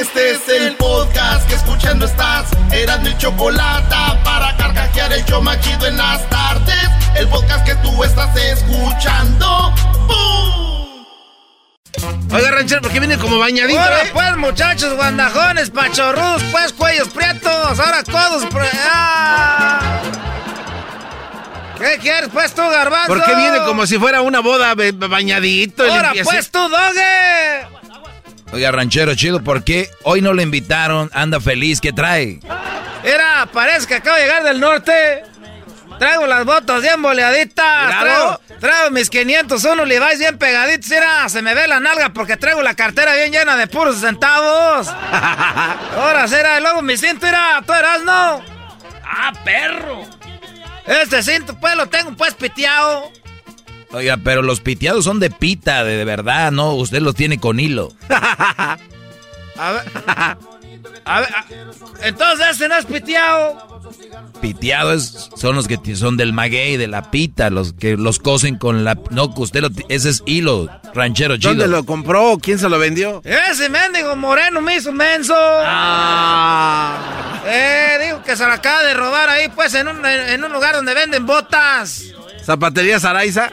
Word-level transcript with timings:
Este 0.00 0.30
es 0.30 0.48
el 0.48 0.76
podcast 0.76 1.46
que 1.46 1.54
escuchando 1.56 2.06
estás. 2.06 2.48
Eran 2.72 3.02
mi 3.02 3.14
chocolate 3.18 3.94
para 4.24 4.56
carcajear 4.56 5.12
el 5.12 5.22
yo 5.26 5.42
machido 5.42 5.86
en 5.86 5.98
las 5.98 6.26
tardes. 6.30 6.88
El 7.16 7.28
podcast 7.28 7.66
que 7.66 7.74
tú 7.76 8.02
estás 8.02 8.34
escuchando. 8.34 9.74
¡Bum! 10.06 11.04
Oiga, 12.32 12.50
ranchero, 12.50 12.80
¿por 12.80 12.90
qué 12.92 13.00
viene 13.00 13.18
como 13.18 13.38
bañadito? 13.38 13.78
Ahora 13.78 14.04
eh? 14.04 14.10
pues, 14.12 14.36
muchachos, 14.38 14.94
guandajones, 14.94 15.68
pachorrudos, 15.68 16.42
pues, 16.50 16.72
cuellos 16.72 17.08
prietos, 17.08 17.78
ahora 17.78 18.02
codos... 18.04 18.46
pre- 18.46 18.70
¡Ah! 18.90 20.00
¿Qué 21.76 21.98
quieres, 22.00 22.30
pues, 22.32 22.54
tú, 22.54 22.62
garbanzo? 22.62 23.08
¿Por 23.08 23.22
qué 23.24 23.34
viene 23.34 23.58
como 23.66 23.86
si 23.86 23.98
fuera 23.98 24.22
una 24.22 24.40
boda 24.40 24.74
bañadito? 24.74 25.82
Ahora 25.84 26.12
pues, 26.24 26.50
tú, 26.50 26.58
dogue. 26.58 27.79
Oiga, 28.52 28.72
ranchero 28.72 29.14
chido, 29.14 29.42
¿por 29.42 29.62
qué 29.62 29.90
hoy 30.02 30.22
no 30.22 30.32
le 30.32 30.42
invitaron? 30.42 31.10
Anda 31.14 31.40
feliz, 31.40 31.80
¿qué 31.80 31.92
trae? 31.92 32.40
Mira, 33.04 33.48
parece 33.52 33.86
que 33.86 33.94
acabo 33.94 34.16
de 34.16 34.22
llegar 34.22 34.42
del 34.42 34.58
norte. 34.60 35.22
Traigo 35.98 36.26
las 36.26 36.44
botas 36.44 36.82
bien 36.82 37.00
boleaditas. 37.00 38.00
Traigo, 38.00 38.40
traigo 38.58 38.90
mis 38.90 39.10
501 39.10 39.84
Levi's 39.84 40.18
bien 40.18 40.38
pegaditos. 40.38 40.90
Mira, 40.90 41.28
se 41.28 41.42
me 41.42 41.54
ve 41.54 41.68
la 41.68 41.78
nalga 41.78 42.08
porque 42.08 42.36
traigo 42.36 42.62
la 42.62 42.74
cartera 42.74 43.14
bien 43.14 43.30
llena 43.32 43.56
de 43.56 43.66
puros 43.66 44.00
centavos. 44.00 44.88
Ahora 45.96 46.26
será, 46.26 46.58
y 46.58 46.62
luego 46.62 46.82
mi 46.82 46.96
cinto, 46.96 47.26
mira, 47.26 47.62
tú 47.64 47.72
eras, 47.72 48.02
¿no? 48.02 48.42
¡Ah, 49.04 49.32
perro! 49.44 50.06
Este 50.86 51.22
cinto, 51.22 51.54
pues, 51.60 51.76
lo 51.76 51.86
tengo, 51.88 52.12
pues, 52.16 52.34
piteado. 52.34 53.12
Oiga, 53.92 54.18
pero 54.22 54.42
los 54.42 54.60
piteados 54.60 55.04
son 55.04 55.20
de 55.20 55.30
pita, 55.30 55.84
de, 55.84 55.96
de 55.96 56.04
verdad, 56.04 56.52
¿no? 56.52 56.74
Usted 56.74 57.00
los 57.00 57.14
tiene 57.14 57.38
con 57.38 57.60
hilo. 57.60 57.92
A 59.58 59.72
ver, 59.72 59.82
a 61.04 61.20
ver, 61.20 61.28
a- 61.34 61.44
entonces 62.06 62.46
este 62.52 62.66
no 62.68 62.76
es 62.76 62.86
piteado. 62.86 63.82
Piteados 64.40 65.28
son 65.36 65.54
los 65.54 65.68
que 65.68 65.78
son 65.96 66.16
del 66.16 66.32
maguey, 66.32 66.78
de 66.78 66.86
la 66.86 67.10
pita, 67.10 67.50
los 67.50 67.74
que 67.74 67.98
los 67.98 68.20
cosen 68.20 68.56
con 68.56 68.84
la... 68.84 68.96
No, 69.10 69.24
usted 69.36 69.60
lo... 69.60 69.68
Ese 69.90 70.08
es 70.08 70.22
hilo, 70.24 70.70
ranchero 70.94 71.36
chido. 71.36 71.50
¿Dónde 71.50 71.68
lo 71.68 71.84
compró? 71.84 72.38
¿Quién 72.40 72.58
se 72.58 72.70
lo 72.70 72.78
vendió? 72.78 73.20
Ese 73.22 73.68
mendigo 73.68 74.16
moreno 74.16 74.62
me 74.62 74.76
hizo 74.76 74.92
menso. 74.92 75.34
Ah. 75.36 77.42
Eh, 77.46 77.98
dijo 78.06 78.22
que 78.22 78.34
se 78.36 78.46
la 78.46 78.54
acaba 78.54 78.82
de 78.82 78.94
robar 78.94 79.28
ahí, 79.28 79.48
pues, 79.54 79.74
en 79.74 79.88
un, 79.88 80.06
en 80.06 80.42
un 80.42 80.52
lugar 80.52 80.74
donde 80.74 80.94
venden 80.94 81.26
botas. 81.26 82.04
¿Zapatería 82.50 82.98
Saraiza? 82.98 83.52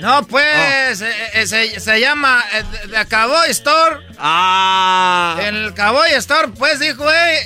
No, 0.00 0.26
pues, 0.26 1.00
eh, 1.00 1.14
eh, 1.34 1.46
se, 1.46 1.78
se 1.78 2.00
llama 2.00 2.42
eh, 2.52 3.04
Cowboy 3.08 3.48
Store. 3.50 4.04
Ah. 4.18 5.36
En 5.42 5.54
el 5.54 5.74
Cowboy 5.76 6.10
Store, 6.14 6.48
pues, 6.48 6.80
dijo, 6.80 7.04
hey, 7.08 7.38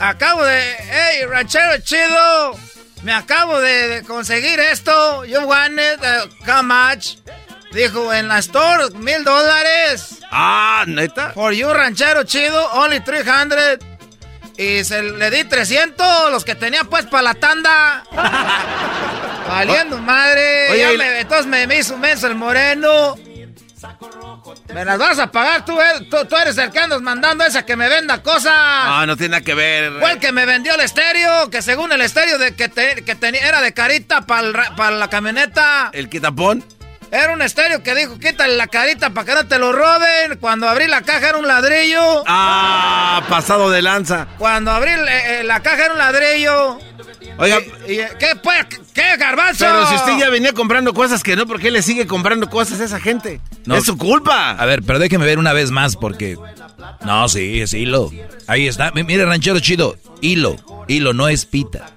acabo 0.00 0.42
de, 0.42 0.60
hey, 0.76 1.24
ranchero 1.28 1.80
chido, 1.84 2.58
me 3.04 3.12
acabo 3.12 3.60
de, 3.60 3.86
de 3.86 4.02
conseguir 4.02 4.58
esto, 4.58 5.24
you 5.24 5.38
want 5.38 5.78
it, 5.78 6.00
uh, 6.02 6.50
how 6.50 6.64
much? 6.64 7.18
Dijo, 7.72 8.12
en 8.12 8.26
la 8.26 8.40
store, 8.40 8.90
mil 8.94 9.22
dólares. 9.22 10.18
Ah, 10.32 10.82
¿neta? 10.84 11.30
For 11.32 11.52
you, 11.52 11.72
ranchero 11.72 12.24
chido, 12.24 12.72
only 12.72 12.98
300. 12.98 13.78
Y 14.58 14.82
se 14.82 15.00
le 15.00 15.30
di 15.30 15.44
300, 15.44 16.32
los 16.32 16.44
que 16.44 16.56
tenía 16.56 16.82
pues 16.82 17.06
para 17.06 17.22
la 17.22 17.34
tanda. 17.34 18.02
Valiendo 19.48 19.98
madre. 19.98 20.70
Oye, 20.70 20.80
Ya 20.80 20.92
me- 20.98 21.20
entonces 21.20 21.46
me, 21.46 21.66
me 21.66 21.78
hizo 21.78 21.96
menso 21.98 22.26
el 22.26 22.34
moreno. 22.34 23.16
Me 24.74 24.84
las 24.84 24.98
vas 24.98 25.18
a 25.18 25.30
pagar 25.30 25.64
tú, 25.64 25.80
eh, 25.80 26.06
tú, 26.10 26.24
tú 26.26 26.36
eres 26.36 26.56
el 26.58 26.70
que 26.70 26.78
andas 26.78 27.00
mandando 27.00 27.44
esa 27.44 27.64
que 27.64 27.76
me 27.76 27.88
venda 27.88 28.22
cosas. 28.22 28.52
Ah, 28.54 29.04
no 29.06 29.16
tiene 29.16 29.32
nada 29.32 29.44
que 29.44 29.54
ver. 29.54 29.92
Fue 29.98 30.12
el 30.12 30.18
que 30.18 30.32
me 30.32 30.44
vendió 30.46 30.74
el 30.74 30.80
estéreo, 30.80 31.50
que 31.50 31.62
según 31.62 31.90
el 31.92 32.00
estéreo 32.02 32.38
de 32.38 32.54
que, 32.54 32.68
te- 32.68 33.02
que 33.04 33.16
era 33.20 33.60
de 33.60 33.72
carita 33.72 34.22
para 34.22 34.90
la 34.90 35.08
camioneta. 35.08 35.90
¿El 35.92 36.08
quitapón? 36.08 36.64
Era 37.12 37.32
un 37.32 37.42
estéreo 37.42 37.82
que 37.82 37.94
dijo, 37.96 38.18
quítale 38.20 38.56
la 38.56 38.68
carita 38.68 39.10
para 39.10 39.24
que 39.26 39.34
no 39.34 39.48
te 39.48 39.58
lo 39.58 39.72
roben. 39.72 40.38
Cuando 40.38 40.68
abrí 40.68 40.86
la 40.86 41.02
caja 41.02 41.30
era 41.30 41.38
un 41.38 41.48
ladrillo. 41.48 42.22
Ah, 42.26 43.22
pasado 43.28 43.68
de 43.70 43.82
lanza. 43.82 44.28
Cuando 44.38 44.70
abrí 44.70 44.92
eh, 44.92 45.40
eh, 45.40 45.42
la 45.42 45.60
caja 45.60 45.86
era 45.86 45.92
un 45.94 45.98
ladrillo. 45.98 46.78
Oiga, 47.38 47.58
Y, 47.88 47.94
y, 47.94 48.06
¿Qué, 48.18 48.36
pues? 48.40 48.64
¿Qué, 49.00 49.16
garbanzo? 49.18 49.64
pero 49.64 49.86
si 49.86 49.94
usted 49.94 50.18
ya 50.18 50.28
venía 50.30 50.52
comprando 50.52 50.92
cosas 50.94 51.22
que 51.22 51.36
no, 51.36 51.46
¿por 51.46 51.60
qué 51.60 51.70
le 51.70 51.82
sigue 51.82 52.06
comprando 52.06 52.48
cosas 52.50 52.80
a 52.80 52.84
esa 52.84 53.00
gente? 53.00 53.40
No. 53.66 53.76
Es 53.76 53.84
su 53.84 53.96
culpa. 53.96 54.50
A 54.52 54.66
ver, 54.66 54.82
pero 54.82 54.98
déjeme 54.98 55.24
ver 55.26 55.38
una 55.38 55.52
vez 55.52 55.70
más 55.70 55.96
porque... 55.96 56.36
No, 57.04 57.28
sí, 57.28 57.60
es 57.60 57.72
hilo. 57.72 58.10
Ahí 58.46 58.68
está. 58.68 58.90
Mi- 58.92 59.04
Mire, 59.04 59.24
ranchero 59.24 59.58
chido. 59.60 59.96
Hilo. 60.20 60.56
Hilo, 60.88 61.12
no 61.12 61.28
es 61.28 61.46
pita. 61.46 61.90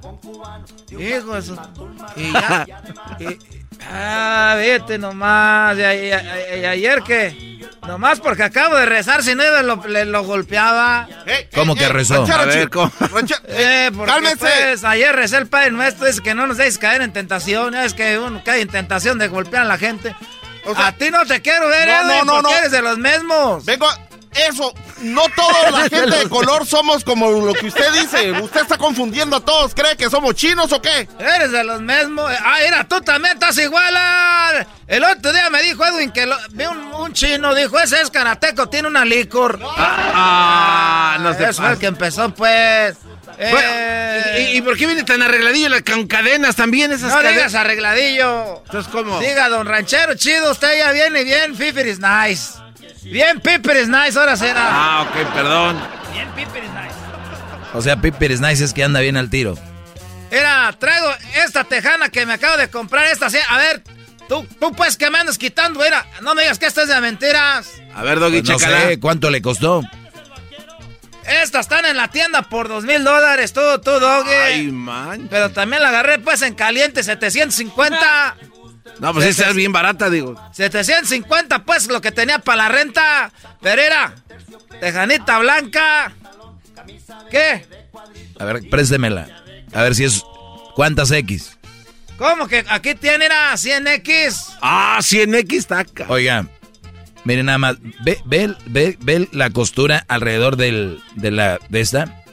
Hijo 0.91 1.35
de 1.35 1.41
su- 1.41 1.57
Y 2.15 2.31
ya. 2.31 2.65
y- 3.19 3.37
ah, 3.91 4.55
vete 4.57 4.97
nomás. 4.97 5.77
Y, 5.77 5.81
ayer 5.81 7.01
que. 7.01 7.52
Nomás 7.87 8.19
porque 8.21 8.43
acabo 8.43 8.75
de 8.75 8.85
rezar, 8.85 9.23
si 9.23 9.35
no 9.35 9.43
lo, 9.61 9.75
le, 9.87 10.05
lo 10.05 10.23
golpeaba. 10.23 11.07
¿Cómo 11.53 11.75
que 11.75 11.87
rezó? 11.89 12.25
A 12.25 12.45
ver, 12.45 12.69
¿cómo? 12.69 12.91
Eh, 13.47 13.91
porque 13.95 14.11
Cálmense. 14.11 14.37
pues, 14.37 14.83
ayer 14.83 15.13
recé 15.15 15.37
el 15.37 15.47
Padre 15.47 15.71
Nuestro, 15.71 16.05
dice 16.07 16.21
que 16.21 16.33
no 16.33 16.47
nos 16.47 16.57
dejes 16.57 16.77
caer 16.77 17.01
en 17.01 17.11
tentación. 17.13 17.75
Es 17.75 17.93
que 17.93 18.17
uno 18.17 18.41
cae 18.43 18.61
en 18.61 18.69
tentación 18.69 19.17
de 19.17 19.27
golpear 19.27 19.63
a 19.63 19.65
la 19.65 19.77
gente. 19.77 20.15
O 20.65 20.73
sea- 20.73 20.87
a 20.87 20.91
ti 20.93 21.09
no 21.11 21.25
te 21.25 21.41
quiero 21.41 21.67
ver, 21.67 21.87
No, 21.87 21.93
Edwin, 21.95 22.07
no, 22.07 22.23
no, 22.25 22.33
porque 22.41 22.51
no. 22.53 22.57
eres 22.59 22.71
de 22.71 22.81
los 22.81 22.97
mismos. 22.97 23.65
Vengo 23.65 23.87
a... 23.89 23.99
Eso, 24.35 24.73
no 25.01 25.23
toda 25.35 25.71
la 25.71 25.81
gente 25.89 26.17
de 26.17 26.29
color 26.29 26.65
somos 26.65 27.03
como 27.03 27.29
lo 27.31 27.53
que 27.53 27.67
usted 27.67 27.91
dice. 27.93 28.31
Usted 28.31 28.61
está 28.61 28.77
confundiendo 28.77 29.37
a 29.37 29.39
todos. 29.41 29.73
¿Cree 29.75 29.95
que 29.95 30.09
somos 30.09 30.35
chinos 30.35 30.71
o 30.71 30.81
qué? 30.81 31.07
Eres 31.19 31.51
de 31.51 31.63
los 31.63 31.81
mismos. 31.81 32.31
Ah, 32.43 32.57
mira, 32.65 32.83
tú 32.87 32.99
también 33.01 33.33
estás 33.35 33.57
igual. 33.57 33.93
ah. 33.97 34.65
El 34.87 35.03
otro 35.03 35.31
día 35.33 35.49
me 35.49 35.61
dijo 35.63 35.83
Edwin 35.85 36.11
que 36.11 36.25
lo- 36.25 36.37
vi 36.51 36.65
un, 36.65 36.77
un 36.93 37.13
chino, 37.13 37.55
dijo, 37.55 37.79
ese 37.79 38.01
es 38.01 38.09
karateco, 38.09 38.67
tiene 38.69 38.87
una 38.87 39.05
licor. 39.05 39.59
Ah, 40.15 41.17
no 41.19 41.33
se 41.33 41.43
Eso 41.49 41.61
fue 41.61 41.71
el 41.71 41.77
que 41.79 41.87
empezó, 41.87 42.29
pues. 42.33 42.95
Bueno, 43.37 43.57
Eh, 43.59 44.49
¿y, 44.53 44.57
y 44.57 44.61
por 44.61 44.77
qué 44.77 44.85
viene 44.85 45.03
tan 45.03 45.21
arregladillo 45.23 45.69
la- 45.69 45.81
con 45.81 46.05
cadenas 46.07 46.55
también 46.55 46.91
esas 46.91 47.09
no 47.09 47.15
cadenas? 47.15 47.33
digas 47.35 47.55
arregladillo. 47.55 48.61
Entonces, 48.65 48.91
¿cómo? 48.91 49.19
Diga, 49.19 49.49
don 49.49 49.65
ranchero, 49.65 50.13
chido, 50.15 50.51
usted 50.51 50.77
ya 50.77 50.91
viene 50.91 51.23
bien, 51.23 51.55
Piper 51.55 51.87
is 51.87 51.99
nice. 51.99 52.53
Bien, 53.03 53.39
Piper 53.39 53.77
is 53.77 53.87
nice, 53.89 54.17
ahora 54.17 54.35
será. 54.35 54.61
Ah, 54.65 55.01
ok, 55.03 55.33
perdón. 55.33 55.79
Bien, 56.13 56.27
Piper 56.35 56.63
is 56.63 56.69
nice. 56.71 56.95
O 57.73 57.81
sea, 57.81 57.97
Piper 57.97 58.31
is 58.31 58.39
nice 58.41 58.63
es 58.63 58.73
que 58.73 58.83
anda 58.83 58.99
bien 59.01 59.17
al 59.17 59.29
tiro. 59.29 59.57
Mira, 60.31 60.73
traigo 60.79 61.07
esta 61.45 61.63
tejana 61.63 62.09
que 62.09 62.25
me 62.25 62.33
acabo 62.33 62.57
de 62.57 62.69
comprar, 62.69 63.05
esta, 63.05 63.29
sí. 63.29 63.37
A 63.49 63.57
ver, 63.57 63.83
tú, 64.27 64.47
tú 64.59 64.71
pues 64.73 64.97
que 64.97 65.09
me 65.11 65.19
andas 65.19 65.37
quitando, 65.37 65.79
mira, 65.79 66.05
no 66.21 66.33
me 66.33 66.43
digas 66.43 66.57
que 66.59 66.65
esta 66.65 66.83
es 66.83 66.87
de 66.87 66.99
mentiras. 67.01 67.67
A 67.95 68.01
ver, 68.03 68.19
Doggy, 68.19 68.39
Pues 68.41 68.49
no 68.49 68.57
chécala. 68.57 68.81
sé 68.81 68.99
cuánto 68.99 69.29
le 69.29 69.41
costó. 69.41 69.83
Estas 71.25 71.61
están 71.67 71.85
en 71.85 71.95
la 71.95 72.09
tienda 72.09 72.41
por 72.41 72.67
dos 72.67 72.83
mil 72.83 73.03
dólares, 73.03 73.53
tú, 73.53 73.61
tú, 73.83 73.91
doggy. 73.91 74.29
Ay, 74.31 74.71
man. 74.71 75.27
Pero 75.29 75.51
también 75.51 75.81
la 75.81 75.89
agarré 75.89 76.19
pues 76.19 76.41
en 76.41 76.53
caliente, 76.53 77.01
750. 77.03 78.35
No, 78.99 79.13
pues 79.13 79.25
esa 79.25 79.49
es 79.49 79.55
bien 79.55 79.71
barata, 79.71 80.09
digo. 80.09 80.35
750 80.53 81.65
pues 81.65 81.87
lo 81.87 82.01
que 82.01 82.11
tenía 82.11 82.39
para 82.39 82.63
la 82.63 82.69
renta. 82.69 83.31
Pero 83.61 83.81
era 83.81 84.15
tejanita 84.79 85.39
blanca. 85.39 86.13
¿Qué? 87.29 87.65
A 88.39 88.45
ver, 88.45 88.69
préstemela. 88.69 89.27
A 89.73 89.83
ver 89.83 89.95
si 89.95 90.05
es... 90.05 90.23
¿Cuántas 90.75 91.11
X? 91.11 91.57
¿Cómo 92.17 92.47
que 92.47 92.65
aquí 92.67 92.95
tiene 92.95 93.25
a 93.25 93.53
100X? 93.53 94.57
Ah, 94.61 94.97
100X 95.01 95.67
taca. 95.67 96.05
Oiga, 96.09 96.47
miren 97.23 97.47
nada 97.47 97.57
más, 97.57 97.77
ve, 98.03 98.19
ve, 98.25 98.55
ve, 98.65 98.97
ve 99.01 99.27
la 99.31 99.49
costura 99.49 100.05
alrededor 100.07 100.55
del, 100.55 101.01
de 101.15 101.31
la, 101.31 101.59
de 101.69 101.81
esta, 101.81 102.23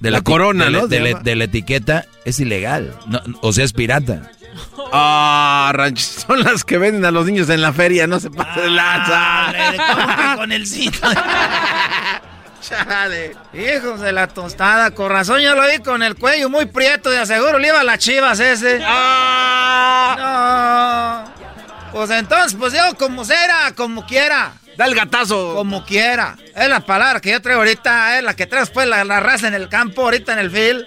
de 0.00 0.10
la, 0.10 0.22
corona, 0.22 0.66
de, 0.66 0.70
¿no? 0.70 0.86
De, 0.86 1.00
la, 1.00 1.20
de, 1.20 1.36
la 1.36 1.44
etiqueta, 1.44 2.06
es 2.24 2.40
ilegal, 2.40 2.94
no, 3.06 3.20
o 3.40 3.52
sea, 3.52 3.64
es 3.64 3.72
pirata. 3.72 4.30
Ah, 4.92 5.70
ranch, 5.74 5.98
son 5.98 6.42
las 6.42 6.64
que 6.64 6.78
venden 6.78 7.04
a 7.04 7.10
los 7.10 7.26
niños 7.26 7.48
en 7.50 7.60
la 7.60 7.72
feria, 7.72 8.06
no 8.06 8.20
se 8.20 8.30
pasa 8.30 8.60
de 8.60 8.70
lanza. 8.70 9.52
¿Cómo 9.76 10.06
que 10.16 10.36
con 10.36 10.52
el 10.52 10.66
cito? 10.66 11.08
Chale. 12.60 13.36
Hijos 13.52 14.00
de 14.00 14.12
la 14.12 14.26
tostada, 14.28 14.90
con 14.90 15.10
razón 15.10 15.40
yo 15.40 15.54
lo 15.54 15.66
vi 15.68 15.78
con 15.78 16.02
el 16.02 16.16
cuello 16.16 16.50
muy 16.50 16.66
prieto, 16.66 17.10
de 17.10 17.18
aseguro 17.18 17.58
le 17.58 17.68
iba 17.68 17.80
a 17.80 17.84
las 17.84 17.98
chivas 17.98 18.40
ese. 18.40 18.80
Ah. 18.84 20.14
No. 21.24 21.38
Pues 21.92 22.10
entonces, 22.10 22.54
pues 22.58 22.72
yo 22.72 22.96
como 22.98 23.24
será, 23.24 23.72
como 23.74 24.06
quiera. 24.06 24.52
Da 24.76 24.86
el 24.86 24.94
gatazo. 24.94 25.54
Como 25.54 25.84
quiera. 25.84 26.36
Es 26.54 26.68
la 26.68 26.80
palabra 26.80 27.20
que 27.20 27.30
yo 27.32 27.42
traigo 27.42 27.60
ahorita, 27.60 28.18
es 28.18 28.24
la 28.24 28.36
que 28.36 28.46
traes 28.46 28.70
pues 28.70 28.86
la, 28.86 29.04
la 29.04 29.20
raza 29.20 29.48
en 29.48 29.54
el 29.54 29.68
campo, 29.68 30.02
ahorita 30.02 30.34
en 30.34 30.38
el 30.38 30.50
field. 30.50 30.84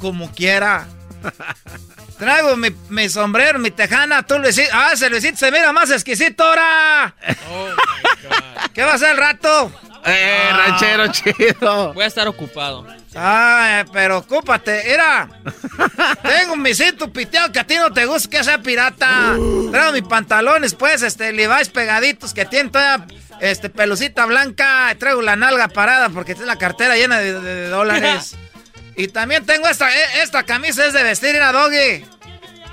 Como 0.00 0.30
quiera. 0.32 0.86
Traigo 2.18 2.56
mi, 2.56 2.70
mi, 2.88 3.08
sombrero, 3.08 3.58
mi 3.58 3.70
tejana, 3.70 4.22
tú 4.22 4.38
Luisito. 4.38 4.70
Ah, 4.72 4.90
ese 4.94 5.10
Luisito 5.10 5.36
se 5.36 5.50
mira 5.52 5.72
más 5.72 5.90
exquisito 5.90 6.42
ahora. 6.44 7.14
Oh 7.50 7.68
my 7.68 8.28
God. 8.28 8.70
¿Qué 8.72 8.82
va 8.82 8.92
a 8.92 8.94
hacer 8.94 9.10
el 9.10 9.16
rato? 9.18 9.72
Eh, 10.08 10.50
ranchero 10.52 11.08
chido. 11.08 11.92
Voy 11.92 12.04
a 12.04 12.06
estar 12.06 12.28
ocupado. 12.28 12.86
Ay, 13.14 13.84
pero 13.92 14.18
ocúpate, 14.18 14.82
mira. 14.86 15.28
Tengo 16.22 16.54
un 16.54 16.62
misito 16.62 17.12
piteado 17.12 17.50
que 17.50 17.58
a 17.58 17.66
ti 17.66 17.74
no 17.74 17.92
te 17.92 18.06
gusta 18.06 18.30
que 18.30 18.44
sea 18.44 18.62
pirata. 18.62 19.34
Traigo 19.70 19.92
mis 19.92 20.02
pantalones, 20.02 20.74
pues, 20.74 21.02
este, 21.02 21.32
Levi's 21.32 21.70
pegaditos 21.70 22.32
que 22.34 22.44
tienen 22.44 22.70
toda, 22.70 23.06
este, 23.40 23.68
pelucita 23.68 24.26
blanca. 24.26 24.94
Traigo 24.98 25.22
la 25.22 25.34
nalga 25.34 25.68
parada 25.68 26.08
porque 26.08 26.34
tiene 26.34 26.46
la 26.46 26.56
cartera 26.56 26.96
llena 26.96 27.18
de, 27.18 27.40
de, 27.40 27.54
de 27.54 27.68
dólares. 27.68 28.36
Y 28.96 29.08
también 29.08 29.44
tengo 29.44 29.68
esta, 29.68 29.88
e, 29.90 30.22
esta 30.22 30.44
camisa 30.44 30.86
es 30.86 30.92
de 30.92 31.02
vestir 31.02 31.36
a 31.40 31.52
doggy. 31.52 32.04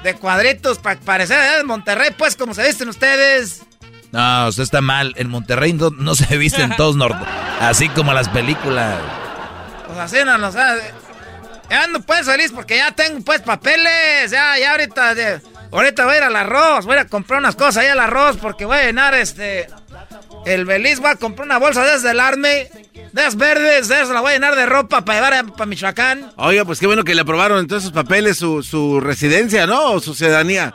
De 0.04 0.16
cuadritos, 0.16 0.80
para 0.80 1.00
parecer 1.00 1.58
de 1.58 1.64
Monterrey, 1.64 2.12
pues, 2.18 2.36
como 2.36 2.54
se 2.54 2.64
visten 2.64 2.90
ustedes. 2.90 3.62
No, 4.12 4.48
usted 4.48 4.64
está 4.64 4.80
mal. 4.80 5.14
En 5.18 5.30
Monterrey 5.30 5.74
no, 5.74 5.90
no 5.90 6.16
se 6.16 6.38
visten 6.38 6.74
todos 6.78 6.96
norte, 6.96 7.26
así 7.60 7.90
como 7.90 8.14
las 8.14 8.30
películas. 8.30 9.00
Pues 9.88 9.98
así 10.00 10.18
no 10.24 10.38
lo 10.38 10.52
sabe. 10.52 10.82
Ando 11.70 12.02
pues 12.02 12.26
feliz 12.26 12.52
porque 12.52 12.78
ya 12.78 12.92
tengo 12.92 13.22
pues 13.22 13.42
papeles. 13.42 14.30
Ya, 14.30 14.58
ya 14.60 14.72
ahorita, 14.72 15.16
de, 15.16 15.42
ahorita 15.72 16.06
voy 16.06 16.14
a 16.14 16.18
ir 16.18 16.24
al 16.24 16.36
arroz. 16.36 16.86
Voy 16.86 16.98
a 16.98 17.08
comprar 17.08 17.40
unas 17.40 17.56
cosas 17.56 17.78
ahí 17.78 17.88
al 17.88 18.00
arroz 18.00 18.38
porque 18.38 18.66
voy 18.66 18.78
a 18.78 18.84
llenar 18.84 19.16
este. 19.16 19.68
El 20.46 20.66
Beliz 20.66 21.04
va 21.04 21.12
a 21.12 21.16
comprar 21.16 21.48
una 21.48 21.58
bolsa 21.58 21.84
desde 21.84 22.12
el 22.12 22.20
Arme. 22.20 22.70
De 23.14 23.22
esas 23.22 23.36
verdes, 23.36 23.88
de 23.90 23.96
esas 23.96 24.10
la 24.10 24.22
voy 24.22 24.32
a 24.32 24.34
llenar 24.34 24.56
de 24.56 24.66
ropa 24.66 25.06
para 25.06 25.30
llevar 25.30 25.54
para 25.54 25.68
Michoacán. 25.68 26.34
Oiga, 26.36 26.66
pues 26.66 26.80
qué 26.80 26.88
bueno 26.88 27.04
que 27.04 27.14
le 27.14 27.22
aprobaron 27.22 27.60
entonces 27.60 27.84
sus 27.84 27.94
papeles, 27.94 28.38
su, 28.38 28.64
su 28.64 29.00
residencia, 29.00 29.68
¿no? 29.68 29.92
O 29.92 30.00
su 30.00 30.16
ciudadanía. 30.16 30.74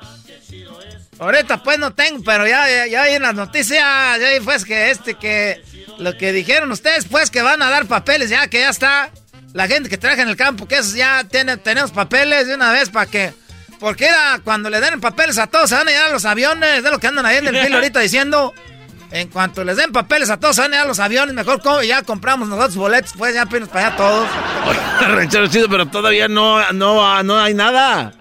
Ahorita 1.19 1.61
pues 1.65 1.81
no 1.81 1.93
tengo, 1.95 2.23
pero 2.23 2.47
ya, 2.47 2.69
ya, 2.69 2.87
ya 2.87 3.09
en 3.09 3.23
las 3.23 3.35
noticias, 3.35 3.83
ya 4.21 4.29
pues 4.45 4.65
que 4.65 4.93
este, 4.93 5.15
que 5.15 5.61
lo 5.99 6.17
que 6.17 6.33
dijeron 6.33 6.71
ustedes, 6.71 7.07
pues 7.07 7.29
que 7.29 7.43
van 7.43 7.61
a 7.61 7.71
dar 7.71 7.87
papeles, 7.87 8.31
ya 8.31 8.47
que 8.47 8.61
ya 8.61 8.71
está. 8.71 9.11
La 9.53 9.67
gente 9.67 9.89
que 9.89 9.99
trabaja 9.99 10.23
en 10.23 10.29
el 10.29 10.37
campo, 10.37 10.69
que 10.69 10.77
esos 10.77 10.95
ya 10.95 11.25
tiene, 11.25 11.57
tenemos 11.57 11.91
papeles 11.91 12.47
de 12.47 12.55
una 12.55 12.71
vez 12.71 12.89
para 12.89 13.07
que... 13.07 13.35
Porque 13.81 14.07
era 14.07 14.41
cuando 14.45 14.71
le 14.71 14.81
den 14.81 15.01
papeles 15.01 15.39
a 15.39 15.49
todos, 15.49 15.71
se 15.71 15.75
van 15.75 15.89
a 15.89 15.91
llevar 15.91 16.13
los 16.13 16.25
aviones, 16.25 16.85
de 16.85 16.91
lo 16.91 17.01
que 17.01 17.09
andan 17.09 17.27
ahí 17.27 17.39
en 17.39 17.49
el 17.49 17.65
filo 17.65 17.77
ahorita 17.79 17.99
diciendo. 17.99 18.55
En 19.11 19.29
cuanto 19.29 19.65
les 19.65 19.77
den 19.77 19.91
papeles 19.91 20.29
a 20.29 20.39
todos, 20.39 20.57
van 20.59 20.75
a 20.75 20.85
los 20.85 21.01
aviones, 21.01 21.35
mejor 21.35 21.63
ya 21.83 22.03
compramos 22.03 22.49
nosotros 22.49 22.77
boletos, 22.77 23.13
pues 23.17 23.35
ya 23.35 23.47
pinos 23.47 23.69
para 23.69 23.89
allá 23.89 23.97
todos. 23.97 24.29
Ranchero 25.01 25.47
chido, 25.49 25.69
pero 25.69 25.87
todavía 25.87 26.29
no, 26.29 26.73
no, 26.73 27.23
no 27.23 27.39
hay 27.39 27.55
nada. 27.55 28.13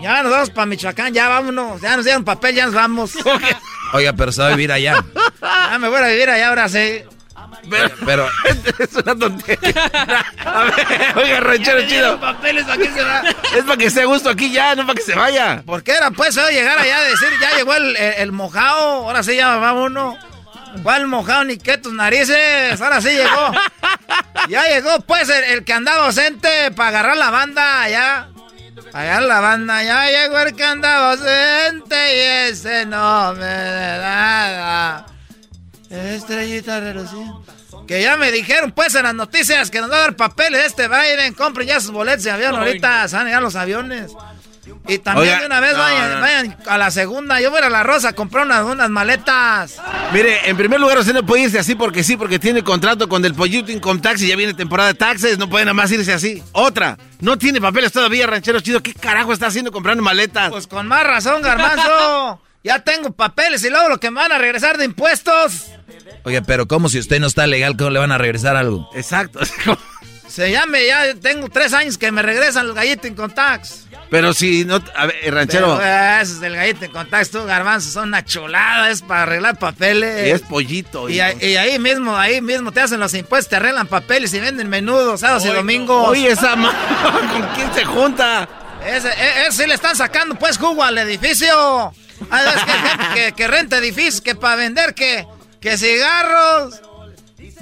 Ya 0.00 0.22
nos 0.22 0.32
vamos 0.32 0.50
para 0.50 0.66
Michoacán, 0.66 1.14
ya 1.14 1.28
vámonos. 1.28 1.80
Ya 1.80 1.96
nos 1.96 2.04
dieron 2.04 2.24
papel, 2.24 2.54
ya 2.56 2.66
nos 2.66 2.74
vamos. 2.74 3.12
Oiga, 3.92 4.12
pero 4.12 4.32
se 4.32 4.42
va 4.42 4.48
a 4.48 4.50
vivir 4.50 4.72
allá. 4.72 5.04
Ya 5.40 5.78
me 5.78 5.88
voy 5.88 6.00
a 6.00 6.06
vivir 6.06 6.30
allá 6.30 6.48
ahora 6.48 6.68
sí. 6.68 7.02
Pero, 7.70 7.94
pero 8.04 8.28
es 8.78 8.94
una 8.94 9.16
tontería. 9.16 10.24
A 10.44 10.64
ver, 10.64 11.16
oiga, 11.16 11.40
ranchero 11.40 11.86
chido. 11.88 12.20
papeles 12.20 12.66
aquí 12.68 12.88
se 12.88 13.02
va. 13.02 13.22
Es 13.56 13.64
para 13.64 13.76
que 13.76 13.86
esté 13.86 14.02
a 14.02 14.04
gusto 14.06 14.30
aquí 14.30 14.50
ya, 14.50 14.74
no 14.74 14.86
para 14.86 14.96
que 14.96 15.02
se 15.02 15.14
vaya. 15.14 15.62
¿Por 15.64 15.82
qué 15.82 15.92
era 15.92 16.10
pues 16.10 16.34
llegar 16.34 16.78
allá 16.78 16.98
a 16.98 17.02
decir, 17.04 17.28
ya 17.40 17.56
llegó 17.56 17.74
el, 17.74 17.96
el, 17.96 18.14
el 18.14 18.32
mojado? 18.32 19.06
Ahora 19.06 19.22
sí 19.22 19.36
ya 19.36 19.56
va 19.56 19.72
uno. 19.72 20.16
¿Cuál 20.82 21.06
mojado 21.06 21.44
ni 21.44 21.56
qué 21.56 21.78
tus 21.78 21.92
narices? 21.92 22.80
Ahora 22.80 23.00
sí 23.00 23.10
llegó. 23.10 23.52
Ya 24.48 24.64
llegó 24.66 25.00
pues 25.00 25.28
el, 25.28 25.44
el 25.44 25.64
que 25.64 25.72
andaba 25.72 26.06
ausente 26.06 26.70
para 26.72 26.88
agarrar 26.88 27.16
la 27.16 27.30
banda 27.30 27.82
allá. 27.82 28.28
Allá 28.92 29.20
la 29.20 29.40
banda 29.40 29.82
ya 29.84 30.06
llegó 30.10 30.38
el 30.40 30.54
que 30.54 30.64
andaba 30.64 31.12
ausente 31.12 31.94
y 31.94 32.50
ese 32.50 32.86
no 32.86 33.32
me 33.34 33.40
da 33.44 33.98
nada. 33.98 35.06
Estrellita 35.90 36.80
reluciente. 36.80 37.43
Que 37.86 38.02
ya 38.02 38.16
me 38.16 38.32
dijeron 38.32 38.72
pues 38.72 38.94
en 38.94 39.04
las 39.04 39.14
noticias 39.14 39.70
que 39.70 39.80
nos 39.80 39.90
va 39.90 39.96
a 39.96 40.00
dar 40.00 40.16
papeles 40.16 40.64
este 40.64 40.88
Biden. 40.88 41.34
Compren 41.34 41.68
ya 41.68 41.80
sus 41.80 41.90
boletos 41.90 42.24
de 42.24 42.30
avión. 42.30 42.54
Ahorita 42.54 43.06
se 43.08 43.16
van 43.16 43.26
a 43.26 43.28
llegar 43.28 43.42
los 43.42 43.56
aviones. 43.56 44.12
Y 44.86 44.98
también 44.98 45.28
Oiga, 45.28 45.40
de 45.40 45.46
una 45.46 45.60
vez 45.60 45.72
no, 45.72 45.78
vayan, 45.78 46.14
no. 46.14 46.20
vayan 46.20 46.56
a 46.66 46.78
la 46.78 46.90
segunda. 46.90 47.40
Yo 47.40 47.50
voy 47.50 47.58
a 47.58 47.60
ir 47.60 47.66
a 47.66 47.70
la 47.70 47.82
Rosa 47.82 48.10
a 48.10 48.12
comprar 48.12 48.46
unas, 48.46 48.64
unas 48.64 48.90
maletas. 48.90 49.76
Mire, 50.12 50.48
en 50.48 50.56
primer 50.56 50.80
lugar, 50.80 50.98
usted 50.98 51.14
no 51.14 51.24
puede 51.24 51.44
irse 51.44 51.58
así 51.58 51.74
porque 51.74 52.02
sí, 52.02 52.16
porque 52.16 52.38
tiene 52.38 52.62
contrato 52.62 53.08
con 53.08 53.24
el 53.24 53.34
Pollito 53.34 53.72
Income 53.72 54.00
Tax 54.00 54.22
y 54.22 54.28
ya 54.28 54.36
viene 54.36 54.54
temporada 54.54 54.88
de 54.90 54.94
taxes. 54.94 55.38
No 55.38 55.48
puede 55.48 55.64
nada 55.64 55.74
más 55.74 55.90
irse 55.92 56.12
así. 56.12 56.42
Otra, 56.52 56.98
no 57.20 57.36
tiene 57.38 57.60
papeles 57.60 57.92
todavía, 57.92 58.26
ranchero 58.26 58.60
chido. 58.60 58.82
¿Qué 58.82 58.94
carajo 58.94 59.32
está 59.32 59.46
haciendo 59.46 59.72
comprando 59.72 60.02
maletas? 60.02 60.50
Pues 60.50 60.66
con 60.66 60.86
más 60.86 61.04
razón, 61.04 61.42
garbanzo. 61.42 62.40
ya 62.64 62.80
tengo 62.80 63.12
papeles 63.12 63.62
y 63.64 63.70
luego 63.70 63.88
lo 63.88 64.00
que 64.00 64.10
me 64.10 64.20
van 64.20 64.32
a 64.32 64.38
regresar 64.38 64.76
de 64.78 64.86
impuestos. 64.86 65.66
Oye, 66.24 66.42
pero 66.42 66.66
¿cómo 66.66 66.88
si 66.88 66.98
usted 66.98 67.20
no 67.20 67.26
está 67.28 67.46
legal, 67.46 67.76
cómo 67.76 67.90
le 67.90 67.98
van 68.00 68.10
a 68.10 68.18
regresar 68.18 68.56
algo? 68.56 68.88
Exacto. 68.94 69.38
Se 70.26 70.50
llame, 70.50 70.84
ya 70.86 71.14
tengo 71.14 71.48
tres 71.48 71.72
años 71.74 71.96
que 71.96 72.10
me 72.10 72.20
regresan 72.20 72.66
los 72.66 72.74
gallitos 72.74 73.04
en 73.06 73.14
tax. 73.34 73.86
Pero 74.10 74.34
si 74.34 74.64
no. 74.64 74.82
A 74.96 75.06
ver, 75.06 75.32
ranchero. 75.32 75.76
Pero, 75.78 75.88
eh, 75.88 76.18
esos 76.22 76.40
del 76.40 76.56
gallito 76.56 76.86
en 76.86 77.08
tax, 77.10 77.30
tú, 77.30 77.44
garbanzo, 77.44 77.88
son 77.90 78.08
una 78.08 78.24
chulada, 78.24 78.90
es 78.90 79.02
para 79.02 79.22
arreglar 79.22 79.58
papeles. 79.60 80.26
y 80.26 80.30
es 80.30 80.42
pollito. 80.42 81.08
Y, 81.08 81.20
ahí- 81.20 81.36
y 81.40 81.54
ahí 81.54 81.78
mismo, 81.78 82.16
ahí 82.16 82.40
mismo 82.40 82.72
te 82.72 82.80
hacen 82.80 82.98
los 82.98 83.14
impuestos, 83.14 83.50
te 83.50 83.56
arreglan 83.56 83.86
papeles 83.86 84.34
y 84.34 84.40
venden 84.40 84.68
menudos, 84.68 85.20
sábados 85.20 85.44
y 85.44 85.50
domingos. 85.50 86.08
Oye, 86.08 86.32
esa 86.32 86.56
ma... 86.56 86.72
¿Con 87.32 87.42
quién 87.54 87.72
se 87.72 87.84
junta? 87.84 88.48
Ese, 88.84 89.08
e- 89.10 89.46
ese 89.46 89.62
sí 89.62 89.68
le 89.68 89.74
están 89.74 89.94
sacando 89.94 90.34
pues 90.34 90.58
jugo 90.58 90.82
al 90.82 90.98
edificio. 90.98 91.94
Veces 92.20 93.32
que, 93.34 93.46
renta 93.48 93.78
edificios, 93.78 94.20
que 94.20 94.34
para 94.34 94.56
vender 94.56 94.94
que, 94.94 95.26
que 95.60 95.76
cigarros, 95.78 96.80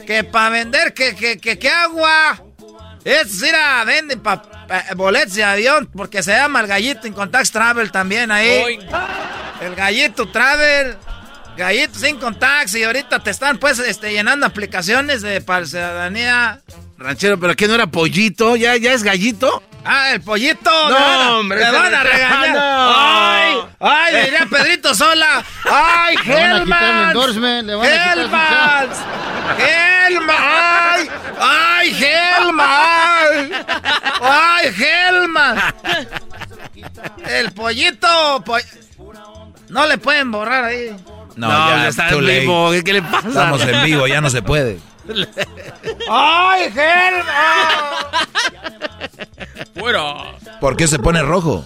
que 0.07 0.25
para 0.25 0.51
vender 0.51 0.95
que, 0.95 1.15
que, 1.15 1.39
que, 1.39 1.59
que 1.59 1.69
agua. 1.69 2.43
Estos 3.05 3.41
mira, 3.41 3.83
venden 3.85 4.21
pa, 4.21 4.43
pa- 4.43 4.85
boletos 4.95 5.35
de 5.35 5.43
avión 5.43 5.89
porque 5.93 6.23
se 6.23 6.31
llama 6.33 6.61
el 6.61 6.67
gallito 6.69 7.07
en 7.07 7.13
Contact 7.13 7.51
Travel 7.51 7.91
también 7.91 8.31
ahí. 8.31 8.79
El 9.61 9.75
gallito 9.75 10.29
Travel. 10.29 10.97
Gallito 11.57 11.99
sin 11.99 12.17
contacts 12.17 12.75
y 12.77 12.83
ahorita 12.83 13.19
te 13.19 13.31
están 13.31 13.59
pues 13.59 13.79
este, 13.79 14.11
llenando 14.11 14.47
aplicaciones 14.47 15.21
de 15.21 15.41
para 15.43 15.67
ciudadanía. 15.67 16.61
Ranchero, 16.97 17.39
pero 17.39 17.55
¿qué 17.55 17.69
no 17.69 17.75
era 17.75 17.87
pollito? 17.89 18.57
¿Ya, 18.57 18.77
ya 18.77 18.93
es 18.95 19.03
gallito? 19.03 19.63
Ah, 19.85 20.13
el 20.13 20.21
pollito. 20.21 20.71
No, 20.89 20.95
van 20.95 21.21
a- 21.21 21.37
hombre, 21.37 21.59
Me 21.59 21.65
ese 21.65 21.73
van 21.73 21.95
a 21.95 22.03
regañar. 22.05 22.51
no. 22.55 22.95
Ay, 22.97 23.55
ay, 23.81 24.25
diría 24.25 24.47
Pedrito 24.51 24.95
Sola. 24.95 25.45
Ay, 25.71 26.17
Helmans. 26.25 27.17
Helmans. 27.17 28.99
Helmans. 29.59 30.31
Ay, 30.39 31.11
ay, 31.41 31.97
Helmans. 32.05 33.67
Ay, 34.21 34.75
Helmans. 34.79 35.63
El 37.29 37.53
pollito. 37.53 38.43
po- 38.45 38.57
No 39.69 39.87
le 39.87 39.99
pueden 39.99 40.31
borrar 40.31 40.65
ahí. 40.65 40.95
No, 41.35 41.49
ya, 41.49 41.89
está 41.89 42.09
too 42.11 42.19
en 42.21 42.27
vivo. 42.43 42.71
¿Qué, 42.73 42.85
qué 42.85 42.93
le 42.93 43.03
pasa? 43.03 43.27
Estamos 43.29 43.63
en 43.63 43.83
vivo, 43.85 44.07
ya 44.07 44.21
no 44.21 44.31
se 44.31 44.43
puede. 44.43 44.79
Ay, 46.11 46.65
Helmans. 46.75 48.07
Fuera. 49.79 50.15
¿Por 50.61 50.77
qué 50.77 50.87
se 50.87 50.99
pone 50.99 51.23
rojo? 51.23 51.65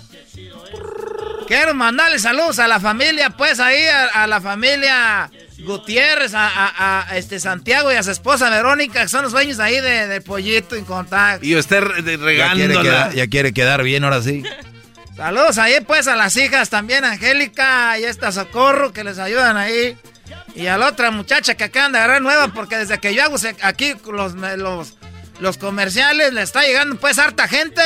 Quiero 1.47 1.75
mandarle 1.75 2.19
saludos 2.19 2.59
a 2.59 2.66
la 2.66 2.81
familia, 2.81 3.31
pues 3.31 3.61
ahí, 3.61 3.85
a, 3.87 4.07
a 4.25 4.26
la 4.26 4.40
familia 4.40 5.31
Gutiérrez, 5.61 6.35
a, 6.35 6.49
a- 6.49 7.09
a, 7.11 7.16
este 7.16 7.38
Santiago 7.38 7.93
y 7.93 7.95
a 7.95 8.02
su 8.02 8.11
esposa 8.11 8.50
Verónica, 8.50 9.02
que 9.02 9.09
son 9.09 9.23
los 9.23 9.31
dueños 9.33 9.61
ahí 9.61 9.81
de, 9.81 10.09
de 10.09 10.21
Pollito 10.21 10.75
en 10.75 10.85
contacto. 10.85 11.47
Y 11.47 11.55
usted 11.55 11.85
Ya 11.85 12.02
quiere, 12.02 12.16
regándola. 12.16 12.83
quedar, 12.83 13.14
ya 13.14 13.26
quiere 13.28 13.52
quedar 13.52 13.83
bien 13.85 14.02
ahora 14.02 14.23
sí. 14.23 14.43
Saludos 15.16 15.57
ahí 15.59 15.75
pues 15.87 16.09
a 16.09 16.16
las 16.16 16.37
hijas 16.37 16.69
también, 16.69 17.05
Angélica 17.05 17.97
y 17.99 18.05
esta 18.05 18.33
Socorro, 18.33 18.93
que 18.93 19.05
les 19.05 19.19
ayudan 19.21 19.57
ahí. 19.57 19.97
Y 20.56 20.68
a 20.68 20.78
la 20.78 20.88
otra 20.88 21.10
muchacha 21.10 21.54
que 21.54 21.64
acaban 21.64 21.92
de 21.92 21.98
agarrar 21.98 22.22
nueva, 22.22 22.48
porque 22.48 22.78
desde 22.78 22.98
que 22.98 23.14
yo 23.14 23.22
hago 23.22 23.36
aquí 23.62 23.94
los, 24.10 24.32
los, 24.34 24.94
los 25.38 25.58
comerciales, 25.58 26.32
le 26.32 26.40
está 26.40 26.62
llegando 26.62 26.96
pues 26.96 27.18
harta 27.18 27.46
gente. 27.46 27.82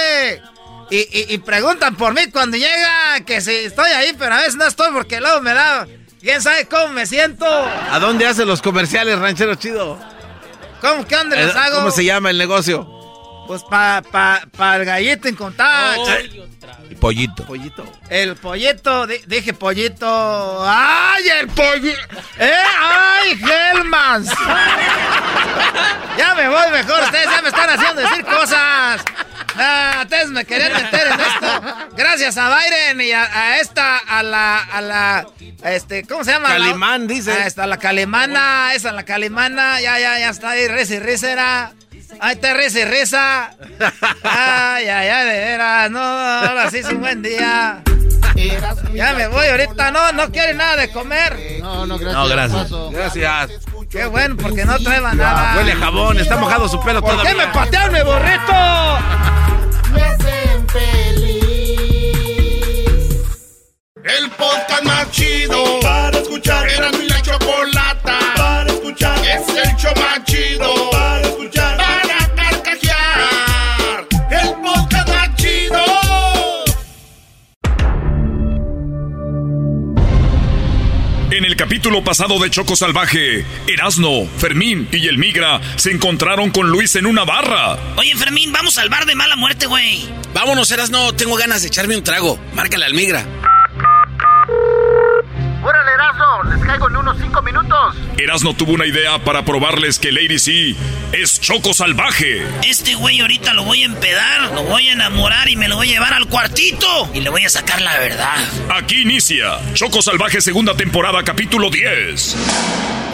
Y, 0.89 1.39
preguntan 1.39 1.97
por 1.97 2.15
mí 2.15 2.31
cuando 2.33 2.57
llega, 2.57 3.21
que 3.27 3.41
si 3.41 3.53
estoy 3.53 3.91
ahí, 3.91 4.15
pero 4.19 4.35
a 4.35 4.39
veces 4.39 4.57
no 4.57 4.67
estoy 4.67 4.93
porque 4.93 5.21
luego 5.21 5.41
me 5.41 5.53
da... 5.53 5.87
¿Quién 6.21 6.43
sabe 6.43 6.67
cómo 6.67 6.89
me 6.93 7.07
siento? 7.07 7.47
¿A 7.47 7.99
dónde 7.99 8.27
hacen 8.27 8.47
los 8.47 8.61
comerciales, 8.61 9.19
ranchero 9.19 9.55
chido? 9.55 9.99
¿Cómo? 10.81 11.07
¿Qué 11.07 11.17
dónde 11.17 11.37
les 11.37 11.55
hago? 11.57 11.77
¿Cómo 11.77 11.91
se 11.91 12.05
llama 12.05 12.31
el 12.31 12.39
negocio? 12.39 13.00
Pues 13.51 13.65
para 13.65 14.01
pa, 14.01 14.43
pa 14.57 14.77
el 14.77 14.85
gallito 14.85 15.27
en 15.27 15.35
contacto. 15.35 16.09
y 16.89 16.95
pollito. 16.95 17.45
Pollito. 17.45 17.85
El 18.09 18.37
pollito, 18.37 19.09
dije 19.09 19.53
pollito. 19.55 20.65
¡Ay, 20.65 21.25
el 21.41 21.49
pollito! 21.49 21.99
¡Eh! 22.39 22.53
¡Ay, 22.79 23.41
Helmans! 23.43 24.29
ya 26.17 26.35
me 26.37 26.49
voy 26.49 26.71
mejor, 26.71 27.03
ustedes 27.03 27.25
ya 27.25 27.43
me 27.43 27.49
están 27.49 27.71
haciendo 27.71 28.03
decir 28.03 28.25
cosas. 28.25 29.03
Ah, 29.57 30.03
ustedes 30.05 30.29
me 30.29 30.45
querían 30.45 30.73
meter 30.73 31.09
en 31.09 31.21
esto. 31.21 31.63
Gracias 31.97 32.37
a 32.39 32.51
Byron 32.51 33.01
y 33.01 33.11
a, 33.11 33.59
esta, 33.59 33.99
a 33.99 34.23
la, 34.23 34.59
a 34.59 34.81
la, 34.81 35.27
este, 35.65 36.07
¿cómo 36.07 36.23
se 36.23 36.31
llama? 36.31 36.51
Calimán, 36.51 37.09
dice. 37.09 37.33
A 37.33 37.47
esta, 37.49 37.67
la 37.67 37.79
calimana, 37.79 38.75
esa, 38.75 38.93
la 38.93 39.03
calimana, 39.03 39.81
ya, 39.81 39.99
ya, 39.99 40.21
ya 40.21 40.31
está 40.31 40.51
ahí, 40.51 40.69
reza 40.69 40.95
y. 40.95 41.80
Ahí 42.19 42.35
está, 42.35 42.55
reza 42.55 42.81
y 42.81 42.85
reza. 42.85 43.51
Ay, 44.23 44.89
ay, 44.89 45.09
ay, 45.09 45.27
de 45.27 45.39
veras, 45.45 45.91
no, 45.91 46.01
ahora 46.01 46.71
sí 46.71 46.79
es 46.79 46.87
un 46.87 47.01
buen 47.01 47.23
día. 47.23 47.83
Ya 48.95 49.13
me 49.15 49.27
voy 49.29 49.47
ahorita, 49.47 49.91
no, 49.91 50.13
no 50.13 50.31
quiere 50.31 50.55
nada 50.55 50.77
de 50.77 50.91
comer. 50.91 51.37
No, 51.61 51.87
no, 51.87 51.99
gracias. 51.99 52.71
No, 52.71 52.91
gracias. 52.91 53.15
Gracias. 53.15 53.61
Qué 53.91 54.07
bueno, 54.07 54.37
porque 54.41 54.65
no 54.65 54.79
trae 54.79 55.01
nada. 55.01 55.57
Huele 55.57 55.73
a 55.73 55.77
jabón, 55.77 56.19
está 56.19 56.37
mojado 56.37 56.69
su 56.69 56.81
pelo 56.81 57.01
¿Por 57.01 57.11
todavía. 57.11 57.33
qué 57.33 57.37
me 57.39 57.47
patearon 57.49 57.93
mi 57.93 58.03
borrito? 58.03 58.53
Me 59.93 60.03
hacen 60.03 60.69
feliz. 60.69 61.41
El 64.05 64.31
podcast 64.31 64.83
más 64.85 65.11
chido 65.11 65.81
para 65.81 66.17
escuchar. 66.19 66.69
Era 66.69 66.91
mi 66.93 67.09
la 67.09 67.21
chocolata 67.21 68.19
para 68.37 68.71
escuchar. 68.73 69.19
Es 69.19 69.49
el 69.49 69.77
show 69.77 69.93
más 69.97 70.25
chido 70.25 70.91
para 70.93 71.21
escuchar. 71.23 71.60
Capítulo 81.61 82.03
pasado 82.03 82.39
de 82.39 82.49
Choco 82.49 82.75
Salvaje, 82.75 83.45
Erasno, 83.67 84.27
Fermín 84.39 84.89
y 84.93 85.09
el 85.09 85.19
Migra 85.19 85.61
se 85.77 85.91
encontraron 85.91 86.49
con 86.49 86.71
Luis 86.71 86.97
en 86.97 87.05
una 87.05 87.27
barra. 87.27 87.79
Oye, 87.99 88.17
Fermín, 88.17 88.51
vamos 88.51 88.79
al 88.79 88.89
bar 88.89 89.05
de 89.05 89.15
mala 89.15 89.37
muerte, 89.37 89.67
güey. 89.67 90.09
Vámonos, 90.33 90.71
Erasno, 90.71 91.15
tengo 91.15 91.37
ganas 91.37 91.61
de 91.61 91.69
echarme 91.69 91.99
un 91.99 92.03
trago. 92.03 92.41
Márcale 92.55 92.87
al 92.87 92.95
Migra. 92.95 93.27
¡Órale, 95.63 95.93
Erasno! 95.93 96.43
¡Les 96.45 96.65
caigo 96.65 96.89
en 96.89 96.97
unos 96.97 97.19
cinco 97.21 97.43
minutos! 97.43 97.97
Erasno 98.17 98.55
tuvo 98.55 98.73
una 98.73 98.87
idea 98.87 99.19
para 99.19 99.45
probarles 99.45 99.99
que 99.99 100.11
Lady 100.11 100.39
C 100.39 100.75
es 101.13 101.41
Choco 101.41 101.75
Salvaje. 101.75 102.47
Este 102.67 102.95
güey 102.95 103.21
ahorita 103.21 103.53
lo 103.53 103.65
voy 103.65 103.83
a 103.83 103.87
empedar, 103.87 104.53
lo 104.53 104.63
voy 104.65 104.89
a 104.89 104.93
enamorar 104.93 105.49
y 105.49 105.57
me 105.57 105.69
lo 105.69 105.77
voy 105.77 105.91
a 105.91 105.93
llevar 105.93 106.15
al 106.15 106.27
cuartito 106.27 107.11
y 107.13 107.21
le 107.21 107.29
voy 107.31 107.45
a 107.45 107.51
sacar 107.51 107.81
la 107.83 107.99
verdad. 107.99 108.37
Aquí 108.75 109.03
inicia 109.03 109.59
Choco 109.75 110.01
Salvaje 110.01 110.41
segunda 110.41 110.75
temporada 110.75 111.23
capítulo 111.25 111.69
10. 111.71 112.37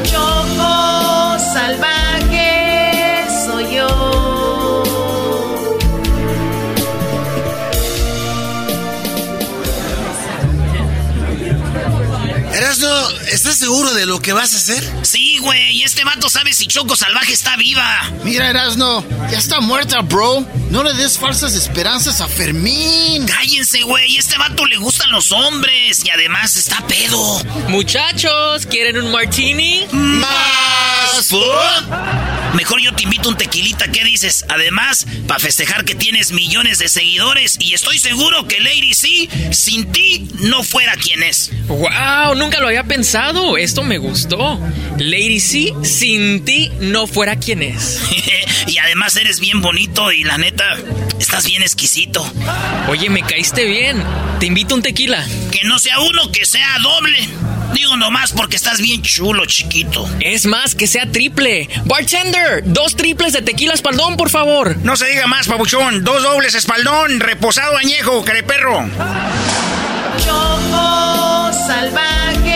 Choco 0.04 1.38
Salvaje 1.52 3.24
soy 3.44 3.74
yo. 3.76 4.25
Erasno, 12.76 13.10
¿estás 13.28 13.56
seguro 13.56 13.94
de 13.94 14.04
lo 14.04 14.20
que 14.20 14.34
vas 14.34 14.52
a 14.52 14.58
hacer? 14.58 14.84
Sí, 15.02 15.38
güey, 15.38 15.78
y 15.78 15.82
este 15.84 16.04
vato 16.04 16.28
sabe 16.28 16.52
si 16.52 16.66
Choco 16.66 16.94
Salvaje 16.94 17.32
está 17.32 17.56
viva. 17.56 18.10
Mira, 18.22 18.50
Erasno, 18.50 19.02
ya 19.30 19.38
está 19.38 19.60
muerta, 19.60 20.02
bro. 20.02 20.46
No 20.70 20.82
le 20.82 20.92
des 20.92 21.16
falsas 21.16 21.54
esperanzas 21.54 22.20
a 22.20 22.28
Fermín. 22.28 23.24
Cállense, 23.24 23.82
güey, 23.82 24.18
este 24.18 24.36
vato 24.36 24.66
le 24.66 24.76
gustan 24.76 25.10
los 25.10 25.32
hombres 25.32 26.02
y 26.04 26.10
además 26.10 26.56
está 26.56 26.86
pedo. 26.86 27.42
Muchachos, 27.68 28.66
¿quieren 28.66 29.00
un 29.00 29.10
martini? 29.10 29.86
¡Más! 29.92 31.32
Mejor 32.54 32.80
yo 32.80 32.94
te 32.94 33.04
invito 33.04 33.28
un 33.28 33.36
tequilita, 33.36 33.90
¿qué 33.90 34.04
dices? 34.04 34.44
Además, 34.48 35.06
para 35.26 35.40
festejar 35.40 35.84
que 35.84 35.94
tienes 35.94 36.32
millones 36.32 36.78
de 36.78 36.88
seguidores 36.88 37.56
y 37.58 37.74
estoy 37.74 37.98
seguro 37.98 38.46
que 38.46 38.60
Lady 38.60 38.92
C, 38.92 39.28
sin 39.52 39.92
ti, 39.92 40.28
no 40.40 40.62
fuera 40.62 40.94
quien 40.96 41.22
es. 41.22 41.50
¡Wow! 41.68 42.34
Nunca 42.36 42.60
lo 42.60 42.65
había 42.66 42.84
pensado. 42.84 43.56
Esto 43.56 43.82
me 43.82 43.98
gustó. 43.98 44.60
Lady 44.98 45.40
C, 45.40 45.72
sin 45.82 46.44
ti, 46.44 46.70
no 46.80 47.06
fuera 47.06 47.36
quien 47.36 47.62
es. 47.62 48.00
y 48.66 48.78
además 48.78 49.16
eres 49.16 49.40
bien 49.40 49.60
bonito 49.62 50.12
y 50.12 50.24
la 50.24 50.38
neta, 50.38 50.76
estás 51.18 51.46
bien 51.46 51.62
exquisito. 51.62 52.24
Oye, 52.88 53.08
me 53.10 53.22
caíste 53.22 53.64
bien. 53.64 54.02
Te 54.40 54.46
invito 54.46 54.74
un 54.74 54.82
tequila. 54.82 55.24
Que 55.50 55.66
no 55.66 55.78
sea 55.78 56.00
uno, 56.00 56.30
que 56.30 56.44
sea 56.44 56.78
doble. 56.82 57.28
Digo 57.72 57.96
nomás 57.96 58.32
porque 58.32 58.56
estás 58.56 58.80
bien 58.80 59.02
chulo, 59.02 59.44
chiquito. 59.44 60.08
Es 60.20 60.46
más, 60.46 60.74
que 60.74 60.86
sea 60.86 61.10
triple. 61.10 61.68
Bartender, 61.84 62.62
dos 62.64 62.96
triples 62.96 63.32
de 63.32 63.42
tequila 63.42 63.74
espaldón, 63.74 64.16
por 64.16 64.30
favor. 64.30 64.76
No 64.78 64.96
se 64.96 65.06
diga 65.06 65.26
más, 65.26 65.46
pabuchón. 65.46 66.04
Dos 66.04 66.22
dobles 66.22 66.54
espaldón, 66.54 67.20
reposado 67.20 67.76
añejo, 67.76 68.24
perro. 68.24 68.88
Choco 70.24 71.52
Salvaje 71.66 72.55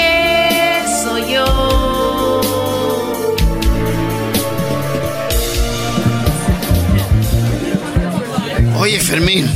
Oye, 8.91 8.99
Fermín, 8.99 9.49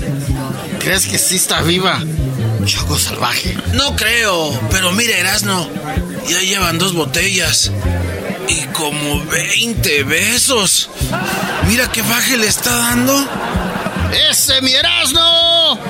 ¿crees 0.78 1.08
que 1.08 1.18
sí 1.18 1.34
está 1.34 1.60
viva? 1.60 2.00
Choco 2.64 2.96
salvaje. 2.96 3.58
No 3.72 3.96
creo, 3.96 4.56
pero 4.70 4.92
mira, 4.92 5.18
Erasno, 5.18 5.68
ya 6.28 6.38
llevan 6.38 6.78
dos 6.78 6.94
botellas 6.94 7.72
y 8.46 8.60
como 8.66 9.24
20 9.24 10.04
besos. 10.04 10.88
Mira 11.66 11.90
qué 11.90 12.02
baje 12.02 12.36
le 12.36 12.46
está 12.46 12.76
dando. 12.76 13.28
¡Ese 14.30 14.60
mi 14.60 14.72
Erasno! 14.72 15.80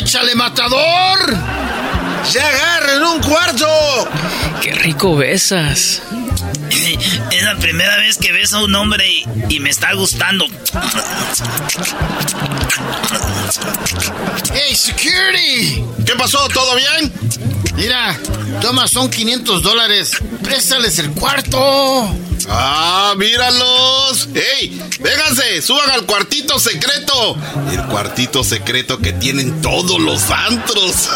¡Échale 0.00 0.34
matador! 0.34 1.38
¡Ya 2.32 2.48
agarren 2.48 3.02
un 3.04 3.20
cuarto! 3.20 3.68
¡Qué 4.60 4.72
rico 4.72 5.14
besas! 5.14 6.02
Es 6.94 7.42
la 7.42 7.56
primera 7.56 7.96
vez 7.96 8.16
que 8.18 8.32
beso 8.32 8.58
a 8.58 8.64
un 8.64 8.74
hombre 8.74 9.08
y, 9.08 9.24
y 9.48 9.60
me 9.60 9.70
está 9.70 9.92
gustando. 9.94 10.46
¡Hey, 14.52 14.74
security! 14.74 15.84
¿Qué 16.04 16.12
pasó? 16.16 16.46
¿Todo 16.48 16.76
bien? 16.76 17.12
Mira, 17.76 18.18
toma, 18.60 18.86
son 18.88 19.10
500 19.10 19.62
dólares. 19.62 20.12
Préstales 20.42 20.98
el 20.98 21.10
cuarto. 21.12 22.14
¡Ah, 22.48 23.14
míralos! 23.16 24.28
¡Ey! 24.34 24.80
¡Vénganse! 25.00 25.62
¡Suban 25.62 25.90
al 25.90 26.06
cuartito 26.06 26.58
secreto! 26.58 27.36
El 27.72 27.82
cuartito 27.86 28.44
secreto 28.44 28.98
que 28.98 29.12
tienen 29.12 29.60
todos 29.60 30.00
los 30.00 30.30
antros. 30.30 31.10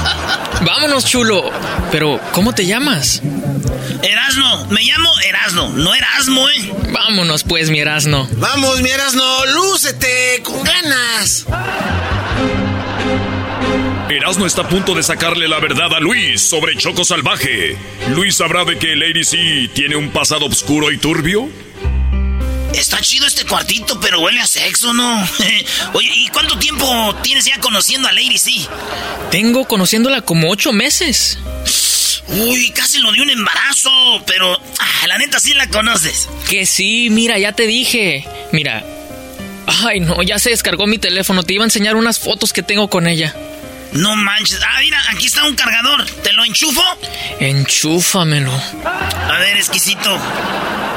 Vámonos, 0.64 1.04
chulo. 1.04 1.50
Pero, 1.90 2.20
¿cómo 2.32 2.54
te 2.54 2.66
llamas? 2.66 3.22
Erasno, 4.02 4.66
me 4.66 4.82
llamo 4.82 5.10
Erasno, 5.20 5.68
no 5.70 5.94
Erasmo, 5.94 6.48
¿eh? 6.50 6.72
Vámonos, 6.90 7.44
pues, 7.44 7.70
mi 7.70 7.80
Erasno. 7.80 8.28
Vamos, 8.32 8.80
mi 8.80 8.90
Erasno, 8.90 9.46
lúcete 9.46 10.42
con 10.44 10.62
ganas. 10.62 11.46
Erasmo 14.12 14.46
está 14.46 14.62
a 14.62 14.68
punto 14.68 14.94
de 14.94 15.02
sacarle 15.02 15.48
la 15.48 15.58
verdad 15.58 15.94
a 15.94 16.00
Luis 16.00 16.42
sobre 16.42 16.76
Choco 16.76 17.04
Salvaje. 17.04 17.76
¿Luis 18.10 18.36
sabrá 18.36 18.64
de 18.64 18.78
que 18.78 18.94
Lady 18.94 19.24
C 19.24 19.70
tiene 19.72 19.96
un 19.96 20.10
pasado 20.10 20.46
oscuro 20.46 20.90
y 20.90 20.98
turbio? 20.98 21.48
Está 22.74 23.00
chido 23.00 23.26
este 23.26 23.44
cuartito, 23.46 23.98
pero 24.00 24.20
huele 24.20 24.40
a 24.40 24.46
sexo, 24.46 24.92
¿no? 24.92 25.28
Oye, 25.94 26.10
¿y 26.14 26.28
cuánto 26.28 26.58
tiempo 26.58 27.16
tienes 27.22 27.46
ya 27.46 27.58
conociendo 27.60 28.08
a 28.08 28.12
Lady 28.12 28.36
C? 28.36 28.50
Tengo 29.30 29.66
conociéndola 29.66 30.20
como 30.20 30.50
ocho 30.50 30.72
meses. 30.72 31.38
Uy, 32.28 32.70
casi 32.70 32.98
lo 32.98 33.12
dio 33.12 33.22
un 33.22 33.30
embarazo, 33.30 33.90
pero 34.26 34.52
ah, 34.78 35.06
la 35.06 35.18
neta 35.18 35.40
sí 35.40 35.54
la 35.54 35.68
conoces. 35.68 36.28
Que 36.48 36.66
sí, 36.66 37.08
mira, 37.10 37.38
ya 37.38 37.52
te 37.52 37.66
dije. 37.66 38.26
Mira. 38.52 38.84
Ay, 39.84 40.00
no, 40.00 40.22
ya 40.22 40.38
se 40.38 40.50
descargó 40.50 40.86
mi 40.86 40.98
teléfono. 40.98 41.42
Te 41.42 41.54
iba 41.54 41.64
a 41.64 41.66
enseñar 41.66 41.96
unas 41.96 42.18
fotos 42.18 42.52
que 42.52 42.62
tengo 42.62 42.90
con 42.90 43.06
ella. 43.06 43.34
No 43.92 44.16
manches. 44.16 44.60
Ah, 44.62 44.78
mira, 44.80 45.00
aquí 45.10 45.26
está 45.26 45.44
un 45.44 45.54
cargador. 45.54 46.04
¿Te 46.22 46.32
lo 46.32 46.44
enchufo? 46.44 46.82
Enchúfamelo. 47.40 48.52
A 48.84 49.38
ver, 49.38 49.56
exquisito. 49.56 50.18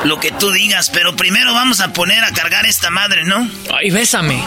Lo 0.05 0.19
que 0.19 0.31
tú 0.31 0.51
digas, 0.51 0.89
pero 0.93 1.15
primero 1.15 1.53
vamos 1.53 1.79
a 1.79 1.91
poner 1.91 2.23
a 2.23 2.31
cargar 2.31 2.65
esta 2.65 2.89
madre, 2.89 3.25
¿no? 3.25 3.49
Ay, 3.75 3.89
bésame. 3.89 4.43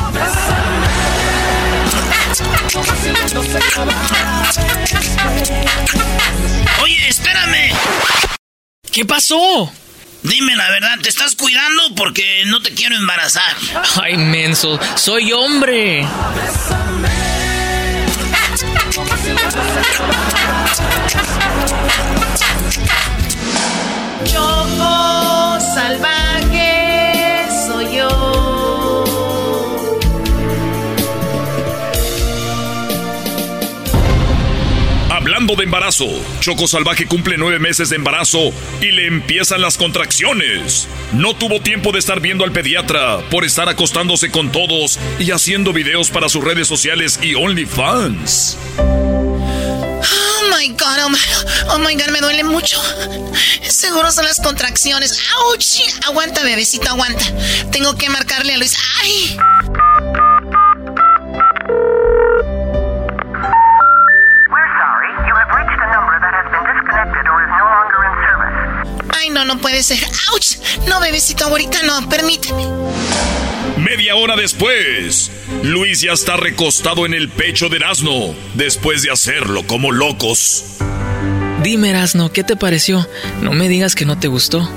Oye, 6.83 7.09
espérame. 7.09 7.73
¿Qué 8.93 9.05
pasó? 9.05 9.73
Dime 10.23 10.57
la 10.57 10.69
verdad, 10.71 10.99
¿te 11.02 11.09
estás 11.09 11.35
cuidando? 11.37 11.95
Porque 11.97 12.43
no 12.47 12.61
te 12.61 12.75
quiero 12.75 12.97
embarazar. 12.97 13.57
Ay, 14.02 14.17
menso, 14.17 14.78
soy 14.97 15.33
hombre. 15.33 16.07
Choco 24.25 25.61
salvaje 25.75 26.27
De 35.57 35.64
embarazo, 35.64 36.07
Choco 36.40 36.69
Salvaje 36.69 37.07
cumple 37.07 37.38
nueve 37.38 37.59
meses 37.59 37.88
de 37.88 37.97
embarazo 37.97 38.52
y 38.83 38.93
le 38.93 39.07
empiezan 39.07 39.62
las 39.62 39.78
contracciones. 39.78 40.87
No 41.12 41.35
tuvo 41.35 41.61
tiempo 41.61 41.90
de 41.90 41.99
estar 41.99 42.21
viendo 42.21 42.45
al 42.45 42.52
pediatra 42.52 43.21
por 43.31 43.47
estar 43.47 43.67
acostándose 43.67 44.31
con 44.31 44.52
todos 44.52 44.99
y 45.19 45.31
haciendo 45.31 45.73
videos 45.73 46.11
para 46.11 46.28
sus 46.28 46.45
redes 46.45 46.69
sociales 46.69 47.19
y 47.23 47.35
OnlyFans. 47.35 48.59
Oh 48.78 50.57
my 50.57 50.69
god, 50.69 50.99
oh 51.07 51.09
my, 51.09 51.19
oh 51.71 51.78
my 51.78 51.95
god, 51.95 52.12
me 52.12 52.21
duele 52.21 52.45
mucho. 52.45 52.78
Seguro 53.62 54.12
son 54.12 54.26
las 54.26 54.40
contracciones. 54.40 55.19
¡Auch! 55.35 56.09
Aguanta, 56.09 56.45
bebecito, 56.45 56.90
aguanta. 56.90 57.25
Tengo 57.73 57.97
que 57.97 58.11
marcarle 58.11 58.52
a 58.52 58.59
Luis. 58.59 58.76
¡Ay! 59.02 59.38
No, 69.38 69.54
no 69.54 69.61
puede 69.61 69.83
ser. 69.83 69.99
¡Auch! 70.33 70.57
No, 70.88 71.00
bebecito, 71.00 71.45
ahorita 71.45 71.83
no, 71.83 72.09
permíteme. 72.09 72.66
Media 73.76 74.16
hora 74.16 74.35
después, 74.37 75.30
Luis 75.62 76.00
ya 76.00 76.12
está 76.12 76.37
recostado 76.37 77.07
en 77.07 77.14
el 77.14 77.28
pecho 77.28 77.68
de 77.68 77.76
Erasmo, 77.76 78.35
después 78.54 79.02
de 79.02 79.11
hacerlo 79.11 79.64
como 79.66 79.92
locos. 79.92 80.64
Dime, 81.62 81.90
Erasno, 81.90 82.33
¿qué 82.33 82.42
te 82.42 82.57
pareció? 82.57 83.07
No 83.40 83.52
me 83.52 83.68
digas 83.68 83.95
que 83.95 84.04
no 84.04 84.18
te 84.18 84.26
gustó. 84.26 84.68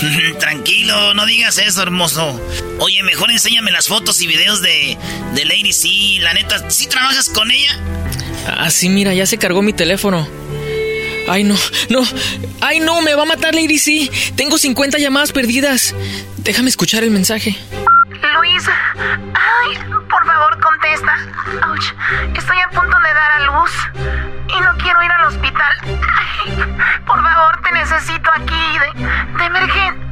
Tranquilo, 0.38 1.14
no 1.14 1.26
digas 1.26 1.58
eso, 1.58 1.82
hermoso. 1.82 2.40
Oye, 2.78 3.02
mejor 3.02 3.30
enséñame 3.30 3.72
las 3.72 3.88
fotos 3.88 4.20
y 4.22 4.26
videos 4.26 4.62
de, 4.62 4.96
de 5.34 5.44
Lady 5.44 5.72
C. 5.72 5.88
La 6.20 6.34
neta, 6.34 6.70
¿sí 6.70 6.86
trabajas 6.86 7.28
con 7.28 7.50
ella? 7.50 7.76
Ah, 8.46 8.70
sí, 8.70 8.88
mira, 8.88 9.14
ya 9.14 9.26
se 9.26 9.38
cargó 9.38 9.62
mi 9.62 9.72
teléfono. 9.72 10.28
Ay, 11.28 11.44
no, 11.44 11.56
no. 11.88 12.02
Ay, 12.60 12.80
no, 12.80 13.02
me 13.02 13.14
va 13.14 13.22
a 13.22 13.26
matar 13.26 13.54
Lady 13.54 13.78
C. 13.78 14.10
Tengo 14.36 14.58
50 14.58 14.98
llamadas 14.98 15.32
perdidas. 15.32 15.94
Déjame 16.38 16.68
escuchar 16.68 17.02
el 17.04 17.10
mensaje. 17.10 17.56
Luis, 18.38 18.64
ay, 18.68 19.78
por 20.08 20.26
favor, 20.26 20.60
contesta. 20.60 21.68
Ouch, 21.68 21.84
estoy 22.36 22.56
a 22.58 22.68
punto 22.70 22.96
de 22.98 23.14
dar 23.14 23.30
a 23.32 23.40
luz 23.46 23.70
y 24.48 24.60
no 24.60 24.76
quiero 24.82 25.02
ir 25.02 25.10
al 25.10 25.24
hospital. 25.26 25.72
Ay, 25.84 26.52
por 27.06 27.22
favor, 27.22 27.60
te 27.62 27.72
necesito 27.72 28.30
aquí 28.34 28.54
de, 28.78 29.38
de 29.38 29.44
emergencia. 29.44 30.06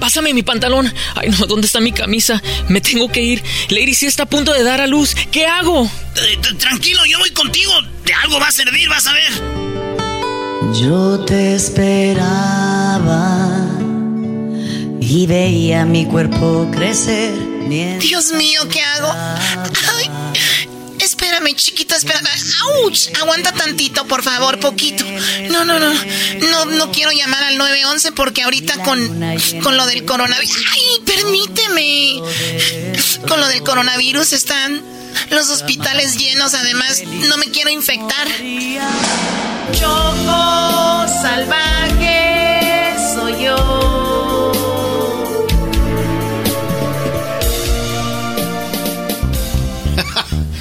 Pásame 0.00 0.34
mi 0.34 0.42
pantalón. 0.42 0.92
Ay, 1.14 1.30
no, 1.30 1.46
¿dónde 1.46 1.66
está 1.66 1.80
mi 1.80 1.92
camisa? 1.92 2.40
Me 2.68 2.80
tengo 2.80 3.10
que 3.10 3.22
ir. 3.22 3.42
Lady 3.70 3.94
C 3.94 4.06
está 4.06 4.24
a 4.24 4.26
punto 4.26 4.52
de 4.52 4.62
dar 4.62 4.80
a 4.80 4.86
luz. 4.86 5.14
¿Qué 5.32 5.46
hago? 5.46 5.90
Eh, 6.16 6.38
tranquilo, 6.58 7.00
yo 7.06 7.18
voy 7.18 7.30
contigo. 7.30 7.72
De 8.04 8.12
algo 8.12 8.38
va 8.38 8.48
a 8.48 8.52
servir, 8.52 8.88
vas 8.88 9.06
a 9.06 9.12
ver. 9.14 9.75
Yo 10.74 11.20
te 11.24 11.54
esperaba 11.54 12.58
y 15.00 15.26
veía 15.26 15.84
mi 15.84 16.06
cuerpo 16.06 16.68
crecer. 16.72 17.34
Dios 18.00 18.32
mío, 18.32 18.62
¿qué 18.70 18.82
hago? 18.82 19.12
Ay, 19.12 20.10
espérame, 21.00 21.54
chiquita, 21.54 21.96
espérame. 21.96 22.28
¡Auch! 22.82 23.20
Aguanta 23.20 23.52
tantito, 23.52 24.06
por 24.06 24.22
favor, 24.22 24.58
poquito. 24.60 25.04
No, 25.50 25.64
no, 25.64 25.78
no. 25.78 25.92
No, 26.50 26.64
no 26.64 26.92
quiero 26.92 27.12
llamar 27.12 27.44
al 27.44 27.56
911 27.58 28.12
porque 28.12 28.42
ahorita 28.42 28.82
con, 28.82 28.98
con 29.62 29.76
lo 29.76 29.86
del 29.86 30.04
coronavirus. 30.04 30.56
¡Ay, 30.72 31.02
permíteme! 31.04 32.22
Con 33.28 33.40
lo 33.40 33.48
del 33.48 33.62
coronavirus 33.62 34.32
están 34.32 34.82
los 35.30 35.48
hospitales 35.48 36.16
llenos. 36.18 36.54
Además, 36.54 37.02
no 37.04 37.36
me 37.38 37.46
quiero 37.46 37.70
infectar. 37.70 38.26
Choco 39.72 41.06
salvaje 41.22 42.94
soy 43.14 43.44
yo. 43.44 44.52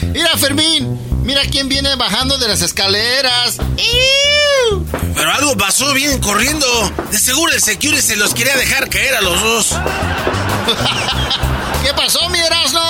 Mira, 0.13 0.37
Fermín. 0.37 0.99
Mira 1.23 1.41
quién 1.49 1.67
viene 1.67 1.95
bajando 1.95 2.37
de 2.37 2.47
las 2.47 2.61
escaleras. 2.61 3.57
Pero 5.15 5.31
algo 5.31 5.57
pasó, 5.57 5.91
vienen 5.93 6.19
corriendo. 6.19 6.67
De 7.09 7.17
seguro 7.17 7.51
el 7.51 7.61
security 7.61 8.01
se 8.01 8.15
los 8.15 8.35
quería 8.35 8.55
dejar 8.55 8.89
caer 8.89 9.15
a 9.15 9.21
los 9.21 9.41
dos. 9.41 9.67
¿Qué 11.83 11.93
pasó, 11.95 12.29
mi 12.29 12.37
Erasmo? 12.37 12.84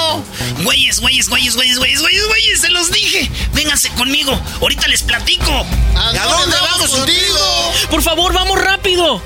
Güeyes, 0.63 0.99
güeyes, 0.99 1.29
güeyes, 1.29 1.55
güeyes, 1.55 1.77
güeyes, 1.77 2.01
güeyes, 2.01 2.27
güeyes, 2.27 2.61
se 2.61 2.69
los 2.69 2.91
dije. 2.91 3.29
Vénganse 3.53 3.89
conmigo, 3.91 4.39
ahorita 4.61 4.87
les 4.87 5.03
platico. 5.03 5.65
¿A, 5.95 6.11
dónde 6.11 6.55
vamos 6.61 6.89
contigo? 6.89 7.73
Por 7.89 8.01
favor, 8.01 8.33
vamos 8.33 8.61
rápido. 8.61 9.21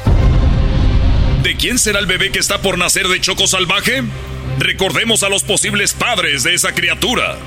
¿De 1.43 1.55
quién 1.55 1.79
será 1.79 1.99
el 1.99 2.05
bebé 2.05 2.31
que 2.31 2.39
está 2.39 2.61
por 2.61 2.77
nacer 2.77 3.07
de 3.07 3.21
Choco 3.21 3.47
Salvaje? 3.47 4.03
Recordemos 4.59 5.23
a 5.23 5.29
los 5.29 5.43
posibles 5.43 5.93
padres 5.93 6.43
de 6.43 6.53
esa 6.53 6.73
criatura. 6.73 7.37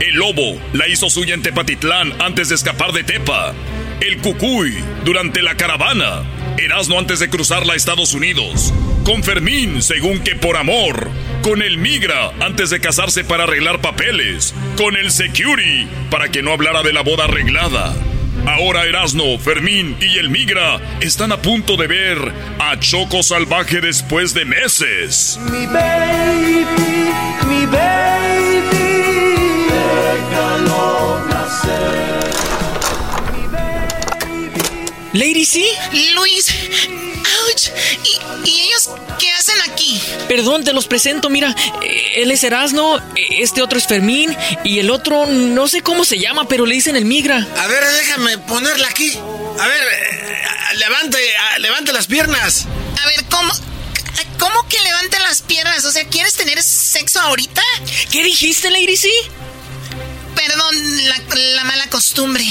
El 0.00 0.14
lobo 0.14 0.60
la 0.72 0.88
hizo 0.88 1.08
suya 1.10 1.34
en 1.34 1.42
Tepatitlán 1.42 2.20
antes 2.20 2.48
de 2.48 2.54
escapar 2.54 2.92
de 2.92 3.04
Tepa. 3.04 3.54
El 4.00 4.18
cucuy 4.18 4.82
durante 5.04 5.42
la 5.42 5.56
caravana. 5.56 6.22
Erasmo 6.58 6.98
antes 6.98 7.20
de 7.20 7.30
cruzarla 7.30 7.72
a 7.72 7.76
Estados 7.76 8.14
Unidos. 8.14 8.72
Con 9.04 9.22
Fermín, 9.22 9.82
según 9.82 10.20
que 10.20 10.36
por 10.36 10.56
amor. 10.56 11.10
Con 11.42 11.62
el 11.62 11.78
migra 11.78 12.32
antes 12.40 12.70
de 12.70 12.80
casarse 12.80 13.24
para 13.24 13.44
arreglar 13.44 13.80
papeles. 13.80 14.54
Con 14.76 14.96
el 14.96 15.10
security 15.10 15.88
para 16.10 16.30
que 16.30 16.42
no 16.42 16.52
hablara 16.52 16.82
de 16.82 16.92
la 16.92 17.02
boda 17.02 17.24
arreglada. 17.24 17.94
Ahora 18.46 18.84
Erasno, 18.84 19.38
Fermín 19.38 19.96
y 20.00 20.18
el 20.18 20.30
migra 20.30 20.80
están 21.00 21.32
a 21.32 21.42
punto 21.42 21.76
de 21.76 21.86
ver 21.86 22.32
a 22.58 22.78
Choco 22.78 23.22
Salvaje 23.22 23.80
después 23.80 24.32
de 24.34 24.44
meses. 24.44 25.38
Mi 25.50 25.66
baby, 25.66 26.66
mi 27.48 27.66
baby, 27.66 28.79
Lady 35.12 35.44
C. 35.44 35.64
Luis. 36.14 36.46
Ouch. 36.48 37.68
¿Y, 38.04 38.48
¿Y 38.50 38.60
ellos 38.62 38.90
qué 39.18 39.30
hacen 39.32 39.56
aquí? 39.70 40.00
Perdón, 40.28 40.64
te 40.64 40.72
los 40.72 40.86
presento. 40.86 41.28
Mira, 41.30 41.54
eh, 41.82 42.12
él 42.22 42.30
es 42.30 42.44
Erasno, 42.44 42.98
eh, 42.98 43.02
este 43.38 43.62
otro 43.62 43.78
es 43.78 43.86
Fermín 43.86 44.36
y 44.64 44.78
el 44.78 44.90
otro 44.90 45.26
no 45.26 45.68
sé 45.68 45.82
cómo 45.82 46.04
se 46.04 46.18
llama, 46.18 46.48
pero 46.48 46.66
le 46.66 46.74
dicen 46.74 46.96
el 46.96 47.04
migra. 47.04 47.46
A 47.58 47.66
ver, 47.66 47.84
déjame 47.84 48.38
ponerla 48.38 48.88
aquí. 48.88 49.12
A 49.58 49.66
ver, 49.66 49.82
eh, 49.82 50.76
levante, 50.76 51.18
ah, 51.38 51.58
levante 51.58 51.92
las 51.92 52.06
piernas. 52.06 52.66
A 53.02 53.06
ver, 53.06 53.24
¿cómo? 53.30 53.52
¿Cómo 54.38 54.68
que 54.68 54.80
levanten 54.80 55.22
las 55.22 55.42
piernas? 55.42 55.84
O 55.84 55.92
sea, 55.92 56.04
¿quieres 56.08 56.34
tener 56.34 56.62
sexo 56.62 57.20
ahorita? 57.20 57.62
¿Qué 58.10 58.22
dijiste, 58.22 58.70
Lady 58.70 58.96
C? 58.96 59.08
Perdón, 60.34 61.08
la, 61.08 61.16
la 61.36 61.64
mala 61.64 61.86
costumbre. 61.88 62.44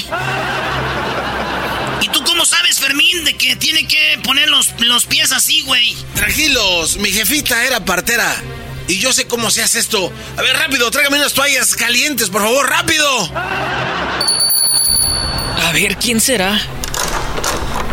¿Y 2.01 2.07
tú 2.09 2.23
cómo 2.23 2.45
sabes, 2.45 2.79
Fermín, 2.79 3.23
de 3.25 3.35
que 3.35 3.55
tiene 3.55 3.87
que 3.87 4.19
poner 4.23 4.49
los, 4.49 4.69
los 4.79 5.05
pies 5.05 5.31
así, 5.31 5.61
güey? 5.61 5.95
Tranquilos, 6.15 6.97
mi 6.97 7.11
jefita 7.11 7.65
era 7.65 7.83
partera. 7.83 8.35
Y 8.87 8.97
yo 8.99 9.13
sé 9.13 9.27
cómo 9.27 9.51
se 9.51 9.61
hace 9.61 9.79
esto. 9.79 10.11
A 10.37 10.41
ver, 10.41 10.55
rápido, 10.57 10.89
tráigame 10.89 11.17
unas 11.17 11.33
toallas 11.33 11.75
calientes, 11.75 12.29
por 12.29 12.41
favor, 12.41 12.67
rápido. 12.69 13.31
A 15.57 15.71
ver, 15.73 15.97
¿quién 15.97 16.19
será? 16.19 16.59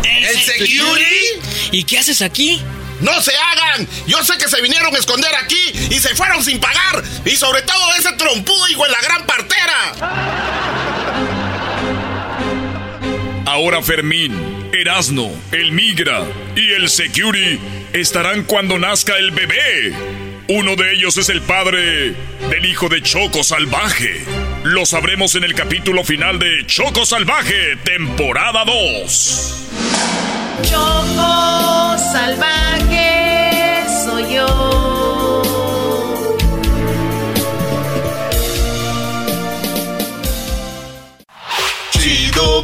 ¿El, 0.03 0.39
security? 0.41 1.41
¿Y 1.71 1.83
qué 1.83 1.99
haces 1.99 2.21
aquí? 2.23 2.61
¡No 3.01 3.21
se 3.21 3.33
hagan! 3.35 3.87
Yo 4.07 4.23
sé 4.23 4.37
que 4.39 4.49
se 4.49 4.59
vinieron 4.61 4.95
a 4.95 4.97
esconder 4.97 5.35
aquí 5.35 5.71
y 5.91 5.99
se 5.99 6.15
fueron 6.15 6.43
sin 6.43 6.59
pagar. 6.59 7.03
Y 7.25 7.35
sobre 7.35 7.61
todo 7.61 7.93
ese 7.95 8.13
trompudo 8.13 8.67
hijo 8.69 8.85
en 8.85 8.91
la 8.91 9.01
gran 9.01 9.25
partera. 9.27 9.93
Ahora 13.47 13.81
Fermín, 13.81 14.33
Erasno, 14.73 15.31
el 15.53 15.71
Migra 15.71 16.25
y 16.53 16.73
el 16.73 16.89
Security 16.89 17.57
estarán 17.93 18.43
cuando 18.43 18.77
nazca 18.77 19.17
el 19.17 19.31
bebé. 19.31 19.93
Uno 20.49 20.75
de 20.75 20.91
ellos 20.91 21.15
es 21.15 21.29
el 21.29 21.41
padre 21.41 22.13
del 22.49 22.65
hijo 22.65 22.89
de 22.89 23.01
Choco 23.01 23.45
Salvaje. 23.45 24.25
Lo 24.65 24.85
sabremos 24.85 25.35
en 25.35 25.45
el 25.45 25.55
capítulo 25.55 26.03
final 26.03 26.39
de 26.39 26.65
Choco 26.65 27.05
Salvaje, 27.05 27.77
temporada 27.85 28.65
2. 28.65 29.69
Choco 30.63 31.97
salvaje 32.11 33.83
soy 34.03 34.35
yo. 34.35 34.76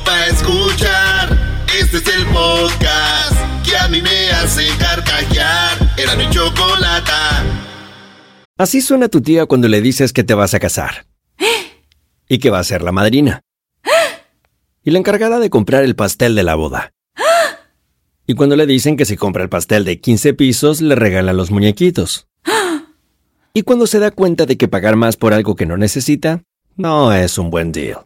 Chido 0.03 0.05
pa' 0.05 0.27
escuchar. 0.27 1.65
Este 1.79 1.97
es 1.97 2.07
el 2.15 2.25
podcast 2.27 3.37
que 3.65 3.77
a 3.77 3.87
mí 3.87 4.01
me 4.01 4.29
hace. 4.31 4.63
Era 5.97 6.15
mi 6.15 6.29
chocolata. 6.29 7.43
Así 8.57 8.81
suena 8.81 9.09
tu 9.09 9.21
tía 9.21 9.45
cuando 9.45 9.67
le 9.67 9.81
dices 9.81 10.13
que 10.13 10.23
te 10.23 10.33
vas 10.33 10.53
a 10.53 10.59
casar. 10.59 11.05
Y 12.27 12.39
que 12.39 12.49
va 12.49 12.59
a 12.59 12.63
ser 12.63 12.81
la 12.81 12.91
madrina. 12.91 13.41
Y 14.83 14.91
la 14.91 14.99
encargada 14.99 15.39
de 15.39 15.49
comprar 15.49 15.83
el 15.83 15.95
pastel 15.95 16.35
de 16.35 16.43
la 16.43 16.55
boda. 16.55 16.91
Y 18.25 18.35
cuando 18.35 18.55
le 18.55 18.65
dicen 18.65 18.97
que 18.97 19.05
si 19.05 19.17
compra 19.17 19.43
el 19.43 19.49
pastel 19.49 19.85
de 19.85 19.99
15 19.99 20.33
pisos, 20.33 20.81
le 20.81 20.95
regalan 20.95 21.37
los 21.37 21.51
muñequitos. 21.51 22.27
Y 23.53 23.63
cuando 23.63 23.85
se 23.85 23.99
da 23.99 24.11
cuenta 24.11 24.45
de 24.45 24.57
que 24.57 24.67
pagar 24.67 24.95
más 24.95 25.15
por 25.15 25.33
algo 25.33 25.55
que 25.55 25.65
no 25.65 25.77
necesita, 25.77 26.43
no 26.75 27.13
es 27.13 27.37
un 27.37 27.49
buen 27.49 27.71
deal. 27.71 28.05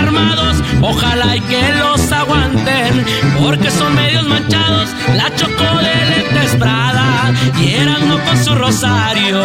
armados, 0.00 0.56
ojalá 0.80 1.36
y 1.36 1.40
que 1.42 1.72
los 1.74 2.10
aguanten, 2.12 3.04
porque 3.38 3.70
son 3.70 3.94
medios 3.94 4.26
manchados, 4.26 4.88
la 5.14 5.34
choco 5.36 5.78
de 5.78 5.94
lentes 6.10 6.56
Prada, 6.56 7.32
y 7.58 7.74
eran 7.74 8.08
no 8.08 8.22
con 8.24 8.44
su 8.44 8.54
rosario. 8.54 9.40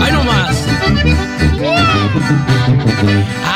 ¡Ay 0.00 0.12
no 0.12 0.24
más! 0.24 0.56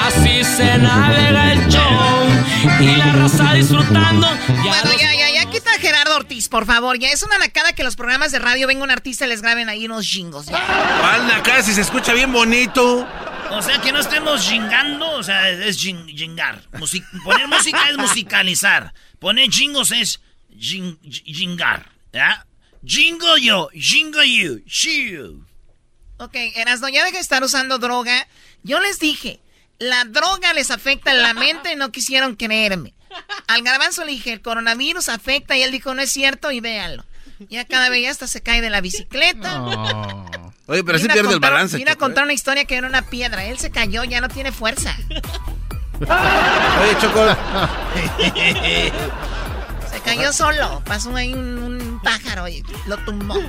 Así 0.06 0.44
se 0.44 0.78
navega 0.78 1.52
el 1.52 1.68
show, 1.68 2.80
y 2.80 2.96
la 2.96 3.12
raza 3.12 3.54
disfrutando. 3.54 4.26
Ya 4.46 4.82
Bueno, 4.82 4.90
ya, 4.98 5.12
ya, 5.14 5.30
ya 5.34 5.50
quita 5.50 5.70
a 5.72 5.78
Gerardo 5.78 6.16
Ortiz, 6.16 6.48
por 6.48 6.66
favor. 6.66 6.98
Ya 6.98 7.08
es 7.08 7.22
una 7.22 7.38
nacada 7.38 7.72
que 7.72 7.84
los 7.84 7.96
programas 7.96 8.32
de 8.32 8.38
radio 8.38 8.66
venga 8.66 8.84
un 8.84 8.90
artista 8.90 9.26
y 9.26 9.28
les 9.28 9.42
graben 9.42 9.68
ahí 9.68 9.86
unos 9.86 10.06
jingos. 10.06 10.46
¿Cuál 10.46 11.30
acá 11.30 11.62
si 11.62 11.72
se 11.72 11.80
escucha 11.80 12.12
bien 12.12 12.32
bonito? 12.32 13.06
O 13.52 13.62
sea, 13.62 13.80
que 13.80 13.92
no 13.92 14.00
estemos 14.00 14.46
jingando, 14.48 15.10
o 15.12 15.22
sea, 15.22 15.50
es 15.50 15.78
jing- 15.84 16.06
jingar. 16.16 16.62
Musi- 16.72 17.04
poner 17.24 17.48
música 17.48 17.90
es 17.90 17.96
musicalizar. 17.96 18.94
Poner 19.18 19.50
jingos 19.50 19.90
es 19.92 20.20
jingar. 20.56 21.90
¿Ya? 22.12 22.46
Jingo 22.84 23.36
yo, 23.36 23.68
jingo 23.72 24.22
you, 24.22 24.62
she 24.66 25.10
you. 25.12 25.44
Ok, 26.18 26.34
Erasno, 26.56 26.88
ya 26.88 27.04
deja 27.04 27.16
de 27.16 27.22
estar 27.22 27.42
usando 27.42 27.78
droga. 27.78 28.26
Yo 28.62 28.80
les 28.80 28.98
dije, 28.98 29.40
la 29.78 30.04
droga 30.04 30.52
les 30.54 30.70
afecta 30.70 31.10
en 31.12 31.22
la 31.22 31.34
mente 31.34 31.72
y 31.72 31.76
no 31.76 31.92
quisieron 31.92 32.36
creerme. 32.36 32.94
Al 33.48 33.62
garbanzo 33.62 34.04
le 34.04 34.12
dije, 34.12 34.32
el 34.32 34.42
coronavirus 34.42 35.08
afecta 35.08 35.56
y 35.56 35.62
él 35.62 35.72
dijo, 35.72 35.94
no 35.94 36.02
es 36.02 36.10
cierto 36.10 36.50
y 36.52 36.60
véanlo. 36.60 37.04
Ya 37.48 37.64
cada 37.64 37.88
vez 37.88 38.02
ya 38.02 38.10
hasta 38.10 38.26
se 38.26 38.42
cae 38.42 38.60
de 38.60 38.70
la 38.70 38.80
bicicleta. 38.80 39.62
Oye, 40.70 40.84
pero 40.84 40.98
sí 40.98 41.02
Vino 41.02 41.12
a 41.12 41.14
pierde 41.14 41.28
el 41.30 41.34
contar- 41.40 41.50
balance. 41.52 41.76
Vino 41.76 41.90
a 41.90 41.94
Choco, 41.94 42.04
¿eh? 42.04 42.06
contar 42.06 42.24
una 42.24 42.32
historia 42.32 42.64
que 42.64 42.76
era 42.76 42.86
una 42.86 43.02
piedra. 43.02 43.44
Él 43.44 43.58
se 43.58 43.70
cayó, 43.72 44.04
ya 44.04 44.20
no 44.20 44.28
tiene 44.28 44.52
fuerza. 44.52 44.96
Oye, 46.00 46.96
Choco. 47.00 47.26
Se 49.90 50.00
cayó 50.04 50.32
solo. 50.32 50.80
Pasó 50.86 51.14
ahí 51.16 51.34
un, 51.34 51.58
un 51.58 52.00
pájaro 52.04 52.46
y 52.46 52.62
lo 52.86 52.96
tumbó. 52.98 53.34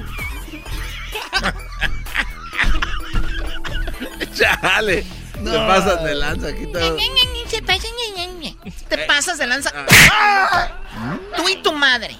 Chale. 4.33 5.05
No. 5.41 5.51
Te 5.51 5.57
pasas 5.59 6.03
de 6.03 6.15
lanza 6.15 6.47
aquí 6.49 6.65
todo. 6.71 6.97
Se. 6.97 7.05
Te 8.89 8.97
pasas 8.99 9.37
de 9.37 9.47
lanza. 9.47 9.71
Ah. 9.75 11.17
Tú 11.35 11.49
y 11.49 11.55
tu 11.63 11.71
madre. 11.73 12.15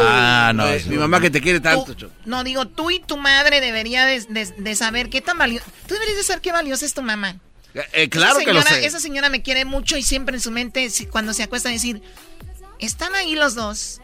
Ah, 0.00 0.52
no. 0.54 0.64
mi 0.86 0.96
mamá 0.96 1.20
que 1.20 1.30
te 1.30 1.40
quiere 1.40 1.60
tanto. 1.60 1.94
No, 2.24 2.44
digo, 2.44 2.66
tú 2.66 2.90
y 2.90 3.00
tu 3.00 3.16
madre 3.16 3.60
debería 3.60 4.06
de, 4.06 4.20
de- 4.20 4.46
de 4.56 4.76
saber 4.76 5.10
qué 5.10 5.20
tan 5.20 5.36
valioso... 5.38 5.66
Tú 5.86 5.94
deberías 5.94 6.16
de 6.18 6.22
saber 6.24 6.40
qué 6.40 6.52
valiosa 6.52 6.86
es 6.86 6.94
tu 6.94 7.02
mamá. 7.02 7.36
Eh, 7.92 8.08
claro 8.08 8.38
esa 8.38 8.44
que 8.46 8.52
lo 8.52 8.62
señora, 8.62 8.80
sé. 8.80 8.86
Esa 8.86 9.00
señora 9.00 9.28
me 9.28 9.42
quiere 9.42 9.64
mucho 9.64 9.96
y 9.96 10.02
siempre 10.02 10.36
en 10.36 10.40
su 10.40 10.50
mente, 10.50 10.88
cuando 11.10 11.34
se 11.34 11.42
acuesta, 11.42 11.68
decir, 11.68 12.02
están 12.78 13.14
ahí 13.14 13.34
los 13.34 13.54
dos. 13.54 14.00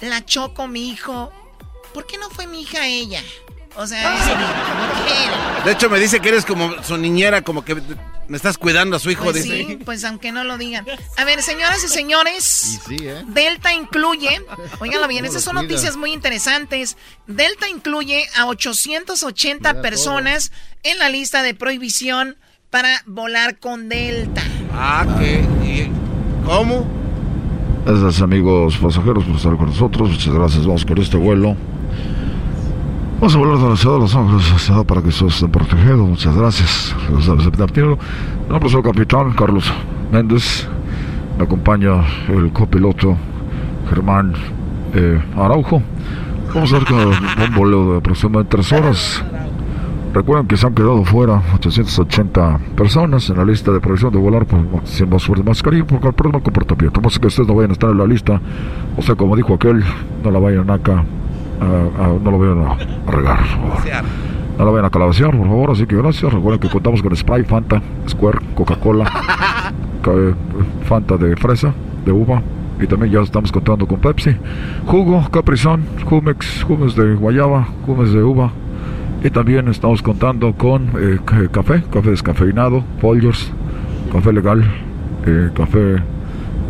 La 0.00 0.24
Choco, 0.24 0.66
mi 0.66 0.90
hijo. 0.90 1.32
¿Por 1.94 2.06
qué 2.06 2.18
no 2.18 2.28
fue 2.30 2.46
mi 2.46 2.62
hija 2.62 2.86
ella? 2.86 3.22
O 3.76 3.86
sea. 3.86 4.16
De 5.64 5.72
hecho, 5.72 5.90
me 5.90 5.98
dice 5.98 6.20
que 6.20 6.28
eres 6.28 6.44
como 6.44 6.82
su 6.82 6.96
niñera, 6.96 7.42
como 7.42 7.64
que 7.64 7.74
me 8.28 8.36
estás 8.36 8.56
cuidando 8.56 8.96
a 8.96 8.98
su 8.98 9.10
hijo. 9.10 9.24
Pues 9.24 9.44
dice. 9.44 9.66
sí, 9.66 9.78
pues 9.84 10.04
aunque 10.04 10.32
no 10.32 10.44
lo 10.44 10.58
digan. 10.58 10.86
A 11.16 11.24
ver, 11.24 11.42
señoras 11.42 11.82
y 11.84 11.88
señores, 11.88 12.80
¿eh? 12.90 13.22
Delta 13.28 13.72
incluye, 13.72 14.40
óiganlo 14.80 15.08
bien, 15.08 15.24
¿Cómo 15.24 15.28
estas 15.28 15.42
son 15.42 15.56
cuida? 15.56 15.62
noticias 15.68 15.96
muy 15.96 16.12
interesantes. 16.12 16.96
Delta 17.26 17.68
incluye 17.68 18.26
a 18.36 18.46
880 18.46 19.68
Mira 19.70 19.82
personas 19.82 20.52
en 20.82 20.98
la 20.98 21.08
lista 21.08 21.42
de 21.42 21.54
prohibición 21.54 22.36
para 22.70 23.02
volar 23.06 23.58
con 23.58 23.88
Delta. 23.88 24.42
Ah, 24.72 25.06
¿qué? 25.18 25.40
¿Y 25.64 25.90
¿Cómo? 26.44 26.86
Gracias 27.84 28.20
amigos 28.22 28.76
pasajeros 28.78 29.24
por 29.24 29.36
estar 29.36 29.56
con 29.56 29.66
nosotros. 29.66 30.10
Muchas 30.10 30.32
gracias. 30.32 30.66
Vamos 30.66 30.84
con 30.84 30.98
este 30.98 31.16
vuelo. 31.16 31.56
Vamos 33.18 33.34
a 33.34 33.38
volar 33.38 33.58
de 33.58 33.68
la 33.70 33.76
ciudad 33.76 33.94
de 33.94 34.00
Los 34.02 34.62
ciudad 34.62 34.84
para 34.84 35.00
que 35.00 35.08
todos 35.08 35.34
estén 35.34 35.50
protegidos. 35.50 36.06
Muchas 36.06 36.36
gracias. 36.36 36.94
No, 38.50 38.60
pues 38.60 38.74
el 38.74 38.82
capitán 38.82 39.32
Carlos 39.32 39.72
Méndez. 40.12 40.68
Me 41.38 41.44
acompaña 41.44 42.04
el 42.28 42.52
copiloto 42.52 43.16
Germán 43.88 44.34
eh, 44.94 45.18
Araujo. 45.34 45.82
Vamos 46.54 46.72
a 46.74 46.78
ver 46.78 46.86
con 46.86 46.98
un 46.98 47.54
voleo 47.56 47.92
de 47.92 47.98
aproximadamente 47.98 48.54
tres 48.54 48.70
horas. 48.72 49.24
Recuerden 50.12 50.46
que 50.46 50.58
se 50.58 50.66
han 50.66 50.74
quedado 50.74 51.02
fuera 51.02 51.42
880 51.54 52.58
personas 52.76 53.30
en 53.30 53.38
la 53.38 53.46
lista 53.46 53.72
de 53.72 53.80
prohibición 53.80 54.12
de 54.12 54.18
volar 54.18 54.44
por, 54.44 54.60
sin 54.84 55.08
mascarilla 55.44 55.86
porque 55.86 56.08
el 56.08 56.14
problema 56.14 56.42
comportamiento. 56.42 57.00
Más 57.00 57.18
que 57.18 57.28
ustedes 57.28 57.48
no 57.48 57.54
vayan 57.54 57.70
a 57.70 57.72
estar 57.72 57.90
en 57.90 57.98
la 57.98 58.06
lista. 58.06 58.42
O 58.98 59.00
sea, 59.00 59.14
como 59.14 59.36
dijo 59.36 59.54
aquel, 59.54 59.82
no 60.22 60.30
la 60.30 60.38
vayan 60.38 60.70
acá, 60.70 61.02
no 61.60 62.30
lo 62.30 62.38
vayan 62.38 62.66
a, 62.66 63.10
regar, 63.10 63.38
por 63.38 63.78
favor. 63.78 64.04
No 64.58 64.64
la 64.64 64.70
vayan 64.70 64.84
a 64.86 64.90
calabacear, 64.90 65.30
por 65.36 65.46
favor. 65.46 65.70
Así 65.70 65.86
que 65.86 65.96
gracias. 65.96 66.32
Recuerden 66.32 66.60
que 66.60 66.68
contamos 66.68 67.02
con 67.02 67.14
Sprite, 67.16 67.48
Fanta, 67.48 67.82
Square, 68.08 68.38
Coca-Cola, 68.54 69.04
Fanta 70.84 71.16
de 71.16 71.36
fresa, 71.36 71.74
de 72.04 72.12
uva, 72.12 72.42
y 72.80 72.86
también 72.86 73.12
ya 73.12 73.20
estamos 73.20 73.50
contando 73.52 73.86
con 73.86 74.00
Pepsi, 74.00 74.36
jugo, 74.86 75.24
Caprizón, 75.30 75.84
Jumex, 76.04 76.62
Jumes 76.64 76.94
de 76.94 77.14
guayaba, 77.14 77.68
Jumes 77.86 78.12
de 78.12 78.22
uva, 78.22 78.52
y 79.24 79.30
también 79.30 79.68
estamos 79.68 80.02
contando 80.02 80.52
con 80.52 80.90
eh, 81.00 81.18
café, 81.50 81.82
café 81.90 82.10
descafeinado, 82.10 82.84
Folgers, 83.00 83.50
café 84.12 84.32
legal, 84.32 84.64
eh, 85.26 85.50
café 85.54 85.96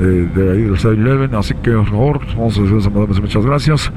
eh, 0.00 0.28
de 0.34 0.52
ahí 0.52 0.62
del 0.62 0.76
7-Eleven. 0.76 1.34
Así 1.34 1.54
que, 1.54 1.72
por 1.72 1.86
favor, 1.86 2.20
vamos 2.36 2.56
a 2.58 2.62
decirles 2.62 3.20
muchas 3.20 3.44
gracias. 3.44 3.92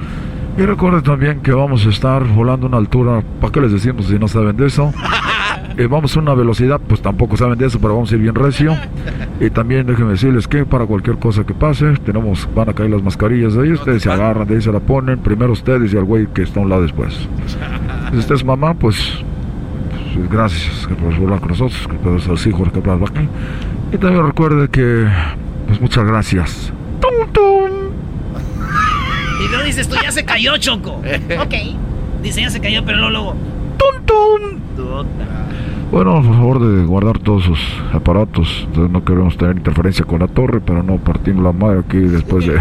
Y 0.57 0.61
recuerden 0.61 1.03
también 1.03 1.39
que 1.41 1.51
vamos 1.51 1.85
a 1.85 1.89
estar 1.89 2.23
volando 2.23 2.65
a 2.65 2.69
una 2.69 2.77
altura, 2.77 3.23
¿para 3.39 3.51
qué 3.51 3.61
les 3.61 3.71
decimos 3.71 4.07
si 4.07 4.19
no 4.19 4.27
saben 4.27 4.57
de 4.57 4.67
eso? 4.67 4.93
vamos 5.87 6.15
a 6.15 6.19
una 6.19 6.33
velocidad, 6.33 6.81
pues 6.85 7.01
tampoco 7.01 7.37
saben 7.37 7.57
de 7.57 7.67
eso, 7.67 7.79
pero 7.79 7.93
vamos 7.93 8.11
a 8.11 8.15
ir 8.15 8.21
bien 8.21 8.35
recio. 8.35 8.75
Y 9.39 9.49
también 9.49 9.87
déjenme 9.87 10.11
decirles 10.11 10.47
que 10.47 10.65
para 10.65 10.85
cualquier 10.85 11.17
cosa 11.17 11.45
que 11.45 11.53
pase, 11.53 11.93
tenemos, 12.05 12.47
van 12.53 12.69
a 12.69 12.73
caer 12.73 12.89
las 12.89 13.01
mascarillas 13.01 13.53
de 13.53 13.63
ahí, 13.63 13.71
ustedes 13.71 14.03
se 14.03 14.11
agarran, 14.11 14.47
de 14.47 14.55
ahí 14.55 14.61
se 14.61 14.71
la 14.71 14.79
ponen, 14.79 15.19
primero 15.19 15.53
ustedes 15.53 15.93
y 15.93 15.97
al 15.97 16.03
güey 16.03 16.27
que 16.27 16.41
está 16.41 16.59
a 16.59 16.63
un 16.63 16.69
lado 16.69 16.81
después. 16.81 17.27
Si 18.11 18.17
usted 18.17 18.35
es 18.35 18.43
mamá, 18.43 18.73
pues, 18.73 19.23
pues 20.13 20.29
gracias 20.29 20.89
por 21.01 21.15
volar 21.17 21.39
con 21.39 21.49
nosotros, 21.49 21.87
que 21.87 21.97
por 21.97 22.27
los 22.27 22.47
hijos 22.47 22.69
que 22.71 22.79
aquí. 22.79 23.29
Y 23.93 23.97
también 23.97 24.25
recuerde 24.25 24.67
que, 24.67 25.07
pues 25.67 25.79
muchas 25.79 26.05
gracias. 26.05 26.73
¡Tum, 26.99 27.31
tum! 27.31 27.58
Y 29.39 29.51
no 29.51 29.63
dices 29.63 29.87
tú, 29.87 29.95
ya 30.01 30.11
se 30.11 30.25
cayó, 30.25 30.57
Choco. 30.57 30.91
ok. 31.41 31.55
Dice, 32.21 32.41
ya 32.41 32.49
se 32.49 32.59
cayó, 32.59 32.83
pero 32.83 33.09
luego, 33.09 33.35
¡tum, 33.77 34.05
tum! 34.05 34.59
Bueno, 35.91 36.21
por 36.21 36.35
favor 36.35 36.59
de 36.59 36.85
guardar 36.85 37.17
todos 37.19 37.43
sus 37.43 37.59
aparatos. 37.93 38.63
Entonces 38.67 38.91
no 38.91 39.03
queremos 39.03 39.37
tener 39.37 39.57
interferencia 39.57 40.05
con 40.05 40.19
la 40.19 40.27
torre, 40.27 40.61
pero 40.61 40.83
no 40.83 40.97
partimos 40.97 41.43
la 41.43 41.51
madre 41.51 41.79
aquí 41.79 41.97
después 41.97 42.45
de 42.45 42.59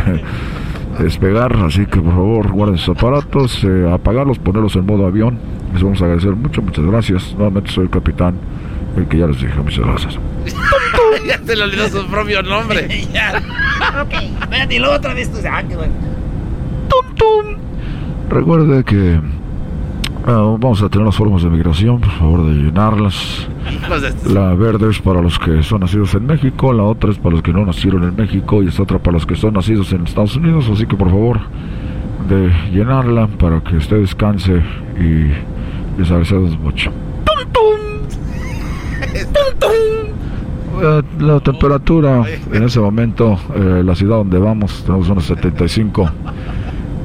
despegar. 0.98 1.54
Así 1.56 1.84
que 1.86 2.00
por 2.00 2.12
favor 2.14 2.52
guarden 2.52 2.78
sus 2.78 2.96
aparatos, 2.96 3.62
eh, 3.64 3.90
apagarlos, 3.92 4.38
ponerlos 4.38 4.76
en 4.76 4.86
modo 4.86 5.06
avión. 5.06 5.38
Les 5.74 5.82
vamos 5.82 6.00
a 6.00 6.04
agradecer 6.04 6.34
mucho, 6.34 6.62
muchas 6.62 6.84
gracias. 6.84 7.34
Nuevamente 7.34 7.70
soy 7.70 7.84
el 7.84 7.90
capitán, 7.90 8.36
el 8.96 9.06
que 9.06 9.18
ya 9.18 9.26
les 9.26 9.40
dije. 9.40 9.54
Muchas 9.62 9.84
gracias. 9.84 10.18
ya 11.26 11.38
se 11.44 11.56
le 11.56 11.64
olvidó 11.64 11.88
su 11.88 12.06
propio 12.06 12.42
nombre. 12.42 12.88
ya. 13.12 13.42
Ok, 14.02 14.14
espérate, 14.40 14.74
y 14.74 14.78
luego 14.78 14.94
otra 14.94 15.12
vez 15.12 15.30
tú. 15.30 15.38
Ah, 15.50 15.62
qué 15.68 15.76
bueno. 15.76 15.92
¡Tum, 16.98 17.14
tum! 17.14 17.56
Recuerde 18.30 18.84
que 18.84 19.20
vamos 20.26 20.82
a 20.82 20.88
tener 20.88 21.06
las 21.06 21.16
formas 21.16 21.42
de 21.42 21.50
migración, 21.50 22.00
por 22.00 22.10
favor 22.10 22.46
de 22.46 22.54
llenarlas. 22.54 23.48
La 24.26 24.54
verde 24.54 24.90
es 24.90 24.98
para 24.98 25.22
los 25.22 25.38
que 25.38 25.62
son 25.62 25.80
nacidos 25.80 26.14
en 26.14 26.26
México, 26.26 26.72
la 26.72 26.82
otra 26.82 27.10
es 27.10 27.18
para 27.18 27.36
los 27.36 27.42
que 27.42 27.52
no 27.52 27.64
nacieron 27.64 28.04
en 28.04 28.16
México 28.16 28.62
y 28.62 28.68
esta 28.68 28.82
otra 28.82 28.98
para 28.98 29.14
los 29.14 29.26
que 29.26 29.36
son 29.36 29.54
nacidos 29.54 29.92
en 29.92 30.04
Estados 30.04 30.36
Unidos, 30.36 30.68
así 30.72 30.86
que 30.86 30.96
por 30.96 31.08
favor 31.08 31.40
de 32.28 32.52
llenarla 32.72 33.26
para 33.26 33.60
que 33.62 33.76
usted 33.76 34.00
descanse 34.00 34.62
y 34.98 35.28
les 35.98 36.10
agradecemos 36.10 36.58
mucho. 36.58 36.90
Eh, 40.80 41.02
la 41.20 41.40
temperatura 41.40 42.24
en 42.52 42.62
ese 42.62 42.78
momento, 42.80 43.38
eh, 43.54 43.82
la 43.84 43.94
ciudad 43.94 44.16
donde 44.16 44.38
vamos, 44.38 44.84
tenemos 44.84 45.08
unos 45.08 45.24
75 45.24 46.10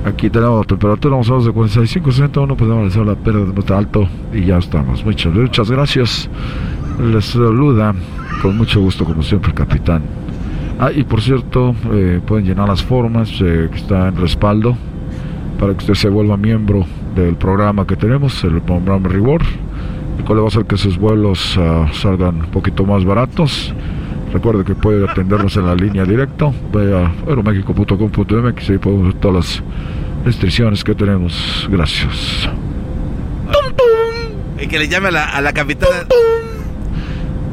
Aquí 0.05 0.29
tenemos 0.29 0.67
temperatura, 0.67 1.15
vamos 1.15 1.29
a 1.29 1.47
de 1.47 1.53
45, 1.53 2.11
61, 2.11 2.57
podemos 2.57 2.91
hacer 2.91 3.05
la 3.05 3.15
pérdida 3.15 3.45
de 3.45 3.73
alto 3.73 4.07
y 4.33 4.45
ya 4.45 4.57
estamos. 4.57 5.03
Muchas, 5.05 5.33
muchas 5.33 5.71
gracias. 5.71 6.29
Les 6.99 7.23
saluda 7.23 7.95
con 8.41 8.57
mucho 8.57 8.81
gusto, 8.81 9.05
como 9.05 9.23
siempre, 9.23 9.53
capitán. 9.53 10.03
Ah, 10.77 10.91
y 10.93 11.03
por 11.03 11.21
cierto, 11.21 11.73
eh, 11.93 12.19
pueden 12.25 12.45
llenar 12.45 12.67
las 12.67 12.83
formas 12.83 13.29
eh, 13.39 13.69
que 13.71 13.77
está 13.77 14.09
en 14.09 14.17
respaldo 14.17 14.75
para 15.57 15.71
que 15.71 15.79
usted 15.79 15.93
se 15.93 16.09
vuelva 16.09 16.35
miembro 16.35 16.85
del 17.15 17.35
programa 17.35 17.87
que 17.87 17.95
tenemos, 17.95 18.43
el 18.43 18.61
programa 18.61 19.07
Reward, 19.07 19.45
el 20.17 20.25
cual 20.25 20.39
va 20.39 20.43
a 20.43 20.47
hacer 20.47 20.65
que 20.65 20.75
sus 20.75 20.97
vuelos 20.97 21.55
uh, 21.55 21.87
salgan 21.93 22.41
un 22.41 22.51
poquito 22.51 22.85
más 22.85 23.05
baratos. 23.05 23.73
Recuerde 24.33 24.65
que 24.65 24.73
puede 24.73 25.07
atendernos 25.07 25.55
en 25.57 25.67
la 25.67 25.75
línea 25.75 26.05
directa. 26.05 26.51
Vaya 26.71 27.05
a 27.05 27.29
aeromexico.com.mx 27.29 28.69
y 28.69 28.77
podemos 28.79 29.05
ver 29.05 29.13
todas 29.15 29.35
las 29.35 29.63
restricciones 30.25 30.83
que 30.83 30.95
tenemos. 30.95 31.67
Gracias. 31.71 32.49
Y 34.59 34.67
que 34.67 34.79
le 34.79 34.87
llame 34.87 35.09
a 35.09 35.11
la, 35.11 35.25
a 35.25 35.41
la 35.41 35.53
capitana. 35.53 36.07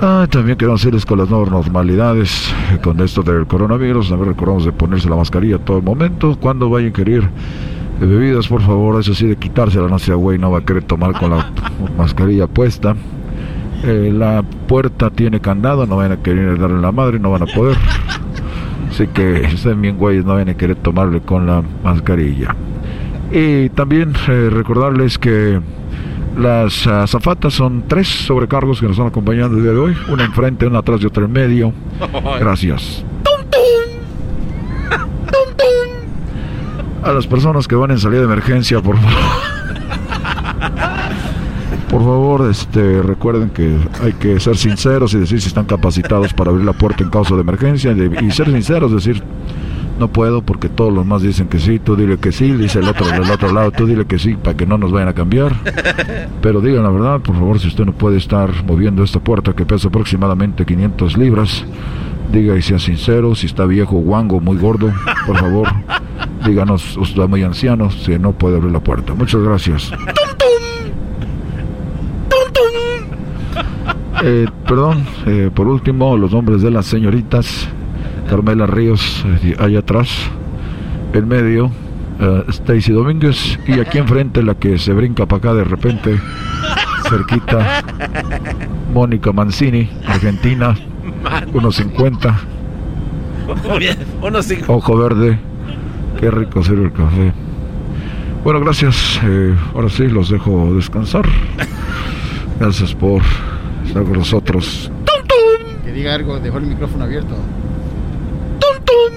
Ah, 0.01 0.27
también 0.31 0.57
queremos 0.57 0.81
decirles 0.81 1.05
con 1.05 1.19
las 1.19 1.29
nuevas 1.29 1.51
normalidades, 1.51 2.51
con 2.83 2.99
esto 3.01 3.23
del 3.23 3.47
coronavirus, 3.47 4.09
también 4.09 4.31
recordamos 4.31 4.65
de 4.65 4.73
ponerse 4.73 5.11
la 5.11 5.17
mascarilla 5.17 5.59
todo 5.59 5.77
el 5.77 5.83
momento. 5.83 6.39
Cuando 6.41 6.71
vayan 6.71 6.89
a 6.89 6.93
querer 6.95 7.29
bebidas, 8.01 8.49
por 8.49 8.63
favor, 8.63 8.99
eso 8.99 9.15
sí, 9.15 9.27
de 9.27 9.37
quitársela, 9.37 9.89
no 9.89 9.99
sea 9.99 10.15
güey, 10.15 10.39
no 10.39 10.51
va 10.51 10.61
a 10.61 10.65
querer 10.65 10.85
tomar 10.85 11.13
con 11.13 11.33
la 11.33 11.53
mascarilla 11.99 12.47
puesta. 12.47 12.97
Eh, 13.83 14.11
la 14.13 14.43
puerta 14.43 15.11
tiene 15.11 15.41
candado, 15.41 15.87
no 15.87 15.97
van 15.97 16.13
a 16.13 16.17
querer 16.19 16.59
darle 16.59 16.81
la 16.81 16.93
madre, 16.93 17.19
no 17.19 17.31
van 17.31 17.43
a 17.43 17.47
poder. 17.47 17.77
Así 18.91 19.07
que 19.07 19.45
estén 19.45 19.81
bien 19.81 19.97
güeyes, 19.97 20.25
no 20.25 20.35
van 20.35 20.49
a 20.49 20.55
querer 20.55 20.77
tomarle 20.77 21.21
con 21.21 21.47
la 21.47 21.63
mascarilla. 21.83 22.55
Y 23.33 23.69
también 23.71 24.13
eh, 24.29 24.51
recordarles 24.51 25.19
que 25.19 25.61
las 26.37 26.87
azafatas 26.87 27.55
son 27.55 27.85
tres 27.87 28.09
sobrecargos 28.09 28.81
que 28.81 28.87
nos 28.87 28.93
están 28.93 29.09
acompañando 29.09 29.57
el 29.57 29.63
día 29.63 29.73
de 29.73 29.79
hoy. 29.79 29.97
Una 30.09 30.25
enfrente, 30.25 30.67
una 30.67 30.81
atrás 30.81 31.01
y 31.03 31.07
otra 31.07 31.25
en 31.25 31.33
medio. 31.33 31.73
Gracias. 32.39 33.05
A 37.03 37.13
las 37.13 37.27
personas 37.27 37.67
que 37.67 37.77
van 37.77 37.93
en 37.93 37.99
salida 37.99 38.21
de 38.21 38.27
emergencia, 38.27 38.83
por 38.83 38.97
favor. 38.99 39.15
Por 41.91 42.03
favor, 42.03 42.49
este, 42.49 43.03
recuerden 43.03 43.51
que 43.51 43.77
hay 44.01 44.13
que 44.13 44.39
ser 44.39 44.57
sinceros 44.57 45.13
y 45.15 45.19
decir 45.19 45.41
si 45.41 45.49
están 45.49 45.65
capacitados 45.65 46.33
para 46.33 46.51
abrir 46.51 46.65
la 46.65 46.73
puerta 46.73 47.03
en 47.03 47.11
caso 47.11 47.35
de 47.35 47.41
emergencia 47.41 47.93
y 47.93 48.31
ser 48.31 48.47
sinceros, 48.47 48.93
decir 48.93 49.23
no 50.01 50.09
puedo 50.09 50.41
porque 50.41 50.69
todos 50.69 50.93
los 50.93 51.05
más 51.05 51.21
dicen 51.21 51.49
que 51.49 51.59
sí, 51.59 51.79
tú 51.79 51.95
dile 51.95 52.17
que 52.17 52.33
sí, 52.33 52.53
dice 52.53 52.79
el 52.79 52.89
otro 52.89 53.07
del 53.07 53.31
otro 53.31 53.53
lado, 53.53 53.71
tú 53.71 53.87
dile 53.87 54.07
que 54.07 54.19
sí 54.19 54.35
para 54.35 54.57
que 54.57 54.67
no 54.67 54.79
nos 54.79 54.93
vayan 54.93 55.09
a 55.09 55.15
cambiar. 55.15 55.53
Pero 56.41 56.61
digan 56.63 56.85
la 56.85 56.91
verdad, 56.91 57.21
por 57.21 57.35
favor, 57.35 57.61
si 57.61 57.69
usted 57.69 57.85
no 57.85 57.93
puede 57.93 58.17
estar 58.17 58.65
moviendo 58.65 59.05
esta 59.05 59.21
puerta 59.21 59.53
que 59.53 59.67
pesa 59.67 59.89
aproximadamente 59.89 60.65
500 60.65 61.19
libras, 61.19 61.65
diga 62.33 62.57
y 62.57 62.63
sea 62.63 62.79
sincero, 62.79 63.35
si 63.35 63.47
está 63.47 63.67
viejo, 63.67 63.97
guango, 63.97 64.41
muy 64.41 64.57
gordo, 64.57 64.91
por 65.27 65.37
favor, 65.39 65.69
díganos, 66.47 66.97
usted 66.97 67.17
está 67.17 67.27
muy 67.27 67.43
anciano, 67.43 67.91
si 67.91 68.19
no 68.19 68.33
puede 68.33 68.57
abrir 68.57 68.73
la 68.73 68.81
puerta. 68.81 69.13
Muchas 69.13 69.43
gracias. 69.43 69.93
Eh, 74.23 74.47
perdón, 74.69 75.07
eh, 75.27 75.51
por 75.55 75.67
último, 75.67 76.17
los 76.17 76.33
nombres 76.33 76.63
de 76.63 76.71
las 76.71 76.87
señoritas. 76.87 77.69
Carmela 78.29 78.67
Ríos, 78.67 79.25
eh, 79.43 79.57
allá 79.59 79.81
atrás. 79.81 80.09
En 81.15 81.27
medio, 81.27 81.71
Stacy 82.49 82.93
Domínguez. 82.93 83.59
Y 83.67 83.81
aquí 83.81 83.99
enfrente, 83.99 84.43
la 84.43 84.55
que 84.55 84.79
se 84.79 84.93
brinca 84.93 85.27
para 85.27 85.39
acá 85.39 85.55
de 85.55 85.65
repente, 85.65 86.21
cerquita. 87.09 87.83
Mónica 88.93 89.33
Mancini, 89.33 89.89
Argentina, 90.07 90.75
1.50. 91.53 92.35
Ojo 94.69 94.97
verde. 94.97 95.39
Qué 96.21 96.31
rico 96.31 96.63
sirve 96.63 96.85
el 96.85 96.93
café. 96.93 97.33
Bueno, 98.45 98.61
gracias. 98.61 99.21
ahora 99.75 99.89
sí, 99.89 100.07
los 100.09 100.29
dejo 100.29 100.75
descansar. 100.75 101.25
Gracias 102.61 102.95
por 102.95 103.23
estar 103.87 104.03
con 104.05 104.13
nosotros. 104.13 104.91
¡Tum, 105.05 105.85
Que 105.85 105.93
diga 105.93 106.15
algo, 106.15 106.39
dejó 106.39 106.59
el 106.59 106.67
micrófono 106.67 107.05
abierto. 107.05 107.35
¡Tum, 108.61 109.15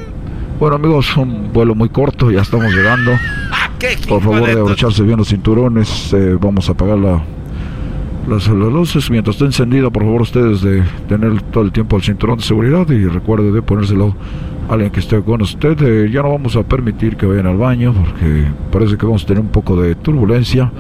Bueno 0.60 0.76
amigos, 0.76 1.16
un 1.18 1.52
vuelo 1.52 1.76
muy 1.76 1.90
corto, 1.90 2.32
ya 2.32 2.42
estamos 2.42 2.74
llegando. 2.74 3.12
Por 4.08 4.22
favor, 4.22 4.46
de 4.46 4.54
abrocharse 4.54 5.04
bien 5.04 5.18
los 5.18 5.28
cinturones. 5.28 6.14
Eh, 6.14 6.38
vamos 6.40 6.70
a 6.70 6.72
apagar 6.72 6.98
la, 6.98 7.22
las, 8.28 8.48
las, 8.48 8.74
luces 8.74 9.10
mientras 9.10 9.36
esté 9.36 9.46
encendida. 9.46 9.90
Por 9.90 10.04
favor, 10.04 10.22
ustedes 10.22 10.62
de 10.62 10.84
tener 11.08 11.42
todo 11.44 11.64
el 11.64 11.72
tiempo 11.72 11.98
el 11.98 12.04
cinturón 12.04 12.38
de 12.38 12.44
seguridad 12.44 12.90
y 12.90 13.06
recuerde 13.06 13.52
de 13.52 13.62
ponérselo 13.62 14.16
a 14.70 14.74
alguien 14.74 14.92
que 14.92 15.00
esté 15.00 15.22
con 15.22 15.42
usted. 15.42 15.78
Eh, 15.82 16.10
ya 16.12 16.22
no 16.22 16.32
vamos 16.32 16.56
a 16.56 16.64
permitir 16.64 17.18
que 17.18 17.26
vayan 17.26 17.48
al 17.48 17.58
baño 17.58 17.94
porque 17.94 18.46
parece 18.72 18.98
que 18.98 19.06
vamos 19.06 19.24
a 19.24 19.28
tener 19.28 19.42
un 19.42 19.50
poco 19.50 19.76
de 19.80 19.96
turbulencia. 19.96 20.72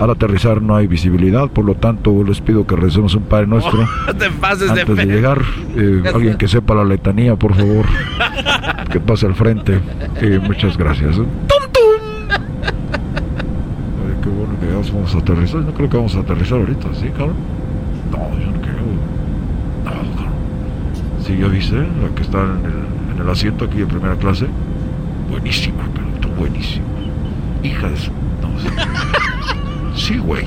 Al 0.00 0.10
aterrizar 0.10 0.62
no 0.62 0.76
hay 0.76 0.86
visibilidad, 0.86 1.48
por 1.48 1.64
lo 1.64 1.74
tanto 1.74 2.22
les 2.24 2.40
pido 2.40 2.66
que 2.66 2.76
recemos 2.76 3.14
un 3.14 3.24
Padre 3.24 3.46
Nuestro 3.46 3.86
antes 4.08 4.96
de, 4.96 5.06
llegar. 5.06 5.42
Eh, 5.76 6.02
alguien 6.12 6.36
que 6.36 6.48
sepa 6.48 6.74
la 6.74 6.84
letanía, 6.84 7.36
por 7.36 7.54
favor, 7.54 7.86
que 8.90 9.00
pase 9.00 9.26
al 9.26 9.34
frente. 9.34 9.80
Eh, 10.20 10.40
muchas 10.42 10.76
gracias. 10.76 11.16
¡Tum, 11.16 11.26
tum! 11.72 12.28
Ay, 14.04 14.71
vamos 14.90 15.14
a 15.14 15.18
aterrizar. 15.18 15.60
No 15.60 15.72
creo 15.72 15.88
que 15.88 15.96
vamos 15.96 16.16
a 16.16 16.20
aterrizar 16.20 16.58
ahorita, 16.58 16.88
¿sí, 16.94 17.08
cabrón? 17.10 17.36
No, 18.10 18.18
yo 18.40 18.50
no 18.50 18.60
creo. 18.60 18.74
No, 19.84 19.90
cabrón. 19.90 20.32
Sí, 21.24 21.36
ya 21.38 21.48
viste, 21.48 21.76
la 21.76 22.14
que 22.14 22.22
está 22.22 22.42
en 22.42 22.64
el, 22.64 23.14
en 23.14 23.22
el 23.22 23.30
asiento 23.30 23.66
aquí 23.66 23.78
de 23.78 23.86
primera 23.86 24.16
clase. 24.16 24.46
Buenísima, 25.30 25.84
pero 25.94 26.06
tú 26.20 26.28
buenísima. 26.38 26.84
Hija 27.62 27.88
de 27.88 27.96
su... 27.96 28.10
No, 28.10 28.58
sí. 28.60 28.68
Sí, 29.94 30.18
güey. 30.18 30.44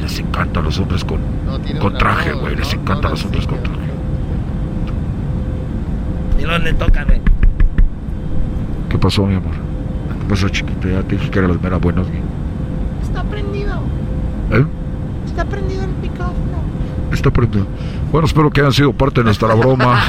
Les 0.00 0.18
encanta 0.18 0.60
a 0.60 0.62
los 0.62 0.78
hombres 0.78 1.04
con, 1.04 1.20
con 1.80 1.98
traje, 1.98 2.32
güey. 2.32 2.56
Les 2.56 2.72
encanta 2.72 3.08
a 3.08 3.10
los 3.10 3.24
hombres 3.24 3.46
con 3.46 3.62
traje. 3.62 3.80
¿Y 6.38 6.42
dónde 6.42 6.72
toca, 6.74 7.04
güey? 7.04 7.20
¿Qué 8.88 8.98
pasó, 8.98 9.26
mi 9.26 9.34
amor? 9.34 9.52
¿Qué 10.20 10.28
pasó, 10.28 10.48
chiquito? 10.48 10.88
Ya 10.88 11.02
te 11.02 11.16
dije 11.16 11.30
que 11.30 11.38
era 11.38 11.48
mera 11.48 11.76
güey. 11.76 11.94
Está 13.02 13.22
prendido. 13.24 13.80
¿Eh? 14.52 14.64
Está 15.26 15.35
prendido 15.46 15.84
el 15.84 15.90
micrófono. 16.02 16.62
Está 17.12 17.30
prendido. 17.30 17.66
Bueno, 18.12 18.26
espero 18.26 18.50
que 18.50 18.60
hayan 18.60 18.72
sido 18.72 18.92
parte 18.92 19.20
de 19.20 19.24
nuestra 19.24 19.54
broma. 19.54 20.02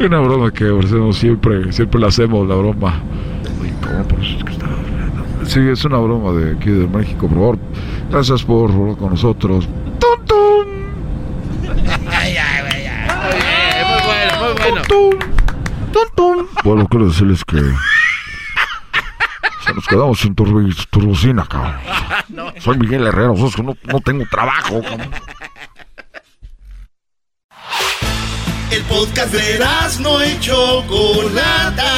Una 0.00 0.20
broma 0.20 0.50
que 0.50 0.64
hacemos 0.64 1.16
siempre, 1.16 1.72
siempre 1.72 2.00
la 2.00 2.08
hacemos, 2.08 2.48
la 2.48 2.54
broma. 2.56 3.00
Sí, 5.44 5.60
es 5.60 5.84
una 5.84 5.98
broma 5.98 6.32
de 6.32 6.56
aquí 6.56 6.70
de 6.70 6.86
México, 6.86 7.26
por 7.28 7.38
favor. 7.38 7.58
Gracias 8.10 8.42
por 8.42 8.70
hablar 8.70 8.96
con 8.96 9.10
nosotros. 9.10 9.68
¡Tum, 9.98 10.24
tum! 10.26 10.66
Ay, 12.10 12.36
ay, 12.36 12.64
ay, 12.72 12.86
ay. 12.86 13.84
Muy 13.84 14.00
bueno, 14.06 14.32
muy 14.44 14.52
bueno. 14.60 14.82
¡Tum, 14.86 16.08
tum! 16.14 16.46
Bueno, 16.64 16.86
quiero 16.88 17.06
decirles 17.08 17.44
que. 17.44 17.62
Nos 19.78 19.86
quedamos 19.86 20.18
sin 20.18 20.34
turbi, 20.34 20.74
turbocina, 20.90 21.46
cabrón. 21.46 21.76
Soy 22.58 22.78
Miguel 22.78 23.06
Herrero, 23.06 23.34
es 23.34 23.54
que 23.54 23.62
no, 23.62 23.76
no 23.84 24.00
tengo 24.00 24.24
trabajo, 24.28 24.82
cabrón. 24.82 25.12
El 28.72 28.82
podcast 28.82 29.32
de 29.32 29.64
no 30.00 30.24
y 30.26 30.40
Chocolata. 30.40 31.92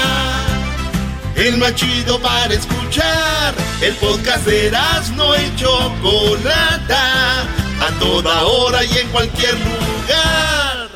El 1.34 1.56
más 1.56 1.74
chido 1.74 2.20
para 2.20 2.52
escuchar. 2.52 3.54
El 3.80 3.94
podcast 3.94 4.44
de 4.44 4.70
no 5.16 5.34
y 5.36 5.56
Chocolata. 5.56 7.44
A 7.80 7.98
toda 7.98 8.42
hora 8.42 8.84
y 8.84 8.98
en 8.98 9.08
cualquier 9.08 9.54
lugar. 9.54 10.90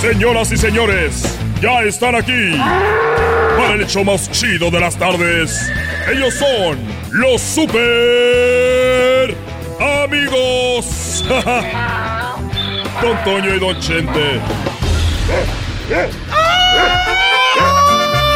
Señoras 0.00 0.50
y 0.50 0.56
señores, 0.56 1.38
ya 1.60 1.82
están 1.82 2.14
aquí 2.14 2.56
para 3.56 3.74
el 3.74 3.80
hecho 3.82 4.04
más 4.04 4.30
chido 4.30 4.70
de 4.70 4.80
las 4.80 4.96
tardes. 4.96 5.70
Ellos 6.10 6.34
son 6.34 6.78
los 7.10 7.40
super 7.40 9.34
amigos. 10.04 11.24
Don 13.02 13.24
Toño 13.24 13.54
y 13.54 13.58
Don 13.58 13.78
Chente. 13.80 14.40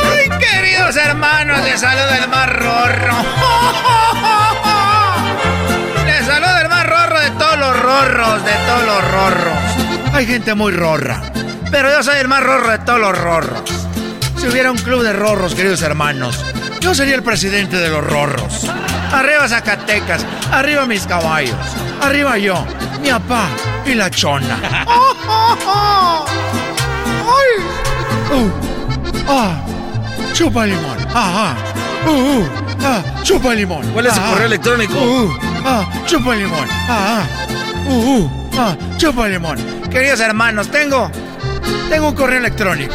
¡Ay, 0.06 0.28
queridos 0.38 0.96
hermanos! 0.96 1.62
Les 1.64 1.80
saluda 1.80 2.18
el 2.18 2.28
más 2.28 2.48
rorro. 2.50 3.14
Les 6.06 6.26
saluda 6.26 6.60
el 6.62 6.68
más 6.68 6.87
rorro 6.87 7.20
de 7.20 7.30
todos 7.30 7.58
los 7.58 7.80
rorros, 7.80 8.44
de 8.44 8.52
todos 8.66 8.84
los 8.87 9.10
rorros. 9.10 9.58
Hay 10.14 10.26
gente 10.26 10.54
muy 10.54 10.72
rorra, 10.72 11.22
pero 11.74 11.90
yo 11.90 12.04
soy 12.04 12.20
el 12.20 12.28
más 12.28 12.40
rorro 12.40 12.70
de 12.70 12.78
todos 12.78 13.00
los 13.00 13.18
rorros. 13.18 13.68
Si 14.37 14.46
hubiera 14.46 14.70
un 14.70 14.78
club 14.78 15.02
de 15.02 15.12
rorros, 15.12 15.56
queridos 15.56 15.82
hermanos, 15.82 16.44
yo 16.78 16.94
sería 16.94 17.16
el 17.16 17.24
presidente 17.24 17.76
de 17.78 17.88
los 17.88 18.06
rorros. 18.06 18.70
Arriba 19.12 19.48
Zacatecas, 19.48 20.24
arriba 20.52 20.87
mis 20.87 21.04
caballos, 21.04 21.56
arriba 22.00 22.38
yo, 22.38 22.64
mi 23.02 23.08
papá 23.10 23.48
y 23.84 23.94
la 23.94 24.08
chona. 24.08 24.56
¡Ay! 27.26 27.50
¡Uh! 28.32 28.50
¡Ah! 29.26 29.56
¡Chupa 30.32 30.66
limón! 30.66 30.96
¡Ah! 31.12 31.56
ah. 31.56 32.08
¡Uh! 32.08 32.38
uh, 32.38 32.48
¡Ah! 32.84 33.02
¡Chupa 33.24 33.52
limón! 33.52 33.84
¿Cuál 33.90 34.06
es 34.06 34.12
Ah, 34.16 34.28
correo 34.30 34.46
electrónico? 34.46 34.94
¡Uh! 34.94 35.24
uh, 35.24 35.32
¡Ah! 35.64 35.84
¡Chupa 36.06 36.37
limón! 36.37 36.68
Ah. 36.88 37.24
¡Uh! 37.88 38.20
uh, 38.20 38.30
¡Ah! 38.56 38.76
¡Chupa 38.96 39.26
limón! 39.26 39.58
Queridos 39.90 40.20
hermanos, 40.20 40.70
tengo. 40.70 41.10
Tengo 41.88 42.09
un 42.09 42.14
correo 42.14 42.38
electrónico. 42.38 42.94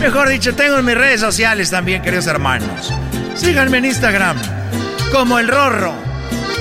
Mejor 0.00 0.28
dicho, 0.28 0.54
tengo 0.54 0.78
en 0.78 0.84
mis 0.84 0.96
redes 0.96 1.20
sociales 1.20 1.70
también, 1.70 2.02
queridos 2.02 2.26
hermanos. 2.26 2.92
Síganme 3.36 3.78
en 3.78 3.86
Instagram. 3.86 4.36
Como 5.12 5.38
el 5.38 5.48
Rorro. 5.48 5.92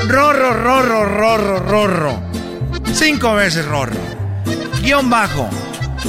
Rorro, 0.07 0.53
Rorro, 0.53 1.05
Rorro, 1.05 1.59
Rorro. 1.59 2.23
Cinco 2.93 3.35
veces 3.35 3.65
Rorro. 3.65 3.99
Guión 4.81 5.09
bajo. 5.09 5.49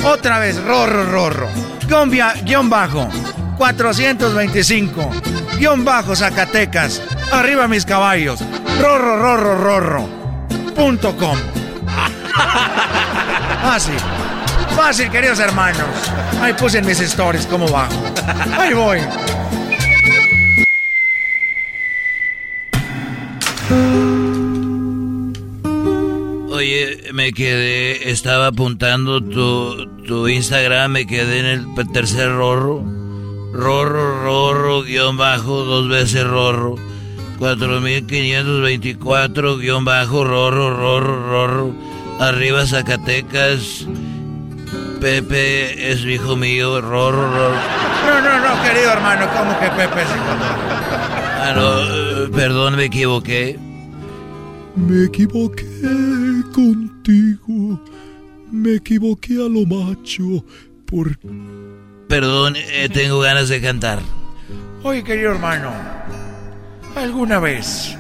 Otra 0.05 0.39
vez 0.39 0.63
Rorro, 0.63 1.05
Rorro. 1.05 1.49
Guión, 1.87 2.11
guion 2.45 2.69
bajo. 2.69 3.09
425. 3.59 5.11
Guión 5.59 5.85
bajo 5.85 6.17
Zacatecas. 6.17 7.03
Arriba 7.33 7.69
mis 7.69 7.85
caballos. 7.85 8.41
Rorro, 8.81 9.17
Rorro, 9.17 9.55
Rorro. 9.57 10.09
Punto 10.75 11.17
com. 11.17 11.37
Fácil. 13.63 13.95
Fácil, 14.77 15.11
queridos 15.11 15.39
hermanos. 15.39 15.87
Ahí 16.41 16.53
puse 16.55 16.79
en 16.79 16.87
mis 16.87 16.99
stories 17.01 17.47
cómo 17.47 17.69
bajo. 17.69 17.95
Ahí 18.59 18.75
voy. 18.75 18.99
Oye, 26.51 26.99
me 27.13 27.33
quedé, 27.33 28.11
estaba 28.11 28.49
apuntando 28.49 29.23
tu, 29.23 29.87
tu 30.05 30.27
Instagram, 30.29 30.91
me 30.93 31.07
quedé 31.07 31.41
en 31.41 31.47
el 31.47 31.67
tercer 31.93 32.31
rorro. 32.31 32.83
Rorro, 33.53 34.23
rorro, 34.23 34.83
guion 34.83 35.17
bajo, 35.19 35.65
dos 35.65 35.89
veces 35.89 36.25
rorro. 36.25 36.77
4524, 37.39 39.59
guion 39.59 39.85
bajo, 39.85 40.25
rorro, 40.25 40.75
rorro, 40.77 41.29
rorro. 41.29 41.75
Arriba 42.21 42.67
Zacatecas. 42.67 43.87
Pepe 45.03 45.91
es 45.91 46.05
hijo 46.05 46.37
mío, 46.37 46.81
rorro. 46.81 47.51
No, 48.07 48.21
no, 48.21 48.39
no, 48.39 48.63
querido 48.63 48.93
hermano, 48.93 49.27
¿cómo 49.37 49.59
que 49.59 49.67
Pepe 49.71 50.03
es 50.03 50.09
Ah, 50.09 51.53
no, 51.57 52.27
eh, 52.27 52.29
perdón, 52.33 52.77
me 52.77 52.85
equivoqué. 52.85 53.59
Me 54.77 55.07
equivoqué 55.07 55.67
contigo. 56.55 57.83
Me 58.53 58.77
equivoqué 58.77 59.35
a 59.35 59.49
lo 59.49 59.67
macho. 59.67 60.45
Por... 60.87 61.19
Perdón, 62.07 62.55
eh, 62.57 62.89
tengo 62.89 63.19
ganas 63.19 63.49
de 63.49 63.61
cantar. 63.61 63.99
Oye, 64.85 65.03
querido 65.03 65.33
hermano, 65.33 65.73
¿alguna 66.95 67.41
vez 67.41 67.97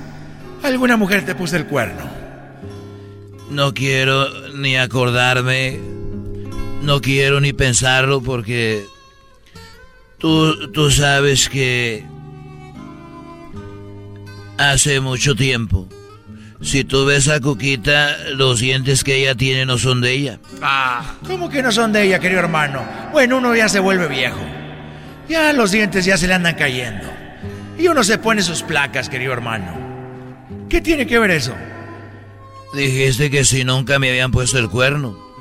alguna 0.63 0.97
mujer 0.97 1.27
te 1.27 1.35
puso 1.35 1.57
el 1.57 1.67
cuerno? 1.67 2.03
No 3.51 3.75
quiero 3.75 4.29
ni 4.55 4.77
acordarme, 4.77 5.81
no 6.83 7.01
quiero 7.01 7.41
ni 7.41 7.53
pensarlo 7.53 8.21
porque 8.21 8.85
tú, 10.19 10.71
tú 10.73 10.91
sabes 10.91 11.49
que 11.49 12.05
hace 14.59 15.01
mucho 15.01 15.35
tiempo, 15.35 15.89
si 16.61 16.85
tú 16.85 17.05
ves 17.05 17.29
a 17.29 17.41
Cuquita, 17.41 18.17
los 18.35 18.61
dientes 18.61 19.03
que 19.05 19.17
ella 19.17 19.35
tiene 19.35 19.67
no 19.67 19.79
son 19.79 20.01
de 20.01 20.13
ella. 20.13 20.39
Ah, 20.61 21.17
¿cómo 21.27 21.49
que 21.49 21.63
no 21.63 21.73
son 21.73 21.93
de 21.93 22.05
ella, 22.05 22.19
querido 22.19 22.41
hermano? 22.41 22.85
Bueno, 23.13 23.39
uno 23.39 23.55
ya 23.55 23.69
se 23.69 23.81
vuelve 23.81 24.09
viejo. 24.09 24.41
Ya 25.29 25.53
los 25.53 25.73
dientes 25.73 26.05
ya 26.05 26.17
se 26.17 26.27
le 26.27 26.35
andan 26.35 26.55
cayendo. 26.55 27.09
Y 27.79 27.89
uno 27.89 28.05
se 28.05 28.19
pone 28.19 28.43
sus 28.43 28.63
placas, 28.63 29.09
querido 29.09 29.33
hermano. 29.33 29.75
¿Qué 30.69 30.81
tiene 30.81 31.07
que 31.07 31.19
ver 31.19 31.33
eso? 31.33 31.55
Dijiste 32.75 33.31
que 33.31 33.45
si 33.45 33.65
nunca 33.65 33.99
me 33.99 34.11
habían 34.11 34.31
puesto 34.31 34.59
el 34.59 34.69
cuerno. 34.69 35.32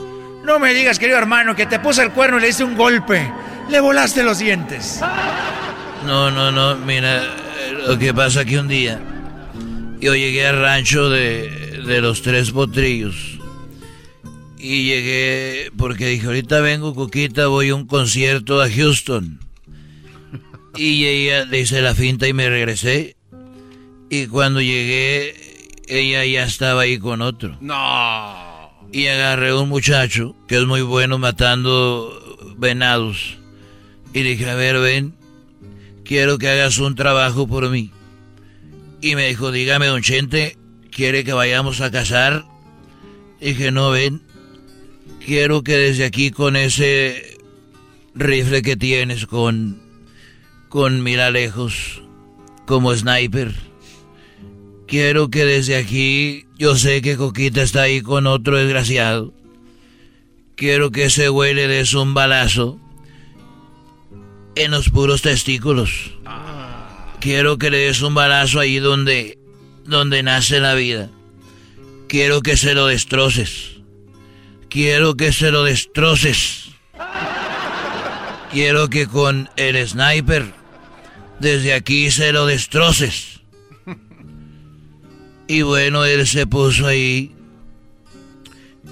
No 0.43 0.59
me 0.59 0.73
digas, 0.73 0.99
querido 0.99 1.17
hermano, 1.17 1.55
que 1.55 1.65
te 1.65 1.79
puse 1.79 2.03
el 2.03 2.11
cuerno 2.11 2.37
y 2.37 2.41
le 2.41 2.49
hice 2.49 2.63
un 2.63 2.75
golpe. 2.75 3.31
Le 3.69 3.79
volaste 3.79 4.23
los 4.23 4.39
dientes. 4.39 4.99
No, 6.05 6.31
no, 6.31 6.51
no, 6.51 6.75
mira, 6.77 7.23
lo 7.87 7.97
que 7.97 8.13
pasa 8.13 8.43
que 8.43 8.59
un 8.59 8.67
día 8.67 8.99
yo 10.01 10.15
llegué 10.15 10.47
al 10.47 10.59
rancho 10.59 11.09
de, 11.09 11.81
de 11.85 12.01
los 12.01 12.23
tres 12.23 12.51
potrillos. 12.51 13.39
Y 14.57 14.85
llegué 14.85 15.71
porque 15.77 16.07
dije, 16.07 16.27
ahorita 16.27 16.59
vengo, 16.59 16.93
Coquita, 16.93 17.47
voy 17.47 17.69
a 17.69 17.75
un 17.75 17.85
concierto 17.85 18.61
a 18.61 18.69
Houston. 18.69 19.39
Y 20.75 21.05
ella 21.05 21.45
le 21.45 21.59
hice 21.59 21.81
la 21.81 21.93
finta 21.93 22.27
y 22.27 22.33
me 22.33 22.49
regresé. 22.49 23.15
Y 24.09 24.27
cuando 24.27 24.59
llegué, 24.59 25.35
ella 25.87 26.25
ya 26.25 26.43
estaba 26.43 26.81
ahí 26.81 26.97
con 26.97 27.21
otro. 27.21 27.57
No. 27.61 28.50
Y 28.91 29.07
agarré 29.07 29.53
un 29.53 29.69
muchacho 29.69 30.35
que 30.47 30.57
es 30.57 30.65
muy 30.65 30.81
bueno 30.81 31.17
matando 31.17 32.37
venados. 32.57 33.37
Y 34.13 34.21
dije, 34.21 34.49
a 34.49 34.55
ver, 34.55 34.79
ven, 34.79 35.15
quiero 36.03 36.37
que 36.37 36.49
hagas 36.49 36.77
un 36.77 36.95
trabajo 36.95 37.47
por 37.47 37.69
mí. 37.69 37.91
Y 39.01 39.15
me 39.15 39.27
dijo, 39.27 39.51
dígame, 39.51 39.87
don 39.87 40.01
Chente, 40.01 40.57
¿quiere 40.91 41.23
que 41.23 41.33
vayamos 41.33 41.81
a 41.81 41.89
cazar? 41.89 42.45
Dije, 43.39 43.71
no, 43.71 43.91
ven, 43.91 44.21
quiero 45.25 45.63
que 45.63 45.77
desde 45.77 46.05
aquí 46.05 46.31
con 46.31 46.55
ese 46.55 47.37
rifle 48.13 48.61
que 48.61 48.75
tienes, 48.75 49.25
con, 49.25 49.81
con 50.69 51.01
mira 51.01 51.31
lejos, 51.31 52.01
como 52.65 52.93
sniper, 52.95 53.70
quiero 54.91 55.29
que 55.29 55.45
desde 55.45 55.77
aquí, 55.77 56.47
yo 56.57 56.75
sé 56.75 57.01
que 57.01 57.15
Coquita 57.15 57.61
está 57.61 57.83
ahí 57.83 58.01
con 58.01 58.27
otro 58.27 58.57
desgraciado. 58.57 59.33
Quiero 60.55 60.91
que 60.91 61.05
ese 61.05 61.29
güey 61.29 61.53
le 61.53 61.69
des 61.69 61.93
un 61.93 62.13
balazo 62.13 62.77
en 64.55 64.71
los 64.71 64.89
puros 64.89 65.21
testículos. 65.21 66.11
Quiero 67.21 67.57
que 67.57 67.71
le 67.71 67.77
des 67.77 68.01
un 68.01 68.13
balazo 68.13 68.59
ahí 68.59 68.79
donde, 68.79 69.39
donde 69.85 70.23
nace 70.23 70.59
la 70.59 70.73
vida. 70.73 71.09
Quiero 72.09 72.41
que 72.41 72.57
se 72.57 72.73
lo 72.73 72.87
destroces. 72.87 73.77
Quiero 74.69 75.15
que 75.15 75.31
se 75.31 75.51
lo 75.51 75.63
destroces. 75.63 76.71
Quiero 78.51 78.89
que 78.89 79.07
con 79.07 79.49
el 79.55 79.87
sniper 79.87 80.53
desde 81.39 81.73
aquí 81.73 82.11
se 82.11 82.33
lo 82.33 82.45
destroces. 82.45 83.40
Y 85.51 85.63
bueno, 85.63 86.05
él 86.05 86.25
se 86.27 86.47
puso 86.47 86.87
ahí 86.87 87.35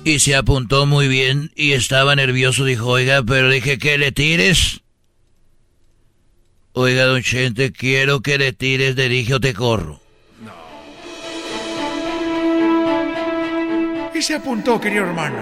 y 0.04 0.20
se 0.20 0.36
apuntó 0.36 0.86
muy 0.86 1.08
bien 1.08 1.54
y 1.56 1.72
estaba 1.72 2.18
nervioso. 2.18 2.66
Dijo, 2.66 2.86
oiga, 2.88 3.24
pero 3.24 3.50
dije 3.50 3.78
que 3.78 3.98
le 3.98 4.12
tires. 4.12 4.82
Oiga, 6.74 7.06
don 7.06 7.24
Chente, 7.24 7.72
quiero 7.72 8.20
que 8.20 8.38
le 8.38 8.52
tires 8.52 8.98
de 8.98 9.08
dije 9.08 9.36
o 9.36 9.40
te 9.40 9.54
corro. 9.54 10.02
Y 14.14 14.22
se 14.22 14.36
apuntó, 14.36 14.82
querido 14.82 15.06
hermano. 15.06 15.38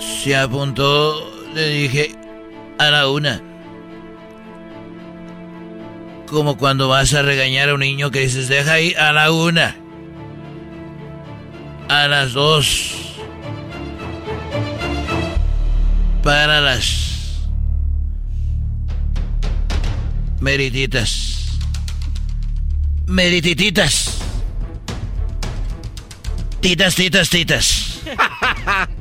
Se 0.00 0.34
apuntó, 0.34 1.46
le 1.54 1.68
dije, 1.68 2.16
a 2.76 2.90
la 2.90 3.08
una. 3.08 3.49
Como 6.30 6.56
cuando 6.56 6.86
vas 6.86 7.12
a 7.14 7.22
regañar 7.22 7.70
a 7.70 7.74
un 7.74 7.80
niño 7.80 8.12
que 8.12 8.20
dices, 8.20 8.46
deja 8.46 8.74
ahí 8.74 8.94
a 8.94 9.12
la 9.12 9.32
una. 9.32 9.76
A 11.88 12.06
las 12.06 12.34
dos. 12.34 13.18
Para 16.22 16.60
las 16.60 17.48
merititas. 20.40 21.58
Meritititas. 23.06 24.18
Titas, 26.60 26.94
titas, 26.94 27.28
titas. 27.28 28.00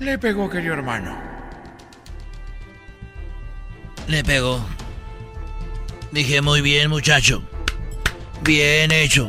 Le 0.00 0.18
pegó, 0.18 0.48
querido 0.48 0.74
hermano. 0.74 1.16
Le 4.08 4.24
pegó. 4.24 4.64
Dije, 6.10 6.40
muy 6.40 6.62
bien, 6.62 6.90
muchacho. 6.90 7.42
Bien 8.42 8.90
hecho. 8.90 9.28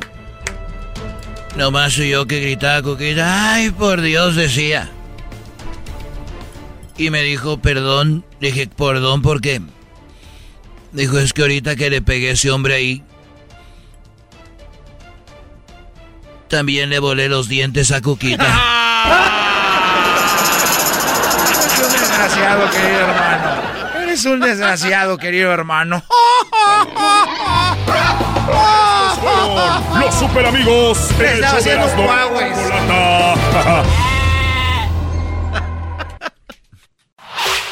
Nomás 1.56 1.94
soy 1.94 2.12
yo 2.12 2.26
que 2.26 2.40
gritaba, 2.40 2.82
Coquita. 2.82 3.54
Ay, 3.54 3.70
por 3.70 4.02
Dios, 4.02 4.36
decía. 4.36 4.90
Y 6.98 7.10
me 7.10 7.22
dijo, 7.22 7.58
perdón. 7.58 8.24
Dije, 8.40 8.68
perdón, 8.68 9.22
¿por 9.22 9.42
qué? 9.42 9.62
Dijo, 10.92 11.18
es 11.18 11.34
que 11.34 11.42
ahorita 11.42 11.76
que 11.76 11.90
le 11.90 12.02
pegué 12.02 12.30
a 12.30 12.34
ese 12.34 12.52
hombre 12.52 12.76
ahí, 12.76 13.04
también 16.50 16.90
le 16.90 17.00
volé 17.00 17.30
los 17.30 17.48
dientes 17.48 17.92
a 17.92 18.02
Coquita. 18.02 18.46
Eres 21.62 21.86
un 21.86 21.92
desgraciado, 21.92 22.70
querido 22.70 23.00
hermano. 23.00 23.62
Eres 24.04 24.26
un 24.26 24.40
desgraciado, 24.40 25.18
querido 25.18 25.54
hermano. 25.54 26.04
Los 30.00 30.16
super 30.16 30.46
amigos. 30.46 30.98
Estaba 31.20 31.58
haciendo 31.58 31.88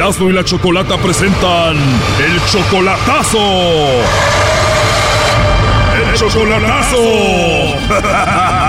Erasmo 0.00 0.30
y 0.30 0.32
la 0.32 0.42
Chocolata 0.42 0.96
presentan 0.96 1.76
el 1.76 2.40
chocolatazo. 2.46 3.38
El 5.94 6.14
chocolatazo. 6.16 6.94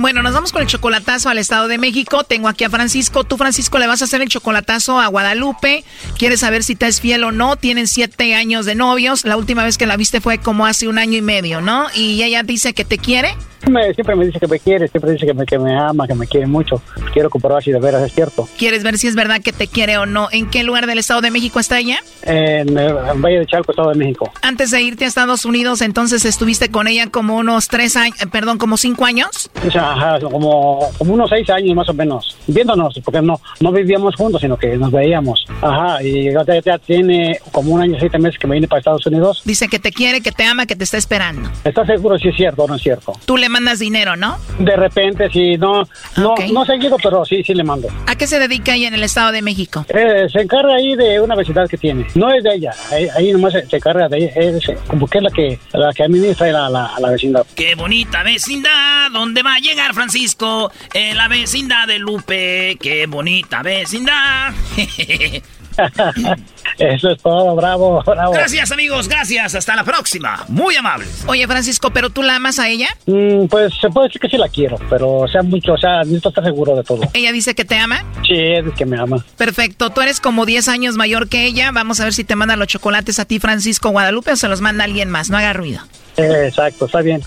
Bueno, 0.00 0.22
nos 0.22 0.32
vamos 0.32 0.50
con 0.50 0.62
el 0.62 0.66
chocolatazo 0.66 1.28
al 1.28 1.36
Estado 1.36 1.68
de 1.68 1.76
México. 1.76 2.24
Tengo 2.24 2.48
aquí 2.48 2.64
a 2.64 2.70
Francisco. 2.70 3.24
Tú, 3.24 3.36
Francisco, 3.36 3.78
le 3.78 3.86
vas 3.86 4.00
a 4.00 4.06
hacer 4.06 4.22
el 4.22 4.30
chocolatazo 4.30 4.98
a 4.98 5.06
Guadalupe. 5.08 5.84
Quieres 6.16 6.40
saber 6.40 6.64
si 6.64 6.74
te 6.74 6.86
es 6.86 7.02
fiel 7.02 7.22
o 7.22 7.32
no. 7.32 7.56
Tienen 7.56 7.86
siete 7.86 8.34
años 8.34 8.64
de 8.64 8.74
novios. 8.74 9.26
La 9.26 9.36
última 9.36 9.62
vez 9.62 9.76
que 9.76 9.84
la 9.84 9.98
viste 9.98 10.22
fue 10.22 10.38
como 10.38 10.64
hace 10.64 10.88
un 10.88 10.98
año 10.98 11.18
y 11.18 11.22
medio, 11.22 11.60
¿no? 11.60 11.88
Y 11.94 12.22
ella 12.22 12.42
dice 12.42 12.72
que 12.72 12.86
te 12.86 12.96
quiere. 12.96 13.36
Me- 13.68 13.92
siempre 13.94 14.16
me 14.16 14.26
dice 14.26 14.38
que 14.40 14.46
me 14.46 14.58
quiere, 14.58 14.88
siempre 14.88 15.12
dice 15.12 15.26
que 15.26 15.34
me, 15.34 15.44
que 15.46 15.58
me 15.58 15.76
ama, 15.78 16.06
que 16.06 16.14
me 16.14 16.26
quiere 16.26 16.46
mucho. 16.46 16.82
Quiero 17.12 17.30
comprobar 17.30 17.62
si 17.62 17.70
de 17.72 17.78
veras 17.80 18.02
es 18.02 18.12
cierto. 18.14 18.48
¿Quieres 18.58 18.82
ver 18.82 18.98
si 18.98 19.06
es 19.06 19.14
verdad 19.14 19.40
que 19.42 19.52
te 19.52 19.66
quiere 19.68 19.98
o 19.98 20.06
no? 20.06 20.28
¿En 20.32 20.48
qué 20.50 20.62
lugar 20.64 20.86
del 20.86 20.98
Estado 20.98 21.20
de 21.20 21.30
México 21.30 21.60
está 21.60 21.78
ella? 21.78 21.98
En, 22.22 22.76
eh, 22.78 22.88
en 23.12 23.22
Valle 23.22 23.40
de 23.40 23.46
Chalco, 23.46 23.72
Estado 23.72 23.90
de 23.90 23.96
México. 23.96 24.30
Antes 24.42 24.70
de 24.70 24.82
irte 24.82 25.04
a 25.04 25.08
Estados 25.08 25.44
Unidos, 25.44 25.80
entonces 25.82 26.24
estuviste 26.24 26.70
con 26.70 26.88
ella 26.88 27.08
como 27.08 27.36
unos 27.36 27.68
tres 27.68 27.96
años, 27.96 28.20
eh, 28.20 28.26
perdón, 28.26 28.58
como 28.58 28.76
cinco 28.76 29.04
años. 29.04 29.50
O 29.66 29.70
sea, 29.70 29.92
ajá, 29.92 30.20
como, 30.20 30.88
como 30.98 31.14
unos 31.14 31.30
seis 31.30 31.48
años 31.50 31.74
más 31.74 31.88
o 31.88 31.94
menos, 31.94 32.36
viéndonos, 32.46 32.98
porque 33.04 33.20
no, 33.20 33.40
no 33.60 33.72
vivíamos 33.72 34.14
juntos, 34.16 34.40
sino 34.40 34.56
que 34.56 34.76
nos 34.76 34.90
veíamos. 34.90 35.44
Ajá, 35.60 36.02
y 36.02 36.32
ya, 36.32 36.44
ya 36.64 36.78
tiene 36.78 37.38
como 37.52 37.72
un 37.74 37.82
año, 37.82 37.96
siete 37.98 38.18
meses 38.18 38.38
que 38.38 38.46
me 38.46 38.54
vine 38.54 38.68
para 38.68 38.78
Estados 38.80 39.06
Unidos. 39.06 39.42
Dice 39.44 39.68
que 39.68 39.78
te 39.78 39.92
quiere, 39.92 40.20
que 40.22 40.32
te 40.32 40.44
ama, 40.44 40.66
que 40.66 40.76
te 40.76 40.84
está 40.84 40.96
esperando. 40.96 41.50
¿Estás 41.64 41.86
seguro 41.86 42.18
si 42.18 42.28
es 42.28 42.36
cierto 42.36 42.64
o 42.64 42.68
no 42.68 42.76
es 42.76 42.82
cierto? 42.82 43.12
¿Tú 43.26 43.36
le 43.36 43.48
mandas 43.50 43.78
dinero, 43.78 44.16
¿no? 44.16 44.38
De 44.58 44.76
repente, 44.76 45.28
sí, 45.30 45.56
no, 45.56 45.82
no, 46.16 46.34
no 46.52 46.64
seguido, 46.64 46.96
pero 47.02 47.24
sí, 47.24 47.42
sí 47.44 47.54
le 47.54 47.64
mando. 47.64 47.88
¿A 48.06 48.16
qué 48.16 48.26
se 48.26 48.38
dedica 48.38 48.74
ella 48.74 48.88
en 48.88 48.94
el 48.94 49.02
Estado 49.02 49.32
de 49.32 49.42
México? 49.42 49.84
Eh, 49.88 50.26
se 50.32 50.40
encarga 50.40 50.74
ahí 50.74 50.96
de 50.96 51.20
una 51.20 51.34
vecindad 51.34 51.68
que 51.68 51.76
tiene. 51.76 52.06
No 52.14 52.32
es 52.32 52.42
de 52.42 52.54
ella, 52.54 52.72
ahí, 52.90 53.08
ahí 53.16 53.32
nomás 53.32 53.52
se, 53.52 53.66
se 53.66 53.76
encarga 53.76 54.08
de 54.08 54.18
ella, 54.18 54.32
es 54.34 54.64
como 54.86 55.06
que 55.06 55.18
es 55.18 55.24
la 55.24 55.30
que, 55.30 55.58
la 55.72 55.92
que 55.92 56.02
administra 56.04 56.50
la, 56.52 56.70
la, 56.70 56.92
la 56.98 57.10
vecindad. 57.10 57.46
Qué 57.54 57.74
bonita 57.74 58.22
vecindad, 58.22 59.10
¿dónde 59.12 59.42
va 59.42 59.54
a 59.56 59.58
llegar 59.58 59.94
Francisco? 59.94 60.72
En 60.94 61.16
la 61.16 61.28
vecindad 61.28 61.86
de 61.86 61.98
Lupe, 61.98 62.76
qué 62.80 63.06
bonita 63.06 63.62
vecindad. 63.62 64.52
Eso 66.78 67.10
es 67.10 67.22
todo, 67.22 67.54
bravo, 67.56 68.02
bravo. 68.04 68.32
Gracias, 68.32 68.72
amigos, 68.72 69.08
gracias. 69.08 69.54
Hasta 69.54 69.76
la 69.76 69.84
próxima. 69.84 70.44
Muy 70.48 70.76
amables. 70.76 71.24
Oye, 71.26 71.46
Francisco, 71.46 71.90
¿pero 71.90 72.10
tú 72.10 72.22
la 72.22 72.36
amas 72.36 72.58
a 72.58 72.68
ella? 72.68 72.88
Mm, 73.06 73.46
pues 73.46 73.74
se 73.80 73.88
puede 73.90 74.08
decir 74.08 74.20
que 74.20 74.28
sí 74.28 74.36
la 74.36 74.48
quiero, 74.48 74.76
pero 74.88 75.26
sea 75.28 75.42
mucho, 75.42 75.74
o 75.74 75.78
sea, 75.78 75.98
necesito 75.98 76.30
estar 76.30 76.44
seguro 76.44 76.76
de 76.76 76.84
todo. 76.84 77.02
¿Ella 77.12 77.32
dice 77.32 77.54
que 77.54 77.64
te 77.64 77.76
ama? 77.76 78.04
Sí, 78.26 78.34
es 78.36 78.64
que 78.76 78.86
me 78.86 78.98
ama. 78.98 79.24
Perfecto, 79.36 79.90
tú 79.90 80.00
eres 80.00 80.20
como 80.20 80.46
10 80.46 80.68
años 80.68 80.96
mayor 80.96 81.28
que 81.28 81.44
ella. 81.44 81.70
Vamos 81.72 82.00
a 82.00 82.04
ver 82.04 82.14
si 82.14 82.24
te 82.24 82.36
manda 82.36 82.56
los 82.56 82.68
chocolates 82.68 83.18
a 83.18 83.24
ti, 83.24 83.38
Francisco 83.38 83.90
Guadalupe, 83.90 84.32
o 84.32 84.36
se 84.36 84.48
los 84.48 84.60
manda 84.60 84.84
alguien 84.84 85.10
más. 85.10 85.30
No 85.30 85.36
haga 85.36 85.52
ruido. 85.52 85.80
Eh, 86.16 86.46
exacto, 86.48 86.86
está 86.86 87.02
bien. 87.02 87.22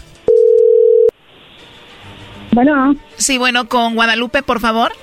Bueno. 2.51 2.95
Sí, 3.17 3.37
bueno, 3.37 3.67
con 3.67 3.95
Guadalupe, 3.95 4.43
por 4.43 4.59
favor. 4.59 4.93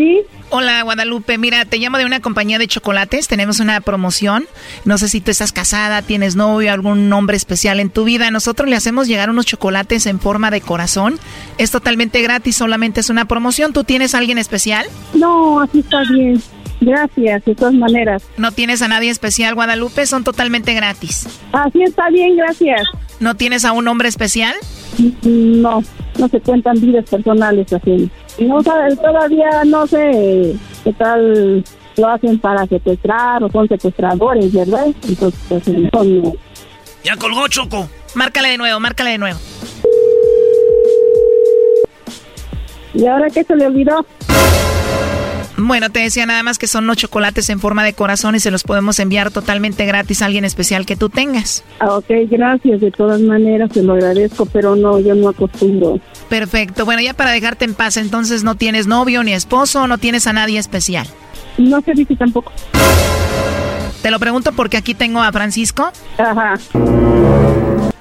Sí. 0.00 0.22
Hola, 0.48 0.82
Guadalupe. 0.82 1.36
Mira, 1.36 1.66
te 1.66 1.76
llamo 1.76 1.98
de 1.98 2.06
una 2.06 2.20
compañía 2.20 2.58
de 2.58 2.66
chocolates. 2.66 3.28
Tenemos 3.28 3.60
una 3.60 3.82
promoción. 3.82 4.46
No 4.86 4.96
sé 4.96 5.10
si 5.10 5.20
tú 5.20 5.30
estás 5.30 5.52
casada, 5.52 6.00
tienes 6.00 6.36
novio, 6.36 6.72
algún 6.72 7.10
nombre 7.10 7.36
especial 7.36 7.80
en 7.80 7.90
tu 7.90 8.04
vida. 8.04 8.30
Nosotros 8.30 8.66
le 8.66 8.76
hacemos 8.76 9.08
llegar 9.08 9.28
unos 9.28 9.44
chocolates 9.44 10.06
en 10.06 10.18
forma 10.18 10.50
de 10.50 10.62
corazón. 10.62 11.18
Es 11.58 11.70
totalmente 11.70 12.22
gratis, 12.22 12.56
solamente 12.56 13.00
es 13.00 13.10
una 13.10 13.26
promoción. 13.26 13.74
¿Tú 13.74 13.84
tienes 13.84 14.14
a 14.14 14.18
alguien 14.18 14.38
especial? 14.38 14.86
No, 15.12 15.60
así 15.60 15.80
está 15.80 16.00
bien. 16.10 16.40
Gracias, 16.80 17.44
de 17.44 17.54
todas 17.54 17.74
maneras. 17.74 18.22
¿No 18.38 18.52
tienes 18.52 18.80
a 18.80 18.88
nadie 18.88 19.10
especial, 19.10 19.54
Guadalupe? 19.54 20.06
Son 20.06 20.24
totalmente 20.24 20.72
gratis. 20.72 21.28
Así 21.52 21.82
está 21.82 22.08
bien, 22.08 22.36
gracias. 22.36 22.88
¿No 23.20 23.34
tienes 23.34 23.66
a 23.66 23.72
un 23.72 23.86
hombre 23.86 24.08
especial? 24.08 24.54
No, 25.24 25.82
no 26.18 26.28
se 26.28 26.40
cuentan 26.40 26.80
vidas 26.80 27.04
personales 27.10 27.70
así. 27.70 28.10
No 28.38 28.62
todavía 28.62 29.64
no 29.66 29.86
sé 29.86 30.54
qué 30.84 30.92
tal 30.94 31.64
lo 31.96 32.08
hacen 32.08 32.38
para 32.38 32.66
secuestrar 32.66 33.42
o 33.44 33.50
son 33.50 33.68
secuestradores, 33.68 34.52
¿verdad? 34.52 34.86
Entonces, 35.08 35.40
pues, 35.48 35.64
son... 35.92 36.38
Ya 37.04 37.16
colgó 37.16 37.48
Choco. 37.48 37.88
Márcale 38.14 38.48
de 38.48 38.58
nuevo, 38.58 38.80
márcale 38.80 39.10
de 39.10 39.18
nuevo. 39.18 39.38
¿Y 42.94 43.06
ahora 43.06 43.28
qué 43.30 43.44
se 43.44 43.54
le 43.54 43.66
olvidó? 43.66 44.04
Bueno, 45.66 45.90
te 45.90 46.00
decía 46.00 46.26
nada 46.26 46.42
más 46.42 46.58
que 46.58 46.66
son 46.66 46.86
los 46.86 46.96
chocolates 46.96 47.50
en 47.50 47.60
forma 47.60 47.84
de 47.84 47.92
corazón 47.92 48.34
y 48.34 48.40
se 48.40 48.50
los 48.50 48.64
podemos 48.64 48.98
enviar 48.98 49.30
totalmente 49.30 49.84
gratis 49.84 50.22
a 50.22 50.26
alguien 50.26 50.44
especial 50.44 50.86
que 50.86 50.96
tú 50.96 51.08
tengas. 51.08 51.64
Ah, 51.80 51.96
ok, 51.96 52.06
gracias. 52.30 52.80
De 52.80 52.90
todas 52.90 53.20
maneras, 53.20 53.70
se 53.72 53.82
lo 53.82 53.92
agradezco, 53.92 54.46
pero 54.46 54.74
no, 54.74 54.98
yo 55.00 55.14
no 55.14 55.28
acostumbro. 55.28 56.00
Perfecto. 56.28 56.84
Bueno, 56.84 57.02
ya 57.02 57.14
para 57.14 57.30
dejarte 57.30 57.64
en 57.64 57.74
paz, 57.74 57.96
entonces 57.96 58.42
no 58.42 58.54
tienes 58.54 58.86
novio 58.86 59.22
ni 59.22 59.32
esposo, 59.32 59.86
no 59.86 59.98
tienes 59.98 60.26
a 60.26 60.32
nadie 60.32 60.58
especial. 60.58 61.06
No 61.58 61.80
se 61.82 61.92
dice 61.92 62.16
tampoco. 62.16 62.52
Te 64.02 64.10
lo 64.10 64.18
pregunto 64.18 64.52
porque 64.52 64.78
aquí 64.78 64.94
tengo 64.94 65.20
a 65.20 65.30
Francisco. 65.30 65.92
Ajá. 66.16 66.54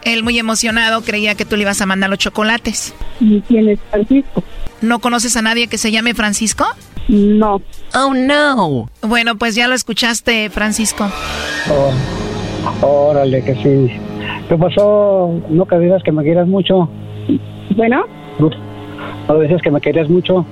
Él 0.03 0.23
muy 0.23 0.39
emocionado 0.39 1.01
creía 1.01 1.35
que 1.35 1.45
tú 1.45 1.55
le 1.57 1.63
ibas 1.63 1.81
a 1.81 1.85
mandar 1.85 2.09
los 2.09 2.19
chocolates. 2.19 2.93
¿Y 3.19 3.41
quién 3.41 3.69
es 3.69 3.79
Francisco? 3.91 4.43
¿No 4.81 4.99
conoces 4.99 5.35
a 5.35 5.41
nadie 5.41 5.67
que 5.67 5.77
se 5.77 5.91
llame 5.91 6.13
Francisco? 6.13 6.65
No. 7.09 7.59
Oh, 7.95 8.13
no. 8.13 8.87
Bueno, 9.01 9.35
pues 9.35 9.55
ya 9.55 9.67
lo 9.67 9.73
escuchaste, 9.73 10.51
Francisco. 10.51 11.09
Oh, 12.81 12.87
órale, 13.09 13.43
que 13.43 13.55
sí. 13.55 13.99
¿Qué 14.47 14.55
pasó? 14.55 15.41
¿No 15.49 15.65
que 15.65 15.79
dices 15.79 16.03
que 16.03 16.11
me 16.11 16.23
quieras 16.23 16.47
mucho? 16.47 16.87
Bueno. 17.75 18.05
¿No 19.27 19.39
dices 19.39 19.59
que 19.63 19.71
me 19.71 19.81
querías 19.81 20.07
mucho? 20.07 20.45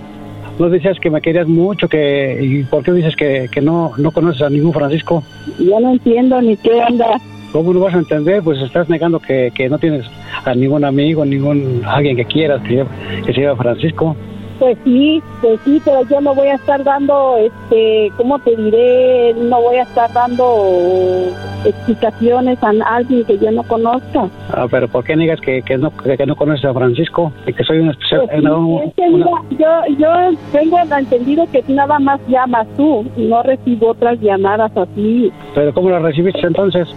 ¿No 0.57 0.69
dices 0.71 0.99
que 0.99 1.11
me 1.11 1.21
querías 1.21 1.47
mucho? 1.47 1.87
que 1.87 2.39
¿Y 2.41 2.63
por 2.63 2.83
qué 2.83 2.91
dices 2.91 3.15
que, 3.15 3.47
que 3.51 3.61
no, 3.61 3.91
no 3.97 4.09
conoces 4.09 4.41
a 4.41 4.49
ningún 4.49 4.73
Francisco? 4.73 5.23
Ya 5.59 5.79
no 5.79 5.91
entiendo 5.91 6.41
ni 6.41 6.57
qué 6.57 6.71
onda. 6.73 7.21
¿Cómo 7.51 7.71
no 7.71 7.81
vas 7.81 7.93
a 7.93 7.99
entender? 7.99 8.41
Pues 8.41 8.59
estás 8.63 8.89
negando 8.89 9.19
que, 9.19 9.51
que 9.53 9.69
no 9.69 9.77
tienes 9.77 10.05
a 10.43 10.55
ningún 10.55 10.83
amigo, 10.83 11.23
ningún 11.23 11.83
alguien 11.85 12.15
que 12.15 12.25
quieras 12.25 12.61
que, 12.63 12.83
que 13.25 13.33
se 13.33 13.41
llama 13.41 13.61
Francisco. 13.61 14.15
Pues 14.59 14.75
sí, 14.83 15.21
pues 15.41 15.59
sí, 15.65 15.79
pero 15.85 16.01
yo 16.09 16.19
no 16.19 16.33
voy 16.33 16.47
a 16.47 16.55
estar 16.55 16.83
dando, 16.83 17.37
este, 17.37 18.11
¿cómo 18.17 18.39
te 18.39 18.55
diré? 18.55 19.33
No 19.35 19.61
voy 19.61 19.75
a 19.75 19.83
estar 19.83 20.11
dando 20.11 21.27
explicaciones 21.63 22.57
a 22.63 22.71
alguien 22.95 23.23
que 23.25 23.37
yo 23.37 23.51
no 23.51 23.63
conozca. 23.63 24.27
Ah, 24.51 24.65
pero 24.69 24.87
¿por 24.87 25.03
qué 25.03 25.15
negas 25.15 25.39
que, 25.41 25.61
que, 25.61 25.77
no, 25.77 25.91
que, 25.95 26.25
no 26.25 26.35
conoces 26.35 26.65
a 26.65 26.73
Francisco? 26.73 27.31
Y 27.45 27.53
que 27.53 27.63
soy 27.63 27.79
un 27.79 27.89
especial... 27.89 28.21
Pues 28.27 28.39
sí, 28.41 28.47
una- 28.47 28.83
es 28.85 28.93
que 28.95 29.09
mira, 29.09 29.29
yo, 29.51 29.95
yo 29.99 30.37
tengo 30.51 30.77
entendido 30.97 31.45
que 31.51 31.63
nada 31.67 31.99
más 31.99 32.19
llamas 32.27 32.67
tú, 32.77 33.05
no 33.17 33.43
recibo 33.43 33.89
otras 33.91 34.19
llamadas 34.21 34.71
así. 34.75 35.31
¿Pero 35.53 35.73
cómo 35.73 35.89
la 35.89 35.99
recibiste 35.99 36.45
entonces? 36.45 36.87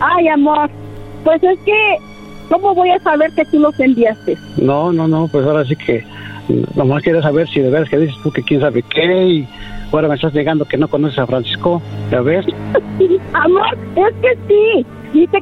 Ay, 0.00 0.28
amor, 0.28 0.68
pues 1.24 1.42
es 1.42 1.58
que, 1.60 1.96
¿cómo 2.50 2.74
voy 2.74 2.90
a 2.90 2.98
saber 3.00 3.30
que 3.34 3.44
tú 3.46 3.58
los 3.58 3.78
enviaste? 3.80 4.36
No, 4.58 4.92
no, 4.92 5.08
no, 5.08 5.28
pues 5.28 5.46
ahora 5.46 5.64
sí 5.64 5.74
que 5.76 6.04
nomás 6.74 7.02
quiero 7.02 7.22
saber 7.22 7.48
si 7.48 7.60
de 7.60 7.70
veras 7.70 7.88
que 7.88 7.98
dices 7.98 8.16
tú 8.22 8.30
que 8.30 8.42
quién 8.42 8.60
sabe 8.60 8.82
qué 8.82 9.26
y 9.26 9.48
ahora 9.92 10.08
me 10.08 10.14
estás 10.14 10.34
negando 10.34 10.64
que 10.64 10.76
no 10.76 10.88
conoces 10.88 11.18
a 11.18 11.26
Francisco, 11.26 11.82
¿ya 12.10 12.20
ves? 12.20 12.46
Amor, 13.32 13.78
es 13.96 14.14
que 14.20 14.38
sí. 14.48 14.86
Sí, 15.12 15.26
te 15.28 15.38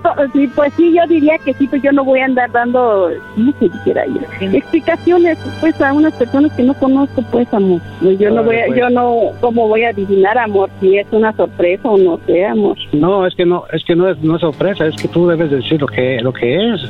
pues 0.54 0.72
sí, 0.74 0.94
yo 0.94 1.04
diría 1.08 1.36
que 1.38 1.52
sí, 1.54 1.66
pues 1.66 1.82
yo 1.82 1.90
no 1.90 2.04
voy 2.04 2.20
a 2.20 2.26
andar 2.26 2.52
dando, 2.52 3.10
¿cómo 3.34 3.52
se 3.58 3.68
dijera 3.68 4.04
yo? 4.06 4.46
Explicaciones, 4.56 5.38
pues, 5.60 5.80
a 5.80 5.92
unas 5.92 6.14
personas 6.14 6.52
que 6.52 6.62
no 6.62 6.74
conozco, 6.74 7.22
pues, 7.32 7.52
amor. 7.52 7.80
Pues 8.00 8.18
Yo 8.18 8.30
no 8.30 8.44
voy 8.44 8.56
a, 8.56 8.66
pues. 8.66 8.78
yo 8.78 8.90
no, 8.90 9.32
¿cómo 9.40 9.66
voy 9.66 9.82
a 9.82 9.88
adivinar, 9.88 10.38
amor? 10.38 10.70
Si 10.80 10.96
es 10.96 11.06
una 11.10 11.32
sorpresa 11.32 11.88
o 11.88 11.98
no 11.98 12.20
sé, 12.26 12.44
amor. 12.46 12.76
No, 12.92 13.26
es 13.26 13.34
que 13.34 13.44
no, 13.44 13.64
es 13.72 13.82
que 13.84 13.96
no 13.96 14.08
es, 14.08 14.18
no 14.22 14.36
es 14.36 14.42
sorpresa, 14.42 14.86
es 14.86 14.94
que 14.96 15.08
tú 15.08 15.26
debes 15.26 15.50
decir 15.50 15.80
lo 15.80 15.88
que, 15.88 16.20
lo 16.20 16.32
que 16.32 16.74
es, 16.74 16.82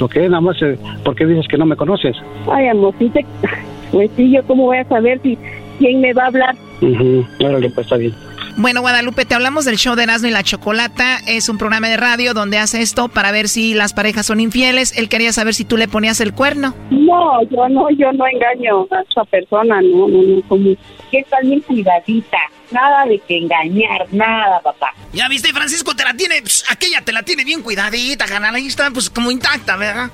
lo 0.00 0.08
que 0.08 0.24
es, 0.24 0.30
nada 0.30 0.40
más, 0.40 0.62
eh, 0.62 0.78
¿por 1.02 1.16
qué 1.16 1.26
dices 1.26 1.48
que 1.48 1.58
no 1.58 1.66
me 1.66 1.74
conoces? 1.76 2.16
Ay, 2.52 2.68
amor, 2.68 2.94
sí 2.98 3.08
te, 3.08 3.24
pues 3.90 4.10
sí, 4.16 4.30
yo 4.30 4.44
cómo 4.44 4.64
voy 4.64 4.78
a 4.78 4.84
saber 4.84 5.18
si, 5.22 5.36
quién 5.78 6.00
me 6.00 6.12
va 6.12 6.24
a 6.24 6.26
hablar. 6.26 6.56
Ujú, 6.80 7.26
Órale, 7.40 7.70
pues 7.70 7.86
está 7.86 7.96
bien. 7.96 8.12
Bueno, 8.58 8.80
Guadalupe, 8.80 9.24
te 9.24 9.36
hablamos 9.36 9.64
del 9.66 9.76
show 9.76 9.94
de 9.94 10.02
Erasmo 10.02 10.26
y 10.26 10.32
la 10.32 10.42
Chocolata. 10.42 11.20
Es 11.28 11.48
un 11.48 11.58
programa 11.58 11.88
de 11.88 11.96
radio 11.96 12.34
donde 12.34 12.58
hace 12.58 12.80
esto 12.82 13.06
para 13.06 13.30
ver 13.30 13.48
si 13.48 13.72
las 13.72 13.92
parejas 13.92 14.26
son 14.26 14.40
infieles. 14.40 14.98
Él 14.98 15.08
quería 15.08 15.32
saber 15.32 15.54
si 15.54 15.64
tú 15.64 15.76
le 15.76 15.86
ponías 15.86 16.20
el 16.20 16.34
cuerno. 16.34 16.74
No, 16.90 17.40
yo 17.48 17.68
no, 17.68 17.88
yo 17.90 18.12
no 18.12 18.26
engaño 18.26 18.88
a 18.90 19.02
esa 19.08 19.22
persona, 19.26 19.80
no, 19.80 20.08
no, 20.08 20.22
no, 20.22 20.42
como... 20.48 20.74
Que 21.08 21.20
está 21.20 21.38
bien 21.40 21.60
cuidadita. 21.60 22.38
Nada 22.72 23.06
de 23.06 23.20
que 23.20 23.38
engañar, 23.38 24.08
nada, 24.10 24.58
papá. 24.58 24.92
Ya 25.12 25.28
viste, 25.28 25.52
Francisco, 25.52 25.94
te 25.94 26.02
la 26.02 26.14
tiene, 26.14 26.42
pss, 26.42 26.64
aquella 26.72 27.00
te 27.02 27.12
la 27.12 27.22
tiene 27.22 27.44
bien 27.44 27.62
cuidadita, 27.62 28.26
canal. 28.26 28.56
Ahí 28.56 28.66
está, 28.66 28.90
pues 28.90 29.08
como 29.08 29.30
intacta, 29.30 29.76
¿verdad? 29.76 30.10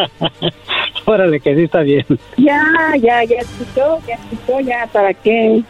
Órale, 1.04 1.38
que 1.38 1.54
sí 1.54 1.64
está 1.64 1.80
bien. 1.80 2.06
Ya, 2.38 2.62
ya, 2.98 3.24
ya 3.24 3.36
escuchó, 3.36 4.00
ya 4.08 4.14
escuchó, 4.14 4.60
ya, 4.60 4.86
¿para 4.90 5.12
qué 5.12 5.62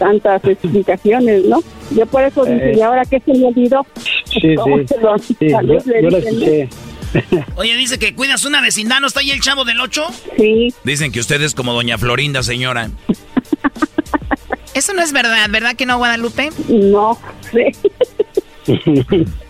tantas 0.00 0.42
explicaciones, 0.44 1.44
no? 1.44 1.60
Yo 1.92 2.04
por 2.06 2.24
eso 2.24 2.44
dije, 2.44 2.72
Eh. 2.72 2.76
¿y 2.78 2.80
ahora 2.80 3.04
qué 3.04 3.20
se 3.20 3.32
me 3.32 3.46
olvidó? 3.46 3.86
Sí, 4.24 4.54
¿Cómo 4.56 4.78
sí. 4.78 4.86
se 4.88 5.00
lo- 5.00 5.18
Sí, 5.18 5.34
tal 5.50 5.66
yo, 5.68 5.74
vez 5.74 5.86
le 5.86 6.02
yo 6.02 6.10
la 6.10 6.18
dicen, 6.18 6.34
¿no? 6.40 6.46
escuché. 6.46 7.44
Oye, 7.56 7.76
dice 7.76 7.98
que 7.98 8.14
cuidas 8.14 8.44
una 8.44 8.60
vecindad, 8.60 9.00
¿no 9.00 9.06
está 9.06 9.20
ahí 9.20 9.30
el 9.30 9.40
chavo 9.40 9.64
del 9.64 9.80
8? 9.80 10.04
Sí. 10.36 10.74
Dicen 10.84 11.12
que 11.12 11.20
usted 11.20 11.40
es 11.42 11.54
como 11.54 11.72
doña 11.72 11.98
Florinda, 11.98 12.42
señora. 12.42 12.90
Eso 14.74 14.94
no 14.94 15.02
es 15.02 15.12
verdad, 15.12 15.48
¿verdad 15.50 15.74
que 15.76 15.84
no, 15.86 15.98
Guadalupe? 15.98 16.50
No, 16.68 17.18
sí. 17.52 17.64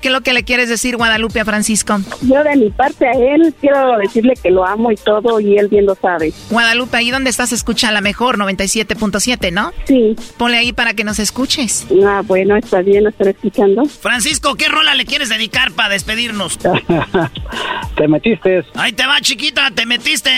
¿Qué 0.00 0.08
es 0.08 0.12
lo 0.12 0.20
que 0.22 0.32
le 0.32 0.44
quieres 0.44 0.68
decir, 0.68 0.96
Guadalupe, 0.96 1.40
a 1.40 1.44
Francisco? 1.44 1.98
Yo 2.22 2.42
de 2.42 2.56
mi 2.56 2.70
parte 2.70 3.06
a 3.06 3.12
él 3.12 3.54
quiero 3.60 3.98
decirle 3.98 4.34
que 4.42 4.50
lo 4.50 4.66
amo 4.66 4.90
y 4.92 4.96
todo 4.96 5.40
y 5.40 5.58
él 5.58 5.68
bien 5.68 5.86
lo 5.86 5.94
sabe. 5.94 6.32
Guadalupe, 6.50 6.96
ahí 6.96 7.10
donde 7.10 7.30
estás 7.30 7.52
escucha 7.52 7.90
la 7.92 8.00
mejor, 8.00 8.38
97.7, 8.38 9.52
¿no? 9.52 9.72
Sí. 9.84 10.16
Ponle 10.36 10.58
ahí 10.58 10.72
para 10.72 10.94
que 10.94 11.04
nos 11.04 11.18
escuches. 11.18 11.86
Ah, 12.04 12.22
bueno, 12.24 12.56
está 12.56 12.82
bien, 12.82 13.04
lo 13.04 13.10
estaré 13.10 13.30
escuchando. 13.30 13.84
Francisco, 13.84 14.54
¿qué 14.54 14.68
rola 14.68 14.94
le 14.94 15.04
quieres 15.04 15.28
dedicar 15.28 15.72
para 15.72 15.90
despedirnos? 15.90 16.58
Te 17.96 18.08
metiste. 18.08 18.64
Ahí 18.74 18.92
te 18.92 19.06
va, 19.06 19.20
chiquita, 19.20 19.70
te 19.70 19.84
metiste. 19.84 20.30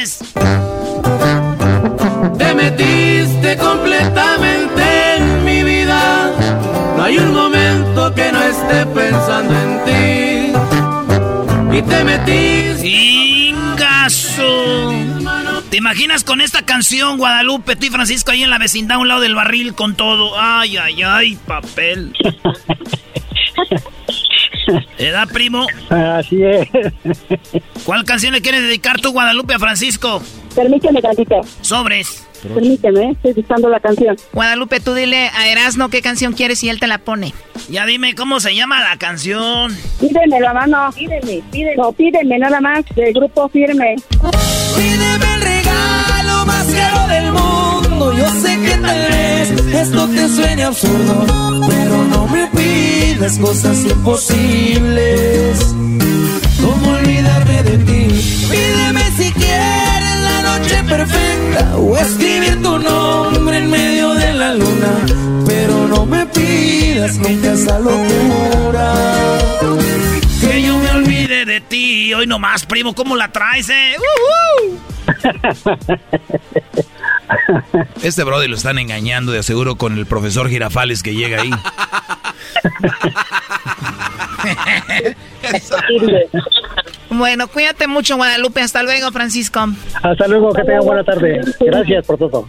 Te 2.39 2.55
metiste 2.55 3.57
completamente. 3.57 5.02
No 7.03 7.07
hay 7.09 7.19
un 7.19 7.35
momento 7.35 8.15
que 8.15 8.31
no 8.31 8.41
esté 8.45 8.87
pensando 8.87 9.53
en 9.59 9.85
ti. 9.85 10.53
Y 11.77 11.83
te 11.83 12.05
metiste. 12.05 13.55
caso. 13.77 14.93
¿Te 15.69 15.79
imaginas 15.79 16.23
con 16.23 16.41
esta 16.41 16.63
canción, 16.63 17.19
Guadalupe, 17.19 17.75
tú 17.75 17.87
y 17.87 17.91
Francisco 17.91 18.31
ahí 18.31 18.45
en 18.45 18.51
la 18.51 18.59
vecindad 18.59 18.99
a 18.99 19.01
un 19.01 19.09
lado 19.09 19.21
del 19.21 19.35
barril 19.35 19.75
con 19.75 19.97
todo? 19.97 20.41
Ay, 20.41 20.77
ay, 20.77 21.03
ay, 21.03 21.37
papel. 21.45 22.13
¿Edad, 24.97 25.27
primo? 25.27 25.67
Así 25.91 26.41
es. 26.41 26.69
¿Cuál 27.85 28.05
canción 28.05 28.33
le 28.33 28.43
quieres 28.43 28.63
dedicar 28.63 29.01
tú, 29.01 29.11
Guadalupe, 29.11 29.55
a 29.55 29.59
Francisco? 29.59 30.23
Permíteme 30.55 31.03
tantito. 31.03 31.41
Sobres. 31.63 32.29
Permíteme, 32.49 33.11
estoy 33.13 33.33
buscando 33.35 33.69
la 33.69 33.81
canción. 33.81 34.17
Guadalupe, 34.33 34.81
tú 34.81 34.95
dile 34.95 35.31
a 35.35 35.49
Erasno 35.49 35.89
qué 35.89 36.03
canción 36.03 36.33
quieres 36.33 36.63
y 36.65 36.69
él 36.69 36.81
te 36.81 36.87
la 36.87 36.99
pone. 36.99 37.35
Ya 37.69 37.87
dime 37.87 38.15
cómo 38.15 38.41
se 38.41 38.55
llama 38.55 38.81
la 38.81 38.97
canción. 38.99 39.77
Pídeme 40.01 40.41
la 40.41 40.53
mano. 40.53 40.91
Pídeme, 40.95 41.43
pídeme. 41.51 41.77
No, 41.77 41.93
pídeme 41.93 42.39
nada 42.39 42.61
más 42.61 42.85
del 42.95 43.13
grupo 43.13 43.49
firme. 43.49 43.97
Pídeme 44.77 45.35
el 45.35 45.43
regalo 45.43 46.47
más 46.47 46.67
caro 46.67 47.09
del 47.09 47.33
mundo. 47.33 48.13
Yo 48.17 48.31
sé 48.41 48.59
que 48.61 48.77
tal 48.79 49.09
vez 49.11 49.51
esto 49.75 50.09
te 50.09 50.29
suene 50.29 50.65
absurdo, 50.65 51.27
pero 51.69 52.05
no 52.05 52.27
me 52.27 52.47
pidas 52.49 53.39
cosas 53.39 53.85
imposibles. 53.85 55.75
¿Cómo 56.61 56.93
olvidarme 56.93 57.63
de 57.63 57.79
ti? 57.79 58.09
Pídeme 58.51 59.03
si 59.17 59.33
quieres 59.33 59.82
noche 60.73 60.85
perfecta 60.85 61.77
o 61.77 61.97
escribir 61.97 62.63
tu 62.63 62.79
nombre 62.79 63.59
en 63.59 63.71
medio 63.71 64.15
de 64.15 64.33
la 64.33 64.55
luna, 64.55 65.07
pero 65.47 65.87
no 65.89 66.07
me 66.07 66.27
pidas 66.27 67.17
nunca 67.19 67.53
esa 67.53 67.79
locura. 67.79 68.95
Que 70.41 70.63
yo 70.63 70.79
me 70.79 70.91
olvide 70.91 71.45
de 71.45 71.61
ti. 71.61 72.15
Hoy 72.15 72.27
nomás, 72.27 72.67
primo, 72.67 72.95
¿cómo 72.95 73.17
la 73.17 73.31
traes, 73.31 73.69
eh? 73.69 73.95
Este 78.03 78.25
brody 78.25 78.49
lo 78.49 78.57
están 78.57 78.79
engañando 78.79 79.33
de 79.33 79.39
aseguro 79.41 79.77
con 79.77 79.97
el 79.99 80.07
profesor 80.07 80.49
Girafales 80.49 81.03
que 81.03 81.15
llega 81.15 81.43
ahí. 81.43 81.51
Bueno, 87.15 87.47
cuídate 87.47 87.87
mucho, 87.87 88.17
Guadalupe. 88.17 88.63
Hasta 88.63 88.83
luego, 88.83 89.11
Francisco. 89.13 89.67
Hasta 90.03 90.27
luego, 90.29 90.51
que 90.55 90.63
tengan 90.63 90.85
buena 90.85 91.05
tarde. 91.05 91.43
Gracias 91.61 92.07
por 92.07 92.17
todo. 92.17 92.49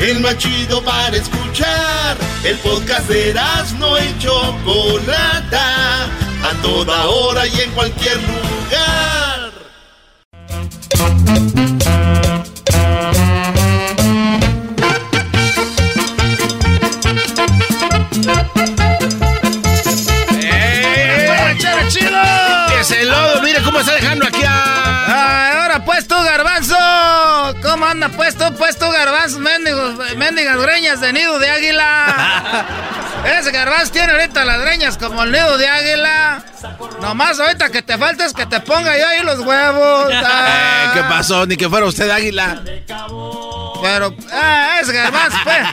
El 0.00 0.20
más 0.20 0.38
chido 0.38 0.82
para 0.82 1.14
escuchar. 1.14 2.16
El 2.42 2.56
podcast 2.60 3.06
de 3.06 3.34
no 3.78 3.98
y 3.98 4.18
Chocolata. 4.18 6.04
A 6.42 6.62
toda 6.62 7.06
hora 7.06 7.46
y 7.46 7.60
en 7.60 7.70
cualquier 7.72 8.16
lugar. 8.16 9.52
¡Ranchero 21.28 21.88
chido! 21.90 22.80
¡Es 22.80 22.90
el 22.92 23.08
lodo! 23.10 23.42
¡Mire 23.42 23.62
cómo 23.62 23.80
está 23.80 23.92
dejando 23.92 24.26
aquí 24.26 24.42
a... 24.46 24.79
pues 28.16 28.36
tú, 28.36 28.44
pues 28.56 28.78
tú, 28.78 28.90
garbanzo? 28.90 29.38
Mendigos, 29.38 30.16
mendigas 30.16 30.56
greñas 30.58 31.00
de 31.00 31.12
nido 31.12 31.38
de 31.38 31.50
águila. 31.50 32.66
Ese 33.38 33.50
garbanzo 33.50 33.92
tiene 33.92 34.12
ahorita 34.12 34.44
las 34.44 34.60
greñas 34.60 34.96
como 34.96 35.22
el 35.22 35.32
nido 35.32 35.58
de 35.58 35.68
águila. 35.68 36.44
Nomás 37.00 37.38
ahorita 37.40 37.70
que 37.70 37.82
te 37.82 37.96
falta 37.98 38.26
es 38.26 38.32
que 38.32 38.46
te 38.46 38.60
ponga 38.60 38.96
yo 38.96 39.06
ahí 39.06 39.22
los 39.22 39.40
huevos. 39.40 40.12
Ah. 40.22 40.84
Eh, 40.86 40.90
¿Qué 40.94 41.02
pasó? 41.04 41.46
Ni 41.46 41.56
que 41.56 41.68
fuera 41.68 41.86
usted 41.86 42.08
águila. 42.10 42.62
Pero, 43.82 44.14
ah, 44.32 44.78
ese 44.80 44.92
garbanzo, 44.92 45.38
pues. 45.44 45.66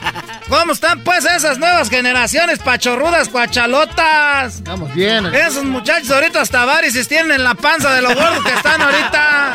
¿Cómo 0.48 0.72
están 0.72 1.04
pues 1.04 1.26
esas 1.26 1.58
nuevas 1.58 1.90
generaciones 1.90 2.58
pachorrudas, 2.60 3.28
cuachalotas? 3.28 4.56
Estamos 4.56 4.94
bien. 4.94 5.26
Esos 5.26 5.64
muchachos 5.64 6.10
ahorita 6.10 6.40
hasta 6.40 6.64
varices 6.64 7.06
tienen 7.06 7.32
en 7.32 7.44
la 7.44 7.54
panza 7.54 7.92
de 7.92 8.00
los 8.00 8.14
gordos 8.14 8.42
que 8.42 8.54
están 8.54 8.80
ahorita. 8.80 9.52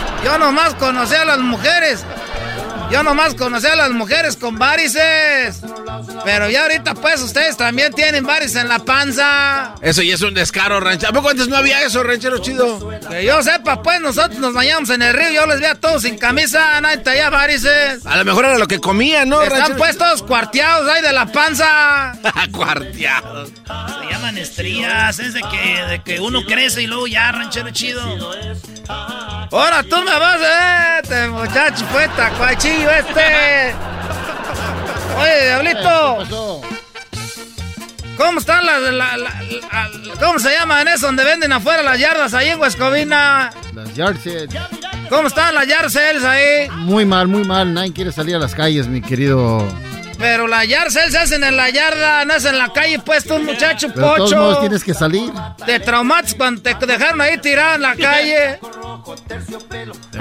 Yo 0.24 0.38
nomás 0.38 0.74
conocí 0.74 1.14
a 1.14 1.24
las 1.24 1.38
mujeres. 1.38 2.04
Yo 2.90 3.02
nomás 3.02 3.34
conocí 3.34 3.66
a 3.66 3.76
las 3.76 3.90
mujeres 3.90 4.36
con 4.36 4.58
varices. 4.58 5.60
Pero 6.24 6.48
ya 6.48 6.62
ahorita 6.62 6.94
pues 6.94 7.20
ustedes 7.22 7.56
también 7.56 7.92
tienen 7.92 8.24
varices 8.24 8.56
en 8.56 8.68
la 8.68 8.78
panza. 8.78 9.74
Eso 9.82 10.02
ya 10.02 10.14
es 10.14 10.22
un 10.22 10.34
descaro, 10.34 10.80
ranchero. 10.80 11.10
¿A 11.10 11.12
poco 11.12 11.28
antes 11.30 11.48
no 11.48 11.56
había 11.56 11.82
eso, 11.82 12.02
ranchero 12.02 12.38
chido? 12.38 12.90
Que 13.10 13.24
yo 13.24 13.42
sepa, 13.42 13.82
pues 13.82 14.00
nosotros 14.00 14.38
nos 14.38 14.54
bañamos 14.54 14.90
en 14.90 15.02
el 15.02 15.12
río. 15.14 15.30
Yo 15.30 15.46
les 15.46 15.60
vi 15.60 15.66
a 15.66 15.74
todos 15.74 16.02
sin 16.02 16.16
camisa, 16.18 16.80
nadie 16.80 16.98
traía 16.98 17.30
varices. 17.30 18.04
A 18.06 18.16
lo 18.16 18.24
mejor 18.24 18.44
era 18.44 18.58
lo 18.58 18.66
que 18.66 18.80
comía, 18.80 19.24
¿no, 19.24 19.42
Están 19.42 19.58
ranchero? 19.58 19.78
pues 19.78 19.98
todos 19.98 20.22
cuarteados 20.22 20.88
ahí 20.88 21.02
de 21.02 21.12
la 21.12 21.26
panza. 21.26 22.14
Cuarteados. 22.52 23.50
Se 23.50 24.12
llaman 24.12 24.38
estrías. 24.38 25.18
Es 25.18 25.34
de 25.34 25.40
que, 25.42 25.84
de 25.88 26.02
que 26.02 26.20
uno 26.20 26.44
crece 26.44 26.82
y 26.82 26.86
luego 26.86 27.06
ya, 27.06 27.32
ranchero 27.32 27.70
chido. 27.70 28.02
Ahora 28.88 29.82
tú 29.82 29.96
me 30.02 30.18
vas, 30.18 30.40
eh, 30.40 31.00
este 31.02 31.28
muchacho 31.28 31.84
fue 31.92 32.08
tacuachillo 32.08 32.90
este. 32.90 33.74
Oye, 35.20 35.44
diablito. 35.46 36.62
¿Cómo 38.16 38.38
están 38.38 38.64
las, 38.64 38.80
la- 38.80 38.90
la- 38.92 39.16
la- 39.16 39.40
cómo 40.20 40.38
se 40.38 40.50
llaman 40.52 40.86
eso 40.88 41.06
donde 41.06 41.24
venden 41.24 41.52
afuera 41.52 41.82
las 41.82 41.98
yardas 41.98 42.32
ahí 42.34 42.48
en 42.48 42.60
Huescovina? 42.60 43.50
Las 43.74 43.94
yard 43.94 44.16
sales. 44.22 44.48
¿Cómo 45.08 45.28
están 45.28 45.54
las 45.54 45.66
yard 45.66 45.90
sales 45.90 46.22
ahí? 46.24 46.68
Muy 46.70 47.04
mal, 47.04 47.26
muy 47.28 47.44
mal. 47.44 47.74
Nadie 47.74 47.92
quiere 47.92 48.12
salir 48.12 48.36
a 48.36 48.38
las 48.38 48.54
calles, 48.54 48.86
mi 48.86 49.00
querido. 49.02 49.66
Pero 50.24 50.46
las 50.46 50.66
yard 50.66 50.90
sales 50.90 51.12
se 51.12 51.18
hacen 51.18 51.44
en 51.44 51.54
la 51.54 51.68
yarda, 51.68 52.24
no 52.24 52.32
es 52.32 52.46
en 52.46 52.56
la 52.56 52.72
calle, 52.72 52.98
pues 52.98 53.24
tú, 53.24 53.38
muchacho 53.40 53.88
Pero 53.94 54.12
de 54.12 54.16
todos 54.16 54.34
modos 54.34 54.54
pocho. 54.54 54.60
tienes 54.60 54.82
que 54.82 54.94
salir. 54.94 55.30
Te 55.66 55.78
traumates 55.80 56.34
cuando 56.34 56.62
te 56.62 56.74
dejaron 56.86 57.20
ahí 57.20 57.36
tirado 57.36 57.74
en 57.74 57.82
la 57.82 57.94
calle. 57.94 58.58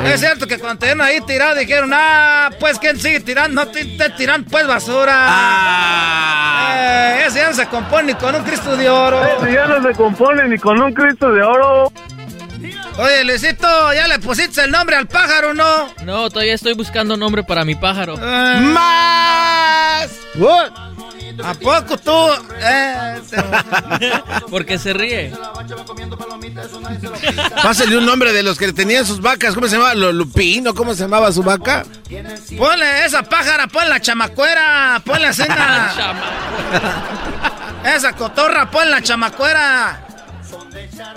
Es 0.03 0.19
cierto 0.19 0.45
que 0.45 0.59
cuando 0.59 0.79
te 0.79 0.87
dejaron 0.87 1.07
ahí 1.07 1.21
tirado 1.21 1.55
dijeron, 1.55 1.91
ah, 1.93 2.49
pues 2.59 2.79
quién 2.79 2.99
sigue 2.99 3.21
tirando, 3.21 3.63
no 3.63 3.71
te, 3.71 3.85
te 3.85 4.09
tiran 4.09 4.43
pues 4.43 4.67
basura. 4.67 5.15
Eh, 6.75 7.23
ese 7.27 7.39
ya 7.39 7.47
no 7.47 7.53
se 7.53 7.67
compone 7.67 8.07
ni 8.07 8.15
con 8.15 8.35
un 8.35 8.43
Cristo 8.43 8.75
de 8.75 8.89
oro. 8.89 9.21
ya 9.49 9.67
no 9.67 9.81
se 9.87 9.95
compone 9.95 10.49
ni 10.49 10.57
con 10.57 10.81
un 10.81 10.93
Cristo 10.93 11.31
de 11.31 11.43
oro. 11.43 11.93
Oye, 12.97 13.23
Luisito, 13.23 13.93
¿ya 13.93 14.07
le 14.07 14.19
pusiste 14.19 14.63
el 14.63 14.71
nombre 14.71 14.95
al 14.95 15.07
pájaro, 15.07 15.53
no? 15.53 15.93
No, 16.03 16.29
todavía 16.29 16.53
estoy 16.53 16.73
buscando 16.73 17.17
nombre 17.17 17.43
para 17.43 17.65
mi 17.65 17.73
pájaro. 17.75 18.15
Eh, 18.21 18.59
¡Más! 18.61 20.09
¿A 21.43 21.53
poco 21.55 21.97
tú? 21.97 22.29
Eh, 22.61 23.21
Porque 24.51 24.77
se 24.77 24.93
ríe. 24.93 25.33
Pásale 27.63 27.97
un 27.97 28.05
nombre 28.05 28.31
de 28.31 28.43
los 28.43 28.59
que 28.59 28.71
tenían 28.71 29.03
sus 29.07 29.19
vacas. 29.19 29.55
¿Cómo 29.55 29.67
se 29.67 29.75
llamaba? 29.77 29.95
¿Lo- 29.95 30.11
¿Lupino? 30.11 30.75
¿Cómo 30.75 30.93
se 30.93 31.01
llamaba 31.01 31.31
su 31.31 31.41
vaca? 31.41 31.83
Ponle 32.55 33.05
esa 33.05 33.23
pájara, 33.23 33.65
ponle 33.65 33.89
la 33.89 33.99
chamacuera, 33.99 35.01
ponle 35.03 35.21
la 35.27 35.33
cena. 35.33 35.91
esa 37.95 38.13
cotorra, 38.13 38.69
ponle 38.69 38.91
la 38.91 39.01
chamacuera. 39.01 40.07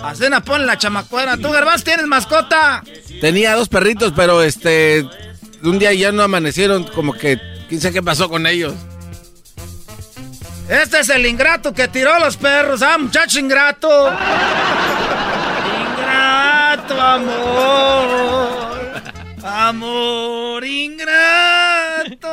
A 0.01 0.15
cena, 0.15 0.41
ponle 0.41 0.65
la 0.65 0.77
chamacuera. 0.77 1.37
¿Tú, 1.37 1.51
Gervás, 1.51 1.83
tienes 1.83 2.07
mascota? 2.07 2.83
Tenía 3.21 3.55
dos 3.55 3.69
perritos, 3.69 4.13
pero 4.15 4.43
este. 4.43 5.07
Un 5.63 5.79
día 5.79 5.93
ya 5.93 6.11
no 6.11 6.23
amanecieron, 6.23 6.83
como 6.83 7.13
que. 7.13 7.39
¿Quién 7.67 7.81
sabe 7.81 7.95
qué 7.95 8.03
pasó 8.03 8.29
con 8.29 8.47
ellos? 8.47 8.73
Este 10.69 10.99
es 10.99 11.09
el 11.09 11.25
ingrato 11.25 11.73
que 11.73 11.87
tiró 11.87 12.19
los 12.19 12.35
perros, 12.35 12.81
ah, 12.81 12.97
muchacho 12.97 13.39
ingrato. 13.39 14.11
ingrato, 15.95 17.01
amor. 17.01 18.77
Amor 19.43 20.65
ingrato. 20.65 22.27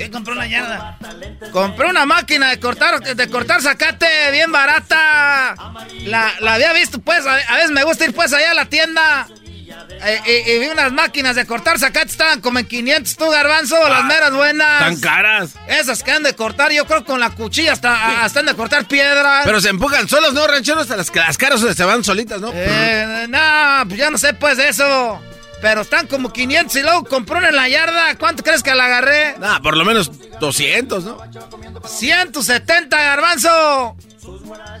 ¿Qué 0.00 0.10
compró 0.10 0.32
una 0.32 0.46
yarda? 0.46 0.96
Compré 1.52 1.90
una 1.90 2.06
máquina 2.06 2.48
de 2.48 2.58
cortar, 2.58 3.00
de 3.00 3.28
cortar 3.28 3.60
zacate 3.60 4.30
bien 4.32 4.50
barata. 4.50 5.54
La, 6.04 6.32
la 6.40 6.54
había 6.54 6.72
visto, 6.72 7.00
pues, 7.00 7.26
a, 7.26 7.34
a 7.34 7.56
veces 7.56 7.70
me 7.70 7.84
gusta 7.84 8.06
ir 8.06 8.14
pues 8.14 8.32
allá 8.32 8.52
a 8.52 8.54
la 8.54 8.64
tienda. 8.64 9.28
Eh, 10.02 10.20
eh, 10.26 10.56
y 10.56 10.58
vi 10.58 10.68
unas 10.68 10.90
máquinas 10.90 11.36
de 11.36 11.44
cortar 11.44 11.78
zacate, 11.78 12.06
estaban 12.06 12.40
como 12.40 12.58
en 12.58 12.66
500 12.66 13.14
tú, 13.14 13.28
garbanzo, 13.28 13.76
las 13.90 14.06
meras 14.06 14.32
buenas. 14.32 14.78
Tan 14.78 15.00
caras. 15.00 15.50
Esas 15.68 16.02
que 16.02 16.12
han 16.12 16.22
de 16.22 16.34
cortar, 16.34 16.72
yo 16.72 16.86
creo 16.86 17.04
con 17.04 17.20
la 17.20 17.28
cuchilla 17.30 17.74
hasta, 17.74 18.24
hasta 18.24 18.40
han 18.40 18.46
de 18.46 18.54
cortar 18.54 18.86
piedras. 18.86 19.42
Pero 19.44 19.60
se 19.60 19.68
empujan 19.68 20.08
solos, 20.08 20.32
¿no, 20.32 20.46
rancheros? 20.46 20.88
Las, 20.88 21.14
las 21.14 21.36
caras 21.36 21.60
se 21.60 21.84
van 21.84 22.02
solitas, 22.02 22.40
¿no? 22.40 22.50
Eh, 22.54 23.26
no, 23.28 23.86
pues 23.86 23.98
ya 23.98 24.10
no 24.10 24.16
sé 24.16 24.32
pues 24.32 24.56
de 24.56 24.70
eso. 24.70 25.20
Pero 25.60 25.82
están 25.82 26.06
como 26.06 26.32
500 26.32 26.76
y 26.76 26.82
luego 26.82 27.04
compró 27.04 27.38
una 27.38 27.48
en 27.48 27.56
la 27.56 27.68
yarda. 27.68 28.16
¿Cuánto 28.16 28.42
crees 28.42 28.62
que 28.62 28.74
la 28.74 28.86
agarré? 28.86 29.36
Nah, 29.38 29.60
por 29.60 29.76
lo 29.76 29.84
menos 29.84 30.10
200, 30.40 31.04
¿no? 31.04 31.18
170, 31.86 32.96
garbanzo. 32.96 33.96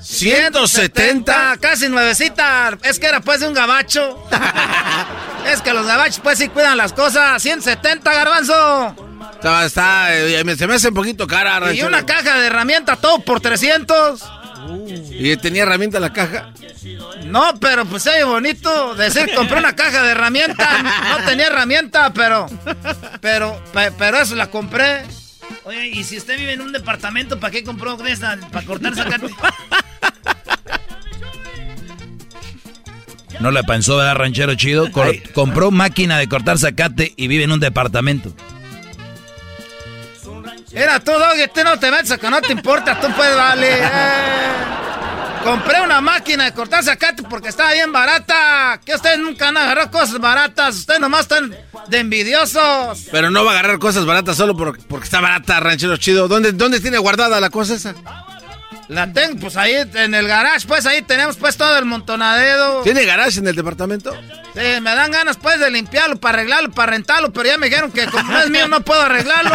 170. 0.00 1.58
casi 1.60 1.88
nuevecita. 1.88 2.78
Es 2.82 2.98
que 2.98 3.06
era 3.06 3.20
pues 3.20 3.40
de 3.40 3.48
un 3.48 3.54
gabacho. 3.54 4.22
es 5.52 5.60
que 5.60 5.72
los 5.74 5.86
gabachos 5.86 6.20
pues 6.22 6.38
sí 6.38 6.48
cuidan 6.48 6.76
las 6.76 6.92
cosas. 6.92 7.42
170, 7.42 8.12
garbanzo. 8.12 8.94
Está, 9.34 9.64
está 9.64 10.14
eh, 10.14 10.56
se 10.56 10.66
me 10.66 10.74
hace 10.74 10.88
un 10.88 10.94
poquito 10.94 11.26
cara, 11.26 11.72
Y 11.72 11.82
una 11.82 12.04
caja 12.04 12.38
de 12.38 12.46
herramientas, 12.46 13.00
todo 13.00 13.20
por 13.20 13.40
300. 13.40 14.39
¿Y 15.10 15.36
tenía 15.36 15.62
herramienta 15.62 16.00
la 16.00 16.12
caja? 16.12 16.52
No, 17.26 17.54
pero 17.60 17.84
pues 17.84 18.06
oye 18.06 18.24
bonito 18.24 18.94
decir 18.94 19.30
compré 19.34 19.58
una 19.58 19.74
caja 19.76 20.02
de 20.02 20.10
herramientas. 20.12 20.82
No 20.82 21.24
tenía 21.26 21.46
herramienta, 21.48 22.12
pero. 22.12 22.46
Pero, 23.20 23.62
pe- 23.72 23.92
pero 23.92 24.18
eso 24.20 24.34
la 24.34 24.50
compré. 24.50 25.02
Oye, 25.64 25.88
y 25.88 26.04
si 26.04 26.16
usted 26.16 26.38
vive 26.38 26.52
en 26.54 26.60
un 26.62 26.72
departamento, 26.72 27.38
¿para 27.38 27.50
qué 27.50 27.62
compró 27.64 27.96
de 27.96 28.12
esa? 28.12 28.38
¿Para 28.52 28.64
cortar 28.66 28.94
zacate? 28.94 29.28
No 33.40 33.50
le 33.50 33.62
pensó, 33.64 33.96
¿verdad, 33.96 34.16
ranchero 34.16 34.54
chido? 34.54 34.90
Cor- 34.92 35.16
compró 35.32 35.70
máquina 35.70 36.18
de 36.18 36.28
cortar 36.28 36.58
zacate 36.58 37.14
y 37.16 37.26
vive 37.26 37.44
en 37.44 37.52
un 37.52 37.60
departamento. 37.60 38.32
Era 40.72 41.00
tú, 41.00 41.12
Doggy, 41.12 41.48
tú 41.54 41.64
no 41.64 41.78
te 41.78 41.90
metes 41.90 42.16
que 42.18 42.30
no 42.30 42.40
te 42.40 42.52
importa, 42.52 43.00
tú 43.00 43.08
puedes, 43.12 43.36
vale. 43.36 43.68
Eh. 43.92 45.44
Compré 45.44 45.80
una 45.80 46.02
máquina 46.02 46.44
de 46.44 46.52
cortar 46.52 46.84
zacate 46.84 47.22
porque 47.22 47.48
estaba 47.48 47.72
bien 47.72 47.90
barata. 47.90 48.78
Que 48.84 48.94
ustedes 48.94 49.18
nunca 49.18 49.48
han 49.48 49.56
agarrado 49.56 49.90
cosas 49.90 50.18
baratas. 50.18 50.76
Ustedes 50.76 51.00
nomás 51.00 51.22
están 51.22 51.56
de 51.88 51.98
envidiosos. 51.98 53.06
Pero 53.10 53.30
no 53.30 53.42
va 53.42 53.52
a 53.52 53.54
agarrar 53.54 53.78
cosas 53.78 54.04
baratas 54.04 54.36
solo 54.36 54.54
por- 54.54 54.78
porque 54.86 55.04
está 55.06 55.22
barata, 55.22 55.58
ranchero 55.60 55.96
chido. 55.96 56.28
¿Dónde, 56.28 56.52
¿Dónde 56.52 56.78
tiene 56.80 56.98
guardada 56.98 57.40
la 57.40 57.48
cosa 57.48 57.74
esa? 57.74 57.94
La 58.90 59.12
tengo, 59.12 59.38
pues 59.38 59.56
ahí 59.56 59.72
en 59.94 60.14
el 60.16 60.26
garage, 60.26 60.66
pues 60.66 60.84
ahí 60.84 61.00
tenemos 61.02 61.36
pues 61.36 61.56
todo 61.56 61.78
el 61.78 61.84
montonadero. 61.84 62.82
¿Tiene 62.82 63.04
garage 63.04 63.38
en 63.38 63.46
el 63.46 63.54
departamento? 63.54 64.12
Sí, 64.52 64.80
me 64.80 64.96
dan 64.96 65.12
ganas 65.12 65.36
pues 65.36 65.60
de 65.60 65.70
limpiarlo, 65.70 66.18
para 66.18 66.38
arreglarlo, 66.38 66.72
para 66.72 66.90
rentarlo, 66.90 67.32
pero 67.32 67.48
ya 67.48 67.56
me 67.56 67.68
dijeron 67.68 67.92
que 67.92 68.06
como 68.06 68.32
no 68.32 68.40
es 68.40 68.50
mío 68.50 68.66
no 68.66 68.80
puedo 68.80 69.00
arreglarlo. 69.02 69.52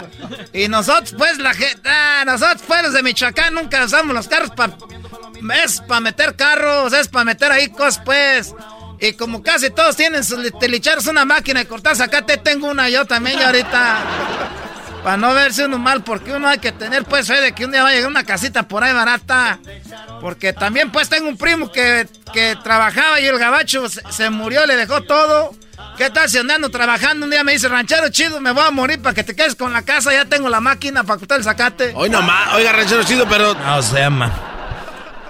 y 0.52 0.66
nosotros 0.66 1.14
pues 1.16 1.38
la 1.38 1.54
gente, 1.54 1.88
ah, 1.88 2.24
nosotros 2.26 2.62
pues 2.66 2.82
los 2.82 2.92
de 2.92 3.04
Michoacán 3.04 3.54
nunca 3.54 3.84
usamos 3.84 4.16
los 4.16 4.26
carros 4.26 4.50
para... 4.50 4.76
Es 5.64 5.80
para 5.82 6.00
meter 6.00 6.34
carros, 6.34 6.92
es 6.92 7.06
para 7.06 7.24
meter 7.24 7.52
ahí 7.52 7.68
cosas 7.68 8.02
pues. 8.04 8.52
Y 9.00 9.12
como 9.12 9.44
casi 9.44 9.70
todos 9.70 9.94
tienen 9.94 10.24
sus 10.24 10.58
telicheros 10.58 11.06
una 11.06 11.24
máquina 11.24 11.60
de 11.60 11.66
cortar 11.68 11.94
zacate, 11.94 12.36
tengo 12.36 12.68
una 12.68 12.88
yo 12.88 13.04
también 13.04 13.38
ya 13.38 13.46
ahorita. 13.46 13.98
Para 15.02 15.16
no 15.16 15.34
verse 15.34 15.64
uno 15.64 15.78
mal, 15.78 16.04
porque 16.04 16.32
uno 16.32 16.48
hay 16.48 16.58
que 16.58 16.70
tener 16.70 17.04
pues 17.04 17.26
fe 17.26 17.40
de 17.40 17.52
que 17.52 17.64
un 17.64 17.72
día 17.72 17.82
va 17.82 17.88
a 17.88 17.92
llegar 17.92 18.08
una 18.08 18.24
casita 18.24 18.62
por 18.62 18.84
ahí 18.84 18.92
barata. 18.92 19.58
Porque 20.20 20.52
también 20.52 20.92
pues 20.92 21.08
tengo 21.08 21.28
un 21.28 21.36
primo 21.36 21.72
que, 21.72 22.06
que 22.32 22.56
trabajaba 22.62 23.20
y 23.20 23.26
el 23.26 23.38
gabacho 23.38 23.88
se, 23.88 24.00
se 24.10 24.30
murió, 24.30 24.64
le 24.64 24.76
dejó 24.76 25.02
todo. 25.02 25.54
¿Qué 25.96 26.08
tal 26.10 26.28
si 26.28 26.38
andando 26.38 26.70
trabajando? 26.70 27.24
Un 27.24 27.30
día 27.30 27.42
me 27.42 27.52
dice, 27.52 27.68
ranchero 27.68 28.08
chido, 28.10 28.40
me 28.40 28.52
voy 28.52 28.64
a 28.64 28.70
morir 28.70 29.02
para 29.02 29.14
que 29.14 29.24
te 29.24 29.34
quedes 29.34 29.56
con 29.56 29.72
la 29.72 29.82
casa, 29.82 30.12
ya 30.12 30.24
tengo 30.24 30.48
la 30.48 30.60
máquina 30.60 31.02
para 31.02 31.18
cortar 31.18 31.38
el 31.38 31.44
zacate. 31.44 31.92
Hoy 31.94 32.08
nomás, 32.08 32.54
oiga, 32.54 32.72
ranchero 32.72 33.02
chido, 33.02 33.28
pero... 33.28 33.54
No 33.54 33.82
se 33.82 34.02
ama. 34.02 34.32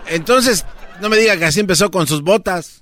Entonces, 0.07 0.67
no 1.01 1.09
me 1.09 1.17
diga 1.17 1.37
que 1.37 1.47
así 1.47 1.61
empezó 1.61 1.91
con 1.91 2.07
sus 2.07 2.23
botas. 2.23 2.82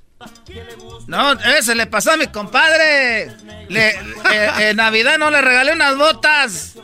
No, 1.07 1.33
ese 1.33 1.75
le 1.75 1.87
pasó 1.87 2.12
a 2.12 2.16
mi 2.16 2.27
compadre. 2.29 3.33
Le, 3.68 3.89
eh, 3.89 4.51
en 4.71 4.77
Navidad 4.77 5.18
no 5.18 5.31
le 5.31 5.41
regalé 5.41 5.73
unas 5.73 5.97
botas. 5.97 6.75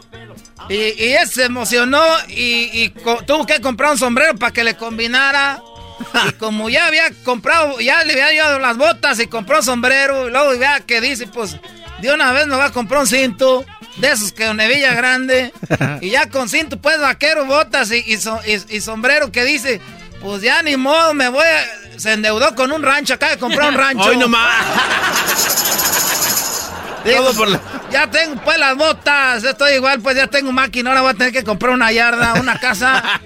Y, 0.68 0.74
y 0.74 1.12
él 1.12 1.28
se 1.28 1.44
emocionó 1.44 2.02
y, 2.28 2.88
tuvo 3.26 3.46
que 3.46 3.60
comprar 3.60 3.92
un 3.92 3.98
sombrero 3.98 4.34
para 4.36 4.52
que 4.52 4.64
le 4.64 4.74
combinara. 4.76 5.60
Y 6.28 6.32
como 6.32 6.68
ya 6.68 6.86
había 6.86 7.04
comprado, 7.24 7.78
ya 7.80 8.02
le 8.04 8.12
había 8.12 8.32
llevado 8.32 8.58
las 8.58 8.76
botas 8.76 9.18
y 9.20 9.26
compró 9.28 9.62
sombrero. 9.62 10.28
Y 10.28 10.30
luego 10.30 10.58
vea 10.58 10.80
que 10.80 11.00
dice, 11.00 11.26
pues, 11.26 11.56
de 12.00 12.12
una 12.12 12.32
vez 12.32 12.46
me 12.46 12.56
va 12.56 12.66
a 12.66 12.72
comprar 12.72 13.00
un 13.02 13.06
cinto. 13.06 13.64
De 13.96 14.10
esos 14.10 14.30
que 14.32 14.46
una 14.50 14.66
hebilla 14.66 14.92
grande. 14.94 15.52
Y 16.02 16.10
ya 16.10 16.28
con 16.28 16.48
cinto, 16.50 16.78
pues, 16.78 17.00
vaquero, 17.00 17.46
botas 17.46 17.90
y, 17.92 18.04
y- 18.06 18.76
y 18.76 18.80
sombrero 18.82 19.32
que 19.32 19.44
dice, 19.44 19.80
pues 20.20 20.42
ya 20.42 20.62
ni 20.62 20.76
modo, 20.76 21.14
me 21.14 21.28
voy 21.30 21.46
a... 21.46 21.64
Se 21.96 22.12
endeudó 22.12 22.54
con 22.54 22.72
un 22.72 22.82
rancho, 22.82 23.14
acaba 23.14 23.32
de 23.32 23.38
comprar 23.38 23.68
un 23.70 23.74
rancho. 23.76 24.04
Hoy 24.04 24.16
nomás. 24.16 24.64
Digo, 27.04 27.18
Todo 27.18 27.34
por 27.34 27.48
la- 27.48 27.60
Ya 27.90 28.10
tengo 28.10 28.40
pues 28.42 28.58
las 28.58 28.76
botas, 28.76 29.44
estoy 29.44 29.74
igual, 29.74 30.00
pues 30.00 30.16
ya 30.16 30.26
tengo 30.26 30.50
máquina, 30.50 30.90
ahora 30.90 31.02
voy 31.02 31.10
a 31.10 31.14
tener 31.14 31.32
que 31.32 31.44
comprar 31.44 31.72
una 31.72 31.92
yarda, 31.92 32.34
una 32.34 32.58
casa. 32.58 33.02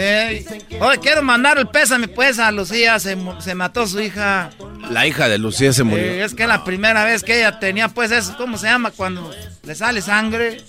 Eh, 0.00 0.46
oye, 0.80 0.98
quiero 1.00 1.22
mandar 1.22 1.58
el 1.58 1.66
pésame 1.66 2.06
pues 2.06 2.38
a 2.38 2.52
Lucía, 2.52 3.00
se, 3.00 3.16
se 3.40 3.54
mató 3.56 3.86
su 3.86 3.98
hija. 4.00 4.50
La 4.90 5.06
hija 5.08 5.28
de 5.28 5.38
Lucía 5.38 5.72
se 5.72 5.82
murió. 5.82 6.04
Eh, 6.04 6.22
es 6.22 6.34
que 6.34 6.42
es 6.44 6.48
la 6.48 6.62
primera 6.62 7.02
vez 7.04 7.24
que 7.24 7.38
ella 7.38 7.58
tenía 7.58 7.88
pues 7.88 8.12
eso, 8.12 8.36
¿cómo 8.36 8.58
se 8.58 8.66
llama? 8.66 8.92
Cuando 8.92 9.28
le 9.64 9.74
sale 9.74 10.00
sangre. 10.02 10.62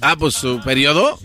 Ah, 0.00 0.16
pues 0.18 0.34
su 0.34 0.60
periodo. 0.62 1.20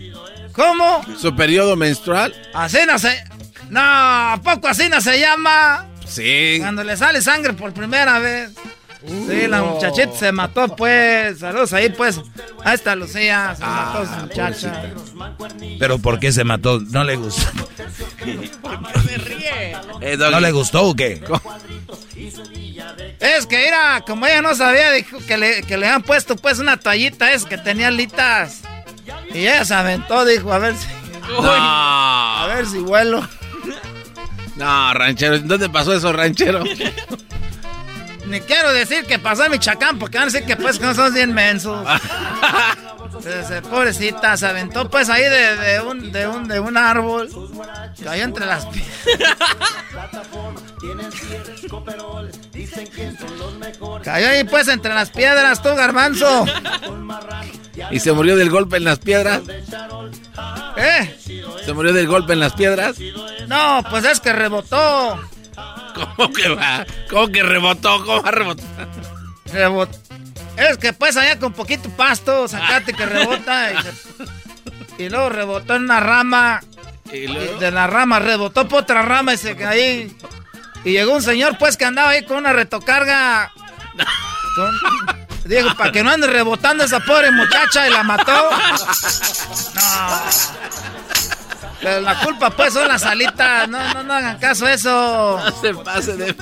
¿Cómo? 0.52 1.04
Su 1.18 1.34
periodo 1.34 1.74
menstrual. 1.74 2.34
Así 2.54 2.78
no 2.86 2.98
se... 3.00 3.24
No, 3.70 3.80
¿a 3.80 4.40
poco 4.42 4.68
así 4.68 4.88
no 4.88 5.00
se 5.00 5.18
llama? 5.18 5.86
Sí. 6.06 6.56
Cuando 6.58 6.82
le 6.84 6.96
sale 6.96 7.22
sangre 7.22 7.52
por 7.52 7.72
primera 7.72 8.18
vez. 8.18 8.50
Sí, 9.06 9.46
la 9.48 9.62
muchachita 9.62 10.12
se 10.14 10.32
mató, 10.32 10.76
pues. 10.76 11.38
Saludos 11.38 11.72
ahí, 11.72 11.88
pues. 11.88 12.20
Ahí 12.64 12.74
está 12.74 12.94
Lucía, 12.94 13.54
se 13.56 13.64
mató 13.64 14.04
su 14.04 14.12
muchacha. 14.20 14.82
Pero 15.78 15.98
¿por 15.98 16.18
qué 16.18 16.32
se 16.32 16.44
mató? 16.44 16.80
¿No 16.80 17.04
le 17.04 17.16
gustó? 17.16 17.48
Eh, 20.02 20.16
¿No 20.18 20.40
le 20.40 20.52
gustó 20.52 20.84
o 20.84 20.94
qué? 20.94 21.22
Es 23.20 23.46
que 23.46 23.68
era, 23.68 24.02
como 24.06 24.26
ella 24.26 24.42
no 24.42 24.54
sabía, 24.54 24.92
dijo 24.92 25.18
que 25.26 25.38
le, 25.38 25.62
que 25.62 25.76
le 25.76 25.86
han 25.86 26.02
puesto, 26.02 26.36
pues, 26.36 26.58
una 26.58 26.76
toallita 26.76 27.32
es 27.32 27.44
que 27.44 27.56
tenía 27.56 27.88
alitas. 27.88 28.62
Y 29.32 29.40
ella 29.40 29.64
se 29.64 29.74
aventó, 29.74 30.24
dijo, 30.24 30.52
a 30.52 30.58
ver 30.58 30.74
si. 30.76 30.86
No. 31.28 31.40
A 31.44 32.46
ver 32.54 32.66
si 32.66 32.78
vuelo. 32.78 33.26
No, 34.56 34.94
ranchero. 34.94 35.38
¿Dónde 35.40 35.68
pasó 35.68 35.94
eso, 35.94 36.12
ranchero? 36.12 36.64
Ni 38.26 38.40
quiero 38.40 38.72
decir 38.72 39.04
que 39.06 39.18
pasó 39.18 39.44
en 39.44 39.52
Michoacán, 39.52 39.98
porque 39.98 40.18
van 40.18 40.28
a 40.28 40.30
decir 40.30 40.46
que, 40.46 40.56
pues, 40.56 40.78
que 40.78 40.86
no 40.86 40.94
somos 40.94 41.14
bien 41.14 41.32
mensos. 41.32 41.86
Pobrecita, 43.70 44.36
se 44.36 44.46
aventó 44.46 44.88
pues 44.88 45.08
ahí 45.10 45.24
de, 45.24 45.56
de 45.56 45.80
un, 45.80 46.12
de, 46.12 46.28
un, 46.28 46.46
de 46.48 46.60
un 46.60 46.76
árbol. 46.76 47.28
Cayó 48.02 48.24
entre 48.24 48.46
las 48.46 48.66
piedras. 48.66 49.04
Cayó 54.04 54.28
ahí 54.28 54.44
pues 54.44 54.68
entre 54.68 54.94
las 54.94 55.10
piedras, 55.10 55.62
tú, 55.62 55.74
garbanzo. 55.74 56.46
¿Y 57.90 58.00
se 58.00 58.12
murió 58.12 58.36
del 58.36 58.50
golpe 58.50 58.76
en 58.76 58.84
las 58.84 58.98
piedras? 58.98 59.42
¿Eh? 60.76 61.16
¿Se 61.64 61.72
murió 61.72 61.92
del 61.92 62.06
golpe 62.06 62.32
en 62.32 62.40
las 62.40 62.52
piedras? 62.54 62.96
No, 63.46 63.82
pues 63.90 64.04
es 64.04 64.20
que 64.20 64.32
rebotó. 64.32 65.20
¿Cómo 65.94 66.32
que 66.32 66.48
va? 66.48 66.86
¿Cómo 67.10 67.28
que 67.28 67.42
rebotó? 67.42 68.04
¿Cómo 68.04 68.22
va 68.22 68.28
a 68.28 68.32
rebotar? 68.32 68.66
Rebot- 69.52 69.98
Es 70.56 70.78
que 70.78 70.92
pues 70.92 71.16
allá 71.16 71.38
con 71.38 71.52
poquito 71.52 71.88
pasto, 71.90 72.46
sacate 72.48 72.92
que 72.92 73.06
rebota. 73.06 73.72
Y, 73.72 73.76
se- 73.82 75.02
y 75.04 75.08
luego 75.08 75.28
rebotó 75.28 75.74
en 75.76 75.84
una 75.84 76.00
rama. 76.00 76.60
¿Y 77.12 77.16
Y 77.30 77.48
de 77.58 77.70
la 77.70 77.86
rama 77.86 78.18
rebotó 78.20 78.68
por 78.68 78.82
otra 78.82 79.02
rama 79.02 79.34
y 79.34 79.36
se 79.38 79.56
cayó. 79.56 79.68
ahí. 79.70 80.16
Y 80.84 80.92
llegó 80.92 81.14
un 81.14 81.22
señor 81.22 81.58
pues 81.58 81.76
que 81.76 81.84
andaba 81.84 82.10
ahí 82.10 82.24
con 82.24 82.38
una 82.38 82.52
retocarga. 82.52 83.52
Con- 84.56 85.19
Dijo, 85.50 85.74
para 85.74 85.90
que 85.90 86.04
no 86.04 86.10
ande 86.10 86.28
rebotando 86.28 86.84
esa 86.84 87.00
pobre 87.00 87.32
muchacha 87.32 87.88
y 87.88 87.92
la 87.92 88.04
mató. 88.04 88.32
No. 89.74 90.20
Pero 91.80 92.00
la 92.02 92.20
culpa, 92.20 92.50
pues, 92.50 92.74
son 92.74 92.86
las 92.86 93.02
alitas. 93.04 93.66
No, 93.68 93.94
no, 93.94 94.02
no 94.02 94.12
hagan 94.12 94.38
caso 94.38 94.66
a 94.66 94.72
eso. 94.74 95.40
No 95.42 95.60
se 95.60 95.74
pase 95.74 96.16
de. 96.16 96.36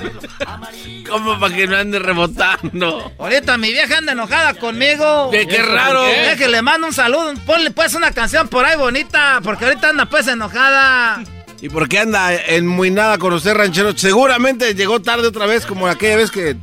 ¿Cómo 1.09 1.39
para 1.39 1.55
que 1.55 1.65
no 1.65 1.77
ande 1.77 1.97
rebotando? 1.97 3.11
Ahorita 3.17 3.57
mi 3.57 3.71
vieja 3.71 3.97
anda 3.97 4.11
enojada 4.11 4.53
conmigo. 4.55 5.31
¿Qué, 5.31 5.47
qué 5.47 5.61
raro? 5.61 6.05
Es 6.05 6.37
que 6.37 6.49
le 6.49 6.61
mando 6.61 6.87
un 6.87 6.93
saludo. 6.93 7.33
Ponle, 7.45 7.71
pues, 7.71 7.93
una 7.95 8.11
canción 8.11 8.47
por 8.49 8.65
ahí 8.65 8.77
bonita. 8.77 9.39
Porque 9.41 9.65
ahorita 9.65 9.89
anda, 9.89 10.05
pues, 10.05 10.27
enojada. 10.27 11.23
¿Y 11.61 11.69
por 11.69 11.87
qué 11.87 11.99
anda 11.99 12.35
en 12.35 12.67
muy 12.67 12.91
nada 12.91 13.17
con 13.17 13.33
usted, 13.33 13.53
ranchero? 13.53 13.97
Seguramente 13.97 14.75
llegó 14.75 15.01
tarde 15.01 15.27
otra 15.27 15.45
vez, 15.45 15.65
como 15.65 15.87
aquella 15.87 16.17
vez 16.17 16.31
que 16.31 16.57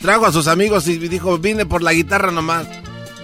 trajo 0.00 0.26
a 0.26 0.32
sus 0.32 0.46
amigos 0.46 0.88
y 0.88 0.98
dijo, 0.98 1.38
vine 1.38 1.66
por 1.66 1.82
la 1.82 1.92
guitarra 1.92 2.30
nomás. 2.30 2.66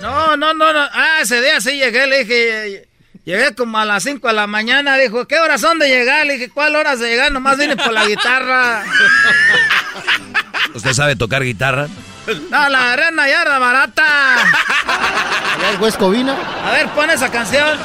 No, 0.00 0.36
no, 0.36 0.54
no, 0.54 0.72
no. 0.72 0.80
Ah, 0.92 1.18
ese 1.22 1.40
día 1.40 1.60
sí 1.60 1.72
llegué, 1.72 2.06
le 2.06 2.24
dije, 2.24 2.88
llegué 3.24 3.54
como 3.54 3.78
a 3.78 3.84
las 3.84 4.02
5 4.04 4.26
de 4.28 4.34
la 4.34 4.46
mañana, 4.46 4.96
dijo, 4.96 5.26
¿qué 5.26 5.38
horas 5.38 5.60
son 5.60 5.78
de 5.78 5.88
llegar? 5.88 6.26
Le 6.26 6.34
dije, 6.34 6.50
¿cuál 6.50 6.76
horas 6.76 7.00
de 7.00 7.08
llegar? 7.08 7.32
Nomás 7.32 7.58
vine 7.58 7.76
por 7.76 7.92
la 7.92 8.06
guitarra. 8.06 8.84
¿Usted 10.74 10.92
sabe 10.92 11.16
tocar 11.16 11.42
guitarra? 11.42 11.88
No, 12.50 12.68
la 12.68 12.92
arena 12.92 13.26
ya 13.28 13.42
era 13.42 13.58
barata. 13.58 14.34
A 14.34 15.56
ver, 15.62 15.80
Huescovina. 15.80 16.36
A 16.64 16.72
ver, 16.72 16.88
pon 16.88 17.08
esa 17.08 17.30
canción. 17.30 17.78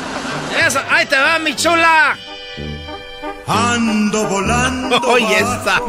Esa, 0.65 0.83
ahí 0.89 1.05
te 1.05 1.17
va, 1.17 1.39
mi 1.39 1.55
chula. 1.55 2.17
Ando 3.47 4.27
volando. 4.27 4.99
Oye, 5.07 5.39
esa, 5.39 5.81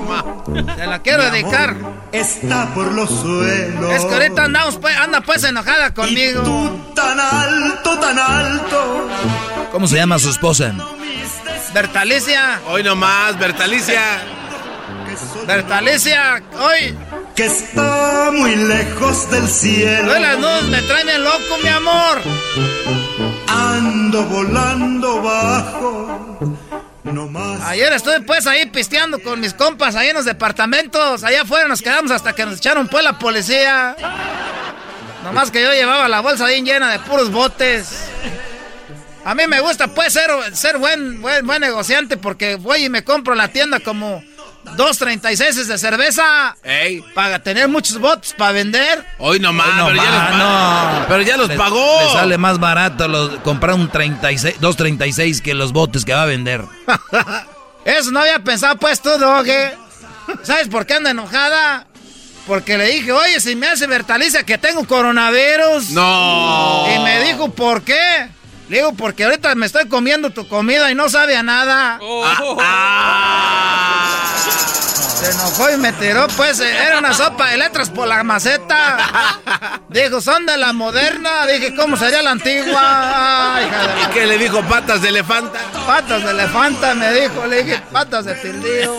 Te 0.76 0.86
la 0.86 0.98
quiero 1.00 1.30
dedicar. 1.30 1.76
Está 2.12 2.66
por 2.74 2.92
los 2.92 3.08
suelos. 3.10 3.92
Es 3.92 4.04
que 4.04 4.14
ahorita 4.14 4.44
andamos, 4.44 4.76
pues, 4.76 4.96
anda 4.96 5.20
pues 5.20 5.44
enojada 5.44 5.94
conmigo. 5.94 6.42
Y 6.42 6.44
tú 6.44 6.94
tan 6.94 7.18
alto, 7.18 7.98
tan 7.98 8.18
alto. 8.18 9.08
¿Cómo 9.70 9.86
se 9.86 9.96
llama 9.96 10.18
su 10.18 10.30
esposa? 10.30 10.74
Bertalicia. 11.72 12.60
Hoy 12.68 12.82
nomás, 12.82 13.38
Bertalicia. 13.38 14.20
Bertalicia, 15.46 16.42
hoy. 16.60 16.94
Que 17.34 17.46
está 17.46 18.30
muy 18.32 18.54
lejos 18.56 19.30
del 19.30 19.48
cielo. 19.48 20.12
Hoy 20.12 20.20
las 20.20 20.38
nubes 20.38 20.64
me 20.64 20.82
traen 20.82 21.08
el 21.08 21.24
loco, 21.24 21.58
mi 21.62 21.68
amor. 21.68 22.20
Ando 23.48 24.24
volando 24.24 25.22
bajo. 25.22 26.62
Ayer 27.64 27.92
estuve 27.92 28.20
pues 28.22 28.46
ahí 28.46 28.66
pisteando 28.66 29.20
con 29.20 29.40
mis 29.40 29.54
compas 29.54 29.94
ahí 29.96 30.08
en 30.08 30.16
los 30.16 30.24
departamentos. 30.24 31.24
Allá 31.24 31.42
afuera 31.42 31.68
nos 31.68 31.82
quedamos 31.82 32.10
hasta 32.10 32.32
que 32.34 32.44
nos 32.44 32.58
echaron 32.58 32.88
pues 32.88 33.04
la 33.04 33.18
policía. 33.18 33.96
Nomás 35.24 35.50
que 35.50 35.62
yo 35.62 35.72
llevaba 35.72 36.08
la 36.08 36.20
bolsa 36.20 36.46
bien 36.46 36.64
llena 36.64 36.90
de 36.90 36.98
puros 37.00 37.30
botes. 37.30 38.08
A 39.24 39.34
mí 39.34 39.46
me 39.46 39.60
gusta 39.60 39.88
pues 39.88 40.12
ser, 40.12 40.30
ser 40.54 40.78
buen, 40.78 41.22
buen, 41.22 41.46
buen 41.46 41.60
negociante 41.60 42.16
porque 42.16 42.56
voy 42.56 42.86
y 42.86 42.88
me 42.88 43.04
compro 43.04 43.34
la 43.34 43.48
tienda 43.48 43.78
como 43.78 44.24
dos 44.76 44.98
36 44.98 45.68
de 45.68 45.78
cerveza. 45.78 46.56
Ey. 46.62 47.02
Para 47.14 47.40
tener 47.42 47.68
muchos 47.68 47.98
botes 47.98 48.32
para 48.34 48.52
vender. 48.52 49.04
Hoy 49.18 49.38
nomás, 49.40 49.66
Hoy 49.68 49.74
no 49.76 49.86
pero, 49.86 49.96
ya 50.02 50.10
los 50.28 50.38
no. 50.38 51.04
pero 51.08 51.22
ya 51.22 51.36
los 51.36 51.50
pagó. 51.52 52.00
Le 52.04 52.12
sale 52.12 52.38
más 52.38 52.58
barato 52.58 53.08
los- 53.08 53.40
comprar 53.40 53.74
un 53.74 53.88
36, 53.90 54.56
236 54.60 55.40
que 55.42 55.54
los 55.54 55.72
botes 55.72 56.04
que 56.04 56.14
va 56.14 56.22
a 56.22 56.26
vender. 56.26 56.64
Eso 57.84 58.10
no 58.12 58.20
había 58.20 58.38
pensado 58.38 58.76
pues 58.76 59.00
tú, 59.00 59.10
Doge. 59.18 59.74
¿Sabes 60.44 60.68
por 60.68 60.86
qué 60.86 60.94
anda 60.94 61.10
enojada? 61.10 61.86
Porque 62.46 62.76
le 62.78 62.86
dije, 62.86 63.12
oye, 63.12 63.40
si 63.40 63.54
me 63.56 63.68
hace 63.68 63.86
Bertalicia 63.86 64.44
que 64.44 64.58
tengo 64.58 64.84
coronavirus. 64.86 65.90
No. 65.90 66.86
Y 66.94 66.98
me 67.00 67.22
dijo, 67.24 67.50
¿por 67.50 67.82
qué? 67.82 68.28
Le 68.72 68.78
digo, 68.78 68.94
porque 68.94 69.24
ahorita 69.24 69.54
me 69.54 69.66
estoy 69.66 69.86
comiendo 69.86 70.30
tu 70.30 70.48
comida 70.48 70.90
y 70.90 70.94
no 70.94 71.10
sabe 71.10 71.36
a 71.36 71.42
nada. 71.42 71.98
Se 75.20 75.30
enojó 75.30 75.70
y 75.70 75.76
me 75.76 75.92
tiró, 75.92 76.26
pues, 76.28 76.58
eh, 76.60 76.74
era 76.86 76.98
una 76.98 77.12
sopa 77.12 77.48
de 77.50 77.58
letras 77.58 77.90
por 77.90 78.08
la 78.08 78.24
maceta. 78.24 78.96
Dijo, 79.90 80.22
son 80.22 80.46
de 80.46 80.56
la 80.56 80.72
moderna. 80.72 81.44
Dije, 81.46 81.74
¿cómo 81.76 81.98
sería 81.98 82.22
la 82.22 82.30
antigua? 82.30 83.56
Ay, 83.56 83.66
hija 83.66 83.78
de 83.78 83.86
la- 83.88 84.00
¿Y 84.00 84.06
qué 84.14 84.26
le 84.26 84.38
dijo 84.38 84.62
patas 84.62 85.02
de 85.02 85.10
elefanta? 85.10 85.58
Patas 85.86 86.24
de 86.24 86.30
elefanta, 86.30 86.94
me 86.94 87.12
dijo. 87.12 87.44
Le 87.46 87.62
dije, 87.64 87.82
patas 87.92 88.24
de 88.24 88.34
tildío. 88.36 88.98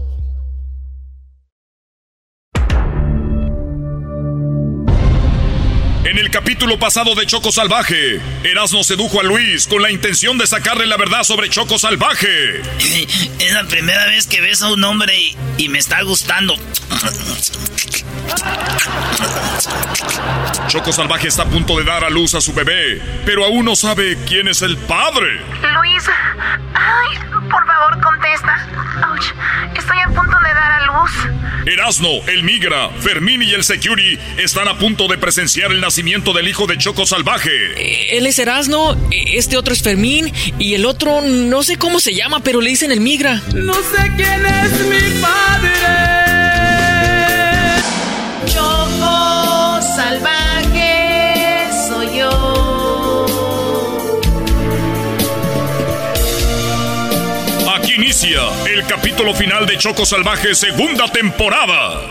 El 6.31 6.37
capítulo 6.37 6.79
pasado 6.79 7.13
de 7.13 7.25
Choco 7.25 7.51
Salvaje, 7.51 8.21
Erasmo 8.45 8.85
sedujo 8.85 9.19
a 9.19 9.23
Luis 9.23 9.67
con 9.67 9.81
la 9.81 9.91
intención 9.91 10.37
de 10.37 10.47
sacarle 10.47 10.87
la 10.87 10.95
verdad 10.95 11.23
sobre 11.23 11.49
Choco 11.49 11.77
Salvaje. 11.77 12.61
Es 13.39 13.53
la 13.53 13.65
primera 13.65 14.05
vez 14.05 14.27
que 14.27 14.39
ves 14.39 14.61
a 14.61 14.71
un 14.71 14.81
hombre 14.85 15.13
y, 15.13 15.35
y 15.57 15.67
me 15.67 15.77
está 15.77 16.01
gustando. 16.03 16.55
Choco 20.67 20.93
Salvaje 20.93 21.27
está 21.27 21.43
a 21.43 21.47
punto 21.47 21.77
de 21.77 21.83
dar 21.83 22.05
a 22.05 22.09
luz 22.09 22.33
a 22.33 22.39
su 22.39 22.53
bebé, 22.53 23.01
pero 23.25 23.43
aún 23.43 23.65
no 23.65 23.75
sabe 23.75 24.17
quién 24.25 24.47
es 24.47 24.61
el 24.61 24.77
padre. 24.77 25.41
Luis, 25.73 26.03
ay, 26.73 27.17
por 27.49 27.65
favor 27.65 28.01
contesta. 28.01 28.69
Ouch, 29.09 29.25
estoy 29.75 29.99
a 29.99 30.07
punto 30.07 30.37
de 30.39 30.53
dar 30.53 30.71
a 30.71 30.85
luz. 30.85 31.11
Erasno, 31.65 32.09
el 32.27 32.43
Migra, 32.43 32.89
Fermín 33.01 33.43
y 33.43 33.51
el 33.51 33.63
Security 33.63 34.17
están 34.37 34.67
a 34.67 34.77
punto 34.77 35.07
de 35.07 35.17
presenciar 35.17 35.71
el 35.71 35.79
nacimiento 35.79 36.11
del 36.21 36.47
hijo 36.47 36.67
de 36.67 36.77
Choco 36.77 37.07
Salvaje. 37.07 37.49
Él 38.15 38.27
es 38.27 38.37
Erasno, 38.37 38.95
este 39.11 39.57
otro 39.57 39.73
es 39.73 39.81
Fermín 39.81 40.31
y 40.59 40.75
el 40.75 40.85
otro 40.85 41.21
no 41.21 41.63
sé 41.63 41.77
cómo 41.77 41.99
se 41.99 42.13
llama, 42.13 42.41
pero 42.41 42.61
le 42.61 42.69
dicen 42.69 42.91
el 42.91 43.01
migra. 43.01 43.41
No 43.55 43.73
sé 43.73 44.11
quién 44.15 44.45
es 44.45 44.71
mi 44.85 45.19
padre. 45.19 45.71
Choco 48.45 49.81
salvaje 49.95 51.67
soy 51.89 52.19
yo. 52.19 53.25
Aquí 57.75 57.95
inicia 57.95 58.41
el 58.71 58.85
capítulo 58.85 59.33
final 59.33 59.65
de 59.65 59.75
Choco 59.77 60.05
Salvaje 60.05 60.53
segunda 60.53 61.07
temporada. 61.07 62.01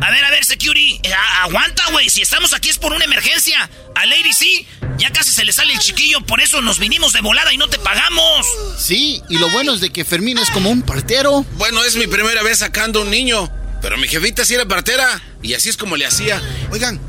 A 0.00 0.10
ver, 0.10 0.24
a 0.24 0.30
ver, 0.30 0.44
security. 0.44 1.00
eh, 1.02 1.12
a- 1.12 1.42
aguanta, 1.44 1.82
güey. 1.90 2.08
Si 2.10 2.22
estamos 2.22 2.52
aquí 2.52 2.68
es 2.68 2.78
por 2.78 2.92
una 2.92 3.04
emergencia. 3.04 3.68
A 3.94 4.06
Lady 4.06 4.32
sí. 4.32 4.66
Ya 4.96 5.10
casi 5.12 5.30
se 5.30 5.44
le 5.44 5.52
sale 5.52 5.72
el 5.72 5.78
chiquillo, 5.78 6.20
por 6.22 6.40
eso 6.40 6.60
nos 6.60 6.78
vinimos 6.80 7.12
de 7.12 7.20
volada 7.20 7.52
y 7.52 7.56
no 7.56 7.68
te 7.68 7.78
pagamos. 7.78 8.46
Sí, 8.78 9.22
y 9.28 9.38
lo 9.38 9.48
bueno 9.50 9.74
es 9.74 9.80
de 9.80 9.90
que 9.90 10.04
Fermín 10.04 10.38
es 10.38 10.50
como 10.50 10.70
un 10.70 10.82
partero. 10.82 11.44
Bueno, 11.52 11.84
es 11.84 11.94
mi 11.96 12.06
primera 12.08 12.42
vez 12.42 12.58
sacando 12.58 13.02
un 13.02 13.10
niño. 13.10 13.48
Pero 13.80 13.96
mi 13.96 14.08
jefita 14.08 14.44
sí 14.44 14.54
era 14.54 14.66
partera. 14.66 15.22
Y 15.40 15.54
así 15.54 15.68
es 15.68 15.76
como 15.76 15.96
le 15.96 16.04
hacía. 16.06 16.42
Oigan, 16.72 17.00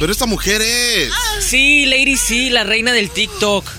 pero 0.00 0.12
esta 0.12 0.24
mujer 0.24 0.62
es... 0.62 1.12
Sí, 1.40 1.84
Lady 1.84 2.16
sí, 2.16 2.48
la 2.48 2.64
reina 2.64 2.90
del 2.90 3.10
TikTok. 3.10 3.70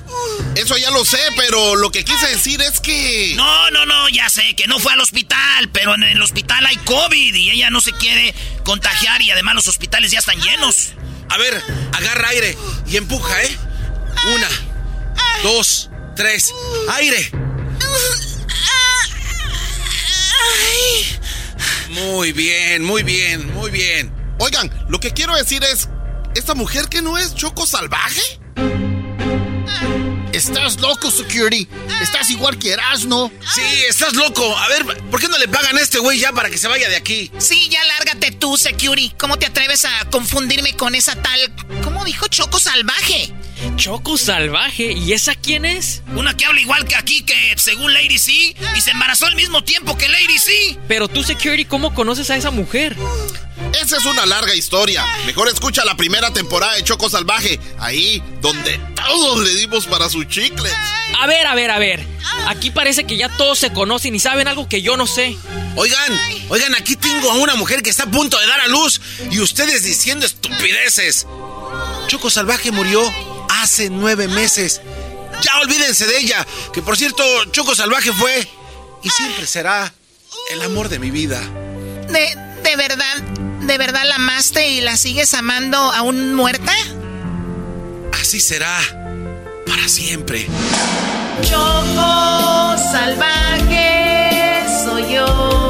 Eso 0.53 0.77
ya 0.77 0.91
lo 0.91 1.03
sé, 1.03 1.17
pero 1.35 1.75
lo 1.75 1.91
que 1.91 2.05
quise 2.05 2.27
decir 2.27 2.61
es 2.61 2.79
que... 2.79 3.33
No, 3.35 3.71
no, 3.71 3.87
no, 3.87 4.07
ya 4.07 4.29
sé 4.29 4.55
que 4.55 4.67
no 4.67 4.77
fue 4.77 4.93
al 4.93 4.99
hospital, 4.99 5.69
pero 5.73 5.95
en 5.95 6.03
el 6.03 6.21
hospital 6.21 6.63
hay 6.67 6.75
COVID 6.77 7.33
y 7.33 7.49
ella 7.49 7.71
no 7.71 7.81
se 7.81 7.91
quiere 7.93 8.35
contagiar 8.63 9.23
y 9.23 9.31
además 9.31 9.55
los 9.55 9.67
hospitales 9.67 10.11
ya 10.11 10.19
están 10.19 10.39
llenos. 10.39 10.89
A 11.27 11.39
ver, 11.39 11.59
agarra 11.93 12.29
aire 12.29 12.55
y 12.85 12.97
empuja, 12.97 13.41
¿eh? 13.41 13.57
Una, 14.35 14.49
dos, 15.41 15.89
tres. 16.15 16.53
¡Aire! 16.89 17.31
Muy 21.89 22.31
bien, 22.31 22.83
muy 22.83 23.01
bien, 23.01 23.51
muy 23.53 23.71
bien. 23.71 24.13
Oigan, 24.37 24.71
lo 24.87 24.99
que 24.99 25.09
quiero 25.09 25.35
decir 25.35 25.63
es... 25.63 25.89
¿Esta 26.35 26.53
mujer 26.55 26.87
que 26.87 27.01
no 27.01 27.17
es 27.17 27.35
Choco 27.35 27.65
Salvaje? 27.65 28.21
Estás 30.31 30.79
loco, 30.79 31.11
Security. 31.11 31.67
Estás 32.01 32.29
igual 32.29 32.57
que 32.57 32.71
Erasno. 32.71 33.29
Sí, 33.53 33.61
estás 33.89 34.13
loco. 34.13 34.57
A 34.57 34.69
ver, 34.69 34.85
¿por 35.09 35.19
qué 35.19 35.27
no 35.27 35.37
le 35.37 35.49
pagan 35.49 35.77
a 35.77 35.81
este 35.81 35.99
güey 35.99 36.19
ya 36.19 36.31
para 36.31 36.49
que 36.49 36.57
se 36.57 36.69
vaya 36.69 36.87
de 36.87 36.95
aquí? 36.95 37.29
Sí, 37.37 37.67
ya 37.69 37.83
lárgate 37.83 38.31
tú, 38.31 38.57
Security. 38.57 39.13
¿Cómo 39.19 39.37
te 39.37 39.45
atreves 39.45 39.83
a 39.83 40.09
confundirme 40.09 40.75
con 40.77 40.95
esa 40.95 41.15
tal... 41.21 41.53
¿Cómo 41.83 42.05
dijo 42.05 42.27
Choco 42.27 42.59
Salvaje? 42.59 43.33
Choco 43.75 44.17
Salvaje, 44.17 44.91
¿y 44.91 45.13
esa 45.13 45.35
quién 45.35 45.65
es? 45.65 46.01
Una 46.15 46.35
que 46.35 46.45
habla 46.45 46.61
igual 46.61 46.85
que 46.85 46.95
aquí, 46.95 47.23
que 47.23 47.35
según 47.57 47.93
Lady 47.93 48.17
C, 48.17 48.31
y 48.31 48.81
se 48.81 48.91
embarazó 48.91 49.25
al 49.25 49.35
mismo 49.35 49.63
tiempo 49.63 49.97
que 49.97 50.07
Lady 50.07 50.37
C. 50.37 50.77
Pero 50.87 51.07
tú, 51.07 51.23
Security, 51.23 51.65
¿cómo 51.65 51.93
conoces 51.93 52.29
a 52.29 52.35
esa 52.35 52.51
mujer? 52.51 52.95
Esa 53.81 53.97
es 53.97 54.05
una 54.05 54.25
larga 54.25 54.53
historia. 54.55 55.05
Mejor 55.25 55.47
escucha 55.47 55.85
la 55.85 55.95
primera 55.95 56.31
temporada 56.31 56.73
de 56.73 56.83
Choco 56.83 57.09
Salvaje, 57.09 57.59
ahí 57.79 58.21
donde 58.41 58.79
todos 58.95 59.43
le 59.43 59.55
dimos 59.55 59.85
para 59.85 60.09
su 60.09 60.23
chicle. 60.25 60.69
A 61.19 61.27
ver, 61.27 61.47
a 61.47 61.55
ver, 61.55 61.71
a 61.71 61.79
ver. 61.79 62.05
Aquí 62.47 62.71
parece 62.71 63.05
que 63.05 63.17
ya 63.17 63.29
todos 63.29 63.59
se 63.59 63.71
conocen 63.71 64.15
y 64.15 64.19
saben 64.19 64.47
algo 64.47 64.67
que 64.67 64.81
yo 64.81 64.97
no 64.97 65.07
sé. 65.07 65.37
Oigan, 65.75 66.19
oigan, 66.49 66.75
aquí 66.75 66.95
tengo 66.95 67.31
a 67.31 67.35
una 67.35 67.55
mujer 67.55 67.81
que 67.81 67.89
está 67.89 68.03
a 68.03 68.11
punto 68.11 68.37
de 68.39 68.47
dar 68.47 68.61
a 68.61 68.67
luz 68.67 68.99
y 69.29 69.39
ustedes 69.39 69.83
diciendo 69.83 70.25
estupideces. 70.25 71.25
Choco 72.07 72.29
Salvaje 72.29 72.71
murió 72.71 73.01
hace 73.59 73.89
nueve 73.89 74.27
meses. 74.27 74.81
Ya 75.41 75.59
olvídense 75.59 76.05
de 76.05 76.17
ella, 76.19 76.45
que 76.73 76.81
por 76.81 76.97
cierto, 76.97 77.23
Choco 77.51 77.75
Salvaje 77.75 78.11
fue 78.13 78.47
y 79.03 79.09
siempre 79.09 79.47
será 79.47 79.93
el 80.51 80.61
amor 80.61 80.89
de 80.89 80.99
mi 80.99 81.11
vida. 81.11 81.41
¿De, 82.09 82.35
de 82.63 82.75
verdad, 82.75 83.17
de 83.61 83.77
verdad 83.77 84.03
la 84.05 84.15
amaste 84.15 84.69
y 84.69 84.81
la 84.81 84.97
sigues 84.97 85.33
amando 85.33 85.77
aún 85.77 86.35
muerta? 86.35 86.73
Así 88.21 88.39
será 88.39 88.79
para 89.65 89.87
siempre. 89.87 90.47
Choco 91.41 92.75
Salvaje 92.91 94.63
soy 94.85 95.15
yo. 95.15 95.60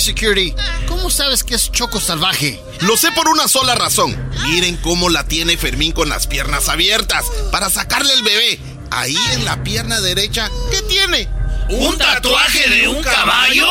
Security, 0.00 0.54
¿cómo 0.88 1.10
sabes 1.10 1.44
que 1.44 1.54
es 1.54 1.70
Choco 1.70 2.00
Salvaje? 2.00 2.60
Lo 2.80 2.96
sé 2.96 3.12
por 3.12 3.28
una 3.28 3.48
sola 3.48 3.74
razón. 3.74 4.16
Miren 4.46 4.76
cómo 4.78 5.10
la 5.10 5.26
tiene 5.28 5.58
Fermín 5.58 5.92
con 5.92 6.08
las 6.08 6.26
piernas 6.26 6.68
abiertas 6.68 7.26
para 7.52 7.68
sacarle 7.68 8.12
el 8.14 8.22
bebé. 8.22 8.58
Ahí 8.90 9.18
en 9.32 9.44
la 9.44 9.62
pierna 9.62 10.00
derecha, 10.00 10.50
¿qué 10.70 10.82
tiene? 10.82 11.28
¿Un 11.68 11.98
tatuaje 11.98 12.68
de 12.68 12.88
un 12.88 13.02
caballo? 13.02 13.68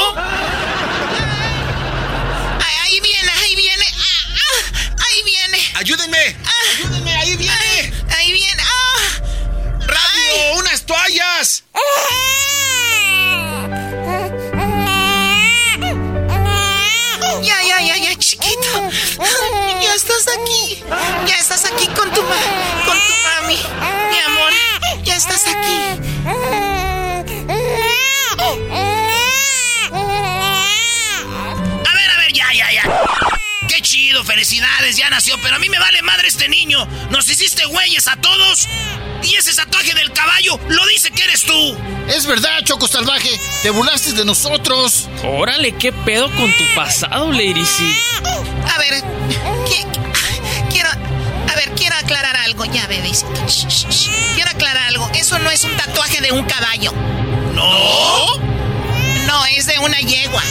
Ahí 2.59 2.99
viene, 3.01 3.31
ahí 3.43 3.55
viene. 3.55 3.85
Ah, 3.97 4.31
ah, 4.35 4.95
ahí 4.97 5.23
viene. 5.25 5.57
¡Ayúdenme! 5.75 6.37
¡Ayúdenme! 6.77 7.15
¡Ahí 7.15 7.35
viene! 7.37 7.93
Ahí 8.17 8.31
viene. 8.31 8.63
Ah. 8.63 9.21
¡Rápido! 9.81 10.59
¡Unas 10.59 10.85
toallas! 10.85 11.63
Ya 19.81 19.95
estás 19.95 20.27
aquí. 20.27 20.83
Ya 21.27 21.37
estás 21.39 21.65
aquí 21.65 21.87
con 21.87 22.11
tu 22.11 22.21
ma 22.21 22.35
con 22.85 22.97
tu 22.97 23.13
mami. 23.23 23.57
Mi 24.11 24.19
amor, 24.19 24.51
ya 25.03 25.15
estás 25.15 25.47
aquí. 25.47 26.08
Chido, 34.19 34.23
felicidades, 34.23 34.97
ya 34.97 35.09
nació, 35.09 35.35
pero 35.41 35.55
a 35.55 35.59
mí 35.59 35.69
me 35.69 35.79
vale 35.79 36.01
madre 36.01 36.27
este 36.27 36.47
niño. 36.49 36.85
Nos 37.09 37.29
hiciste 37.29 37.65
güeyes 37.65 38.07
a 38.07 38.15
todos. 38.17 38.67
Y 39.23 39.35
ese 39.35 39.53
tatuaje 39.53 39.93
del 39.95 40.11
caballo 40.13 40.59
lo 40.69 40.85
dice 40.87 41.11
que 41.11 41.23
eres 41.23 41.43
tú. 41.43 41.77
Es 42.07 42.25
verdad, 42.25 42.63
Choco 42.63 42.87
Salvaje. 42.87 43.29
Te 43.63 43.69
burlaste 43.69 44.13
de 44.13 44.25
nosotros. 44.25 45.07
Órale, 45.23 45.73
qué 45.73 45.91
pedo 45.91 46.33
con 46.35 46.51
tu 46.53 46.63
pasado, 46.75 47.31
Lady 47.31 47.65
C. 47.65 47.83
A 48.73 48.79
ver, 48.79 49.03
qui- 49.65 49.85
quiero, 50.71 50.89
a 50.89 51.55
ver, 51.55 51.71
quiero 51.75 51.95
aclarar 51.97 52.37
algo, 52.37 52.65
ya, 52.65 52.87
bebecito. 52.87 53.29
Quiero 54.35 54.49
aclarar 54.51 54.87
algo. 54.87 55.09
Eso 55.13 55.37
no 55.39 55.51
es 55.51 55.63
un 55.65 55.75
tatuaje 55.75 56.21
de 56.21 56.31
un 56.31 56.43
caballo. 56.45 56.93
¿No? 57.53 58.37
No, 59.27 59.45
es 59.47 59.65
de 59.65 59.77
una 59.79 59.99
yegua. 59.99 60.41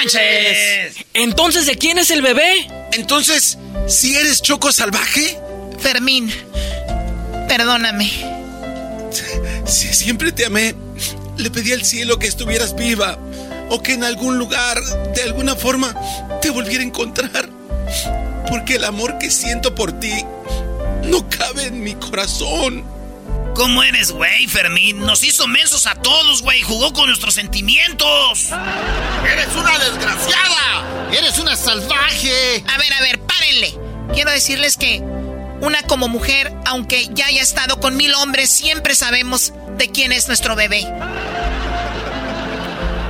¡Ah, 0.00 0.04
no 0.04 0.12
manches! 0.12 0.96
Entonces, 1.12 1.66
¿de 1.66 1.76
quién 1.76 1.98
es 1.98 2.10
el 2.10 2.22
bebé? 2.22 2.66
Entonces, 2.92 3.58
¿si 3.86 4.16
eres 4.16 4.40
Choco 4.40 4.72
Salvaje? 4.72 5.38
Fermín, 5.78 6.32
perdóname. 7.48 8.10
Si 9.66 9.92
siempre 9.92 10.32
te 10.32 10.46
amé, 10.46 10.74
le 11.36 11.50
pedí 11.50 11.72
al 11.72 11.84
cielo 11.84 12.18
que 12.18 12.26
estuvieras 12.26 12.74
viva 12.74 13.18
o 13.68 13.82
que 13.82 13.92
en 13.92 14.04
algún 14.04 14.38
lugar, 14.38 14.78
de 15.14 15.22
alguna 15.22 15.54
forma, 15.54 15.94
te 16.40 16.50
volviera 16.50 16.82
a 16.82 16.86
encontrar. 16.86 17.48
Porque 18.48 18.76
el 18.76 18.84
amor 18.84 19.18
que 19.18 19.30
siento 19.30 19.74
por 19.74 19.98
ti 20.00 20.24
no 21.04 21.28
cabe 21.28 21.66
en 21.66 21.82
mi 21.82 21.94
corazón. 21.94 22.84
¿Cómo 23.60 23.82
eres, 23.82 24.10
güey, 24.12 24.46
Fermín? 24.46 25.00
Nos 25.00 25.22
hizo 25.22 25.46
mensos 25.46 25.86
a 25.86 25.94
todos, 25.94 26.40
güey. 26.40 26.62
Jugó 26.62 26.94
con 26.94 27.08
nuestros 27.08 27.34
sentimientos. 27.34 28.48
¡Eres 29.30 29.54
una 29.54 29.78
desgraciada! 29.78 31.10
¡Eres 31.12 31.38
una 31.38 31.54
salvaje! 31.54 32.64
A 32.66 32.78
ver, 32.78 32.90
a 32.94 33.02
ver, 33.02 33.20
párenle. 33.20 33.74
Quiero 34.14 34.30
decirles 34.30 34.78
que 34.78 35.00
una 35.60 35.82
como 35.82 36.08
mujer, 36.08 36.50
aunque 36.64 37.10
ya 37.12 37.26
haya 37.26 37.42
estado 37.42 37.80
con 37.80 37.98
mil 37.98 38.14
hombres, 38.14 38.48
siempre 38.48 38.94
sabemos 38.94 39.52
de 39.76 39.90
quién 39.90 40.12
es 40.12 40.26
nuestro 40.26 40.56
bebé. 40.56 40.88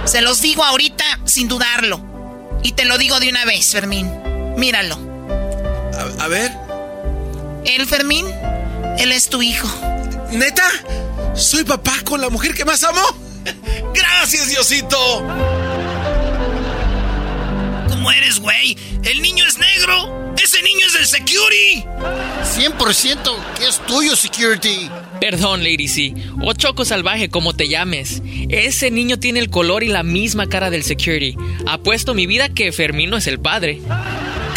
Se 0.04 0.20
los 0.20 0.40
digo 0.40 0.64
ahorita 0.64 1.04
sin 1.26 1.46
dudarlo. 1.46 2.58
Y 2.64 2.72
te 2.72 2.86
lo 2.86 2.98
digo 2.98 3.20
de 3.20 3.28
una 3.28 3.44
vez, 3.44 3.70
Fermín. 3.70 4.10
Míralo. 4.56 4.98
A, 6.18 6.24
a 6.24 6.26
ver, 6.26 6.50
Él, 7.64 7.86
Fermín, 7.86 8.26
él 8.98 9.12
es 9.12 9.28
tu 9.28 9.42
hijo. 9.42 9.68
¿Neta? 10.32 10.68
¿Soy 11.34 11.64
papá 11.64 11.96
con 12.04 12.20
la 12.20 12.28
mujer 12.28 12.54
que 12.54 12.64
más 12.64 12.82
amo? 12.84 13.00
¡Gracias, 13.94 14.48
Diosito! 14.48 15.26
¿Cómo 17.88 18.10
eres, 18.12 18.40
güey? 18.40 18.76
¿El 19.04 19.22
niño 19.22 19.44
es 19.46 19.58
negro? 19.58 20.34
¡Ese 20.42 20.62
niño 20.62 20.86
es 20.86 20.92
del 20.94 21.06
security! 21.06 21.84
100% 22.56 23.58
que 23.58 23.68
es 23.68 23.78
tuyo, 23.86 24.16
Security. 24.16 24.90
Perdón, 25.20 25.62
Lady 25.62 25.86
C. 25.86 26.14
O 26.42 26.54
Choco 26.54 26.84
Salvaje, 26.84 27.28
como 27.28 27.54
te 27.54 27.68
llames. 27.68 28.22
Ese 28.48 28.90
niño 28.90 29.18
tiene 29.18 29.38
el 29.40 29.50
color 29.50 29.82
y 29.82 29.88
la 29.88 30.02
misma 30.02 30.48
cara 30.48 30.70
del 30.70 30.82
security. 30.82 31.36
Apuesto 31.66 32.14
mi 32.14 32.26
vida 32.26 32.48
que 32.48 32.72
Fermín 32.72 33.10
no 33.10 33.18
es 33.18 33.26
el 33.26 33.38
padre. 33.38 33.80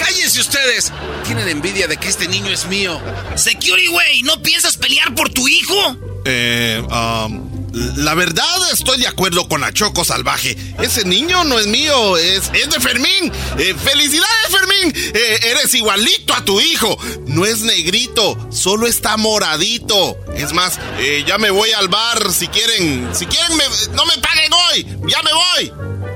¡Cállense 0.03 0.39
ustedes! 0.41 0.91
Tienen 1.25 1.47
envidia 1.47 1.87
de 1.87 1.97
que 1.97 2.07
este 2.09 2.27
niño 2.27 2.51
es 2.51 2.65
mío. 2.65 2.99
Security, 3.35 3.87
güey, 3.87 4.21
¿no 4.23 4.41
piensas 4.41 4.77
pelear 4.77 5.13
por 5.15 5.29
tu 5.29 5.47
hijo? 5.47 5.97
Eh, 6.25 6.81
um, 6.89 7.49
la 7.97 8.13
verdad 8.13 8.45
estoy 8.71 8.99
de 8.99 9.07
acuerdo 9.07 9.47
con 9.47 9.61
la 9.61 9.71
Choco 9.73 10.03
Salvaje. 10.05 10.55
Ese 10.81 11.05
niño 11.05 11.43
no 11.45 11.59
es 11.59 11.67
mío, 11.67 12.17
es, 12.17 12.51
es 12.53 12.69
de 12.69 12.79
Fermín. 12.79 13.31
Eh, 13.57 13.75
¡Felicidades, 13.83 14.47
Fermín! 14.49 14.93
Eh, 14.95 15.39
eres 15.51 15.73
igualito 15.73 16.33
a 16.33 16.43
tu 16.45 16.59
hijo. 16.61 16.97
No 17.27 17.45
es 17.45 17.61
negrito, 17.61 18.49
solo 18.51 18.87
está 18.87 19.15
moradito. 19.17 20.17
Es 20.35 20.53
más, 20.53 20.79
eh, 20.99 21.23
ya 21.27 21.37
me 21.37 21.49
voy 21.49 21.71
al 21.71 21.87
bar. 21.87 22.31
Si 22.31 22.47
quieren, 22.47 23.09
si 23.13 23.25
quieren, 23.25 23.57
me- 23.57 23.95
no 23.95 24.05
me 24.05 24.17
paguen 24.19 24.51
hoy. 24.53 24.85
Ya 25.09 25.21
me 25.23 25.31
voy. 25.33 25.73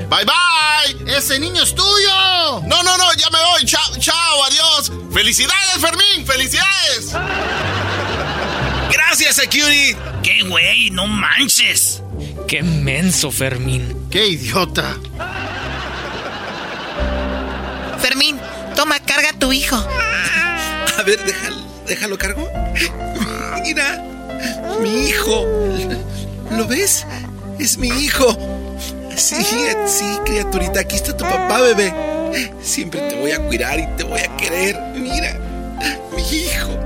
Bye 0.10 0.26
bye. 0.26 1.16
¡Ese 1.18 1.38
niño 1.40 1.64
es 1.64 1.76
tuyo! 1.76 2.62
No, 2.66 2.82
no, 2.84 2.98
no, 2.98 3.14
ya 3.14 3.30
me 3.30 3.40
voy. 3.40 3.66
Chao, 3.66 3.98
chao, 4.00 4.44
adiós. 4.46 4.92
¡Felicidades, 5.14 5.80
Fermín! 5.80 6.26
¡Felicidades! 6.26 7.12
¡Gracias, 8.92 9.36
Security! 9.36 9.96
¿Qué, 10.24 10.44
güey? 10.44 10.90
No 10.92 11.08
manches. 11.08 12.02
Qué 12.48 12.64
menso, 12.64 13.32
Fermín. 13.32 14.08
¡Qué 14.10 14.28
idiota! 14.28 14.98
Fermín, 18.00 18.40
toma, 18.76 19.00
carga 19.00 19.32
a 19.32 19.40
tu 19.40 19.52
hijo. 19.52 19.76
A 19.76 21.04
ver, 21.04 21.24
déjalo, 21.26 21.58
déjalo 21.86 22.18
cargo. 22.18 22.50
Mira, 23.62 24.04
mi 24.82 25.08
hijo. 25.10 25.46
¿Lo 26.52 26.66
ves? 26.66 27.06
Es 27.60 27.78
mi 27.78 27.90
hijo. 27.90 28.38
Sí, 29.18 29.36
sí, 29.88 30.06
criaturita, 30.26 30.82
aquí 30.82 30.96
está 30.96 31.18
tu 31.18 31.24
papá, 31.24 31.62
bebé. 31.62 31.92
Siempre 32.62 33.02
te 33.02 33.16
voy 33.16 33.32
a 33.32 33.40
cuidar 33.40 33.80
y 33.80 33.88
te 33.98 34.04
voy 34.04 34.20
a 34.20 34.38
querer. 34.38 34.78
Mira, 34.96 35.40
mi 36.16 36.22
hijo. 36.22 36.80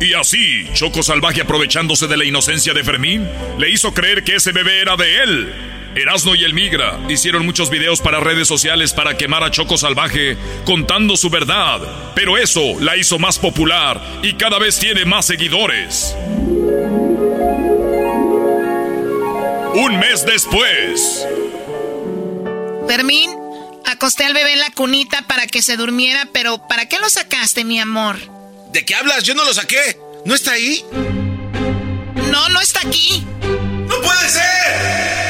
Y 0.00 0.14
así, 0.14 0.68
Choco 0.74 1.02
Salvaje 1.02 1.42
aprovechándose 1.42 2.08
de 2.08 2.16
la 2.16 2.24
inocencia 2.24 2.74
de 2.74 2.82
Fermín, 2.82 3.28
le 3.58 3.70
hizo 3.70 3.94
creer 3.94 4.24
que 4.24 4.34
ese 4.36 4.50
bebé 4.50 4.80
era 4.80 4.96
de 4.96 5.22
él. 5.22 5.54
Erasno 5.94 6.34
y 6.34 6.42
el 6.42 6.54
Migra 6.54 6.98
hicieron 7.08 7.44
muchos 7.44 7.70
videos 7.70 8.00
para 8.00 8.18
redes 8.18 8.48
sociales 8.48 8.92
para 8.92 9.16
quemar 9.16 9.44
a 9.44 9.50
Choco 9.50 9.76
Salvaje 9.76 10.36
contando 10.64 11.16
su 11.16 11.30
verdad, 11.30 11.80
pero 12.14 12.36
eso 12.38 12.80
la 12.80 12.96
hizo 12.96 13.18
más 13.18 13.38
popular 13.38 14.00
y 14.22 14.34
cada 14.34 14.58
vez 14.58 14.78
tiene 14.78 15.04
más 15.04 15.26
seguidores. 15.26 16.16
Un 19.74 19.98
mes 19.98 20.26
después. 20.26 20.79
Fermín, 22.88 23.30
acosté 23.86 24.24
al 24.24 24.34
bebé 24.34 24.54
en 24.54 24.60
la 24.60 24.70
cunita 24.70 25.22
para 25.22 25.46
que 25.46 25.62
se 25.62 25.76
durmiera, 25.76 26.28
pero 26.32 26.66
¿para 26.66 26.86
qué 26.86 26.98
lo 26.98 27.08
sacaste, 27.08 27.64
mi 27.64 27.80
amor? 27.80 28.18
¿De 28.72 28.84
qué 28.84 28.94
hablas? 28.94 29.24
Yo 29.24 29.34
no 29.34 29.44
lo 29.44 29.52
saqué. 29.54 29.98
¿No 30.24 30.34
está 30.34 30.52
ahí? 30.52 30.84
No, 32.30 32.48
no 32.48 32.60
está 32.60 32.80
aquí. 32.86 33.24
¡No 33.88 34.00
puede 34.00 34.28
ser! 34.28 35.29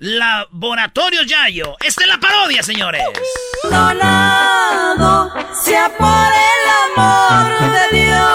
Laboratorio 0.00 1.22
Yayo. 1.24 1.76
Esta 1.84 2.02
es 2.02 2.08
la 2.08 2.18
parodia, 2.18 2.62
señores. 2.62 3.02
Donado 3.64 5.32
sea 5.60 5.90
por 5.98 6.06
el 6.06 6.68
amor 6.96 7.48
de 7.72 7.88
Dios. 7.98 8.28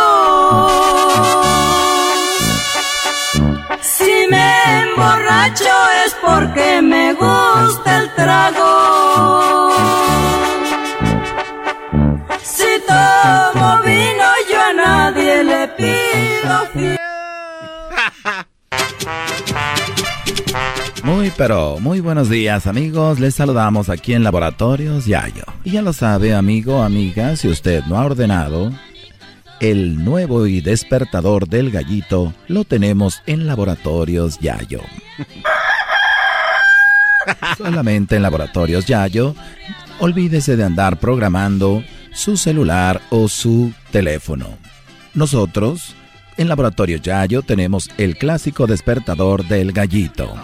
Si 3.81 4.27
me 4.29 4.81
emborracho 4.81 5.73
es 6.05 6.13
porque 6.15 6.81
me 6.81 7.13
gusta 7.13 7.97
el 7.97 8.13
trago. 8.13 9.71
Si 12.43 12.81
tomo 12.85 13.81
vino 13.83 14.25
yo 14.51 14.61
a 14.61 14.73
nadie 14.73 15.43
le 15.45 15.67
pido 15.69 16.42
Muy 21.23 21.31
pero 21.37 21.79
muy 21.79 22.01
buenos 22.01 22.27
días 22.27 22.67
amigos, 22.67 23.17
les 23.17 23.35
saludamos 23.35 23.87
aquí 23.87 24.13
en 24.13 24.25
Laboratorios 24.25 25.05
Yayo. 25.05 25.45
Y 25.63 25.71
ya 25.71 25.81
lo 25.81 25.93
sabe 25.93 26.35
amigo, 26.35 26.83
amiga, 26.83 27.37
si 27.37 27.47
usted 27.47 27.81
no 27.85 27.97
ha 27.97 28.03
ordenado, 28.03 28.73
el 29.61 30.03
nuevo 30.03 30.47
y 30.47 30.59
despertador 30.59 31.47
del 31.47 31.71
gallito 31.71 32.33
lo 32.49 32.65
tenemos 32.65 33.21
en 33.25 33.47
Laboratorios 33.47 34.37
Yayo. 34.39 34.81
Solamente 37.57 38.17
en 38.17 38.21
Laboratorios 38.21 38.85
Yayo, 38.85 39.33
olvídese 39.99 40.57
de 40.57 40.65
andar 40.65 40.99
programando 40.99 41.85
su 42.11 42.35
celular 42.35 42.99
o 43.11 43.29
su 43.29 43.71
teléfono. 43.91 44.57
Nosotros, 45.13 45.95
en 46.35 46.49
Laboratorios 46.49 47.01
Yayo, 47.01 47.43
tenemos 47.43 47.89
el 47.97 48.17
clásico 48.17 48.67
despertador 48.67 49.47
del 49.47 49.71
gallito. 49.71 50.35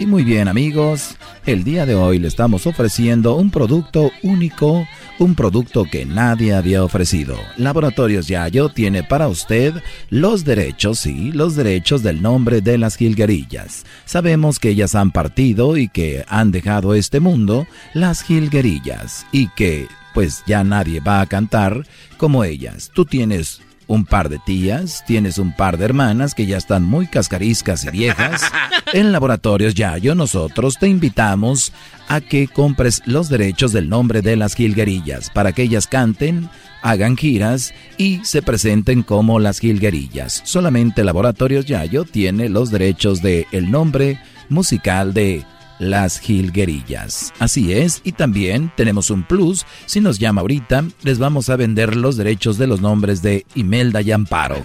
Y 0.00 0.06
muy 0.06 0.24
bien 0.24 0.48
amigos, 0.48 1.18
el 1.44 1.62
día 1.62 1.84
de 1.84 1.94
hoy 1.94 2.18
le 2.18 2.28
estamos 2.28 2.66
ofreciendo 2.66 3.36
un 3.36 3.50
producto 3.50 4.10
único, 4.22 4.88
un 5.18 5.34
producto 5.34 5.84
que 5.84 6.06
nadie 6.06 6.54
había 6.54 6.82
ofrecido. 6.82 7.36
Laboratorios 7.58 8.26
Yayo 8.26 8.70
tiene 8.70 9.04
para 9.04 9.28
usted 9.28 9.74
los 10.08 10.46
derechos, 10.46 11.00
sí, 11.00 11.32
los 11.32 11.54
derechos 11.54 12.02
del 12.02 12.22
nombre 12.22 12.62
de 12.62 12.78
las 12.78 12.96
jilguerillas. 12.96 13.84
Sabemos 14.06 14.58
que 14.58 14.70
ellas 14.70 14.94
han 14.94 15.10
partido 15.10 15.76
y 15.76 15.88
que 15.88 16.24
han 16.28 16.50
dejado 16.50 16.94
este 16.94 17.20
mundo, 17.20 17.66
las 17.92 18.22
jilguerillas, 18.22 19.26
y 19.32 19.48
que 19.48 19.86
pues 20.14 20.42
ya 20.46 20.64
nadie 20.64 21.00
va 21.00 21.20
a 21.20 21.26
cantar 21.26 21.86
como 22.16 22.44
ellas. 22.44 22.90
Tú 22.94 23.04
tienes 23.04 23.60
un 23.90 24.04
par 24.04 24.28
de 24.28 24.38
tías, 24.38 25.02
tienes 25.04 25.36
un 25.38 25.52
par 25.52 25.76
de 25.76 25.84
hermanas 25.84 26.36
que 26.36 26.46
ya 26.46 26.56
están 26.56 26.84
muy 26.84 27.08
cascariscas 27.08 27.84
y 27.84 27.90
viejas. 27.90 28.42
En 28.92 29.12
Laboratorios 29.12 29.74
Yayo 29.74 30.14
nosotros 30.14 30.78
te 30.78 30.88
invitamos 30.88 31.72
a 32.08 32.20
que 32.20 32.48
compres 32.48 33.02
los 33.04 33.28
derechos 33.28 33.72
del 33.72 33.88
nombre 33.88 34.20
de 34.20 34.36
las 34.36 34.54
jilguerillas 34.54 35.30
para 35.30 35.52
que 35.52 35.62
ellas 35.62 35.86
canten, 35.86 36.48
hagan 36.82 37.16
giras 37.16 37.72
y 37.98 38.20
se 38.24 38.42
presenten 38.42 39.02
como 39.02 39.38
las 39.38 39.60
jilguerillas. 39.60 40.40
Solamente 40.44 41.04
Laboratorios 41.04 41.66
Yayo 41.66 42.04
tiene 42.04 42.48
los 42.48 42.70
derechos 42.70 43.22
de 43.22 43.46
el 43.52 43.70
nombre 43.70 44.20
musical 44.48 45.14
de 45.14 45.44
las 45.80 46.20
jilguerillas. 46.20 47.32
Así 47.40 47.72
es, 47.72 48.00
y 48.04 48.12
también 48.12 48.70
tenemos 48.76 49.10
un 49.10 49.24
plus. 49.24 49.66
Si 49.86 50.00
nos 50.00 50.20
llama 50.20 50.42
ahorita, 50.42 50.84
les 51.02 51.18
vamos 51.18 51.50
a 51.50 51.56
vender 51.56 51.96
los 51.96 52.16
derechos 52.16 52.58
de 52.58 52.68
los 52.68 52.80
nombres 52.80 53.22
de 53.22 53.44
Imelda 53.56 54.02
y 54.02 54.12
Amparo. 54.12 54.62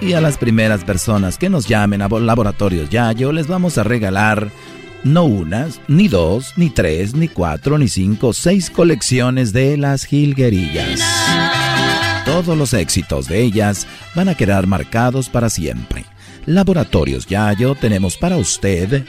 Y 0.00 0.14
a 0.14 0.20
las 0.20 0.36
primeras 0.36 0.82
personas 0.82 1.38
que 1.38 1.48
nos 1.48 1.68
llamen 1.68 2.02
a 2.02 2.08
Laboratorios 2.08 2.90
Yayo, 2.90 3.30
les 3.30 3.46
vamos 3.46 3.78
a 3.78 3.84
regalar 3.84 4.50
no 5.04 5.24
unas, 5.24 5.80
ni 5.86 6.08
dos, 6.08 6.54
ni 6.56 6.70
tres, 6.70 7.14
ni 7.14 7.28
cuatro, 7.28 7.78
ni 7.78 7.86
cinco, 7.86 8.32
seis 8.32 8.68
colecciones 8.68 9.52
de 9.52 9.76
las 9.76 10.04
jilguerillas. 10.04 11.00
Todos 12.24 12.56
los 12.56 12.72
éxitos 12.72 13.28
de 13.28 13.42
ellas 13.42 13.86
van 14.14 14.28
a 14.28 14.34
quedar 14.34 14.66
marcados 14.66 15.28
para 15.28 15.50
siempre. 15.50 16.04
Laboratorios 16.46 17.26
Yayo 17.26 17.74
tenemos 17.76 18.16
para 18.16 18.36
usted 18.36 19.04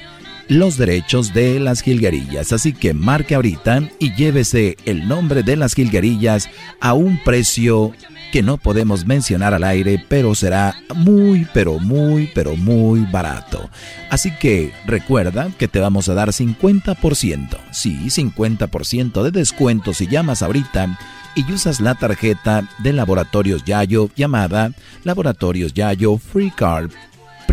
los 0.49 0.77
derechos 0.77 1.33
de 1.33 1.59
las 1.59 1.81
jilguerillas. 1.81 2.53
Así 2.53 2.73
que 2.73 2.93
marque 2.93 3.35
ahorita 3.35 3.89
y 3.99 4.13
llévese 4.13 4.77
el 4.85 5.07
nombre 5.07 5.41
de 5.41 5.55
las 5.55 5.73
jilguerillas 5.73 6.49
a 6.79 6.93
un 6.93 7.17
precio 7.23 7.91
que 8.31 8.43
no 8.43 8.57
podemos 8.57 9.05
mencionar 9.05 9.53
al 9.53 9.63
aire, 9.63 10.03
pero 10.09 10.33
será 10.33 10.75
muy, 10.95 11.47
pero 11.53 11.79
muy, 11.79 12.31
pero 12.33 12.55
muy 12.55 13.01
barato. 13.01 13.69
Así 14.09 14.31
que 14.31 14.73
recuerda 14.85 15.51
que 15.57 15.67
te 15.67 15.79
vamos 15.79 16.09
a 16.09 16.15
dar 16.15 16.29
50%. 16.29 17.57
Sí, 17.71 17.95
50% 18.07 19.23
de 19.23 19.31
descuento 19.31 19.93
si 19.93 20.07
llamas 20.07 20.41
ahorita 20.41 20.97
y 21.35 21.51
usas 21.51 21.79
la 21.79 21.95
tarjeta 21.95 22.67
de 22.79 22.93
Laboratorios 22.93 23.63
Yayo 23.65 24.09
llamada 24.15 24.71
Laboratorios 25.03 25.73
Yayo 25.73 26.17
Free 26.17 26.51
Card 26.51 26.91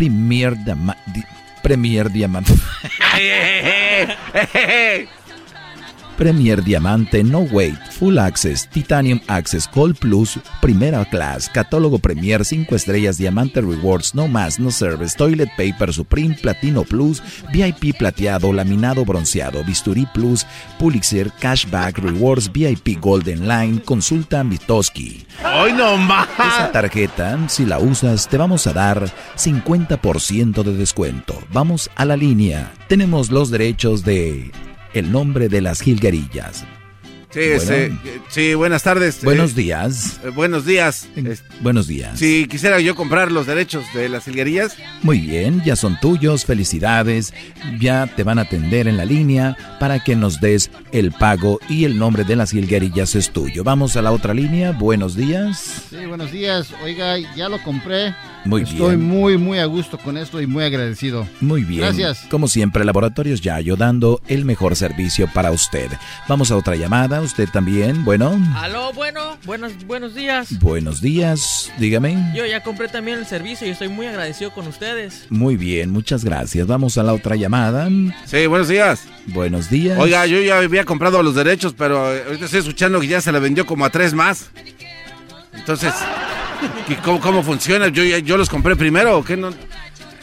Premier, 0.09 0.55
Diama 0.55 0.95
Premier 1.61 2.09
Diamante. 2.09 2.51
Premier 6.21 6.63
Diamante, 6.63 7.23
No 7.23 7.39
Wait, 7.39 7.79
Full 7.93 8.19
Access, 8.19 8.69
Titanium 8.69 9.19
Access, 9.27 9.67
Gold 9.73 9.97
Plus, 9.97 10.39
Primera 10.61 11.03
Class, 11.03 11.49
Catálogo 11.49 11.97
Premier, 11.97 12.45
5 12.45 12.75
estrellas, 12.75 13.17
Diamante 13.17 13.59
Rewards, 13.59 14.13
No 14.13 14.27
Más, 14.27 14.59
No 14.59 14.69
Service, 14.69 15.17
Toilet 15.17 15.49
Paper 15.57 15.91
Supreme, 15.91 16.35
Platino 16.39 16.83
Plus, 16.83 17.23
VIP 17.51 17.97
Plateado, 17.97 18.53
Laminado 18.53 19.03
Bronceado, 19.03 19.63
Bisturí 19.63 20.07
Plus, 20.13 20.45
Pulitzer, 20.77 21.31
Cashback 21.39 21.97
Rewards, 21.97 22.51
VIP 22.51 22.99
Golden 22.99 23.47
Line, 23.47 23.81
Consulta 23.81 24.43
Mitoski. 24.43 25.25
¡Ay, 25.43 25.73
no 25.73 25.97
más! 25.97 26.27
Esa 26.33 26.71
tarjeta, 26.71 27.49
si 27.49 27.65
la 27.65 27.79
usas, 27.79 28.27
te 28.27 28.37
vamos 28.37 28.67
a 28.67 28.73
dar 28.73 29.11
50% 29.37 30.61
de 30.61 30.77
descuento. 30.77 31.41
Vamos 31.51 31.89
a 31.95 32.05
la 32.05 32.15
línea. 32.15 32.71
Tenemos 32.87 33.31
los 33.31 33.49
derechos 33.49 34.03
de 34.03 34.51
el 34.93 35.11
nombre 35.11 35.49
de 35.49 35.61
las 35.61 35.81
jilguerillas. 35.81 36.65
Sí, 37.31 37.41
sí, 38.27 38.53
buenas 38.55 38.83
tardes. 38.83 39.23
Buenos 39.23 39.55
días. 39.55 40.19
buenos 40.35 40.65
días. 40.65 41.07
buenos 41.61 41.87
días. 41.87 42.19
Si 42.19 42.45
quisiera 42.47 42.79
yo 42.81 42.93
comprar 42.93 43.31
los 43.31 43.47
derechos 43.47 43.85
de 43.93 44.09
las 44.09 44.25
jilguerillas. 44.25 44.75
Muy 45.01 45.19
bien, 45.19 45.61
ya 45.63 45.77
son 45.77 45.97
tuyos, 46.01 46.45
felicidades. 46.45 47.33
Ya 47.79 48.07
te 48.07 48.23
van 48.23 48.37
a 48.37 48.43
atender 48.43 48.89
en 48.89 48.97
la 48.97 49.05
línea 49.05 49.55
para 49.79 50.03
que 50.03 50.17
nos 50.17 50.41
des 50.41 50.71
el 50.91 51.13
pago 51.13 51.59
y 51.69 51.85
el 51.85 51.97
nombre 51.97 52.25
de 52.25 52.35
las 52.35 52.51
jilguerillas 52.51 53.15
es 53.15 53.31
tuyo. 53.31 53.63
Vamos 53.63 53.95
a 53.95 54.01
la 54.01 54.11
otra 54.11 54.33
línea. 54.33 54.73
Buenos 54.73 55.15
días. 55.15 55.85
Sí, 55.89 56.05
buenos 56.05 56.33
días. 56.33 56.73
Oiga, 56.83 57.17
ya 57.35 57.47
lo 57.47 57.63
compré. 57.63 58.13
Muy 58.45 58.63
bien. 58.63 58.75
Estoy 58.75 58.97
muy, 58.97 59.37
muy 59.37 59.59
a 59.59 59.65
gusto 59.65 59.97
con 59.97 60.17
esto 60.17 60.41
y 60.41 60.47
muy 60.47 60.63
agradecido. 60.63 61.27
Muy 61.39 61.63
bien. 61.63 61.81
Gracias. 61.81 62.25
Como 62.29 62.47
siempre, 62.47 62.83
Laboratorios 62.85 63.41
Yayo 63.41 63.75
dando 63.75 64.21
el 64.27 64.45
mejor 64.45 64.75
servicio 64.75 65.27
para 65.33 65.51
usted. 65.51 65.89
Vamos 66.27 66.51
a 66.51 66.57
otra 66.57 66.75
llamada. 66.75 67.21
Usted 67.21 67.49
también, 67.49 68.03
bueno. 68.03 68.39
Aló, 68.55 68.93
bueno. 68.93 69.37
Buenos, 69.45 69.73
buenos 69.85 70.15
días. 70.15 70.59
Buenos 70.59 71.01
días. 71.01 71.71
Dígame. 71.77 72.33
Yo 72.35 72.45
ya 72.45 72.63
compré 72.63 72.87
también 72.87 73.19
el 73.19 73.25
servicio 73.25 73.67
y 73.67 73.71
estoy 73.71 73.89
muy 73.89 74.05
agradecido 74.07 74.51
con 74.51 74.67
ustedes. 74.67 75.25
Muy 75.29 75.57
bien, 75.57 75.91
muchas 75.91 76.23
gracias. 76.23 76.67
Vamos 76.67 76.97
a 76.97 77.03
la 77.03 77.13
otra 77.13 77.35
llamada. 77.35 77.89
Sí, 78.25 78.47
buenos 78.47 78.67
días. 78.67 79.07
Buenos 79.27 79.69
días. 79.69 79.99
Oiga, 79.99 80.25
yo 80.25 80.41
ya 80.41 80.57
había 80.57 80.83
comprado 80.83 81.21
los 81.21 81.35
derechos, 81.35 81.73
pero 81.77 81.99
ahorita 81.99 82.45
estoy 82.45 82.59
escuchando 82.61 82.99
que 82.99 83.07
ya 83.07 83.21
se 83.21 83.31
le 83.31 83.39
vendió 83.39 83.65
como 83.65 83.85
a 83.85 83.89
tres 83.89 84.13
más. 84.13 84.49
Entonces... 85.61 85.93
¿Cómo, 87.03 87.19
cómo 87.19 87.43
funciona? 87.43 87.87
¿Yo, 87.87 88.03
¿Yo 88.03 88.37
los 88.37 88.49
compré 88.49 88.75
primero 88.75 89.17
o 89.17 89.23
qué? 89.23 89.35
No, 89.35 89.51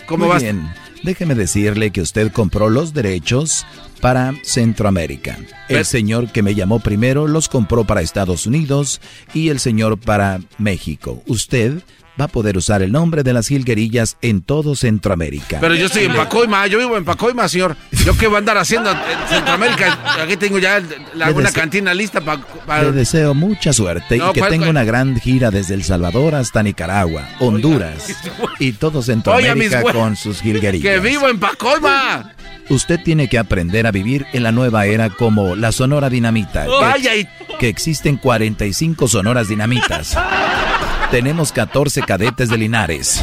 ¿Cómo 0.06 0.26
Muy 0.26 0.38
bien. 0.38 0.68
Déjeme 1.02 1.34
decirle 1.34 1.90
que 1.90 2.00
usted 2.00 2.32
compró 2.32 2.68
los 2.68 2.92
derechos 2.92 3.64
para 4.00 4.34
Centroamérica. 4.42 5.38
El 5.68 5.84
señor 5.84 6.32
que 6.32 6.42
me 6.42 6.54
llamó 6.54 6.80
primero 6.80 7.26
los 7.26 7.48
compró 7.48 7.84
para 7.84 8.00
Estados 8.00 8.46
Unidos 8.46 9.00
y 9.32 9.48
el 9.50 9.60
señor 9.60 9.98
para 9.98 10.40
México. 10.58 11.22
Usted 11.26 11.82
va 12.18 12.26
a 12.26 12.28
poder 12.28 12.56
usar 12.56 12.82
el 12.82 12.92
nombre 12.92 13.22
de 13.22 13.32
las 13.32 13.48
jilguerillas 13.48 14.16
en 14.22 14.42
todo 14.42 14.74
Centroamérica. 14.74 15.58
Pero 15.60 15.74
yo 15.74 15.86
estoy 15.86 16.04
en 16.04 16.14
Pacoima, 16.14 16.66
yo 16.66 16.78
vivo 16.78 16.96
en 16.96 17.04
Pacoima, 17.04 17.48
señor. 17.48 17.76
¿Yo 18.04 18.16
qué 18.16 18.26
voy 18.26 18.36
a 18.36 18.38
andar 18.38 18.58
haciendo 18.58 18.90
en 18.90 18.98
Centroamérica? 19.28 20.22
Aquí 20.22 20.36
tengo 20.36 20.58
ya 20.58 20.82
la, 21.14 21.30
una 21.30 21.52
cantina 21.52 21.94
lista 21.94 22.20
para... 22.20 22.82
Le 22.82 22.92
deseo 22.92 23.34
mucha 23.34 23.72
suerte 23.72 24.16
y 24.16 24.32
que 24.32 24.42
tenga 24.42 24.68
una 24.68 24.84
gran 24.84 25.18
gira 25.20 25.50
desde 25.50 25.74
El 25.74 25.84
Salvador 25.84 26.34
hasta 26.34 26.62
Nicaragua, 26.62 27.28
Honduras 27.40 28.16
y 28.58 28.72
todo 28.72 29.02
Centroamérica 29.02 29.82
con 29.82 30.16
sus 30.16 30.40
jilguerillas. 30.40 30.94
¡Que 30.94 31.00
vivo 31.00 31.28
en 31.28 31.38
Pacoima! 31.38 32.34
Usted 32.70 33.00
tiene 33.02 33.28
que 33.28 33.38
aprender 33.38 33.86
a 33.86 33.92
vivir 33.92 34.26
en 34.32 34.42
la 34.42 34.52
nueva 34.52 34.84
era 34.84 35.08
como 35.08 35.56
la 35.56 35.72
Sonora 35.72 36.10
Dinamita. 36.10 36.66
Vaya 36.66 37.16
y... 37.16 37.26
que 37.58 37.68
existen 37.68 38.18
45 38.18 39.08
Sonoras 39.08 39.48
Dinamitas. 39.48 40.16
Tenemos 41.10 41.52
14 41.52 42.02
cadetes 42.02 42.50
de 42.50 42.58
Linares. 42.58 43.22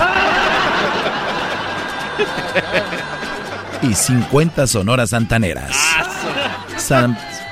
Y 3.82 3.94
50 3.94 4.66
sonoras 4.68 5.12
santaneras. 5.12 5.72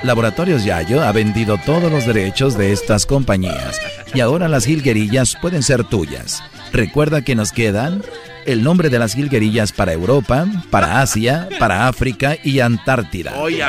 Laboratorios 0.02 0.64
Yayo 0.64 1.02
ha 1.02 1.12
vendido 1.12 1.56
todos 1.58 1.90
los 1.90 2.04
derechos 2.04 2.58
de 2.58 2.72
estas 2.72 3.06
compañías 3.06 3.80
y 4.12 4.20
ahora 4.20 4.48
las 4.48 4.66
jilguerillas 4.66 5.36
pueden 5.40 5.62
ser 5.62 5.84
tuyas. 5.84 6.42
Recuerda 6.72 7.22
que 7.22 7.34
nos 7.34 7.52
quedan 7.52 8.02
el 8.44 8.62
nombre 8.62 8.90
de 8.90 8.98
las 8.98 9.14
jilguerillas 9.14 9.72
para 9.72 9.92
Europa, 9.92 10.46
para 10.70 11.00
Asia, 11.00 11.48
para 11.58 11.88
África 11.88 12.36
y 12.42 12.60
Antártida. 12.60 13.32
Oye, 13.36 13.64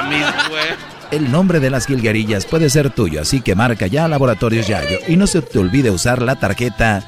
el 1.11 1.31
nombre 1.31 1.59
de 1.59 1.69
las 1.69 1.87
jilguerillas 1.87 2.45
puede 2.45 2.69
ser 2.69 2.89
tuyo, 2.89 3.21
así 3.21 3.41
que 3.41 3.55
marca 3.55 3.87
ya 3.87 4.07
Laboratorios 4.07 4.67
Yayo. 4.67 4.99
Y 5.07 5.17
no 5.17 5.27
se 5.27 5.41
te 5.41 5.59
olvide 5.59 5.91
usar 5.91 6.21
la 6.21 6.35
tarjeta 6.35 7.03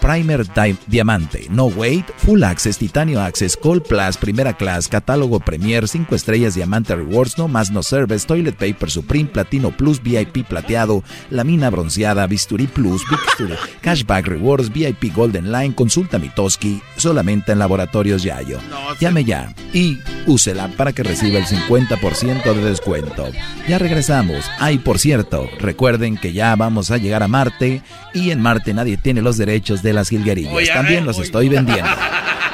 Primer 0.00 0.46
Time 0.46 0.76
Diamante, 0.86 1.46
No 1.50 1.66
Wait, 1.66 2.06
Full 2.18 2.42
Access, 2.42 2.78
Titanio 2.78 3.20
Access, 3.20 3.58
Gold 3.60 3.82
Plus, 3.82 4.16
Primera 4.16 4.54
Class, 4.54 4.88
Catálogo 4.88 5.40
Premier, 5.40 5.86
5 5.86 6.14
estrellas, 6.14 6.54
Diamante 6.54 6.96
Rewards, 6.96 7.38
No 7.38 7.48
Más 7.48 7.70
No 7.70 7.82
Service, 7.82 8.26
Toilet 8.26 8.56
Paper 8.56 8.90
Supreme, 8.90 9.28
Platino 9.28 9.70
Plus, 9.70 10.02
VIP 10.02 10.46
Plateado, 10.46 11.04
Lamina 11.30 11.70
Bronceada, 11.70 12.26
Bisturí 12.26 12.66
Plus, 12.66 13.02
Cashback 13.80 14.26
Rewards, 14.26 14.72
VIP 14.72 15.14
Golden 15.14 15.52
Line, 15.52 15.74
Consulta 15.74 16.18
Mitoski, 16.18 16.82
solamente 16.96 17.52
en 17.52 17.58
Laboratorios 17.58 18.22
Yayo. 18.22 18.58
Llame 19.00 19.24
ya 19.24 19.54
y 19.72 19.98
úsela 20.26 20.68
para 20.76 20.92
que 20.92 21.02
reciba 21.02 21.38
el 21.38 21.46
50% 21.46 22.54
de 22.54 22.64
descuento. 22.64 23.28
Ya 23.68 23.78
regresamos. 23.78 24.44
Ay, 24.58 24.78
por 24.78 24.98
cierto, 24.98 25.48
recuerden 25.58 26.16
que 26.16 26.32
ya 26.32 26.54
vamos 26.56 26.90
a 26.90 26.98
llegar 26.98 27.22
a 27.22 27.28
Marte 27.28 27.82
y 28.14 28.30
en 28.30 28.40
Marte 28.40 28.74
nadie 28.74 28.96
tiene 28.96 29.22
los 29.22 29.36
derechos 29.36 29.82
de 29.82 29.89
las 29.92 30.08
jilguerillas. 30.08 30.74
También 30.74 31.04
los 31.06 31.18
estoy 31.18 31.48
vendiendo. 31.48 31.90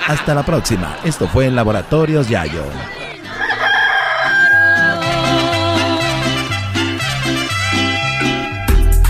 Hasta 0.06 0.34
la 0.34 0.44
próxima. 0.44 0.98
Esto 1.04 1.26
fue 1.28 1.50
Laboratorios 1.50 2.28
Yayo. 2.28 2.64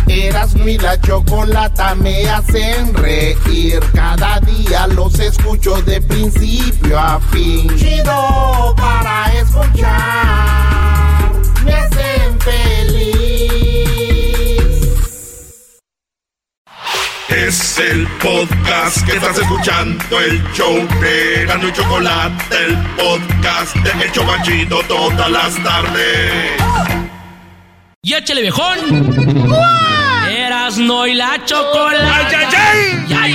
Erasmo 0.08 0.66
y 0.66 0.78
la 0.78 0.98
chocolata 1.00 1.94
me 1.94 2.28
hacen 2.28 2.94
reír. 2.94 3.80
Cada 3.92 4.40
día 4.40 4.86
los 4.86 5.18
escucho 5.20 5.82
de 5.82 6.00
principio 6.00 6.98
a 6.98 7.20
fin. 7.32 7.68
Chido 7.76 8.74
para 8.76 9.32
escuchar. 9.34 11.32
Me 11.64 11.72
hacen 11.74 12.40
feliz. 12.40 13.65
Es 17.28 17.78
el 17.78 18.06
podcast 18.22 19.04
que 19.04 19.16
estás 19.16 19.36
escuchando, 19.36 20.20
el 20.20 20.42
show 20.52 20.76
de 21.00 21.44
Gano 21.46 21.68
y 21.68 21.72
Chocolate, 21.72 22.44
el 22.64 22.76
podcast 22.96 23.74
de 23.76 24.04
El 24.04 24.12
Chocachito 24.12 24.80
todas 24.86 25.28
las 25.30 25.54
tardes. 25.62 26.52
¡Y 28.02 28.14
échale 28.14 28.42
viejón! 28.42 28.78
Eras 30.30 30.78
no 30.78 31.06
y 31.06 31.14
la 31.14 31.44
chocolate. 31.44 32.36
¡Ay, 32.36 33.06
ay, 33.10 33.34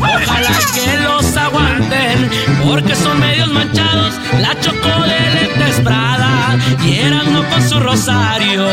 Ojalá 0.00 0.58
que 0.74 0.96
los 1.02 1.36
aguanten, 1.36 2.30
porque 2.66 2.94
son 2.96 3.20
medios 3.20 3.48
manchados. 3.52 4.14
La 4.40 4.58
chocolate 4.58 5.50
es 5.68 5.80
Prada 5.80 6.58
y 6.82 6.98
eran 6.98 7.30
no 7.30 7.46
con 7.50 7.68
su 7.68 7.78
rosario. 7.78 8.66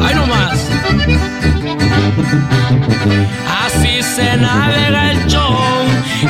¡Ay, 0.00 0.14
no 0.14 0.26
más! 0.28 1.31
Así 3.64 4.02
se 4.02 4.36
navega 4.36 5.12
el 5.12 5.26
show 5.26 5.56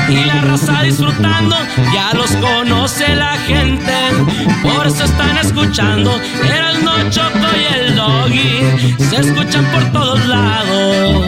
y 0.09 0.25
la 0.25 0.41
raza 0.43 0.83
disfrutando, 0.83 1.57
ya 1.93 2.13
los 2.15 2.31
conoce 2.37 3.15
la 3.15 3.37
gente, 3.39 3.93
por 4.63 4.87
eso 4.87 5.05
están 5.05 5.37
escuchando. 5.39 6.21
El 6.45 6.85
no 6.85 7.11
choco 7.11 7.47
y 7.57 7.75
el 7.75 7.97
doggy, 7.97 8.97
se 8.99 9.17
escuchan 9.17 9.65
por 9.67 9.85
todos 9.93 10.27
lados. 10.27 11.27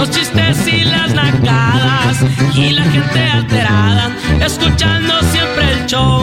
Los 0.00 0.10
chistes 0.12 0.66
y 0.66 0.82
las 0.84 1.12
nacadas 1.12 2.24
y 2.54 2.70
la 2.70 2.84
gente 2.84 3.22
alterada, 3.22 4.10
escuchando 4.40 5.20
siempre 5.30 5.72
el 5.72 5.84
show. 5.84 6.22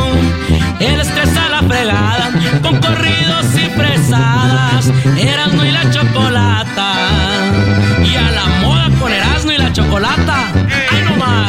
El 0.80 1.00
estrés 1.00 1.38
a 1.38 1.50
la 1.50 1.62
fregada, 1.62 2.32
con 2.64 2.80
corridos 2.80 3.46
y 3.54 3.70
fresadas, 3.80 4.92
Erasmo 5.16 5.64
y 5.64 5.70
la 5.70 5.88
chocolata. 5.92 6.94
Y 8.04 8.16
a 8.16 8.32
la 8.32 8.46
moda 8.64 8.90
con 9.00 9.14
Erasmo 9.14 9.52
y 9.52 9.58
la 9.60 9.72
chocolata. 9.72 10.48
¡Ay 10.90 11.04
no 11.08 11.16
más! 11.18 11.48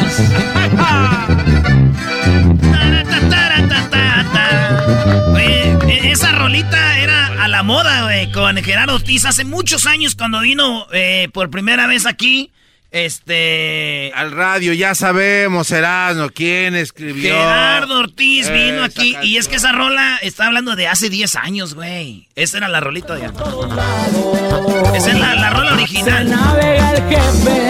Esa 6.03 6.31
rolita 6.31 6.99
era 6.99 7.43
a 7.43 7.47
la 7.47 7.63
moda, 7.63 8.03
güey, 8.03 8.31
con 8.31 8.57
Gerardo 8.57 8.95
Ortiz 8.95 9.25
hace 9.25 9.43
muchos 9.45 9.85
años 9.85 10.15
cuando 10.15 10.41
vino 10.41 10.87
eh, 10.91 11.29
por 11.33 11.49
primera 11.49 11.87
vez 11.87 12.05
aquí. 12.05 12.51
Este. 12.91 14.11
Al 14.15 14.31
radio, 14.31 14.73
ya 14.73 14.95
sabemos, 14.95 15.71
Erasmo, 15.71 16.29
quién 16.29 16.75
escribió. 16.75 17.33
Gerardo 17.35 17.99
Ortiz 17.99 18.49
vino 18.51 18.83
aquí. 18.83 19.15
Y 19.21 19.37
es 19.37 19.47
que 19.47 19.57
esa 19.57 19.71
rola 19.71 20.17
está 20.23 20.47
hablando 20.47 20.75
de 20.75 20.87
hace 20.87 21.09
10 21.09 21.35
años, 21.35 21.75
güey. 21.75 22.27
Esa 22.35 22.57
era 22.57 22.67
la 22.67 22.79
rolita 22.79 23.13
de. 23.15 23.25
Esa 23.25 25.11
es 25.11 25.19
la, 25.19 25.35
la 25.35 25.49
rola 25.51 25.73
original. 25.73 26.27
Se 26.27 26.35
navega 26.35 26.91
el 26.93 27.09
jefe, 27.09 27.69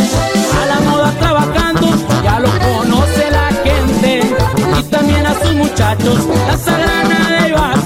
a 0.61 0.65
la 0.65 0.79
moda 0.81 1.11
trabajando, 1.19 2.23
ya 2.23 2.39
lo 2.39 2.59
conoce 2.59 3.31
la 3.31 3.49
gente. 3.63 4.21
Y 4.79 4.83
también 4.83 5.25
a 5.25 5.33
sus 5.41 5.53
muchachos, 5.53 6.25
la 6.47 6.57
sagrana 6.57 7.29
de 7.29 7.38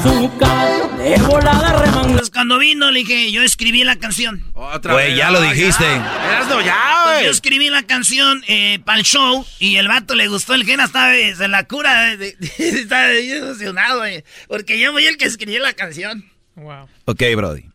azúcar 0.03 0.97
De 0.97 1.17
volada 1.21 1.81
remangos. 1.81 2.29
Cuando 2.29 2.59
vino 2.59 2.91
le 2.91 2.99
dije, 2.99 3.31
yo 3.31 3.41
escribí 3.41 3.83
la 3.83 3.95
canción. 3.95 4.43
Otra 4.53 4.93
Güey, 4.93 5.15
ya 5.15 5.31
lo 5.31 5.41
dijiste. 5.41 5.85
Erasno, 5.85 6.61
ya, 6.61 7.05
güey. 7.05 7.25
Yo 7.25 7.31
escribí 7.31 7.69
la 7.69 7.83
canción 7.83 8.43
eh, 8.47 8.79
para 8.83 8.99
el 8.99 9.05
show 9.05 9.45
y 9.59 9.77
el 9.77 9.87
vato 9.87 10.15
le 10.15 10.27
gustó. 10.27 10.53
El 10.53 10.65
Gena 10.65 10.85
estaba 10.85 11.15
eh, 11.15 11.35
en 11.39 11.51
la 11.51 11.65
cura. 11.65 12.15
bien 12.17 13.37
emocionado, 13.37 13.99
güey. 13.99 14.23
Porque 14.47 14.79
yo 14.79 14.91
fui 14.91 15.05
el 15.05 15.17
que 15.17 15.25
escribí 15.25 15.57
la 15.59 15.73
canción. 15.73 16.29
Wow. 16.55 16.87
Ok, 17.05 17.23
Brody. 17.35 17.65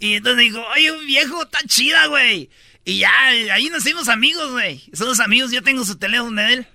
Y 0.00 0.14
entonces 0.14 0.44
dijo, 0.44 0.64
oye, 0.74 0.90
un 0.92 1.06
viejo, 1.06 1.42
está 1.42 1.58
chida, 1.66 2.06
güey. 2.06 2.48
Y 2.84 2.98
ya, 2.98 3.10
eh, 3.32 3.50
ahí 3.50 3.68
nos 3.68 3.84
hicimos 3.84 4.08
amigos, 4.08 4.52
güey. 4.52 4.82
Somos 4.92 5.20
amigos, 5.20 5.50
yo 5.50 5.62
tengo 5.62 5.84
su 5.84 5.96
teléfono 5.96 6.40
de 6.40 6.52
él. 6.54 6.66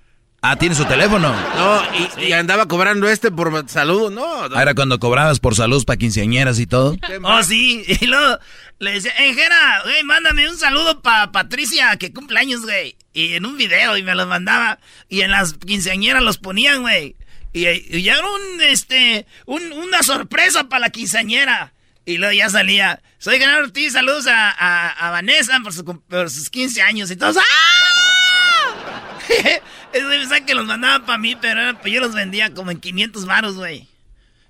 Ah, 0.44 0.56
tiene 0.56 0.74
su 0.74 0.84
teléfono. 0.86 1.32
No, 1.56 1.82
y, 2.18 2.24
y 2.26 2.32
andaba 2.32 2.66
cobrando 2.66 3.08
este 3.08 3.30
por 3.30 3.68
saludo, 3.70 4.10
no. 4.10 4.24
Ah, 4.52 4.60
Era 4.60 4.74
cuando 4.74 4.98
cobrabas 4.98 5.38
por 5.38 5.54
salud 5.54 5.84
para 5.84 5.96
quinceañeras 5.96 6.58
y 6.58 6.66
todo. 6.66 6.96
Oh, 7.22 7.42
sí. 7.44 7.84
Y 7.86 8.06
luego 8.06 8.38
le 8.80 8.90
decía, 8.94 9.12
eh, 9.18 9.34
Jera, 9.34 9.82
güey, 9.84 10.02
mándame 10.02 10.48
un 10.50 10.58
saludo 10.58 11.00
para 11.00 11.30
Patricia, 11.30 11.96
que 11.96 12.12
cumple 12.12 12.40
años, 12.40 12.62
güey. 12.62 12.96
Y 13.12 13.34
en 13.34 13.46
un 13.46 13.56
video, 13.56 13.96
y 13.96 14.02
me 14.02 14.16
los 14.16 14.26
mandaba. 14.26 14.80
Y 15.08 15.20
en 15.20 15.30
las 15.30 15.54
quinceañeras 15.54 16.22
los 16.24 16.38
ponían, 16.38 16.80
güey. 16.82 17.14
Y, 17.52 17.68
y 17.68 18.02
ya 18.02 18.14
era 18.14 18.26
un, 18.26 18.60
este, 18.62 19.26
un- 19.46 19.72
una 19.72 20.02
sorpresa 20.02 20.64
para 20.64 20.80
la 20.80 20.90
quinceañera. 20.90 21.72
Y 22.04 22.16
luego 22.18 22.32
ya 22.34 22.50
salía, 22.50 23.00
soy 23.18 23.38
Gerardo 23.38 23.66
Ortiz, 23.66 23.92
saludos 23.92 24.26
a, 24.26 24.50
a- 24.50 24.88
a 24.90 25.10
Vanessa 25.12 25.60
por, 25.62 25.72
su 25.72 25.84
por 25.84 26.30
sus 26.30 26.50
15 26.50 26.82
años. 26.82 27.12
Y 27.12 27.16
todos, 27.16 27.36
¡ah! 27.36 27.42
Eso 29.92 30.08
pensaba 30.08 30.40
que 30.40 30.54
los 30.54 30.66
mandaban 30.66 31.04
para 31.04 31.18
mí, 31.18 31.36
pero 31.40 31.78
pues 31.80 31.92
yo 31.92 32.00
los 32.00 32.14
vendía 32.14 32.52
como 32.54 32.70
en 32.70 32.80
500 32.80 33.26
varos, 33.26 33.56
güey. 33.56 33.86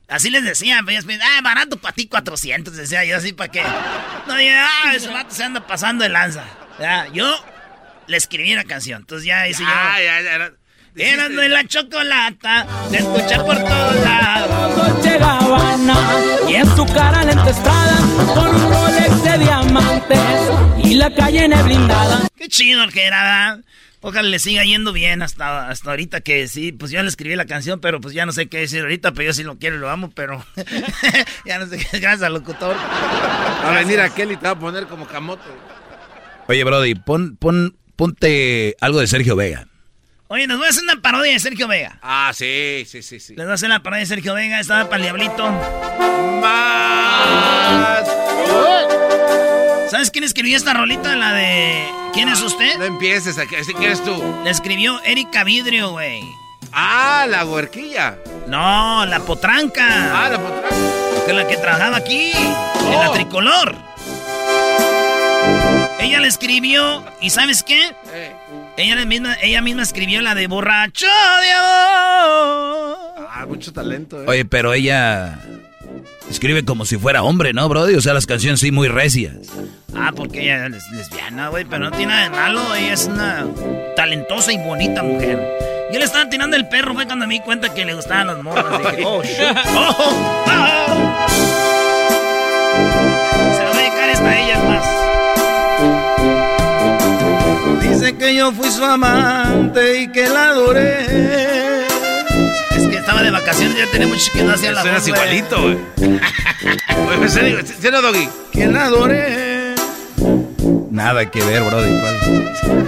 Así 0.09 0.31
les 0.31 0.45
decían, 0.45 0.85
pues, 0.85 1.05
ellos, 1.05 1.21
ah, 1.23 1.41
barato 1.43 1.77
para 1.79 1.95
ti 1.95 2.07
400, 2.07 2.77
decía 2.77 3.05
yo 3.05 3.17
así, 3.17 3.33
¿para 3.33 3.51
qué? 3.51 3.63
No, 4.27 4.41
yo, 4.41 4.51
ah, 4.57 4.93
ese 4.95 5.09
vato 5.09 5.35
se 5.35 5.43
anda 5.45 5.67
pasando 5.67 6.03
de 6.05 6.11
lanza. 6.11 6.45
Ya, 6.79 7.07
yo 7.13 7.35
le 8.09 8.17
escribí 8.17 8.55
la 8.55 8.65
canción, 8.65 9.01
entonces 9.03 9.27
ya 9.27 9.49
hice 9.49 9.65
Ah, 9.67 9.95
yo. 9.99 10.05
ya, 10.05 10.21
ya. 10.23 10.35
era- 10.35 10.53
Eras 10.95 11.31
de 11.31 11.49
la 11.49 11.67
chocolata, 11.67 12.67
de 12.91 12.99
escuchar 12.99 13.47
por 13.47 13.57
todos 13.57 13.97
lados. 14.05 14.77
Dolce 14.77 15.17
Gabbana 15.19 15.97
y 16.51 16.55
en 16.57 16.77
su 16.77 16.85
cara 16.85 17.23
estrada 17.23 17.97
con 18.35 18.55
un 18.55 18.71
Rolex 18.71 19.23
de 19.25 19.39
diamantes 19.39 20.19
y 20.85 20.95
la 20.97 21.15
calle 21.15 21.49
blindada. 21.63 22.29
Qué 22.37 22.47
chido 22.49 22.85
el 22.85 22.93
que 22.93 23.07
era, 23.07 23.23
¿verdad? 23.23 23.65
Ojalá 24.05 24.29
le 24.29 24.41
siga 24.41 24.65
yendo 24.65 24.93
bien 24.93 25.23
hasta, 25.23 25.69
hasta 25.69 25.91
ahorita 25.91 26.23
que 26.23 26.49
sí, 26.49 26.73
pues 26.73 26.91
yo 26.91 27.01
le 27.01 27.09
escribí 27.09 27.37
la 27.37 27.47
canción, 27.47 27.81
pero 27.81 28.01
pues 28.01 28.13
ya 28.15 28.27
no 28.27 28.33
sé 28.33 28.49
qué 28.49 28.59
decir 28.59 28.81
ahorita, 28.81 29.13
pero 29.13 29.27
yo 29.27 29.33
sí 29.33 29.45
lo 29.45 29.59
quiero 29.59 29.77
y 29.77 29.79
lo 29.79 29.89
amo, 29.89 30.11
pero 30.11 30.45
ya 31.47 31.61
no 31.61 31.67
sé 31.67 31.79
qué, 31.79 32.01
gracias 32.01 32.23
al 32.23 32.35
locutor. 32.35 32.75
Va 32.77 33.71
a 33.71 33.79
venir 33.79 34.01
aquel 34.01 34.33
y 34.33 34.37
te 34.37 34.47
va 34.47 34.51
a 34.51 34.59
poner 34.59 34.89
como 34.89 35.07
camote. 35.07 35.45
Oye, 36.49 36.65
Brody, 36.65 36.97
pon, 36.97 37.37
pon, 37.37 37.77
ponte 37.95 38.77
algo 38.81 38.99
de 38.99 39.07
Sergio 39.07 39.37
Vega. 39.37 39.69
Oye, 40.27 40.49
nos 40.49 40.59
voy 40.59 40.67
a 40.67 40.71
hacer 40.71 40.83
una 40.83 41.01
parodia 41.01 41.35
de 41.35 41.39
Sergio 41.39 41.69
Vega. 41.69 42.01
Ah, 42.03 42.33
sí, 42.35 42.85
sí, 42.89 43.03
sí, 43.03 43.21
sí. 43.21 43.37
Les 43.37 43.45
voy 43.45 43.53
a 43.53 43.55
hacer 43.55 43.69
la 43.69 43.85
parodia 43.85 44.01
de 44.01 44.07
Sergio 44.07 44.35
Vega, 44.35 44.59
estaba 44.59 44.89
para 44.89 44.97
el 44.97 45.03
diablito. 45.03 45.49
Más. 46.41 48.03
¿Sabes 49.93 50.11
quién 50.11 50.25
escribió 50.25 50.57
esta 50.57 50.73
rolita? 50.73 51.15
La 51.17 51.35
de... 51.35 51.87
¿Quién 52.15 52.31
es 52.31 52.41
usted? 52.41 52.79
No 52.79 52.85
empieces 52.87 53.37
a 53.37 53.45
que 53.45 53.59
eres 53.59 54.03
tú. 54.03 54.25
La 54.43 54.49
escribió 54.49 54.99
Erika 55.05 55.45
Vidrio, 55.45 55.91
güey. 55.91 56.23
Ah, 56.73 57.27
la 57.29 57.45
huerquilla. 57.45 58.17
No, 58.49 59.05
la 59.05 59.21
potranca. 59.21 60.25
Ah, 60.25 60.31
la 60.31 60.39
potranca. 60.39 60.75
Que 61.27 61.33
es 61.33 61.37
la 61.37 61.47
que 61.47 61.59
trabajaba 61.59 61.99
aquí, 61.99 62.33
en 62.33 63.01
la 63.01 63.13
tricolor. 63.13 63.77
Ella 66.01 66.21
la 66.21 66.27
escribió, 66.27 67.05
¿y 67.21 67.29
sabes 67.29 67.63
qué? 67.63 67.95
Eh. 68.15 68.35
Ella 68.79 69.05
misma, 69.05 69.37
ella 69.43 69.61
misma 69.61 69.83
escribió 69.83 70.23
la 70.23 70.35
de 70.35 70.47
borracho 70.47 71.05
de 71.05 71.51
amor. 71.51 73.29
Ah, 73.31 73.45
mucho 73.47 73.75
talento, 73.75 74.23
eh. 74.23 74.27
Oye, 74.27 74.45
pero 74.47 74.73
ella 74.73 75.39
escribe 76.31 76.65
como 76.65 76.85
si 76.85 76.97
fuera 76.97 77.23
hombre, 77.23 77.53
¿no, 77.53 77.69
Brody? 77.69 77.95
O 77.95 78.01
sea, 78.01 78.15
las 78.15 78.27
canciones 78.27 78.61
sí 78.61 78.71
muy 78.71 78.89
recias. 78.89 79.37
Ah, 79.95 80.13
porque 80.15 80.43
ella 80.43 80.67
es 80.67 80.91
lesbiana, 80.93 81.49
güey, 81.49 81.65
pero 81.65 81.85
no 81.85 81.91
tiene 81.91 82.13
nada 82.13 82.25
de 82.25 82.31
malo. 82.31 82.75
Ella 82.75 82.95
es 82.95 83.07
una 83.07 83.47
talentosa 83.97 84.53
y 84.53 84.59
bonita 84.59 85.03
mujer. 85.03 85.39
Yo 85.93 85.99
le 85.99 86.05
estaba 86.07 86.29
tirando 86.31 86.57
el 86.57 86.67
perro, 86.69 86.95
fue 86.95 87.05
cuando 87.07 87.27
me 87.27 87.35
di 87.35 87.41
cuenta 87.41 87.75
que 87.75 87.85
le 87.85 87.95
gustaban 87.95 88.29
las 88.29 88.43
morras. 88.43 88.79
Dije, 88.79 89.03
oh, 89.07 89.23
shit. 89.23 89.41
Oh, 89.75 89.97
oh, 89.99 90.45
ah. 90.49 91.27
Se 93.55 93.63
lo 93.63 93.69
voy 93.73 93.79
a 93.79 93.83
dedicar 93.83 94.09
esta 94.09 94.31
a 94.31 94.41
ellas 94.41 94.65
más. 94.65 94.87
Dice 97.83 98.17
que 98.17 98.35
yo 98.35 98.53
fui 98.53 98.71
su 98.71 98.83
amante 98.83 100.01
y 100.01 100.09
que 100.09 100.29
la 100.31 100.49
adoré. 100.49 101.72
Es 102.77 102.87
que 102.89 102.97
estaba 102.97 103.23
de 103.23 103.31
vacaciones, 103.31 103.77
ya 103.77 103.87
tenía 103.91 104.07
mucho 104.09 104.33
que 104.33 104.43
no 104.43 104.53
hacía 104.53 104.73
la 104.73 104.83
voz, 104.85 105.07
igualito, 105.07 105.63
güey. 105.63 105.79
¿sí, 107.29 107.89
no, 107.91 108.03
Doggy? 108.03 108.29
Que 108.53 108.67
la 108.67 108.85
adoré. 108.85 109.75
Nada 110.91 111.31
que 111.31 111.43
ver, 111.43 111.63
Brody. 111.63 111.99
¿cuál? 112.01 112.87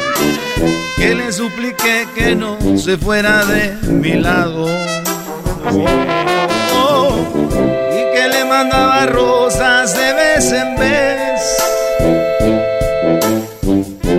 que 0.96 1.14
le 1.14 1.32
supliqué 1.32 2.06
que 2.14 2.34
no 2.34 2.56
se 2.78 2.96
fuera 2.96 3.44
de 3.44 3.76
mi 3.88 4.14
lado. 4.14 4.66
Oh, 6.74 7.18
y 7.90 8.16
que 8.16 8.28
le 8.28 8.44
mandaba 8.44 9.06
rosas 9.06 9.94
de 9.94 10.12
vez 10.14 10.52
en 10.52 10.76
vez. 10.76 11.40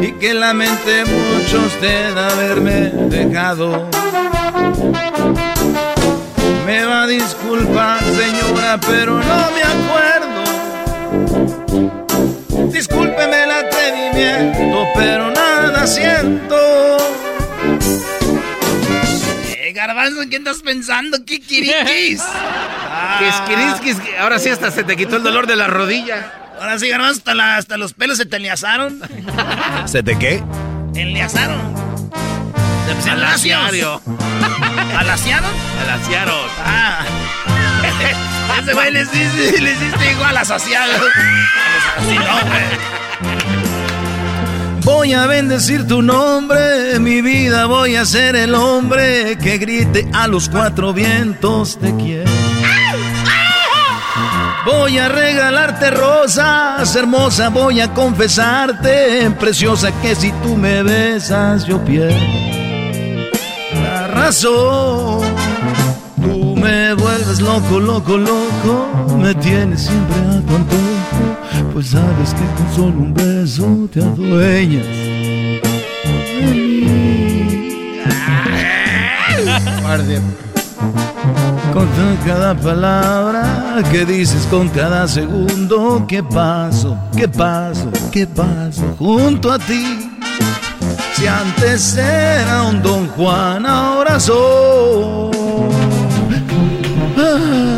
Y 0.02 0.12
que 0.20 0.34
lamenté 0.34 1.06
mucho 1.06 1.66
usted 1.66 2.18
haberme 2.18 2.92
dejado. 3.10 3.90
Me 6.66 6.84
va 6.86 7.04
a 7.04 7.08
disculpar, 7.08 8.00
señora, 8.04 8.80
pero 8.88 9.14
no 9.20 9.52
me 9.52 9.62
acuerdo. 9.62 10.44
Discúlpeme 12.72 13.44
el 13.44 13.52
atrevimiento, 13.52 14.88
pero 14.96 15.30
nada 15.32 15.86
siento. 15.86 16.56
Eh, 19.58 19.72
Garbanzo, 19.74 20.22
¿en 20.24 20.30
qué 20.30 20.38
estás 20.38 20.62
pensando? 20.64 21.24
¿Kikirikis? 21.24 22.24
Kiskiriskis, 23.20 24.00
que 24.04 24.18
ahora 24.18 24.40
sí 24.40 24.50
hasta 24.50 24.72
se 24.72 24.84
te 24.84 24.96
quitó 24.98 25.18
el 25.18 25.24
dolor 25.24 25.46
de 25.48 25.56
la 25.56 25.68
rodilla. 25.68 26.32
Ahora 26.60 26.80
sí, 26.80 26.90
Garbanzo, 26.90 27.20
hasta, 27.20 27.36
la- 27.36 27.58
hasta 27.58 27.78
los 27.78 27.94
pelos 27.94 28.18
se 28.18 28.26
te 28.26 28.38
enliazaron. 28.38 29.00
¿Se 29.86 30.02
te 30.02 30.18
qué? 30.18 30.42
Enliazaron. 30.96 31.85
Alaciario. 33.10 34.02
¿Alaciaron? 34.98 35.52
Alaciaron. 35.82 36.50
Ah. 36.64 37.06
Ese 38.62 38.74
güey 38.74 38.92
les 38.92 39.08
hiciste, 39.14 39.62
les 39.62 39.82
hiciste 39.82 40.12
igual. 40.12 40.38
Así 40.38 40.72
no, 42.16 42.50
güey. 42.50 42.96
Voy 44.84 45.14
a 45.14 45.26
bendecir 45.26 45.88
tu 45.88 46.02
nombre, 46.04 47.00
mi 47.00 47.22
vida, 47.22 47.66
voy 47.66 47.96
a 47.96 48.06
ser 48.06 48.36
el 48.36 48.54
hombre 48.54 49.36
que 49.42 49.58
grite 49.58 50.08
a 50.14 50.28
los 50.28 50.48
cuatro 50.48 50.94
vientos 50.94 51.80
te 51.80 51.96
quiero. 51.96 52.30
Voy 54.64 55.00
a 55.00 55.10
regalarte 55.10 55.90
rosas, 55.90 56.96
hermosa, 56.96 57.50
voy 57.50 57.82
a 57.82 57.94
confesarte, 57.94 59.30
preciosa, 59.40 59.92
que 60.02 60.16
si 60.16 60.32
tú 60.44 60.56
me 60.56 60.84
besas 60.84 61.66
yo 61.66 61.84
pierdo 61.84 62.55
razón. 64.26 65.22
Tú 66.16 66.56
me 66.56 66.96
vuelves 66.96 67.40
loco, 67.42 67.80
loco, 67.80 68.18
loco, 68.18 69.18
me 69.20 69.36
tienes 69.36 69.82
siempre 69.82 70.16
a 70.16 70.42
tu 70.42 70.56
antojo, 70.56 71.72
pues 71.74 71.88
sabes 71.90 72.34
que 72.34 72.46
con 72.58 72.76
solo 72.76 72.98
un 73.06 73.14
beso 73.14 73.88
te 73.94 74.02
adueñas. 74.02 74.86
de 80.08 80.20
mí. 80.20 80.34
Con 81.72 81.88
cada 82.26 82.54
palabra 82.56 83.82
que 83.92 84.06
dices, 84.06 84.46
con 84.50 84.68
cada 84.70 85.08
segundo 85.08 86.06
que 86.08 86.22
paso, 86.24 86.98
que 87.16 87.28
paso, 87.30 87.92
que 88.12 88.26
paso 88.26 88.96
junto 88.98 89.52
a 89.52 89.60
ti. 89.60 90.10
Si 91.16 91.26
antes 91.28 91.96
era 91.98 92.64
un 92.64 92.82
Don 92.82 93.08
Juan, 93.08 93.66
ahora 93.66 94.20
soy. 94.20 95.32
Ah, 97.18 97.76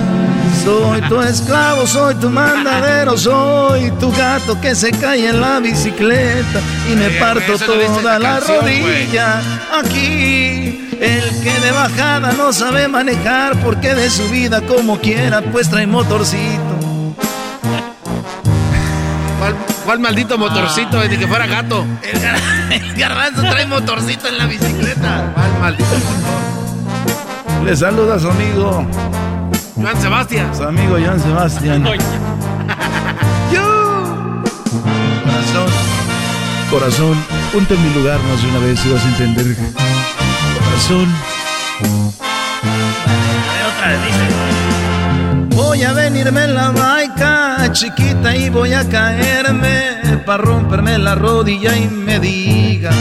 Soy 0.63 1.01
tu 1.07 1.21
esclavo, 1.21 1.85
soy 1.85 2.15
tu 2.15 2.29
mandadero, 2.29 3.15
soy 3.17 3.91
tu 3.99 4.11
gato 4.11 4.59
que 4.59 4.73
se 4.75 4.91
cae 4.91 5.29
en 5.29 5.39
la 5.39 5.59
bicicleta 5.59 6.59
y 6.91 6.95
me 6.95 7.07
Oye, 7.07 7.19
parto 7.19 7.57
toda 7.57 8.19
la 8.19 8.39
canción, 8.39 8.61
rodilla 8.61 9.41
aquí 9.79 10.89
El 10.99 11.43
que 11.43 11.59
de 11.63 11.71
bajada 11.71 12.33
no 12.33 12.51
sabe 12.51 12.87
manejar 12.87 13.55
porque 13.63 13.93
de 13.93 14.09
su 14.09 14.27
vida 14.29 14.61
como 14.61 14.99
quiera 14.99 15.41
pues 15.41 15.69
trae 15.69 15.85
motorcito. 15.87 16.76
¿Cuál, 19.87 19.99
maldito 20.01 20.37
motorcito? 20.37 20.99
Ah. 20.99 21.07
que 21.07 21.25
fuera 21.27 21.47
gato. 21.47 21.85
El, 22.69 22.93
garbanzo 22.95 23.39
trae 23.39 23.65
motorcito 23.65 24.27
en 24.27 24.37
la 24.37 24.45
bicicleta. 24.45 25.31
¿Cuál 25.33 25.59
maldito 25.61 25.89
motor? 25.89 27.63
Le 27.63 27.73
saluda 27.73 28.15
a 28.15 28.19
su 28.19 28.29
amigo. 28.29 28.85
Joan 29.77 30.01
Sebastián. 30.01 30.53
Su 30.53 30.63
amigo 30.63 30.97
Joan 31.01 31.21
Sebastián. 31.21 31.83
Corazón. 35.23 35.71
Corazón, 36.69 37.25
ponte 37.53 37.75
en 37.75 37.83
mi 37.87 37.93
lugar 37.93 38.19
más 38.23 38.41
de 38.41 38.49
una 38.49 38.59
vez 38.59 38.85
y 38.85 38.91
vas 38.91 39.05
a 39.05 39.07
entender. 39.07 39.55
Corazón. 40.65 41.07
Otra 43.73 43.87
vez 43.87 43.99
dice. 44.05 44.27
Voy 45.55 45.81
a 45.81 45.93
venirme 45.93 46.43
en 46.43 46.55
la 46.55 46.71
baica, 46.71 47.46
chiquita, 47.71 48.35
y 48.35 48.49
voy 48.49 48.73
a 48.73 48.87
caerme 48.87 50.21
para 50.25 50.43
romperme 50.43 50.97
la 50.97 51.15
rodilla 51.15 51.75
y 51.77 51.87
me 51.87 52.19
digas. 52.19 52.95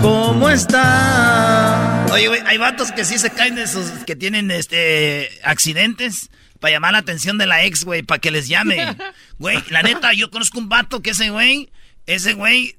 ¿Cómo 0.00 0.50
está? 0.50 2.06
Oye, 2.12 2.28
güey, 2.28 2.40
hay 2.46 2.58
vatos 2.58 2.92
que 2.92 3.04
sí 3.04 3.18
se 3.18 3.30
caen 3.30 3.54
de 3.54 3.62
esos 3.62 3.90
que 4.04 4.16
tienen 4.16 4.50
este 4.50 5.30
accidentes 5.42 6.30
para 6.60 6.72
llamar 6.72 6.92
la 6.92 6.98
atención 6.98 7.38
de 7.38 7.46
la 7.46 7.64
ex, 7.64 7.84
güey, 7.84 8.02
para 8.02 8.20
que 8.20 8.30
les 8.30 8.48
llame. 8.48 8.96
Güey, 9.38 9.62
la 9.70 9.82
neta, 9.82 10.12
yo 10.12 10.30
conozco 10.30 10.60
un 10.60 10.68
vato 10.68 11.02
que 11.02 11.10
ese 11.10 11.28
güey, 11.30 11.68
ese 12.06 12.34
güey, 12.34 12.76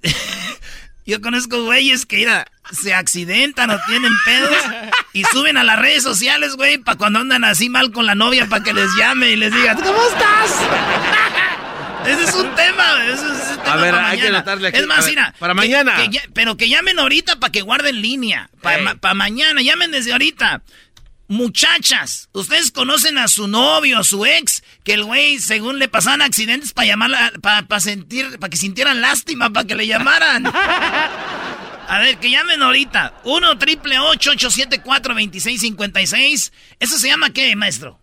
yo 1.06 1.22
conozco 1.22 1.64
güeyes 1.64 2.06
que, 2.06 2.18
mira, 2.18 2.48
se 2.72 2.94
accidentan 2.94 3.69
o 3.69 3.80
tienen 3.88 4.11
pedos 4.26 4.57
y 5.14 5.23
suben 5.26 5.57
a 5.57 5.64
las 5.64 5.80
redes 5.80 6.03
sociales, 6.03 6.56
güey, 6.56 6.80
para 6.80 6.98
cuando 6.98 7.19
andan 7.19 7.44
así 7.44 7.69
mal 7.69 7.91
con 7.91 8.06
la 8.06 8.15
novia, 8.15 8.48
para 8.48 8.64
que 8.64 8.73
les 8.73 8.90
llame 8.98 9.30
y 9.30 9.36
les 9.36 9.53
diga, 9.53 9.76
¿cómo 9.76 10.03
estás? 10.07 10.52
Ese 12.07 12.23
es 12.23 12.36
un 12.36 12.53
tema. 12.56 13.06
Ese 13.06 13.14
es 13.14 13.57
un 13.57 13.64
tema 13.64 13.73
a 13.73 13.77
ver, 13.77 13.95
hay 13.95 14.19
que 14.19 14.27
anotarle 14.27 14.68
aquí. 14.68 14.77
Es 14.77 14.88
más, 14.88 15.06
mira. 15.07 15.34
Para 15.40 15.53
mañana. 15.53 15.98
pero 16.34 16.56
que 16.56 16.69
llamen 16.69 16.99
ahorita 16.99 17.40
para 17.40 17.52
que 17.52 17.61
guarden 17.61 18.02
línea. 18.02 18.49
Para 18.61 19.14
mañana. 19.14 19.61
Llamen 19.61 19.91
desde 19.91 20.11
ahorita. 20.11 20.61
Muchachas, 21.27 22.30
ustedes 22.34 22.69
conocen 22.69 23.18
a 23.18 23.27
su 23.27 23.48
novio, 23.48 23.98
a 23.98 24.03
su 24.03 24.27
ex, 24.27 24.64
que 24.86 24.94
el 24.94 25.03
güey, 25.03 25.40
según 25.40 25.80
le 25.80 25.88
pasaban 25.90 26.22
accidentes 26.22 26.72
para 26.72 26.88
llamarla, 26.88 27.34
para 27.41 27.80
sentir, 27.80 28.38
para 28.40 28.52
que 28.52 28.57
sintieran 28.57 29.02
lástima, 29.02 29.49
para 29.49 29.66
que 29.66 29.76
le 29.76 29.88
llamaran. 29.88 30.45
A 31.88 31.99
ver, 31.99 32.18
que 32.20 32.30
llamen 32.30 32.62
ahorita. 32.62 33.16
1 33.24 33.57
triple 33.57 33.99
874 33.99 35.14
2656 35.14 36.53
¿Eso 36.80 36.99
se 36.99 37.07
llama 37.07 37.32
qué, 37.32 37.56
maestro? 37.56 37.99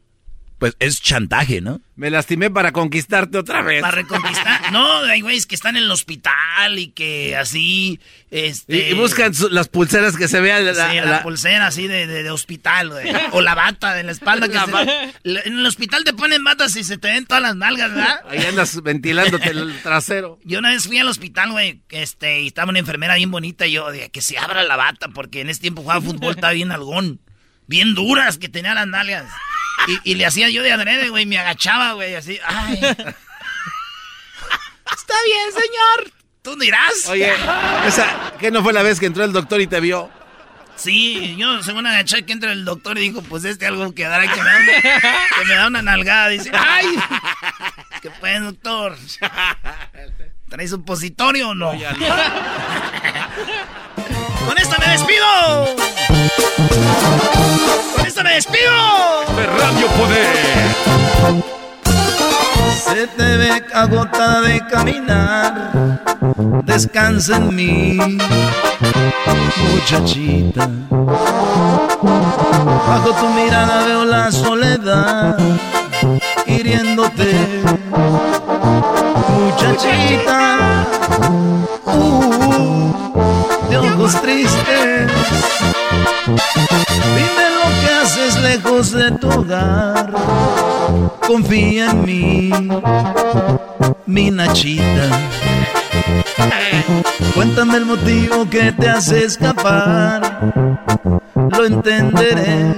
Pues 0.63 0.77
es 0.79 1.01
chantaje, 1.01 1.61
¿no? 1.61 1.81
Me 1.97 2.09
lastimé 2.09 2.49
para 2.49 2.71
conquistarte 2.71 3.37
otra 3.37 3.63
vez. 3.63 3.81
Para 3.81 3.97
reconquistar. 3.97 4.61
No, 4.71 4.99
hay 4.99 5.21
güeyes 5.21 5.49
que 5.49 5.57
están 5.57 5.77
en 5.77 5.83
el 5.83 5.91
hospital 5.91 6.79
y 6.79 6.93
que 6.93 7.37
así. 7.37 7.99
Este... 8.31 8.91
Y, 8.91 8.95
buscan 8.95 9.33
las 9.51 9.67
pulseras 9.67 10.17
que 10.17 10.29
se 10.29 10.41
vean. 10.41 10.65
La, 10.65 10.73
sí, 10.73 11.01
la, 11.01 11.25
pulsera 11.25 11.67
así 11.67 11.89
de, 11.89 12.07
de, 12.07 12.31
hospital, 12.31 12.91
güey. 12.91 13.13
O 13.33 13.41
la 13.41 13.57
bata 13.57 13.93
de 13.95 14.05
la 14.05 14.13
espalda. 14.13 14.47
Que 14.47 14.57
se... 14.57 15.39
En 15.49 15.59
el 15.59 15.67
hospital 15.67 16.05
te 16.05 16.13
ponen 16.13 16.45
batas 16.45 16.77
y 16.77 16.85
se 16.85 16.97
te 16.97 17.09
ven 17.09 17.27
todas 17.27 17.43
las 17.43 17.57
nalgas, 17.57 17.93
¿verdad? 17.93 18.21
Ahí 18.29 18.45
andas 18.45 18.81
ventilándote 18.85 19.49
el 19.49 19.75
trasero. 19.83 20.39
Yo 20.45 20.61
una 20.61 20.71
vez 20.71 20.87
fui 20.87 20.99
al 20.99 21.09
hospital, 21.09 21.51
güey, 21.51 21.83
este, 21.91 22.43
y 22.43 22.47
estaba 22.47 22.71
una 22.71 22.79
enfermera 22.79 23.17
bien 23.17 23.33
bonita. 23.33 23.67
Y 23.67 23.73
yo 23.73 23.91
dije, 23.91 24.11
que 24.11 24.21
se 24.21 24.39
abra 24.39 24.63
la 24.63 24.77
bata, 24.77 25.09
porque 25.09 25.41
en 25.41 25.51
ese 25.51 25.61
tiempo 25.61 25.83
jugaba 25.83 26.01
fútbol, 26.01 26.37
estaba 26.37 26.53
bien 26.53 26.71
algón. 26.71 27.21
Bien 27.67 27.97
duras 27.97 28.39
que 28.39 28.49
tenía 28.49 28.75
las 28.75 28.87
nalgas. 28.87 29.25
Y, 30.05 30.15
le 30.15 30.27
hacía 30.27 30.49
yo 30.49 30.63
de 30.63 30.73
adrede, 30.73 31.09
güey, 31.09 31.27
me 31.27 31.39
agachaba, 31.39 31.93
güey, 31.93 32.15
así. 32.15 32.39
Ay. 32.45 32.77
Está 34.93 35.15
bien, 35.25 35.53
señor. 35.53 36.13
Tú 36.43 36.57
dirás. 36.57 37.07
Oye, 37.09 37.33
esa, 37.87 38.33
¿qué 38.39 38.51
no 38.51 38.63
fue 38.63 38.73
la 38.73 38.83
vez 38.83 38.99
que 38.99 39.07
entró 39.07 39.25
el 39.25 39.33
doctor 39.33 39.61
y 39.61 39.67
te 39.67 39.81
vio? 39.81 40.11
Sí, 40.75 41.37
yo 41.37 41.63
según 41.63 41.87
agaché 41.87 42.25
que 42.25 42.33
entra 42.33 42.51
el 42.53 42.65
doctor 42.65 42.99
y 42.99 43.03
dijo, 43.03 43.23
pues 43.23 43.45
este 43.45 43.67
algo 43.67 43.95
que 43.95 44.03
dará 44.05 44.23
que 44.23 44.41
me 44.43 44.51
da 44.51 44.57
una, 44.57 44.73
que 45.39 45.45
me 45.47 45.55
da 45.55 45.67
una 45.69 45.83
nalgada. 45.83 46.29
Dice, 46.29 46.51
¡ay! 46.53 46.87
¿Qué 48.01 48.11
pues, 48.11 48.43
doctor? 48.43 48.97
¿Traes 50.49 50.71
supositorio 50.71 51.51
o 51.51 51.55
no? 51.55 51.71
Con 54.47 54.59
esto 54.59 54.77
me 54.81 54.89
despido. 54.93 55.77
Esto 58.23 58.29
me 58.29 58.35
despido. 58.35 58.73
De 59.37 59.47
Radio 59.47 59.87
Poder. 59.99 60.37
Se 62.85 63.07
te 63.09 63.37
ve 63.37 63.63
agotada 63.75 64.41
de 64.43 64.65
caminar. 64.67 66.01
Descansa 66.65 67.37
en 67.37 67.57
mí, 67.57 67.99
muchachita. 69.57 70.69
Bajo 72.89 73.13
tu 73.13 73.29
mirada 73.31 73.87
veo 73.87 74.05
la 74.05 74.31
soledad 74.31 75.37
hiriéndote, 76.47 77.35
muchachita. 79.29 80.87
Uh, 81.87 82.72
ojos 84.03 84.21
tristes. 84.21 85.13
Dime 86.27 87.47
lo 87.57 87.67
que 87.81 87.95
haces 88.03 88.41
lejos 88.41 88.93
de 88.93 89.11
tu 89.13 89.29
hogar. 89.31 90.13
Confía 91.27 91.91
en 91.91 92.05
mí, 92.05 92.51
mi 94.07 94.31
Nachita. 94.31 95.09
Cuéntame 97.35 97.77
el 97.77 97.87
motivo 97.87 98.49
que 98.51 98.73
te 98.73 98.89
hace 98.89 99.25
escapar. 99.25 100.41
Lo 101.35 101.65
entenderé, 101.65 102.75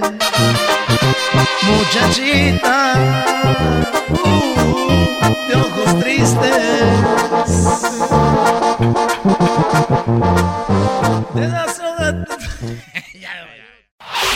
muchachita. 1.63 2.95
Uh, 4.11 5.49
de 5.49 5.57
ojos 5.57 6.01
tristes. 6.01 7.14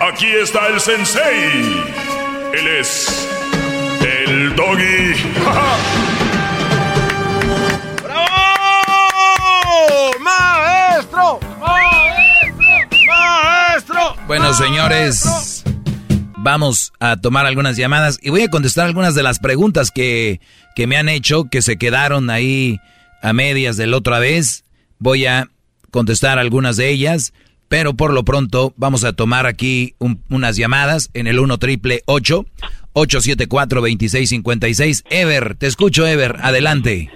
Aquí 0.00 0.28
está 0.28 0.68
el 0.68 0.80
sensei. 0.80 1.84
Él 2.54 2.66
es 2.80 3.28
el 4.00 4.56
doggy. 4.56 5.12
¡Bravo! 8.02 8.30
¡Maestro! 10.20 11.38
¡Maestro! 11.60 12.64
¡Maestro! 13.06 14.16
Bueno, 14.26 14.54
señores, 14.54 15.64
vamos 16.38 16.94
a 16.98 17.18
tomar 17.18 17.44
algunas 17.44 17.76
llamadas 17.76 18.18
y 18.22 18.30
voy 18.30 18.40
a 18.40 18.48
contestar 18.48 18.86
algunas 18.86 19.14
de 19.14 19.22
las 19.22 19.38
preguntas 19.38 19.90
que, 19.90 20.40
que 20.74 20.86
me 20.86 20.96
han 20.96 21.10
hecho, 21.10 21.44
que 21.50 21.60
se 21.60 21.76
quedaron 21.76 22.30
ahí 22.30 22.80
a 23.20 23.34
medias 23.34 23.76
de 23.76 23.86
la 23.86 23.98
otra 23.98 24.18
vez. 24.18 24.64
Voy 24.98 25.26
a 25.26 25.50
contestar 25.90 26.38
algunas 26.38 26.78
de 26.78 26.88
ellas, 26.88 27.34
pero 27.70 27.94
por 27.94 28.12
lo 28.12 28.24
pronto 28.24 28.74
vamos 28.76 29.04
a 29.04 29.12
tomar 29.12 29.46
aquí 29.46 29.94
unas 30.28 30.56
llamadas 30.56 31.08
en 31.14 31.28
el 31.28 31.38
1 31.38 31.56
triple 31.58 32.02
874 32.06 33.80
2656. 33.80 35.04
Ever, 35.08 35.54
te 35.54 35.68
escucho, 35.68 36.04
Ever, 36.04 36.34
adelante. 36.42 37.08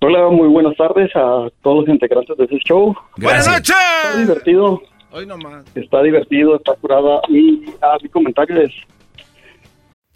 Hola, 0.00 0.30
muy 0.30 0.48
buenas 0.48 0.74
tardes 0.74 1.14
a 1.14 1.48
todos 1.62 1.80
los 1.80 1.88
integrantes 1.90 2.34
de 2.38 2.44
este 2.44 2.58
show. 2.60 2.96
Buenas 3.18 3.46
noches. 3.46 3.76
Está 4.04 4.18
divertido. 4.18 4.82
Hoy 5.10 5.26
nomás. 5.26 5.64
Está 5.74 6.02
divertido, 6.02 6.56
está 6.56 6.72
curada. 6.80 7.20
Y 7.28 7.64
a 7.82 7.98
mi 8.02 8.08
comentario 8.08 8.62
es, 8.62 8.72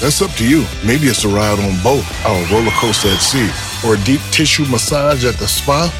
That's 0.00 0.22
up 0.22 0.30
to 0.32 0.48
you. 0.48 0.64
Maybe 0.86 1.08
it's 1.08 1.24
a 1.24 1.28
ride 1.28 1.58
on 1.58 1.74
boat, 1.82 2.04
or 2.24 2.36
a 2.38 2.52
roller 2.52 2.70
coaster 2.72 3.08
at 3.08 3.18
sea, 3.18 3.50
or 3.84 3.94
a 3.94 4.04
deep 4.04 4.20
tissue 4.30 4.64
massage 4.66 5.24
at 5.24 5.34
the 5.34 5.48
spa. 5.48 5.90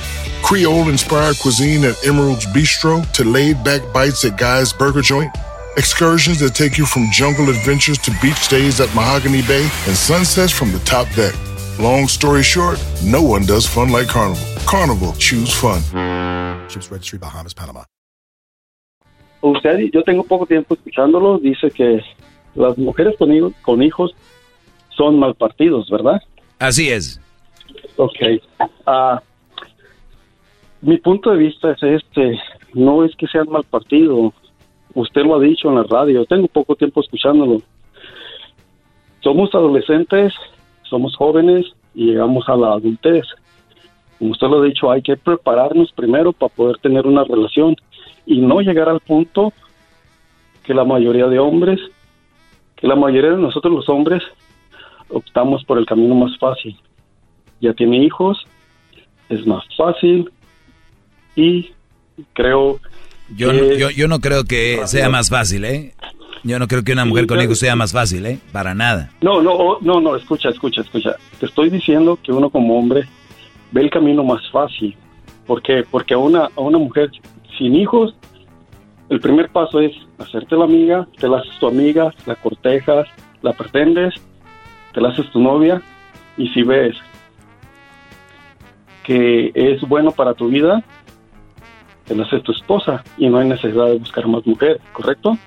Creole 0.42 0.88
inspired 0.88 1.36
cuisine 1.40 1.84
at 1.84 1.96
Emerald's 2.06 2.46
Bistro 2.46 3.04
to 3.12 3.24
laid 3.24 3.62
back 3.64 3.82
bites 3.92 4.24
at 4.24 4.38
Guy's 4.38 4.72
Burger 4.72 5.02
Joint. 5.02 5.34
Excursions 5.76 6.38
that 6.40 6.54
take 6.54 6.78
you 6.78 6.86
from 6.86 7.10
jungle 7.10 7.50
adventures 7.50 7.98
to 7.98 8.12
beach 8.22 8.36
stays 8.36 8.80
at 8.80 8.92
Mahogany 8.94 9.42
Bay 9.42 9.62
and 9.86 9.96
sunsets 9.96 10.52
from 10.52 10.70
the 10.72 10.78
top 10.80 11.08
deck. 11.14 11.34
Long 11.80 12.08
story 12.08 12.42
short, 12.42 12.82
no 13.04 13.22
one 13.22 13.46
does 13.46 13.66
fun 13.66 13.90
like 13.90 14.08
Carnival. 14.08 14.42
Carnival, 14.66 15.12
choose 15.18 15.52
fun. 15.52 15.80
Ships 16.68 16.90
Registry, 16.90 17.18
Bahamas, 17.18 17.54
Panama. 17.54 17.84
Usted, 19.40 19.90
yo 19.92 20.02
tengo 20.02 20.24
poco 20.24 20.46
tiempo 20.46 20.74
escuchándolo, 20.74 21.38
dice 21.38 21.70
que 21.70 22.00
las 22.58 22.76
mujeres 22.76 23.16
con, 23.18 23.32
hijos- 23.32 23.54
con 23.62 23.82
hijos 23.82 24.14
son 24.90 25.18
mal 25.18 25.34
partidos, 25.34 25.88
¿verdad? 25.90 26.20
Así 26.58 26.88
es. 26.90 27.20
Ok. 27.96 28.16
Ah, 28.86 29.22
mi 30.80 30.98
punto 30.98 31.30
de 31.30 31.38
vista 31.38 31.72
es 31.72 31.82
este, 31.82 32.38
no 32.74 33.04
es 33.04 33.14
que 33.16 33.26
sean 33.26 33.48
mal 33.50 33.64
partido, 33.64 34.32
usted 34.94 35.22
lo 35.22 35.36
ha 35.36 35.40
dicho 35.40 35.68
en 35.68 35.76
la 35.76 35.84
radio, 35.84 36.24
tengo 36.24 36.48
poco 36.48 36.74
tiempo 36.74 37.00
escuchándolo. 37.00 37.62
Somos 39.20 39.54
adolescentes, 39.54 40.32
somos 40.82 41.14
jóvenes 41.16 41.66
y 41.94 42.06
llegamos 42.06 42.48
a 42.48 42.56
la 42.56 42.72
adultez. 42.72 43.24
Como 44.18 44.32
usted 44.32 44.48
lo 44.48 44.62
ha 44.62 44.64
dicho, 44.64 44.90
hay 44.90 45.02
que 45.02 45.16
prepararnos 45.16 45.92
primero 45.92 46.32
para 46.32 46.52
poder 46.52 46.78
tener 46.78 47.06
una 47.06 47.24
relación 47.24 47.76
y 48.26 48.38
no 48.38 48.60
llegar 48.60 48.88
al 48.88 49.00
punto 49.00 49.52
que 50.64 50.74
la 50.74 50.84
mayoría 50.84 51.26
de 51.26 51.38
hombres, 51.38 51.80
que 52.80 52.86
la 52.86 52.96
mayoría 52.96 53.30
de 53.30 53.36
nosotros 53.36 53.72
los 53.72 53.88
hombres 53.88 54.22
optamos 55.08 55.64
por 55.64 55.78
el 55.78 55.86
camino 55.86 56.14
más 56.14 56.36
fácil. 56.38 56.76
Ya 57.60 57.72
tiene 57.72 58.04
hijos, 58.04 58.46
es 59.28 59.46
más 59.46 59.64
fácil 59.76 60.30
y 61.34 61.70
creo 62.32 62.80
Yo, 63.36 63.52
no, 63.52 63.72
yo, 63.74 63.90
yo 63.90 64.08
no 64.08 64.20
creo 64.20 64.44
que 64.44 64.80
sea 64.86 65.08
más 65.08 65.28
fácil, 65.28 65.64
¿eh? 65.64 65.94
Yo 66.44 66.58
no 66.58 66.68
creo 66.68 66.84
que 66.84 66.92
una 66.92 67.04
mujer 67.04 67.26
con 67.26 67.40
hijos 67.40 67.58
sea 67.58 67.74
más 67.74 67.92
fácil, 67.92 68.24
¿eh? 68.26 68.38
Para 68.52 68.74
nada. 68.74 69.10
No, 69.20 69.42
no, 69.42 69.78
no, 69.80 70.00
no, 70.00 70.16
escucha, 70.16 70.50
escucha, 70.50 70.82
escucha. 70.82 71.16
Te 71.40 71.46
estoy 71.46 71.68
diciendo 71.68 72.18
que 72.22 72.32
uno 72.32 72.48
como 72.48 72.78
hombre 72.78 73.08
ve 73.72 73.82
el 73.82 73.90
camino 73.90 74.22
más 74.22 74.48
fácil. 74.50 74.96
¿Por 75.46 75.62
qué? 75.62 75.84
Porque 75.90 76.14
a 76.14 76.18
una, 76.18 76.48
a 76.56 76.60
una 76.60 76.78
mujer 76.78 77.10
sin 77.58 77.74
hijos, 77.74 78.14
el 79.08 79.20
primer 79.20 79.48
paso 79.48 79.80
es 79.80 79.92
hacerte 80.18 80.56
la 80.56 80.64
amiga, 80.64 81.08
te 81.18 81.28
la 81.28 81.38
haces 81.38 81.58
tu 81.58 81.66
amiga, 81.66 82.12
la 82.26 82.34
cortejas, 82.36 83.08
la 83.42 83.52
pretendes, 83.52 84.14
te 84.92 85.00
la 85.00 85.08
haces 85.10 85.30
tu 85.30 85.40
novia 85.40 85.80
y 86.36 86.48
si 86.48 86.62
ves 86.62 86.96
que 89.02 89.50
es 89.54 89.80
bueno 89.82 90.10
para 90.10 90.34
tu 90.34 90.48
vida, 90.48 90.84
te 92.04 92.14
la 92.14 92.24
haces 92.24 92.42
tu 92.42 92.52
esposa 92.52 93.02
y 93.16 93.28
no 93.28 93.38
hay 93.38 93.48
necesidad 93.48 93.86
de 93.86 93.98
buscar 93.98 94.26
más 94.26 94.46
mujer, 94.46 94.80
¿correcto? 94.92 95.38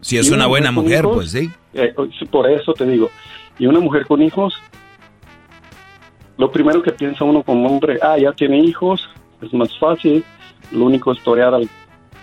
Si 0.00 0.18
es 0.18 0.30
una 0.30 0.46
buena 0.46 0.70
mujer, 0.70 1.00
hijos, 1.00 1.16
pues 1.16 1.30
sí. 1.32 1.50
eh, 1.74 1.92
sí, 2.16 2.24
por 2.26 2.48
eso 2.48 2.72
te 2.74 2.86
digo. 2.86 3.10
Y 3.58 3.66
una 3.66 3.80
mujer 3.80 4.06
con 4.06 4.22
hijos, 4.22 4.54
lo 6.38 6.52
primero 6.52 6.80
que 6.82 6.92
piensa 6.92 7.24
uno 7.24 7.42
como 7.42 7.68
hombre, 7.68 7.98
ah, 8.02 8.16
ya 8.16 8.32
tiene 8.32 8.60
hijos, 8.60 9.08
es 9.42 9.52
más 9.52 9.76
fácil, 9.78 10.24
lo 10.70 10.84
único 10.84 11.12
es 11.12 11.20
torear 11.22 11.54
al... 11.54 11.68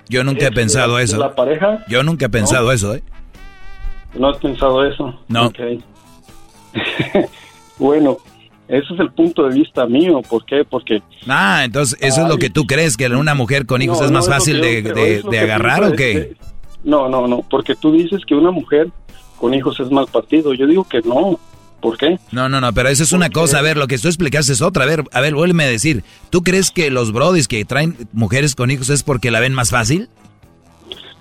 Yo 0.09 0.23
nunca 0.23 0.45
he 0.45 0.47
ex 0.47 0.55
pensado 0.55 0.97
de 0.97 1.03
eso. 1.05 1.17
La 1.17 1.33
pareja, 1.33 1.83
Yo 1.87 2.03
nunca 2.03 2.25
he 2.25 2.29
pensado 2.29 2.71
eso, 2.71 2.93
¿eh? 2.95 3.03
no 4.15 4.29
has 4.29 4.37
pensado 4.37 4.85
eso. 4.85 5.19
No. 5.27 5.51
Bueno, 7.79 8.17
ese 8.67 8.93
es 8.93 8.99
el 8.99 9.11
punto 9.11 9.43
de 9.47 9.55
vista 9.55 9.85
mío. 9.85 10.21
¿Por 10.29 10.45
qué? 10.45 10.63
Porque 10.63 11.01
Ah, 11.27 11.63
entonces, 11.65 11.97
¿eso 12.01 12.21
es 12.21 12.27
lo 12.27 12.37
que 12.37 12.49
tú 12.49 12.65
crees? 12.65 12.95
¿Que 12.97 13.07
una 13.07 13.33
mujer 13.35 13.65
con 13.65 13.81
hijos 13.81 13.99
No, 13.99 14.05
es 14.05 14.11
más 14.11 14.27
no, 14.27 14.33
fácil 14.33 14.61
de, 14.61 14.83
creo, 14.83 15.29
de- 15.29 15.39
agarrar 15.39 15.83
o 15.83 15.93
qué? 15.93 16.35
No, 16.83 17.09
no, 17.09 17.27
no, 17.27 17.41
porque 17.49 17.75
tú 17.75 17.91
dices 17.91 18.21
que 18.27 18.35
una 18.35 18.51
mujer 18.51 18.89
con 19.39 19.53
hijos 19.53 19.79
es 19.79 19.89
mal 19.89 20.05
partido. 20.07 20.53
Yo 20.53 20.67
digo 20.67 20.87
que 20.87 21.01
no. 21.01 21.39
¿Por 21.83 21.97
qué? 21.97 22.17
No, 22.31 22.47
no, 22.49 22.59
no, 22.61 22.73
pero 22.73 22.89
eso 22.89 23.03
es 23.03 23.11
una 23.11 23.29
cosa. 23.29 23.59
A 23.59 23.61
ver, 23.61 23.75
lo 23.77 23.85
que 23.87 23.97
tú 23.99 24.07
explicaste 24.07 24.53
es 24.53 24.61
otra. 24.63 24.85
A 24.85 24.87
ver, 24.87 25.03
a 25.11 25.19
ver, 25.21 25.35
vuélveme 25.35 25.65
a 25.65 25.67
decir. 25.67 26.03
¿Tú 26.31 26.41
crees 26.41 26.71
que 26.71 26.89
los 26.89 27.11
brodis 27.11 27.47
que 27.49 27.63
traen 27.65 27.95
mujeres 28.13 28.55
con 28.55 28.71
hijos 28.71 28.89
es 28.89 29.03
porque 29.03 29.29
la 29.31 29.39
ven 29.41 29.53
más 29.53 29.69
fácil? 29.69 30.07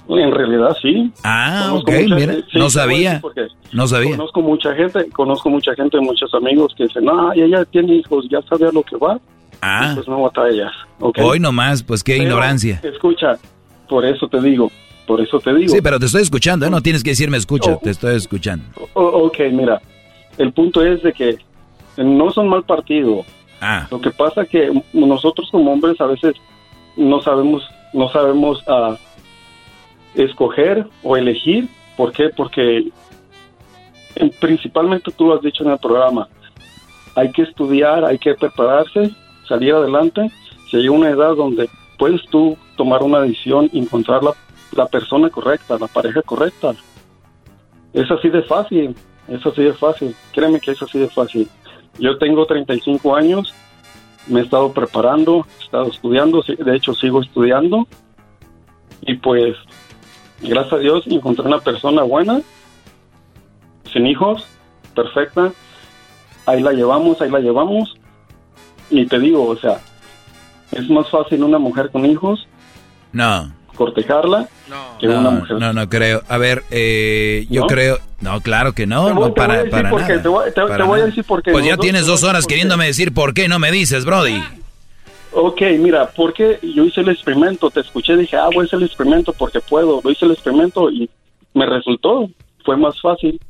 En 0.08 0.30
realidad 0.32 0.76
sí. 0.82 1.10
Ah, 1.24 1.66
Conozco 1.70 1.90
ok, 1.90 1.96
mira, 2.16 2.34
sí, 2.34 2.58
no 2.58 2.70
sabía. 2.70 3.20
qué. 3.34 3.46
No 3.72 3.86
sabía. 3.88 4.10
Conozco 4.16 4.40
mucha 4.42 4.74
gente, 4.74 5.08
conozco 5.10 5.48
mucha 5.50 5.74
gente, 5.74 5.98
muchos 6.00 6.32
amigos 6.34 6.72
que 6.76 6.84
dicen, 6.84 7.04
no, 7.06 7.32
ella 7.32 7.64
tiene 7.64 7.94
hijos, 7.96 8.26
ya 8.30 8.40
sabe 8.48 8.68
a 8.68 8.72
lo 8.72 8.82
que 8.82 8.96
va, 8.96 9.18
Ah, 9.62 9.92
pues 9.94 10.06
no 10.08 10.20
batallas. 10.22 10.72
¿ok? 11.00 11.18
hoy 11.22 11.40
nomás, 11.40 11.82
pues 11.82 12.02
qué 12.04 12.12
Pero, 12.14 12.24
ignorancia. 12.24 12.80
Escucha, 12.82 13.38
por 13.88 14.04
eso 14.04 14.28
te 14.28 14.40
digo, 14.40 14.70
por 15.06 15.20
eso 15.20 15.38
te 15.40 15.54
digo. 15.54 15.72
Sí, 15.74 15.80
pero 15.80 15.98
te 15.98 16.06
estoy 16.06 16.22
escuchando, 16.22 16.66
¿eh? 16.66 16.70
No 16.70 16.82
tienes 16.82 17.02
que 17.02 17.10
decirme 17.10 17.36
escucha, 17.38 17.72
Oh. 17.72 17.80
te 17.82 17.90
estoy 17.90 18.16
escuchando. 18.16 18.64
O- 18.94 19.02
ok, 19.26 19.38
mira, 19.52 19.80
el 20.42 20.52
punto 20.52 20.84
es 20.84 21.02
de 21.02 21.12
que 21.12 21.38
no 21.96 22.30
son 22.30 22.48
mal 22.48 22.64
partido. 22.64 23.24
Ah. 23.60 23.86
Lo 23.90 24.00
que 24.00 24.10
pasa 24.10 24.44
que 24.44 24.72
nosotros 24.92 25.48
como 25.50 25.72
hombres 25.72 26.00
a 26.00 26.06
veces 26.06 26.34
no 26.96 27.22
sabemos, 27.22 27.62
no 27.92 28.08
sabemos 28.08 28.62
ah, 28.66 28.96
escoger 30.14 30.86
o 31.02 31.16
elegir. 31.16 31.68
¿Por 31.96 32.12
qué? 32.12 32.30
Porque 32.30 32.88
principalmente 34.40 35.12
tú 35.12 35.26
lo 35.26 35.36
has 35.36 35.42
dicho 35.42 35.62
en 35.64 35.70
el 35.70 35.78
programa, 35.78 36.28
hay 37.14 37.30
que 37.30 37.42
estudiar, 37.42 38.04
hay 38.04 38.18
que 38.18 38.34
prepararse, 38.34 39.10
salir 39.46 39.74
adelante. 39.74 40.30
Si 40.70 40.78
hay 40.78 40.88
una 40.88 41.10
edad 41.10 41.36
donde 41.36 41.68
puedes 41.98 42.24
tú 42.30 42.56
tomar 42.76 43.02
una 43.02 43.20
decisión 43.20 43.68
y 43.72 43.78
encontrar 43.78 44.24
la, 44.24 44.32
la 44.72 44.86
persona 44.86 45.28
correcta, 45.30 45.78
la 45.78 45.86
pareja 45.86 46.22
correcta. 46.22 46.74
Es 47.92 48.10
así 48.10 48.30
de 48.30 48.42
fácil, 48.42 48.96
es 49.28 49.44
así 49.46 49.62
de 49.62 49.72
fácil. 49.74 50.14
Créeme 50.32 50.60
que 50.60 50.72
es 50.72 50.82
así 50.82 50.98
de 50.98 51.08
fácil. 51.08 51.48
Yo 51.98 52.16
tengo 52.18 52.44
35 52.46 53.14
años, 53.16 53.52
me 54.26 54.40
he 54.40 54.42
estado 54.44 54.72
preparando, 54.72 55.46
he 55.60 55.64
estado 55.64 55.88
estudiando, 55.90 56.42
de 56.46 56.76
hecho 56.76 56.94
sigo 56.94 57.20
estudiando 57.22 57.86
y 59.02 59.14
pues 59.16 59.56
gracias 60.40 60.72
a 60.72 60.78
Dios 60.78 61.04
encontré 61.06 61.44
una 61.46 61.58
persona 61.58 62.02
buena, 62.02 62.40
sin 63.92 64.06
hijos, 64.06 64.46
perfecta, 64.94 65.52
ahí 66.46 66.62
la 66.62 66.72
llevamos, 66.72 67.20
ahí 67.20 67.30
la 67.30 67.40
llevamos 67.40 67.94
y 68.90 69.06
te 69.06 69.18
digo, 69.18 69.46
o 69.48 69.56
sea, 69.56 69.80
es 70.72 70.88
más 70.88 71.08
fácil 71.10 71.42
una 71.44 71.58
mujer 71.58 71.90
con 71.90 72.06
hijos 72.06 72.46
No. 73.12 73.52
cortejarla 73.76 74.48
que 74.98 75.08
una 75.08 75.20
No, 75.20 75.30
mujer. 75.32 75.58
no, 75.58 75.72
no 75.72 75.88
creo. 75.88 76.22
A 76.28 76.38
ver, 76.38 76.62
eh, 76.70 77.46
yo 77.50 77.62
¿No? 77.62 77.66
creo. 77.66 77.98
No, 78.22 78.40
claro 78.40 78.72
que 78.72 78.86
no, 78.86 79.06
Te 79.06 79.12
voy- 79.12 79.28
no 79.28 79.34
para, 79.34 79.54
decir 79.58 79.70
para 79.70 79.90
por 79.90 80.00
qué, 80.02 80.08
nada. 80.12 80.22
te 80.22 80.28
voy- 80.28 80.44
te- 80.46 80.52
te 80.52 80.66
para 80.66 80.84
voy 80.84 81.00
a 81.00 81.04
decir 81.06 81.24
por 81.24 81.42
qué. 81.42 81.50
Pues 81.52 81.66
ya 81.66 81.76
tienes 81.76 82.06
dos 82.06 82.22
horas 82.22 82.46
queriéndome 82.46 82.86
decir 82.86 83.12
por 83.12 83.34
qué, 83.34 83.48
no 83.48 83.58
me 83.58 83.70
dices, 83.72 84.04
Brody. 84.04 84.40
Ok, 85.32 85.60
mira, 85.78 86.10
porque 86.14 86.58
yo 86.62 86.84
hice 86.84 87.00
el 87.00 87.08
experimento, 87.08 87.70
te 87.70 87.80
escuché, 87.80 88.16
dije, 88.16 88.36
ah, 88.36 88.46
voy 88.54 88.64
a 88.64 88.66
hacer 88.66 88.78
el 88.78 88.86
experimento 88.86 89.32
porque 89.32 89.60
puedo. 89.60 90.00
Lo 90.04 90.10
hice 90.10 90.24
el 90.26 90.32
experimento 90.32 90.90
y 90.90 91.08
me 91.54 91.66
resultó, 91.66 92.30
fue 92.64 92.76
más 92.76 93.00
fácil. 93.00 93.40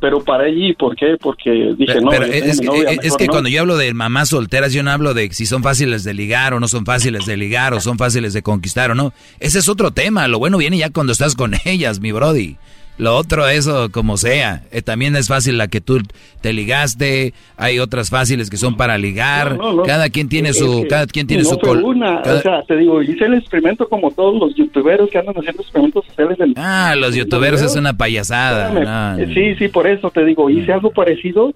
Pero 0.00 0.22
para 0.22 0.44
allí, 0.44 0.74
¿por 0.74 0.94
qué? 0.94 1.16
Porque 1.20 1.50
dije, 1.76 1.94
Pero, 1.94 2.00
no, 2.02 2.10
pero 2.10 2.24
tengo 2.28 2.46
es, 2.46 2.62
novia, 2.62 2.90
es- 3.02 3.16
que 3.16 3.26
no. 3.26 3.32
cuando 3.32 3.48
yo 3.48 3.60
hablo 3.62 3.76
de 3.76 3.92
mamás 3.94 4.28
solteras, 4.28 4.72
yo 4.72 4.82
no 4.84 4.92
hablo 4.92 5.12
de 5.12 5.28
si 5.32 5.44
son 5.44 5.62
fáciles 5.64 6.04
de 6.04 6.14
ligar 6.14 6.54
o 6.54 6.60
no 6.60 6.68
son 6.68 6.84
fáciles 6.84 7.26
de 7.26 7.36
ligar 7.36 7.74
o 7.74 7.80
son 7.80 7.98
fáciles 7.98 8.32
de 8.32 8.42
conquistar 8.42 8.92
o 8.92 8.94
no. 8.94 9.12
Ese 9.40 9.58
es 9.58 9.68
otro 9.68 9.90
tema. 9.90 10.28
Lo 10.28 10.38
bueno 10.38 10.56
viene 10.58 10.78
ya 10.78 10.90
cuando 10.90 11.12
estás 11.12 11.34
con 11.34 11.52
ellas, 11.64 11.98
mi 11.98 12.12
Brody. 12.12 12.56
Lo 12.98 13.16
otro, 13.16 13.46
eso 13.48 13.90
como 13.92 14.16
sea. 14.16 14.62
Eh, 14.72 14.82
también 14.82 15.14
es 15.16 15.28
fácil 15.28 15.56
la 15.56 15.68
que 15.68 15.80
tú 15.80 16.00
te 16.40 16.52
ligaste. 16.52 17.32
Hay 17.56 17.78
otras 17.78 18.10
fáciles 18.10 18.50
que 18.50 18.56
son 18.56 18.76
para 18.76 18.98
ligar. 18.98 19.56
No, 19.56 19.72
no, 19.72 19.82
Cada 19.84 20.10
quien 20.10 20.28
tiene 20.28 20.48
es 20.48 20.58
su, 20.58 20.82
que 20.82 20.88
cada 20.88 21.06
quien 21.06 21.26
tiene 21.28 21.44
su 21.44 21.58
col- 21.58 21.84
una, 21.84 22.20
cada- 22.22 22.38
o 22.38 22.42
sea, 22.42 22.62
te 22.64 22.76
digo, 22.76 23.00
hice 23.02 23.24
el 23.26 23.34
experimento 23.34 23.88
como 23.88 24.10
todos 24.10 24.38
los 24.40 24.54
youtuberos 24.56 25.08
que 25.10 25.18
andan 25.18 25.36
haciendo 25.36 25.62
experimentos 25.62 26.04
sociales. 26.06 26.38
en- 26.40 26.54
Ah, 26.56 26.94
los 26.96 27.14
youtuberos 27.14 27.62
es 27.62 27.76
una 27.76 27.96
payasada. 27.96 28.68
Espérame. 28.68 29.32
Sí, 29.34 29.54
sí, 29.58 29.68
por 29.68 29.86
eso 29.86 30.10
te 30.10 30.24
digo, 30.24 30.50
hice 30.50 30.72
algo 30.72 30.90
parecido 30.90 31.52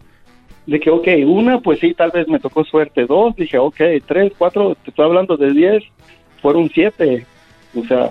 de 0.66 0.78
que, 0.78 0.90
ok, 0.90 1.08
una, 1.26 1.58
pues 1.60 1.80
sí, 1.80 1.92
tal 1.92 2.12
vez 2.12 2.28
me 2.28 2.38
tocó 2.38 2.64
suerte. 2.64 3.04
Dos, 3.06 3.34
dije, 3.34 3.58
ok, 3.58 3.80
tres, 4.06 4.32
cuatro, 4.38 4.76
te 4.84 4.90
estoy 4.90 5.04
hablando 5.06 5.36
de 5.36 5.50
diez, 5.52 5.82
fueron 6.40 6.70
siete. 6.72 7.26
O 7.74 7.84
sea, 7.84 8.10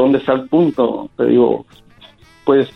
¿dónde 0.00 0.18
está 0.18 0.32
el 0.32 0.48
punto? 0.48 1.10
Te 1.16 1.26
digo, 1.26 1.66
pues, 2.44 2.68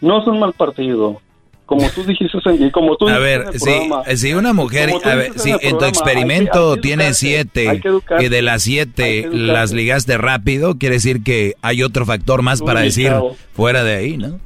no 0.00 0.20
es 0.20 0.26
un 0.26 0.38
mal 0.40 0.52
partido. 0.52 1.20
Como 1.66 1.88
tú 1.90 2.04
dijiste, 2.04 2.36
y 2.58 2.70
como 2.70 2.94
tú 2.96 3.08
A 3.08 3.18
ver, 3.18 3.40
en 3.42 3.46
el 3.48 3.58
si, 3.60 3.64
programa, 3.64 4.02
si 4.16 4.34
una 4.34 4.52
mujer, 4.52 4.90
a 5.02 5.14
ver, 5.14 5.32
si 5.38 5.50
en 5.50 5.54
tu 5.56 5.60
programa, 5.60 5.62
hay 5.62 5.78
que- 5.78 5.88
experimento 5.88 6.68
hay 6.70 6.74
que 6.76 6.80
tiene 6.82 7.04
educarse, 7.04 7.20
siete 7.26 7.88
educarse, 7.88 8.24
y 8.26 8.28
de 8.28 8.42
las 8.42 8.62
siete 8.62 9.28
las 9.32 9.72
ligaste 9.72 10.18
rápido, 10.18 10.76
quiere 10.76 10.96
decir 10.96 11.22
que 11.22 11.54
hay 11.62 11.82
otro 11.82 12.04
factor 12.04 12.42
más 12.42 12.60
para 12.60 12.80
decir 12.80 13.12
fuera 13.54 13.82
de 13.82 13.96
ahí, 13.96 14.18
¿no? 14.18 14.40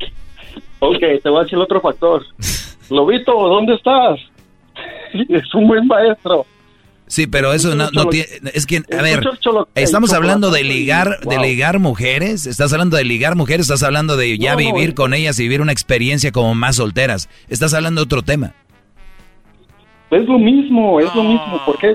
Ok, 0.78 1.00
te 1.22 1.28
voy 1.28 1.40
a 1.40 1.42
decir 1.42 1.56
el 1.56 1.62
otro 1.62 1.80
factor. 1.80 2.24
Lobito, 2.90 3.32
¿dónde 3.32 3.74
estás? 3.74 4.20
Es 5.28 5.52
un 5.54 5.66
buen 5.66 5.86
maestro. 5.88 6.46
Sí, 7.08 7.26
pero 7.26 7.52
eso 7.52 7.74
no, 7.74 7.90
no 7.90 8.06
tiene, 8.08 8.28
es 8.54 8.66
que, 8.66 8.82
a 8.96 9.02
ver, 9.02 9.22
estamos 9.74 10.12
hablando 10.12 10.50
de 10.50 10.62
ligar, 10.62 11.20
de 11.20 11.38
ligar 11.38 11.78
mujeres, 11.78 12.46
estás 12.46 12.72
hablando 12.72 12.96
de 12.96 13.04
ligar 13.04 13.34
mujeres, 13.34 13.62
estás 13.66 13.82
hablando 13.82 14.16
de 14.16 14.38
ya 14.38 14.54
vivir 14.56 14.90
es- 14.90 14.94
con 14.94 15.14
ellas 15.14 15.38
y 15.40 15.42
vivir 15.44 15.60
una 15.62 15.72
experiencia 15.72 16.30
como 16.32 16.54
más 16.54 16.76
solteras, 16.76 17.28
estás 17.48 17.74
hablando 17.74 18.00
de 18.02 18.04
otro 18.04 18.22
tema. 18.22 18.54
Es 20.10 20.26
lo 20.26 20.38
mismo, 20.38 21.00
es 21.00 21.14
lo 21.14 21.22
mismo. 21.22 21.60
porque 21.66 21.94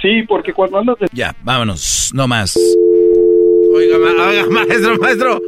Sí, 0.00 0.22
porque 0.26 0.54
cuando 0.54 0.78
andas 0.78 0.96
de... 0.98 1.08
Ya, 1.12 1.36
vámonos, 1.42 2.10
no 2.14 2.26
más. 2.26 2.56
Oiga, 3.74 3.98
ma- 3.98 4.28
oiga, 4.28 4.46
maestro, 4.50 4.96
maestro. 4.98 5.40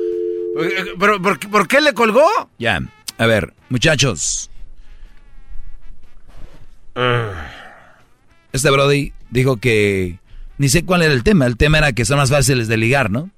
¿Pero 1.01 1.22
por, 1.22 1.39
qué- 1.39 1.48
por 1.48 1.66
qué 1.66 1.80
le 1.80 1.94
colgó? 1.94 2.22
Ya, 2.59 2.80
a 3.16 3.26
ver, 3.26 3.55
muchachos. 3.70 4.51
Este 8.53 8.70
Brody 8.70 9.12
dijo 9.31 9.57
que 9.57 10.19
ni 10.59 10.69
sé 10.69 10.85
cuál 10.85 11.03
era 11.03 11.12
el 11.15 11.23
tema. 11.23 11.47
El 11.47 11.57
tema 11.57 11.79
era 11.79 11.93
que 11.93 12.05
son 12.05 12.19
más 12.19 12.31
fáciles 12.31 12.69
de 12.69 12.77
ligar, 12.77 13.11
¿no? 13.11 13.31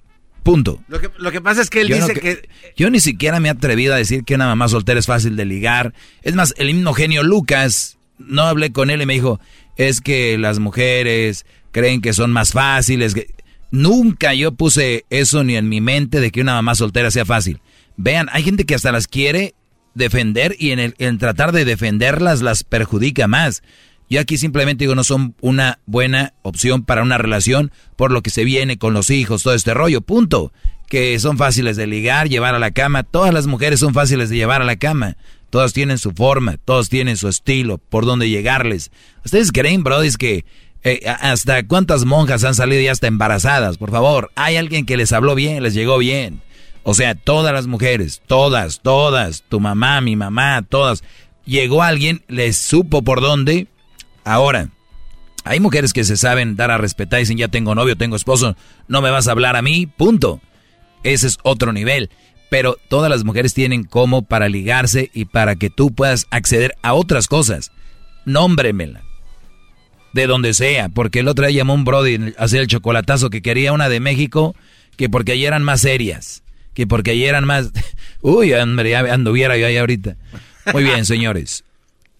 Punto. 0.43 0.82
Lo 0.89 1.01
que, 1.01 1.09
lo 1.19 1.32
que 1.32 1.41
pasa 1.41 1.62
es 1.62 1.70
que 1.70 1.81
él 1.81 1.89
Yo 1.89 1.99
no 1.99 2.07
dice 2.09 2.20
que- 2.20 2.36
que... 2.43 2.49
Yo 2.77 2.91
ni 2.91 3.01
siquiera 3.01 3.41
me 3.41 3.49
he 3.49 3.51
atrevido 3.53 3.95
a 3.95 3.97
decir 3.97 4.24
que 4.24 4.35
una 4.35 4.47
mamá 4.47 4.69
soltera 4.69 5.01
es 5.01 5.07
fácil 5.07 5.36
de 5.36 5.45
ligar. 5.47 5.95
Es 6.23 6.35
más, 6.35 6.53
el 6.59 6.74
mismo 6.74 6.93
genio 6.93 7.23
Lucas, 7.23 7.97
no 8.19 8.43
hablé 8.43 8.70
con 8.73 8.91
él 8.91 9.01
y 9.01 9.07
me 9.07 9.15
dijo, 9.15 9.41
es 9.77 10.01
que 10.03 10.36
las 10.36 10.59
mujeres 10.59 11.47
creen 11.73 12.03
que 12.03 12.12
son 12.12 12.31
más 12.31 12.53
fáciles. 12.53 13.15
que-". 13.15 13.28
Nunca 13.70 14.35
yo 14.35 14.53
puse 14.53 15.05
eso 15.09 15.45
ni 15.45 15.57
en 15.57 15.69
mi 15.69 15.81
mente 15.81 16.20
de 16.20 16.31
que 16.31 16.43
una 16.43 16.53
mamá 16.55 16.74
soltera 16.74 17.11
sea 17.11 17.24
fácil. 17.24 17.61
Vean, 17.97 18.28
hay 18.31 18.43
gente 18.43 18.65
que 18.66 18.74
hasta 18.74 18.93
las 18.93 19.07
quiere 19.09 19.55
defender 19.95 20.55
y 20.59 20.73
en, 20.73 20.78
el, 20.78 20.95
en 20.99 21.19
tratar 21.19 21.53
de 21.53 21.65
defenderlas 21.65 22.43
las 22.43 22.65
perjudica 22.65 23.28
más. 23.28 23.62
Yo 24.15 24.20
aquí 24.20 24.39
simplemente 24.39 24.85
digo, 24.85 24.95
no 24.95 25.03
son 25.03 25.35
una 25.41 25.81
buena 25.86 26.35
opción 26.43 26.85
para 26.85 27.03
una 27.03 27.19
relación 27.19 27.73
por 27.97 28.12
lo 28.12 28.23
que 28.23 28.31
se 28.31 28.45
viene 28.45 28.78
con 28.78 28.95
los 28.95 29.11
hijos, 29.11 29.43
todo 29.43 29.55
este 29.55 29.74
rollo, 29.74 30.03
punto. 30.03 30.53
Que 30.86 31.19
son 31.19 31.36
fáciles 31.36 31.77
de 31.77 31.89
ligar, 31.89 32.28
llevar 32.28 32.55
a 32.55 32.61
la 32.61 32.70
cama. 32.70 33.03
Todas 33.03 33.35
las 33.35 33.49
mujeres 33.49 33.81
son 33.81 33.93
fáciles 33.93 34.31
de 34.31 34.36
llevar 34.36 34.62
a 34.62 34.65
la 34.65 34.77
cama. 34.77 35.16
Todas 35.51 35.73
tienen 35.73 35.99
su 35.99 36.12
forma, 36.12 36.59
todos 36.65 36.91
tienen 36.91 37.16
su 37.16 37.27
estilo, 37.27 37.78
por 37.78 38.07
dónde 38.07 38.28
llegarles. 38.28 38.93
¿Ustedes 39.24 39.51
creen, 39.51 39.82
brodis, 39.82 40.16
que 40.16 40.45
eh, 40.85 41.01
hasta 41.20 41.66
cuántas 41.66 42.05
monjas 42.05 42.45
han 42.45 42.55
salido 42.55 42.82
ya 42.82 42.93
hasta 42.93 43.09
embarazadas? 43.09 43.78
Por 43.78 43.91
favor, 43.91 44.31
hay 44.36 44.55
alguien 44.55 44.86
que 44.86 44.97
les 44.97 45.12
habló 45.12 45.35
bien, 45.35 45.61
les 45.61 45.74
llegó 45.74 45.99
bien. 45.99 46.41
O 46.85 46.95
sea, 46.95 47.16
todas 47.16 47.53
las 47.53 47.66
mujeres, 47.66 48.23
todas, 48.28 48.81
todas, 48.81 49.43
tu 49.49 49.59
mamá, 49.59 50.01
mi 50.01 50.15
mamá, 50.15 50.62
todas. 50.62 51.03
Llegó 51.47 51.82
alguien, 51.82 52.23
les 52.28 52.57
supo 52.57 53.03
por 53.03 53.20
dónde. 53.20 53.66
Ahora, 54.24 54.68
hay 55.44 55.60
mujeres 55.60 55.92
que 55.92 56.05
se 56.05 56.16
saben 56.16 56.56
dar 56.56 56.70
a 56.70 56.78
respetar 56.78 57.20
y 57.20 57.22
dicen, 57.22 57.36
ya 57.36 57.48
tengo 57.48 57.74
novio, 57.74 57.96
tengo 57.96 58.16
esposo, 58.16 58.56
no 58.88 59.02
me 59.02 59.10
vas 59.10 59.28
a 59.28 59.32
hablar 59.32 59.56
a 59.56 59.62
mí, 59.62 59.86
punto. 59.86 60.40
Ese 61.02 61.26
es 61.26 61.38
otro 61.42 61.72
nivel. 61.72 62.10
Pero 62.48 62.78
todas 62.88 63.10
las 63.10 63.24
mujeres 63.24 63.52
tienen 63.52 63.84
como 63.84 64.22
para 64.22 64.48
ligarse 64.48 65.10
y 65.12 65.26
para 65.26 65.56
que 65.56 65.70
tú 65.70 65.94
puedas 65.94 66.26
acceder 66.30 66.74
a 66.82 66.94
otras 66.94 67.26
cosas. 67.26 67.72
Nómbremela. 68.24 69.02
De 70.14 70.26
donde 70.26 70.55
sea, 70.55 70.88
porque 70.88 71.20
el 71.20 71.28
otro 71.28 71.46
día 71.46 71.59
llamó 71.59 71.74
un 71.74 71.84
brody 71.84 72.34
a 72.38 72.44
hacer 72.44 72.60
el 72.60 72.68
chocolatazo 72.68 73.30
que 73.30 73.42
quería 73.42 73.72
una 73.72 73.88
de 73.88 74.01
México, 74.01 74.55
que 74.96 75.10
porque 75.10 75.32
allí 75.32 75.44
eran 75.44 75.64
más 75.64 75.80
serias, 75.80 76.42
que 76.72 76.86
porque 76.86 77.10
allí 77.10 77.24
eran 77.24 77.44
más... 77.44 77.70
Uy, 78.22 78.55
hombre, 78.55 78.90
ya 78.90 79.01
anduviera 79.01 79.59
yo 79.59 79.66
ahí 79.66 79.76
ahorita. 79.76 80.16
Muy 80.72 80.84
bien, 80.84 81.05
señores. 81.05 81.64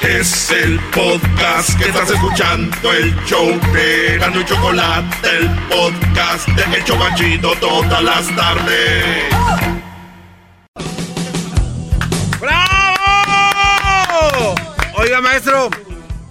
Es 0.00 0.50
el 0.50 0.78
podcast 0.94 1.76
que 1.78 1.88
estás 1.88 2.10
escuchando, 2.10 2.92
el 2.92 3.14
show 3.26 3.48
de 3.72 4.18
Gano 4.18 4.40
y 4.40 4.44
Chocolate, 4.44 5.28
el 5.38 5.48
podcast 5.68 6.48
de 6.48 6.76
El 6.76 6.84
Chocachito 6.84 7.52
todas 7.60 8.02
las 8.02 8.34
tardes. 8.36 9.24
¡Bravo! 12.40 14.54
Oiga, 14.96 15.20
maestro. 15.20 15.68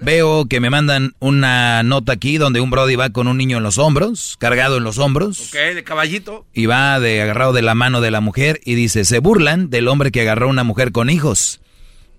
Veo 0.02 0.46
que 0.46 0.62
me 0.62 0.70
mandan 0.70 1.14
una 1.20 1.84
nota 1.84 2.14
aquí 2.14 2.38
donde 2.38 2.62
un 2.62 2.70
brody 2.70 2.96
va 2.96 3.10
con 3.10 3.28
un 3.28 3.38
niño 3.38 3.58
en 3.58 3.64
los 3.64 3.78
hombros, 3.78 4.38
cargado 4.40 4.78
en 4.78 4.86
los 4.86 4.98
hombros. 4.98 5.50
Ok, 5.50 5.76
de 5.76 5.84
caballito. 5.84 6.46
y 6.54 6.66
va 6.68 7.00
de 7.02 7.22
agarrado 7.22 7.52
de 7.52 7.62
la 7.62 7.76
mano 7.76 8.00
de 8.00 8.12
la 8.12 8.22
mujer 8.22 8.62
y 8.64 8.76
dice, 8.76 9.04
se 9.04 9.20
burlan 9.20 9.70
del 9.70 9.90
hombre 9.90 10.12
que 10.12 10.22
agarró 10.22 10.48
a 10.48 10.52
una 10.52 10.64
mujer 10.64 10.94
con 10.94 11.10
hijos, 11.10 11.60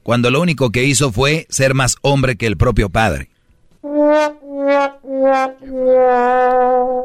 cuando 0.09 0.31
lo 0.31 0.41
único 0.41 0.73
que 0.73 0.85
hizo 0.85 1.13
fue 1.13 1.47
ser 1.51 1.75
más 1.75 1.97
hombre 2.01 2.37
que 2.37 2.47
el 2.47 2.57
propio 2.57 2.89
padre. 2.89 3.29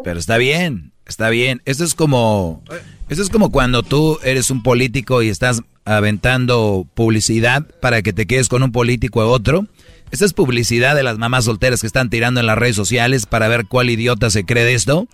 Pero 0.05 0.19
está 0.19 0.37
bien, 0.37 0.93
está 1.05 1.29
bien. 1.29 1.61
Esto 1.65 1.83
es 1.83 1.95
como, 1.95 2.63
esto 3.09 3.21
es 3.21 3.29
como 3.29 3.51
cuando 3.51 3.83
tú 3.83 4.19
eres 4.23 4.49
un 4.51 4.63
político 4.63 5.21
y 5.21 5.27
estás 5.27 5.63
aventando 5.83 6.87
publicidad 6.93 7.67
para 7.81 8.01
que 8.03 8.13
te 8.13 8.25
quedes 8.25 8.47
con 8.47 8.63
un 8.63 8.71
político 8.71 9.19
u 9.19 9.31
otro. 9.31 9.67
Esta 10.11 10.23
es 10.23 10.31
publicidad 10.31 10.95
de 10.95 11.03
las 11.03 11.17
mamás 11.17 11.43
solteras 11.43 11.81
que 11.81 11.87
están 11.87 12.09
tirando 12.09 12.39
en 12.39 12.45
las 12.45 12.57
redes 12.57 12.77
sociales 12.77 13.25
para 13.25 13.49
ver 13.49 13.65
cuál 13.65 13.89
idiota 13.89 14.29
se 14.29 14.45
cree 14.45 14.63
de 14.63 14.75
esto 14.75 15.09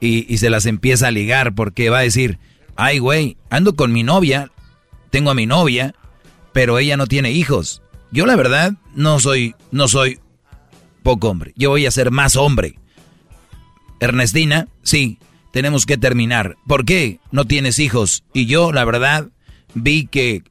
y, 0.00 0.24
y 0.32 0.38
se 0.38 0.48
las 0.48 0.64
empieza 0.64 1.08
a 1.08 1.10
ligar 1.10 1.54
porque 1.54 1.90
va 1.90 1.98
a 1.98 2.04
decir, 2.04 2.38
ay 2.76 3.00
güey, 3.00 3.36
ando 3.50 3.76
con 3.76 3.92
mi 3.92 4.02
novia, 4.02 4.50
tengo 5.10 5.30
a 5.30 5.34
mi 5.34 5.44
novia, 5.44 5.94
pero 6.54 6.78
ella 6.78 6.96
no 6.96 7.06
tiene 7.06 7.32
hijos. 7.32 7.82
Yo 8.10 8.24
la 8.24 8.36
verdad 8.36 8.72
no 8.94 9.20
soy, 9.20 9.54
no 9.72 9.88
soy 9.88 10.20
poco 11.02 11.28
hombre, 11.28 11.52
yo 11.56 11.68
voy 11.68 11.84
a 11.84 11.90
ser 11.90 12.10
más 12.10 12.36
hombre. 12.36 12.78
Ernestina, 14.00 14.68
sí, 14.82 15.18
tenemos 15.52 15.84
que 15.84 15.98
terminar. 15.98 16.56
¿Por 16.66 16.86
qué 16.86 17.20
no 17.30 17.44
tienes 17.44 17.78
hijos? 17.78 18.24
Y 18.32 18.46
yo 18.46 18.72
la 18.72 18.84
verdad 18.86 19.28
vi 19.74 20.06
que 20.06 20.42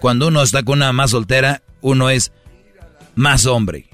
cuando 0.00 0.28
uno 0.28 0.42
está 0.42 0.62
con 0.62 0.78
una 0.78 0.92
más 0.92 1.12
soltera, 1.12 1.62
uno 1.80 2.10
es 2.10 2.32
más 3.14 3.46
hombre. 3.46 3.88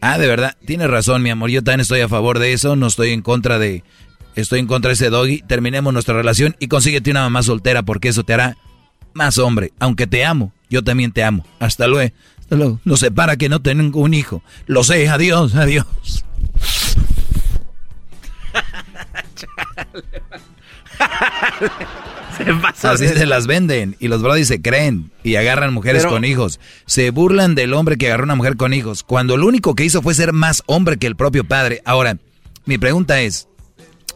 Ah, 0.00 0.18
de 0.18 0.28
verdad, 0.28 0.56
tienes 0.64 0.88
razón, 0.88 1.22
mi 1.22 1.30
amor. 1.30 1.50
Yo 1.50 1.62
también 1.62 1.80
estoy 1.80 2.00
a 2.00 2.08
favor 2.08 2.38
de 2.38 2.52
eso. 2.52 2.76
No 2.76 2.86
estoy 2.86 3.10
en 3.10 3.22
contra 3.22 3.58
de. 3.58 3.82
Estoy 4.36 4.60
en 4.60 4.66
contra 4.66 4.90
de 4.90 4.94
ese 4.94 5.10
doggy. 5.10 5.42
Terminemos 5.42 5.92
nuestra 5.92 6.14
relación 6.14 6.54
y 6.60 6.68
consíguete 6.68 7.10
una 7.10 7.22
mamá 7.22 7.42
soltera 7.42 7.82
porque 7.82 8.08
eso 8.08 8.22
te 8.22 8.34
hará 8.34 8.56
más 9.18 9.36
hombre. 9.38 9.72
Aunque 9.78 10.06
te 10.06 10.24
amo, 10.24 10.52
yo 10.70 10.82
también 10.82 11.12
te 11.12 11.22
amo. 11.22 11.44
Hasta 11.58 11.86
luego. 11.86 12.14
Hasta 12.40 12.56
luego. 12.56 12.80
Nos 12.84 13.00
separa 13.00 13.36
que 13.36 13.48
no 13.50 13.60
tengo 13.60 14.00
un 14.00 14.14
hijo. 14.14 14.42
Lo 14.66 14.82
sé. 14.84 15.08
Adiós, 15.08 15.54
adiós. 15.54 15.84
Así 22.82 23.08
se 23.08 23.26
las 23.26 23.46
venden 23.46 23.96
y 23.98 24.08
los 24.08 24.22
brodis 24.22 24.48
se 24.48 24.60
creen 24.62 25.10
y 25.22 25.36
agarran 25.36 25.74
mujeres 25.74 26.02
Pero- 26.02 26.14
con 26.14 26.24
hijos. 26.24 26.60
Se 26.86 27.10
burlan 27.10 27.54
del 27.54 27.74
hombre 27.74 27.96
que 27.96 28.06
agarró 28.06 28.24
una 28.24 28.34
mujer 28.36 28.56
con 28.56 28.72
hijos, 28.74 29.02
cuando 29.02 29.36
lo 29.36 29.46
único 29.46 29.74
que 29.74 29.84
hizo 29.84 30.02
fue 30.02 30.14
ser 30.14 30.32
más 30.32 30.62
hombre 30.66 30.96
que 30.96 31.06
el 31.06 31.16
propio 31.16 31.44
padre. 31.44 31.82
Ahora, 31.84 32.18
mi 32.64 32.78
pregunta 32.78 33.20
es, 33.20 33.48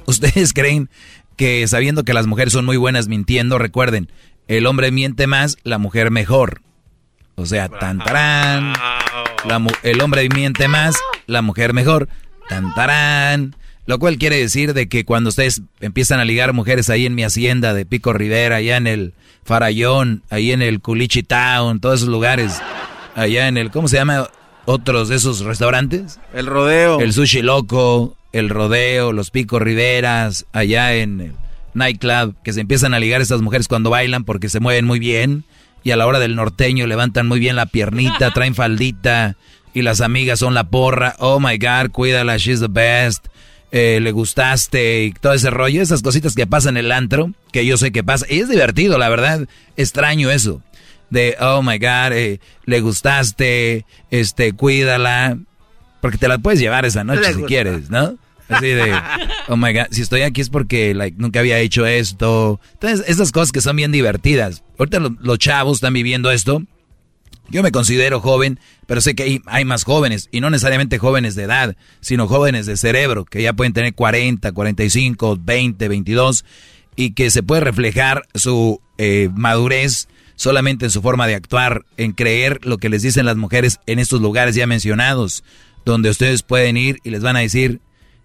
¿ustedes 0.06 0.52
creen 0.54 0.88
que 1.36 1.66
sabiendo 1.66 2.04
que 2.04 2.14
las 2.14 2.26
mujeres 2.26 2.52
son 2.52 2.64
muy 2.64 2.76
buenas 2.76 3.08
mintiendo, 3.08 3.58
recuerden, 3.58 4.08
el 4.48 4.66
hombre 4.66 4.90
miente 4.90 5.26
más, 5.26 5.56
la 5.64 5.78
mujer 5.78 6.10
mejor? 6.10 6.60
O 7.34 7.46
sea, 7.46 7.68
tan 7.68 7.98
tarán, 7.98 8.74
la 9.48 9.58
mu- 9.58 9.70
el 9.82 10.00
hombre 10.00 10.28
miente 10.28 10.68
más, 10.68 10.96
la 11.26 11.42
mujer 11.42 11.72
mejor, 11.72 12.08
tan 12.48 12.74
tarán. 12.74 13.56
Lo 13.84 13.98
cual 13.98 14.16
quiere 14.16 14.36
decir 14.36 14.74
de 14.74 14.88
que 14.88 15.04
cuando 15.04 15.30
ustedes 15.30 15.62
empiezan 15.80 16.20
a 16.20 16.24
ligar 16.24 16.52
mujeres 16.52 16.88
ahí 16.88 17.04
en 17.04 17.16
mi 17.16 17.24
hacienda 17.24 17.74
de 17.74 17.84
Pico 17.84 18.12
Rivera, 18.12 18.56
allá 18.56 18.76
en 18.76 18.86
el 18.86 19.12
Farallón, 19.44 20.22
ahí 20.30 20.52
en 20.52 20.62
el 20.62 20.80
Culichi 20.80 21.24
Town, 21.24 21.80
todos 21.80 21.96
esos 22.00 22.08
lugares, 22.08 22.60
allá 23.16 23.48
en 23.48 23.56
el, 23.56 23.70
¿cómo 23.72 23.88
se 23.88 23.96
llama? 23.96 24.28
Otros 24.66 25.08
de 25.08 25.16
esos 25.16 25.40
restaurantes. 25.40 26.20
El 26.32 26.46
rodeo. 26.46 27.00
El 27.00 27.12
sushi 27.12 27.42
loco, 27.42 28.16
el 28.32 28.50
rodeo, 28.50 29.12
los 29.12 29.32
Pico 29.32 29.58
Riveras, 29.58 30.46
allá 30.52 30.94
en 30.94 31.20
el 31.20 31.32
nightclub, 31.74 32.34
que 32.42 32.52
se 32.52 32.60
empiezan 32.60 32.94
a 32.94 33.00
ligar 33.00 33.20
estas 33.20 33.42
mujeres 33.42 33.68
cuando 33.68 33.90
bailan 33.90 34.24
porque 34.24 34.48
se 34.48 34.60
mueven 34.60 34.84
muy 34.84 34.98
bien 34.98 35.44
y 35.84 35.90
a 35.90 35.96
la 35.96 36.06
hora 36.06 36.18
del 36.18 36.36
norteño 36.36 36.86
levantan 36.86 37.26
muy 37.26 37.40
bien 37.40 37.56
la 37.56 37.66
piernita, 37.66 38.30
traen 38.34 38.54
faldita 38.54 39.36
y 39.74 39.82
las 39.82 40.00
amigas 40.00 40.38
son 40.38 40.54
la 40.54 40.64
porra. 40.64 41.16
Oh 41.18 41.40
my 41.40 41.58
God, 41.58 41.90
cuídala, 41.90 42.36
she's 42.36 42.60
the 42.60 42.68
best. 42.68 43.26
Eh, 43.74 44.00
le 44.02 44.12
gustaste 44.12 45.04
y 45.04 45.12
todo 45.12 45.32
ese 45.32 45.48
rollo, 45.48 45.80
esas 45.80 46.02
cositas 46.02 46.34
que 46.34 46.46
pasan 46.46 46.76
en 46.76 46.84
el 46.84 46.92
antro, 46.92 47.32
que 47.52 47.64
yo 47.64 47.78
sé 47.78 47.90
que 47.90 48.04
pasa. 48.04 48.26
Y 48.28 48.40
es 48.40 48.50
divertido, 48.50 48.98
la 48.98 49.08
verdad, 49.08 49.48
extraño 49.76 50.30
eso. 50.30 50.60
De, 51.08 51.36
oh 51.40 51.62
my 51.62 51.78
God, 51.78 52.12
eh, 52.12 52.40
le 52.66 52.80
gustaste, 52.80 53.86
este, 54.10 54.52
cuídala. 54.52 55.38
Porque 56.02 56.18
te 56.18 56.28
la 56.28 56.38
puedes 56.38 56.60
llevar 56.60 56.84
esa 56.84 57.04
noche 57.04 57.32
si 57.32 57.42
quieres, 57.44 57.88
¿no? 57.88 58.18
Así 58.52 58.66
de, 58.66 58.92
oh 59.48 59.56
my 59.56 59.72
God, 59.72 59.86
si 59.90 60.02
estoy 60.02 60.22
aquí 60.22 60.40
es 60.40 60.50
porque 60.50 60.94
like, 60.94 61.16
nunca 61.18 61.40
había 61.40 61.58
hecho 61.58 61.86
esto. 61.86 62.60
Entonces, 62.74 63.04
esas 63.08 63.32
cosas 63.32 63.52
que 63.52 63.60
son 63.60 63.76
bien 63.76 63.92
divertidas. 63.92 64.62
Ahorita 64.78 64.98
los 64.98 65.38
chavos 65.38 65.78
están 65.78 65.92
viviendo 65.92 66.30
esto 66.30 66.62
yo 67.52 67.62
me 67.62 67.70
considero 67.70 68.20
joven, 68.20 68.58
pero 68.86 69.02
sé 69.02 69.14
que 69.14 69.42
hay, 69.44 69.64
más 69.64 69.84
jóvenes, 69.84 70.28
y 70.32 70.40
no 70.40 70.48
necesariamente 70.48 70.98
jóvenes 70.98 71.34
de 71.34 71.44
edad, 71.44 71.76
sino 72.00 72.26
jóvenes 72.26 72.64
de 72.64 72.78
cerebro, 72.78 73.26
que 73.26 73.42
ya 73.42 73.52
pueden 73.52 73.74
tener 73.74 73.94
40, 73.94 74.52
45, 74.52 75.38
20, 75.38 75.88
22, 75.88 76.44
y 76.96 77.12
que 77.12 77.30
se 77.30 77.42
puede 77.42 77.60
reflejar 77.60 78.26
su 78.34 78.80
eh, 78.96 79.28
madurez 79.34 80.08
solamente 80.34 80.86
en 80.86 80.90
su 80.90 81.02
forma 81.02 81.26
de 81.26 81.34
actuar, 81.34 81.84
en 81.98 82.12
creer 82.12 82.58
lo 82.64 82.78
que 82.78 82.88
les 82.88 83.02
dicen 83.02 83.26
las 83.26 83.36
mujeres 83.36 83.80
en 83.86 83.98
estos 83.98 84.22
lugares 84.22 84.54
ya 84.54 84.66
mencionados, 84.66 85.44
donde 85.84 86.08
ustedes 86.08 86.42
pueden 86.42 86.78
ir 86.78 87.00
y 87.04 87.10
les 87.10 87.22
van 87.22 87.36
a 87.36 87.40
decir, 87.40 87.80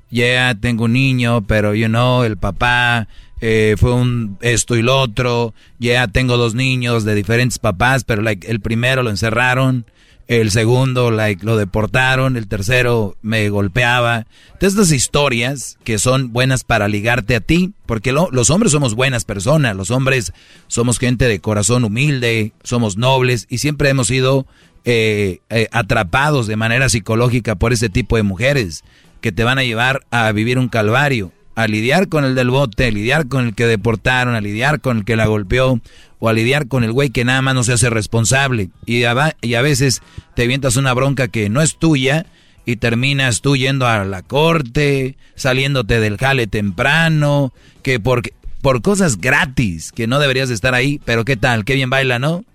ya 0.09 0.55
tengo 0.55 0.85
un 0.85 0.93
niño, 0.93 1.45
pero 1.45 1.73
you 1.75 1.88
know, 1.88 2.23
el 2.23 2.38
papá 2.38 3.07
eh, 3.39 3.75
fue 3.77 3.93
un 3.93 4.38
esto 4.41 4.75
y 4.75 4.81
lo 4.81 4.99
otro, 4.99 5.53
ya 5.79 6.07
tengo 6.07 6.38
dos 6.38 6.55
niños 6.55 7.03
de 7.03 7.15
diferentes 7.15 7.59
papás, 7.59 8.03
pero 8.03 8.21
like, 8.21 8.49
el 8.49 8.61
primero 8.61 9.03
lo 9.03 9.09
encerraron, 9.09 9.85
el 10.27 10.51
segundo 10.51 11.11
like, 11.11 11.45
lo 11.45 11.55
deportaron, 11.55 12.35
el 12.35 12.47
tercero 12.47 13.15
me 13.21 13.47
golpeaba. 13.49 14.25
Entonces, 14.53 14.79
estas 14.79 14.91
historias 14.91 15.77
que 15.84 15.99
son 15.99 16.34
buenas 16.34 16.63
para 16.63 16.88
ligarte 16.88 17.35
a 17.35 17.39
ti, 17.39 17.73
porque 17.85 18.11
los 18.11 18.49
hombres 18.49 18.71
somos 18.71 18.95
buenas 18.95 19.23
personas, 19.23 19.75
los 19.75 19.91
hombres 19.91 20.34
somos 20.67 20.99
gente 20.99 21.25
de 21.25 21.39
corazón 21.39 21.85
humilde, 21.85 22.53
somos 22.63 22.97
nobles 22.97 23.45
y 23.49 23.59
siempre 23.59 23.89
hemos 23.89 24.07
sido 24.07 24.47
eh, 24.84 25.39
eh, 25.49 25.67
atrapados 25.71 26.47
de 26.47 26.55
manera 26.55 26.89
psicológica 26.89 27.55
por 27.55 27.71
ese 27.71 27.89
tipo 27.89 28.17
de 28.17 28.23
mujeres 28.23 28.84
que 29.22 29.31
te 29.31 29.44
van 29.44 29.60
a 29.60 29.64
llevar 29.64 30.06
a 30.11 30.31
vivir 30.31 30.60
un 30.60 30.69
calvario 30.69 31.31
a 31.57 31.68
lidiar 31.68 32.07
con 32.07 32.23
el 32.23 32.35
del 32.35 32.52
bote, 32.52 32.85
a 32.85 32.91
lidiar 32.91 33.27
con 33.27 33.48
el 33.48 33.56
que 33.56 33.65
deportaron, 33.65 34.35
a 34.35 34.41
lidiar 34.41 34.80
con 34.80 34.98
el 34.98 35.06
que 35.06 35.15
la 35.15 35.26
golpeó, 35.26 35.81
o 36.19 36.30
a 36.30 36.34
lidiar 36.34 36.68
con 36.68 36.84
el 36.84 36.91
güey 36.91 37.10
que 37.10 37.26
nada 37.26 37.41
más 37.41 37.56
no 37.56 37.64
se 37.64 37.73
hace 37.73 37.89
responsable. 37.89 38.69
Y 38.85 39.06
a, 39.06 39.15
veces 39.64 40.03
te 40.35 40.44
avientas 40.44 40.76
una 40.76 40.94
bronca 40.94 41.30
que 41.30 41.49
no 41.49 41.64
es 41.64 41.80
tuya 41.80 42.27
y 42.64 42.76
terminas 42.76 43.41
tú 43.41 43.57
yendo 43.57 43.88
a 43.88 44.06
la 44.06 44.22
corte, 44.22 45.18
saliéndote 45.34 45.99
del 45.99 46.18
jale 46.18 46.45
temprano, 46.45 47.52
que 47.81 47.99
por, 47.99 48.22
por 48.61 48.84
cosas 48.84 49.18
gratis, 49.18 49.91
que 49.91 50.06
no 50.06 50.19
deberías 50.19 50.49
de 50.49 50.56
estar 50.56 50.76
ahí, 50.76 51.02
pero 51.06 51.26
qué 51.26 51.38
tal, 51.38 51.65
qué 51.65 51.73
bien 51.73 51.89
baila, 51.89 52.19
¿no? 52.19 52.45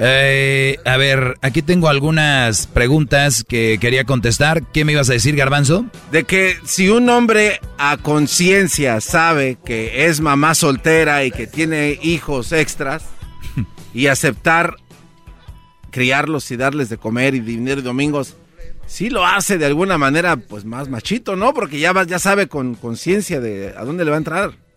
Eh, 0.00 0.78
a 0.84 0.96
ver, 0.96 1.34
aquí 1.42 1.60
tengo 1.60 1.88
algunas 1.88 2.68
preguntas 2.68 3.42
que 3.42 3.78
quería 3.80 4.04
contestar. 4.04 4.62
¿Qué 4.72 4.84
me 4.84 4.92
ibas 4.92 5.10
a 5.10 5.14
decir, 5.14 5.34
Garbanzo? 5.34 5.86
De 6.12 6.22
que 6.22 6.56
si 6.64 6.88
un 6.88 7.08
hombre 7.08 7.60
a 7.78 7.96
conciencia 7.96 9.00
sabe 9.00 9.58
que 9.64 10.06
es 10.06 10.20
mamá 10.20 10.54
soltera 10.54 11.24
y 11.24 11.32
que 11.32 11.48
tiene 11.48 11.98
hijos 12.00 12.52
extras 12.52 13.06
y 13.92 14.06
aceptar 14.06 14.76
criarlos 15.90 16.48
y 16.52 16.56
darles 16.56 16.88
de 16.90 16.98
comer 16.98 17.34
y 17.34 17.40
dinero 17.40 17.80
y 17.80 17.84
domingos, 17.84 18.36
sí 18.86 19.10
lo 19.10 19.26
hace 19.26 19.58
de 19.58 19.66
alguna 19.66 19.98
manera 19.98 20.36
pues 20.36 20.64
más 20.64 20.88
machito, 20.88 21.34
¿no? 21.34 21.52
Porque 21.54 21.80
ya, 21.80 21.92
ya 22.04 22.20
sabe 22.20 22.46
con 22.46 22.76
conciencia 22.76 23.40
de 23.40 23.74
a 23.76 23.84
dónde 23.84 24.04
le 24.04 24.12
va 24.12 24.16
a 24.16 24.18
entrar. 24.18 24.67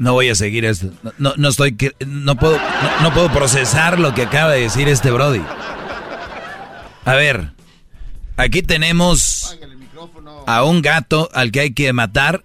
No 0.00 0.14
voy 0.14 0.30
a 0.30 0.34
seguir 0.34 0.64
esto. 0.64 0.88
No, 1.18 1.34
no, 1.36 1.48
estoy. 1.50 1.76
No 2.06 2.34
puedo, 2.34 2.58
no, 3.02 3.12
puedo 3.12 3.30
procesar 3.30 3.98
lo 3.98 4.14
que 4.14 4.22
acaba 4.22 4.52
de 4.52 4.62
decir 4.62 4.88
este 4.88 5.10
Brody. 5.10 5.42
A 7.04 7.14
ver. 7.16 7.52
Aquí 8.38 8.62
tenemos 8.62 9.58
a 10.46 10.64
un 10.64 10.80
gato 10.80 11.28
al 11.34 11.52
que 11.52 11.60
hay 11.60 11.74
que 11.74 11.92
matar. 11.92 12.42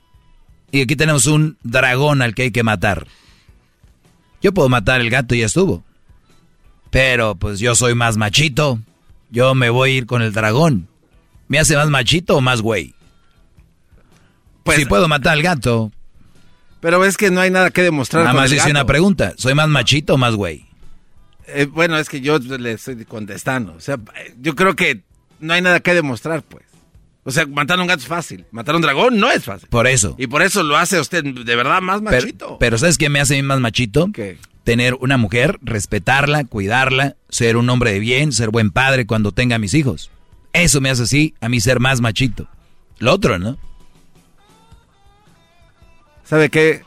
Y 0.69 0.81
aquí 0.81 0.97
tenemos 0.97 1.27
un 1.27 1.57
dragón 1.63 2.21
al 2.21 2.35
que 2.35 2.41
hay 2.41 2.51
que 2.51 2.63
matar. 2.63 3.07
Yo 4.41 4.53
puedo 4.53 4.67
matar 4.67 4.99
el 4.99 5.09
gato 5.09 5.33
y 5.33 5.39
ya 5.39 5.45
estuvo. 5.45 5.81
Pero 6.89 7.35
pues 7.35 7.59
yo 7.59 7.73
soy 7.73 7.95
más 7.95 8.17
machito. 8.17 8.79
Yo 9.29 9.55
me 9.55 9.69
voy 9.69 9.91
a 9.91 9.93
ir 9.93 10.07
con 10.07 10.21
el 10.21 10.33
dragón. 10.33 10.89
¿Me 11.47 11.59
hace 11.59 11.77
más 11.77 11.87
machito 11.87 12.35
o 12.35 12.41
más 12.41 12.61
güey? 12.61 12.95
Pues, 14.65 14.77
si 14.77 14.85
puedo 14.85 15.07
matar 15.07 15.31
al 15.31 15.41
gato, 15.41 15.93
pero 16.85 17.03
es 17.03 17.17
que 17.17 17.31
no 17.31 17.41
hay 17.41 17.49
nada 17.49 17.71
que 17.71 17.81
demostrar. 17.81 18.25
Nada 18.25 18.35
más 18.35 18.51
hice 18.51 18.69
una 18.69 18.85
pregunta. 18.85 19.33
¿Soy 19.37 19.55
más 19.55 19.67
machito 19.67 20.13
o 20.13 20.17
más 20.17 20.35
güey? 20.35 20.67
Eh, 21.47 21.65
bueno, 21.65 21.97
es 21.97 22.07
que 22.07 22.21
yo 22.21 22.37
le 22.37 22.73
estoy 22.73 23.03
contestando. 23.05 23.73
O 23.73 23.79
sea, 23.79 23.97
yo 24.39 24.53
creo 24.53 24.75
que 24.75 25.01
no 25.39 25.55
hay 25.55 25.63
nada 25.63 25.79
que 25.79 25.95
demostrar, 25.95 26.43
pues. 26.43 26.63
O 27.23 27.31
sea, 27.31 27.47
matar 27.47 27.79
a 27.79 27.81
un 27.81 27.87
gato 27.87 28.01
es 28.01 28.07
fácil. 28.07 28.45
Matar 28.51 28.75
a 28.75 28.77
un 28.77 28.81
dragón 28.83 29.17
no 29.19 29.31
es 29.31 29.45
fácil. 29.45 29.67
Por 29.67 29.87
eso. 29.87 30.13
Y 30.19 30.27
por 30.27 30.43
eso 30.43 30.61
lo 30.61 30.77
hace 30.77 30.99
usted 30.99 31.23
de 31.23 31.55
verdad 31.55 31.81
más 31.81 32.03
machito. 32.03 32.45
Pero, 32.45 32.59
pero 32.59 32.77
¿sabes 32.77 32.99
qué 32.99 33.09
me 33.09 33.19
hace 33.19 33.33
a 33.33 33.37
mí 33.37 33.41
más 33.41 33.59
machito? 33.59 34.11
¿Qué? 34.13 34.37
Tener 34.63 34.93
una 34.93 35.17
mujer, 35.17 35.57
respetarla, 35.63 36.43
cuidarla, 36.43 37.15
ser 37.29 37.57
un 37.57 37.67
hombre 37.67 37.93
de 37.93 37.99
bien, 37.99 38.31
ser 38.31 38.51
buen 38.51 38.69
padre 38.69 39.07
cuando 39.07 39.31
tenga 39.31 39.57
mis 39.57 39.73
hijos. 39.73 40.11
Eso 40.53 40.81
me 40.81 40.91
hace 40.91 41.01
así 41.01 41.33
a 41.41 41.49
mí 41.49 41.59
ser 41.61 41.79
más 41.79 41.99
machito. 41.99 42.47
Lo 42.99 43.11
otro, 43.11 43.39
¿no? 43.39 43.57
¿Sabe 46.25 46.49
qué? 46.49 46.83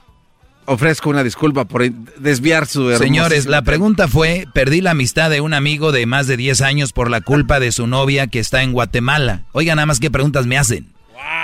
Ofrezco 0.67 1.09
una 1.09 1.25
disculpa 1.25 1.65
por 1.65 1.91
desviar 1.91 2.67
su 2.67 2.95
Señores, 2.99 3.47
la 3.47 3.63
pregunta 3.63 4.07
fue, 4.07 4.47
perdí 4.53 4.83
la 4.83 4.91
amistad 4.91 5.31
de 5.31 5.41
un 5.41 5.55
amigo 5.55 5.93
de 5.93 6.05
más 6.05 6.27
de 6.27 6.37
10 6.37 6.61
años 6.61 6.93
por 6.93 7.11
la 7.11 7.23
culpa 7.23 7.59
de 7.59 7.73
su 7.73 7.87
novia 7.87 8.27
que 8.27 8.39
está 8.39 8.63
en 8.63 8.73
Guatemala. 8.73 9.45
Oigan 9.53 9.77
nada 9.77 9.87
más 9.87 9.99
qué 9.99 10.11
preguntas 10.11 10.47
me 10.47 10.59
hacen. 10.59 10.93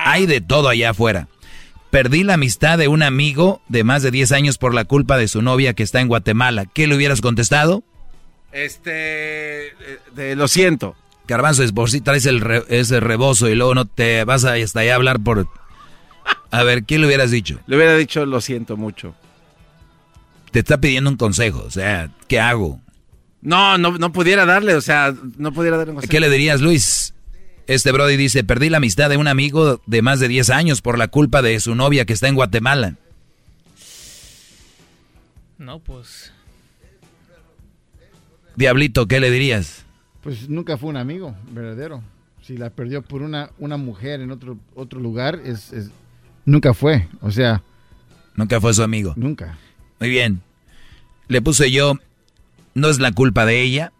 Hay 0.05 0.27
de 0.27 0.43
todo 0.43 0.69
allá 0.69 0.91
afuera. 0.91 1.29
Perdí 1.89 2.23
la 2.23 2.35
amistad 2.35 2.77
de 2.77 2.89
un 2.89 3.03
amigo 3.03 3.63
de 3.69 3.83
más 3.83 4.03
de 4.03 4.11
10 4.11 4.33
años 4.33 4.59
por 4.59 4.75
la 4.75 4.85
culpa 4.85 5.17
de 5.17 5.29
su 5.29 5.41
novia 5.41 5.73
que 5.73 5.85
está 5.85 6.01
en 6.01 6.09
Guatemala. 6.09 6.67
¿Qué 6.67 6.87
le 6.87 6.97
hubieras 6.97 7.23
contestado? 7.23 7.83
Este, 8.53 9.69
eh, 9.69 10.35
lo 10.37 10.49
siento. 10.49 10.97
Garbanzo, 11.27 11.63
es 11.63 11.73
por 11.73 11.91
si 11.91 12.03
traes 12.03 12.27
el 12.27 12.43
ese 12.69 13.01
rebozo 13.01 13.49
y 13.49 13.55
luego 13.55 13.75
no 13.75 13.87
te 13.87 14.25
vas 14.25 14.45
a 14.45 14.55
hasta 14.55 14.81
allá 14.81 14.93
a 14.93 14.97
hablar 14.97 15.21
por 15.21 15.49
a 16.51 16.63
ver, 16.63 16.85
¿qué 16.85 16.99
le 16.99 17.07
hubieras 17.07 17.31
dicho? 17.31 17.61
Le 17.67 17.77
hubiera 17.77 17.97
dicho, 17.97 18.25
lo 18.27 18.41
siento 18.41 18.77
mucho. 18.77 19.15
Te 20.51 20.61
está 20.61 20.79
pidiendo 20.79 21.11
un 21.11 21.17
consejo, 21.17 21.65
o 21.67 21.71
sea, 21.71 22.11
¿qué 22.29 22.39
hago? 22.39 22.81
No, 23.43 23.77
no, 23.77 23.99
no 23.99 24.13
pudiera 24.13 24.47
darle, 24.47 24.75
o 24.75 24.81
sea, 24.81 25.15
no 25.37 25.53
pudiera 25.53 25.77
darle 25.77 25.91
un 25.91 25.97
consejo. 25.97 26.11
¿Qué 26.11 26.21
le 26.21 26.31
dirías, 26.31 26.61
Luis? 26.61 27.15
Este 27.67 27.93
Brody 27.93 28.17
dice, 28.17 28.45
perdí 28.45 28.69
la 28.69 28.77
amistad 28.77 29.09
de 29.09 29.17
un 29.17 29.27
amigo 29.27 29.81
de 29.87 30.03
más 30.03 30.21
de 30.21 30.29
10 30.29 30.51
años 30.51 30.83
por 30.83 30.99
la 30.99 31.09
culpa 31.09 31.43
de 31.43 31.59
su 31.61 31.75
novia 31.75 32.05
que 32.05 32.13
está 32.13 32.29
en 32.29 32.35
Guatemala. 32.35 32.97
No, 35.59 35.79
pues... 35.79 36.33
Diablito, 38.57 39.09
¿qué 39.09 39.19
le 39.19 39.31
dirías? 39.31 39.85
Pues 40.23 40.49
nunca 40.49 40.77
fue 40.77 40.91
un 40.91 40.97
amigo 40.97 41.35
verdadero. 41.51 42.03
Si 42.43 42.57
la 42.57 42.71
perdió 42.71 43.03
por 43.03 43.23
una, 43.23 43.51
una 43.59 43.77
mujer 43.77 44.21
en 44.21 44.31
otro, 44.31 44.59
otro 44.75 45.01
lugar, 45.01 45.41
es, 45.45 45.73
Nunca 46.45 46.75
fue, 46.75 47.09
o 47.21 47.31
sea. 47.31 47.63
Nunca 48.37 48.61
fue 48.61 48.75
su 48.75 48.83
amigo. 48.83 49.15
Nunca. 49.17 49.57
Muy 50.01 50.11
bien. 50.11 50.43
Le 51.29 51.41
puse 51.41 51.71
yo, 51.71 51.95
no 52.75 52.89
es 52.89 52.99
la 52.99 53.13
culpa 53.13 53.47
de 53.47 53.63
ella, 53.63 53.93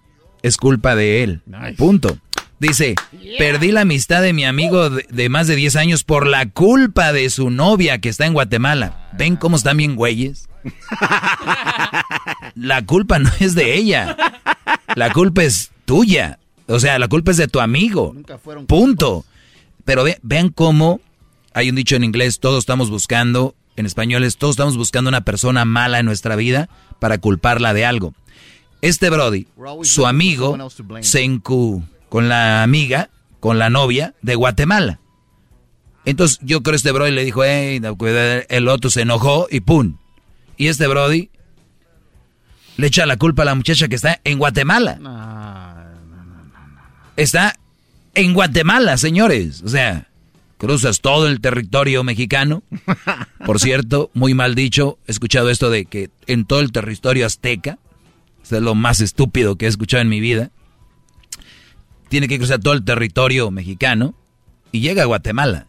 es 0.43 0.57
culpa 0.57 0.95
de 0.95 1.23
él. 1.23 1.43
Punto. 1.77 2.19
Dice, 2.59 2.95
perdí 3.39 3.73
la 3.73 3.83
amistad 3.83 4.23
de 4.23 4.33
mi 4.33 4.45
amigo 4.45 4.89
de, 4.91 5.29
más 5.29 5.47
de 5.47 5.57
10 5.57 5.77
años 5.77 6.05
por 6.05 6.27
la 6.27 6.49
culpa 6.49 7.13
de 7.13 7.29
su 7.31 7.51
novia 7.51 7.99
que 7.99 8.09
está 8.09 8.27
en 8.27 8.33
Guatemala. 8.33 9.11
¿Ven 9.19 9.37
cómo 9.37 9.57
están 9.57 9.77
bien 9.77 9.97
güeyes? 9.97 10.49
La 12.55 12.85
culpa 12.87 13.19
no 13.19 13.31
es 13.41 13.55
de 13.55 13.75
ella. 13.75 14.17
La 14.95 15.13
culpa 15.13 15.43
es 15.43 15.73
tuya. 15.85 16.39
O 16.67 16.81
sea, 16.81 16.99
la 16.99 17.09
culpa 17.09 17.33
es 17.33 17.37
de 17.37 17.49
tu 17.49 17.61
amigo. 17.61 18.15
Punto. 18.67 19.25
Pero 19.85 20.05
vean 20.23 20.49
cómo 20.49 21.01
hay 21.55 21.71
un 21.71 21.77
dicho 21.77 21.97
en 21.97 22.05
inglés, 22.05 22.41
todos 22.41 22.59
estamos 22.59 22.91
buscando, 22.91 23.55
en 23.77 23.87
español 23.87 24.25
es, 24.25 24.37
todos 24.37 24.55
estamos 24.55 24.77
buscando 24.77 25.09
una 25.09 25.23
persona 25.23 25.65
mala 25.65 26.01
en 26.01 26.07
nuestra 26.07 26.37
vida 26.37 26.69
para 26.99 27.19
culparla 27.19 27.73
de 27.73 27.87
algo. 27.87 28.13
Este 28.83 29.09
Brody, 29.09 29.47
su 29.83 30.07
amigo, 30.07 30.59
se 31.01 31.23
encu 31.23 31.83
con 32.09 32.29
la 32.29 32.63
amiga, 32.63 33.09
con 33.41 33.59
la 33.59 33.71
novia 33.71 34.15
de 34.21 34.35
Guatemala. 34.35 35.01
Entonces 36.05 36.39
yo 36.43 36.63
creo 36.63 36.73
que 36.73 36.77
este 36.77 36.93
Brody 36.93 37.13
le 37.13 37.25
dijo, 37.25 37.45
hey, 37.45 37.81
el 38.49 38.69
otro 38.69 38.91
se 38.91 39.03
enojó 39.03 39.47
y 39.51 39.61
¡pum! 39.61 39.97
Y 40.57 40.67
este 40.67 40.87
Brody 40.87 41.31
le 42.77 42.89
echa 42.89 43.07
la 43.07 43.17
culpa 43.17 43.43
a 43.43 43.47
la 43.47 43.55
muchacha 43.55 43.89
que 43.89 43.95
está 43.95 44.21
en 44.25 44.39
Guatemala. 44.39 44.99
Está 47.17 47.59
en 48.15 48.35
Guatemala, 48.35 48.97
señores. 48.99 49.63
O 49.63 49.69
sea, 49.69 50.09
cruzas 50.59 51.01
todo 51.01 51.29
el 51.29 51.41
territorio 51.41 52.05
mexicano. 52.05 52.63
Por 53.45 53.61
cierto, 53.61 54.11
muy 54.15 54.35
mal 54.35 54.55
dicho, 54.55 54.99
he 55.07 55.13
escuchado 55.13 55.51
esto 55.51 55.71
de 55.71 55.87
que 55.87 56.11
en 56.27 56.45
todo 56.45 56.61
el 56.61 56.73
territorio 56.73 57.27
azteca, 57.27 57.79
es 58.43 58.53
lo 58.53 58.75
más 58.75 59.01
estúpido 59.01 59.57
que 59.57 59.67
he 59.67 59.69
escuchado 59.69 60.03
en 60.03 60.09
mi 60.09 60.21
vida, 60.21 60.51
tiene 62.09 62.29
que 62.29 62.39
cruzar 62.39 62.61
todo 62.61 62.75
el 62.75 62.85
territorio 62.85 63.51
mexicano 63.51 64.15
y 64.73 64.81
llega 64.81 65.03
a 65.03 65.07
Guatemala. 65.07 65.67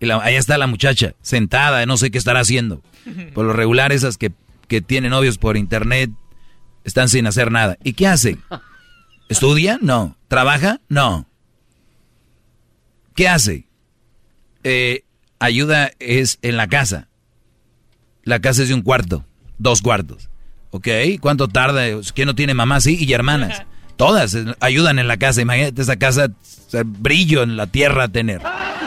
Y 0.00 0.10
ahí 0.10 0.34
está 0.34 0.58
la 0.58 0.66
muchacha, 0.66 1.14
sentada, 1.22 1.86
no 1.86 1.96
sé 1.96 2.10
qué 2.10 2.18
estará 2.18 2.40
haciendo. 2.40 2.82
Por 3.34 3.46
lo 3.46 3.52
regular, 3.52 3.92
esas 3.92 4.18
que, 4.18 4.32
que 4.68 4.80
tienen 4.80 5.10
novios 5.10 5.38
por 5.38 5.56
internet 5.56 6.10
están 6.84 7.08
sin 7.08 7.26
hacer 7.26 7.50
nada. 7.50 7.78
¿Y 7.84 7.92
qué 7.94 8.06
hace? 8.06 8.38
¿Estudia? 9.28 9.78
No. 9.80 10.16
¿Trabaja? 10.28 10.80
No. 10.88 11.26
¿Qué 13.14 13.28
hace? 13.28 13.63
Eh, 14.64 15.04
ayuda 15.38 15.92
es 15.98 16.38
en 16.42 16.56
la 16.56 16.68
casa. 16.68 17.08
La 18.24 18.40
casa 18.40 18.62
es 18.62 18.68
de 18.68 18.74
un 18.74 18.82
cuarto, 18.82 19.24
dos 19.58 19.82
cuartos. 19.82 20.30
¿Ok? 20.70 20.88
¿Cuánto 21.20 21.46
tarda? 21.48 21.84
¿Quién 22.14 22.26
no 22.26 22.34
tiene 22.34 22.54
mamá? 22.54 22.80
Sí, 22.80 22.96
y 22.98 23.12
hermanas. 23.12 23.62
Todas 23.96 24.36
ayudan 24.58 24.98
en 24.98 25.06
la 25.06 25.18
casa. 25.18 25.42
Imagínate 25.42 25.82
esa 25.82 25.96
casa, 25.96 26.28
brillo 26.84 27.42
en 27.42 27.56
la 27.56 27.66
tierra 27.66 28.04
a 28.04 28.08
tener. 28.08 28.40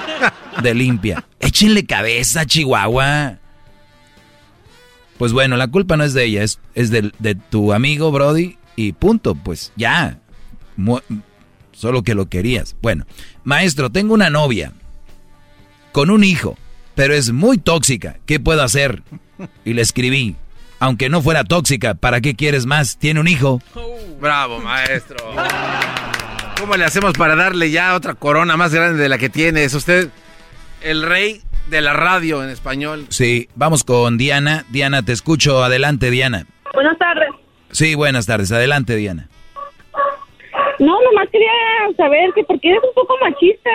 De 0.64 0.74
limpia. 0.74 1.24
Échenle 1.40 1.86
cabeza, 1.86 2.46
Chihuahua. 2.46 3.38
Pues 5.20 5.32
bueno, 5.32 5.56
la 5.56 5.68
culpa 5.68 5.96
no 5.98 6.04
es 6.04 6.14
de 6.14 6.26
ella, 6.26 6.44
es, 6.44 6.60
es 6.76 6.90
de, 6.92 7.12
de 7.20 7.36
tu 7.36 7.74
amigo 7.74 8.12
Brody 8.12 8.58
y 8.76 8.92
punto. 8.94 9.36
Pues 9.36 9.72
ya. 9.76 10.20
solo 11.72 12.04
que 12.04 12.16
lo 12.16 12.28
querías. 12.28 12.76
Bueno, 12.82 13.06
maestro, 13.44 13.92
tengo 13.92 14.16
una 14.16 14.32
novia 14.32 14.74
con 15.98 16.12
un 16.12 16.24
hijo, 16.24 16.60
pero 16.94 17.16
es 17.16 17.32
muy 17.32 17.58
tóxica. 17.58 18.18
¿Qué 18.28 18.40
puedo 18.40 18.62
hacer? 18.62 19.02
Y 19.66 19.74
le 19.74 19.82
escribí, 19.82 20.36
aunque 20.80 21.10
no 21.10 21.24
fuera 21.24 21.44
tóxica, 21.44 21.96
¿para 21.96 22.22
qué 22.22 22.36
quieres 22.36 22.68
más? 22.68 23.00
Tiene 23.00 23.20
un 23.20 23.28
hijo. 23.28 23.60
Bravo, 24.22 24.60
maestro. 24.60 25.18
¿Cómo 26.60 26.76
le 26.76 26.86
hacemos 26.86 27.14
para 27.14 27.36
darle 27.36 27.72
ya 27.72 27.96
otra 27.96 28.14
corona 28.14 28.56
más 28.58 28.76
grande 28.76 29.02
de 29.02 29.10
la 29.10 29.18
que 29.18 29.30
tiene? 29.30 29.64
Es 29.64 29.74
usted 29.74 30.10
el 30.84 31.02
rey 31.02 31.42
de 31.66 31.82
la 31.82 31.94
radio 31.94 32.44
en 32.44 32.52
español. 32.52 33.08
Sí, 33.10 33.50
vamos 33.56 33.84
con 33.84 34.20
Diana. 34.20 34.66
Diana, 34.70 35.02
te 35.02 35.14
escucho. 35.14 35.64
Adelante, 35.64 36.12
Diana. 36.12 36.46
Buenas 36.76 37.00
tardes. 37.00 37.30
Sí, 37.72 37.96
buenas 37.96 38.28
tardes. 38.28 38.52
Adelante, 38.52 38.96
Diana. 38.98 39.30
No, 40.78 41.02
nomás 41.02 41.28
quería 41.32 41.50
saber 41.98 42.34
que 42.36 42.44
porque 42.44 42.70
eres 42.70 42.84
un 42.84 42.94
poco 42.94 43.16
machista. 43.20 43.72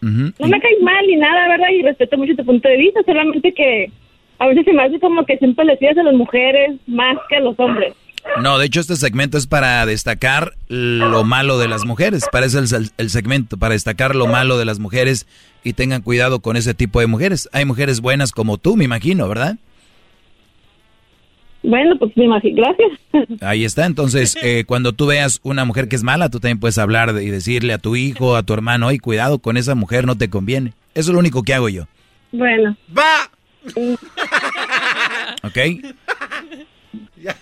No 0.00 0.48
me 0.48 0.60
caes 0.60 0.80
mal 0.82 1.06
ni 1.06 1.16
nada, 1.16 1.48
¿verdad? 1.48 1.68
Y 1.72 1.82
respeto 1.82 2.16
mucho 2.16 2.34
tu 2.36 2.44
punto 2.44 2.68
de 2.68 2.76
vista, 2.76 3.00
solamente 3.04 3.52
que 3.52 3.90
a 4.38 4.46
veces 4.46 4.64
se 4.64 4.72
me 4.72 4.82
hace 4.82 4.98
como 4.98 5.24
que 5.24 5.36
siempre 5.36 5.64
le 5.64 5.76
pides 5.76 5.98
a 5.98 6.02
las 6.02 6.14
mujeres 6.14 6.76
más 6.86 7.16
que 7.28 7.36
a 7.36 7.40
los 7.40 7.58
hombres. 7.58 7.94
No, 8.42 8.58
de 8.58 8.66
hecho 8.66 8.80
este 8.80 8.96
segmento 8.96 9.38
es 9.38 9.46
para 9.46 9.84
destacar 9.86 10.52
lo 10.68 11.24
malo 11.24 11.58
de 11.58 11.68
las 11.68 11.84
mujeres. 11.84 12.24
Es 12.32 12.54
el, 12.54 12.90
el, 12.96 13.10
segmento, 13.10 13.56
para 13.56 13.74
destacar 13.74 14.14
lo 14.14 14.26
malo 14.26 14.58
de 14.58 14.64
las 14.64 14.78
mujeres 14.78 15.26
y 15.64 15.72
tengan 15.72 16.02
cuidado 16.02 16.40
con 16.40 16.56
ese 16.56 16.74
tipo 16.74 17.00
de 17.00 17.06
mujeres. 17.06 17.48
Hay 17.52 17.64
mujeres 17.64 18.00
buenas 18.00 18.32
como 18.32 18.58
tú, 18.58 18.76
me 18.76 18.84
imagino, 18.84 19.28
¿verdad? 19.28 19.56
Bueno, 21.62 21.96
pues 21.98 22.16
me 22.16 22.24
imagino, 22.24 22.62
gracias. 22.62 23.40
Ahí 23.42 23.64
está, 23.64 23.86
entonces 23.86 24.36
eh, 24.42 24.64
cuando 24.66 24.92
tú 24.92 25.06
veas 25.06 25.40
una 25.42 25.64
mujer 25.64 25.88
que 25.88 25.96
es 25.96 26.02
mala, 26.02 26.30
tú 26.30 26.40
también 26.40 26.60
puedes 26.60 26.78
hablar 26.78 27.14
y 27.20 27.30
decirle 27.30 27.72
a 27.72 27.78
tu 27.78 27.96
hijo, 27.96 28.36
a 28.36 28.42
tu 28.42 28.54
hermano, 28.54 28.86
oye, 28.86 28.98
cuidado 28.98 29.38
con 29.38 29.56
esa 29.56 29.74
mujer, 29.74 30.06
no 30.06 30.16
te 30.16 30.30
conviene. 30.30 30.72
Eso 30.94 31.10
es 31.10 31.14
lo 31.14 31.18
único 31.18 31.42
que 31.42 31.54
hago 31.54 31.68
yo. 31.68 31.86
Bueno. 32.32 32.76
¡Va! 32.96 33.30
¿Ok? 35.42 35.58
Ya, 37.22 37.36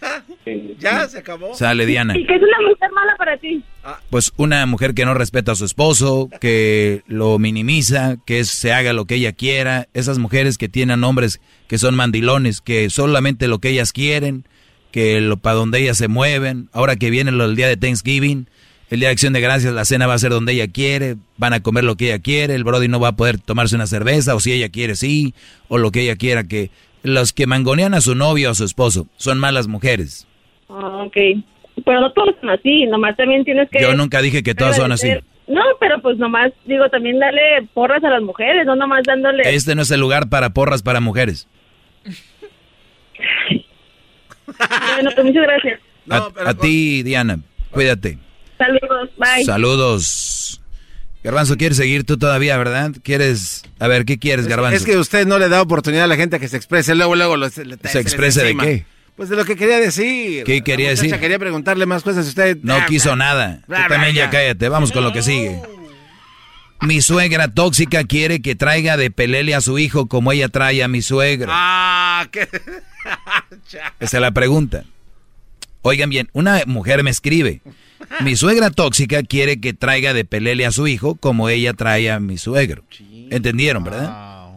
ya 0.78 1.08
se 1.08 1.18
acabó. 1.18 1.54
Sale 1.54 1.86
Diana. 1.86 2.16
¿Y 2.16 2.26
qué 2.26 2.34
es 2.34 2.42
una 2.42 2.68
mujer 2.68 2.90
mala 2.92 3.16
para 3.16 3.36
ti? 3.36 3.62
Pues 4.10 4.32
una 4.36 4.64
mujer 4.66 4.94
que 4.94 5.04
no 5.04 5.14
respeta 5.14 5.52
a 5.52 5.54
su 5.54 5.64
esposo, 5.64 6.28
que 6.40 7.02
lo 7.06 7.38
minimiza, 7.38 8.16
que 8.26 8.44
se 8.44 8.72
haga 8.72 8.92
lo 8.92 9.04
que 9.04 9.16
ella 9.16 9.32
quiera. 9.32 9.88
Esas 9.94 10.18
mujeres 10.18 10.58
que 10.58 10.68
tienen 10.68 11.04
hombres 11.04 11.40
que 11.66 11.78
son 11.78 11.94
mandilones, 11.94 12.60
que 12.60 12.90
solamente 12.90 13.46
lo 13.46 13.58
que 13.58 13.70
ellas 13.70 13.92
quieren, 13.92 14.44
que 14.90 15.20
lo 15.20 15.36
para 15.36 15.56
donde 15.56 15.80
ellas 15.80 15.98
se 15.98 16.08
mueven. 16.08 16.68
Ahora 16.72 16.96
que 16.96 17.10
viene 17.10 17.30
el 17.30 17.56
día 17.56 17.68
de 17.68 17.76
Thanksgiving, 17.76 18.48
el 18.90 19.00
día 19.00 19.08
de 19.08 19.12
Acción 19.12 19.34
de 19.34 19.40
Gracias, 19.40 19.72
la 19.74 19.84
cena 19.84 20.06
va 20.06 20.14
a 20.14 20.18
ser 20.18 20.30
donde 20.30 20.54
ella 20.54 20.68
quiere, 20.68 21.16
van 21.36 21.52
a 21.52 21.60
comer 21.60 21.84
lo 21.84 21.96
que 21.96 22.06
ella 22.06 22.18
quiere, 22.20 22.54
el 22.54 22.64
Brody 22.64 22.88
no 22.88 23.00
va 23.00 23.08
a 23.08 23.16
poder 23.16 23.38
tomarse 23.38 23.76
una 23.76 23.86
cerveza, 23.86 24.34
o 24.34 24.40
si 24.40 24.52
ella 24.52 24.70
quiere 24.70 24.96
sí, 24.96 25.34
o 25.68 25.76
lo 25.76 25.92
que 25.92 26.00
ella 26.00 26.16
quiera 26.16 26.44
que 26.44 26.70
los 27.08 27.32
que 27.32 27.46
mangonean 27.46 27.94
a 27.94 28.00
su 28.00 28.14
novio 28.14 28.48
o 28.48 28.52
a 28.52 28.54
su 28.54 28.64
esposo 28.64 29.06
son 29.16 29.38
malas 29.38 29.66
mujeres. 29.66 30.26
Ah, 30.68 31.04
ok. 31.06 31.16
Pero 31.84 32.00
no 32.00 32.12
todos 32.12 32.34
son 32.40 32.50
así, 32.50 32.86
nomás 32.86 33.16
también 33.16 33.44
tienes 33.44 33.68
que... 33.70 33.80
Yo 33.80 33.94
nunca 33.94 34.20
dije 34.20 34.42
que 34.42 34.54
todas 34.54 34.76
son 34.76 34.92
así. 34.92 35.10
No, 35.46 35.62
pero 35.80 36.00
pues 36.02 36.18
nomás, 36.18 36.52
digo, 36.66 36.88
también 36.90 37.18
darle 37.18 37.66
porras 37.72 38.04
a 38.04 38.10
las 38.10 38.22
mujeres, 38.22 38.66
no 38.66 38.76
nomás 38.76 39.02
dándole... 39.04 39.42
Este 39.54 39.74
no 39.74 39.82
es 39.82 39.90
el 39.90 40.00
lugar 40.00 40.28
para 40.28 40.50
porras 40.50 40.82
para 40.82 41.00
mujeres. 41.00 41.48
bueno, 44.94 45.10
pues 45.14 45.26
muchas 45.26 45.42
gracias. 45.42 45.80
a, 46.10 46.54
ti, 46.54 47.02
Diana, 47.02 47.38
cuídate. 47.70 48.18
Saludos, 48.58 49.10
bye. 49.16 49.44
Saludos. 49.44 50.60
Garbanzo, 51.24 51.56
¿quieres 51.56 51.76
seguir 51.76 52.04
tú 52.04 52.16
todavía, 52.16 52.56
verdad? 52.56 52.92
¿Quieres? 53.02 53.64
A 53.78 53.88
ver, 53.88 54.04
¿qué 54.04 54.18
quieres, 54.18 54.46
Garbanzo? 54.46 54.76
Es 54.76 54.84
que 54.84 54.96
usted 54.96 55.26
no 55.26 55.38
le 55.38 55.48
da 55.48 55.60
oportunidad 55.60 56.04
a 56.04 56.06
la 56.06 56.16
gente 56.16 56.36
a 56.36 56.38
que 56.38 56.48
se 56.48 56.56
exprese, 56.56 56.94
luego, 56.94 57.16
luego... 57.16 57.36
¿Se, 57.50 57.62
exprese 57.98 58.44
de 58.44 58.56
qué? 58.56 58.84
Pues 59.16 59.28
de 59.28 59.34
lo 59.34 59.44
que 59.44 59.56
quería 59.56 59.80
decir. 59.80 60.44
¿Qué 60.44 60.62
quería 60.62 60.90
decir? 60.90 61.18
Quería 61.18 61.40
preguntarle 61.40 61.86
más 61.86 62.04
cosas. 62.04 62.24
Usted 62.24 62.58
no 62.62 62.78
quiso 62.86 63.16
nada. 63.16 63.62
Tú 63.66 63.74
también 63.88 64.14
ya 64.14 64.30
cállate. 64.30 64.68
Vamos 64.68 64.92
con 64.92 65.02
lo 65.02 65.12
que 65.12 65.22
sigue. 65.22 65.60
Mi 66.82 67.02
suegra 67.02 67.48
tóxica 67.48 68.04
quiere 68.04 68.40
que 68.40 68.54
traiga 68.54 68.96
de 68.96 69.10
pelele 69.10 69.56
a 69.56 69.60
su 69.60 69.80
hijo 69.80 70.06
como 70.06 70.30
ella 70.30 70.48
trae 70.48 70.84
a 70.84 70.88
mi 70.88 71.02
suegro. 71.02 71.50
Ah, 71.52 72.28
qué. 72.30 72.48
Esa 73.98 74.16
es 74.18 74.20
la 74.20 74.30
pregunta. 74.30 74.84
Oigan 75.82 76.10
bien, 76.10 76.28
una 76.32 76.62
mujer 76.66 77.02
me 77.02 77.10
escribe. 77.10 77.60
Mi 78.24 78.36
suegra 78.36 78.70
tóxica 78.70 79.22
quiere 79.22 79.60
que 79.60 79.74
traiga 79.74 80.14
de 80.14 80.24
pelele 80.24 80.66
a 80.66 80.72
su 80.72 80.86
hijo 80.86 81.14
como 81.14 81.48
ella 81.48 81.74
trae 81.74 82.10
a 82.10 82.20
mi 82.20 82.38
suegro. 82.38 82.84
¿Entendieron, 83.30 83.84
verdad? 83.84 84.50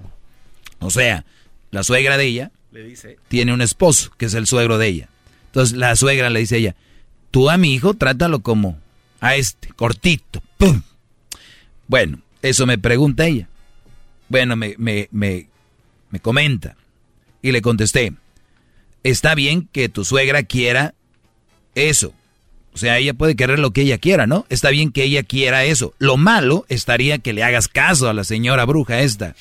O 0.80 0.90
sea, 0.90 1.26
la 1.70 1.84
suegra 1.84 2.18
de 2.18 2.26
ella 2.26 2.52
tiene 3.28 3.54
un 3.54 3.62
esposo, 3.62 4.12
que 4.18 4.26
es 4.26 4.34
el 4.34 4.48
suegro 4.48 4.78
de 4.78 4.88
ella. 4.88 5.10
Entonces 5.48 5.78
la 5.78 5.96
suegra 5.96 6.30
le 6.30 6.40
dice 6.40 6.56
a 6.56 6.58
ella, 6.60 6.76
tú 7.30 7.50
a 7.50 7.58
mi 7.58 7.74
hijo 7.74 7.94
trátalo 7.94 8.40
como 8.40 8.80
a 9.20 9.36
este, 9.36 9.70
cortito. 9.70 10.42
¡Pum! 10.58 10.82
Bueno, 11.88 12.20
eso 12.42 12.66
me 12.66 12.78
pregunta 12.78 13.28
ella. 13.28 13.48
Bueno, 14.30 14.56
me, 14.56 14.76
me, 14.78 15.10
me, 15.12 15.48
me 16.10 16.20
comenta. 16.20 16.78
Y 17.42 17.52
le 17.52 17.62
contesté, 17.62 18.14
está 19.04 19.36
bien 19.36 19.68
que 19.72 19.90
tu 19.90 20.06
suegra 20.06 20.44
quiera 20.44 20.94
eso. 21.76 22.14
O 22.74 22.78
sea, 22.78 22.98
ella 22.98 23.14
puede 23.14 23.36
querer 23.36 23.60
lo 23.60 23.72
que 23.72 23.82
ella 23.82 23.98
quiera, 23.98 24.28
¿no? 24.28 24.46
Está 24.50 24.70
bien 24.70 24.92
que 24.92 25.04
ella 25.04 25.24
quiera 25.24 25.66
eso. 25.66 25.94
Lo 26.00 26.18
malo 26.18 26.66
estaría 26.70 27.18
que 27.18 27.34
le 27.34 27.44
hagas 27.44 27.68
caso 27.68 28.10
a 28.10 28.14
la 28.14 28.24
señora 28.24 28.66
bruja 28.66 29.02
esta. 29.02 29.36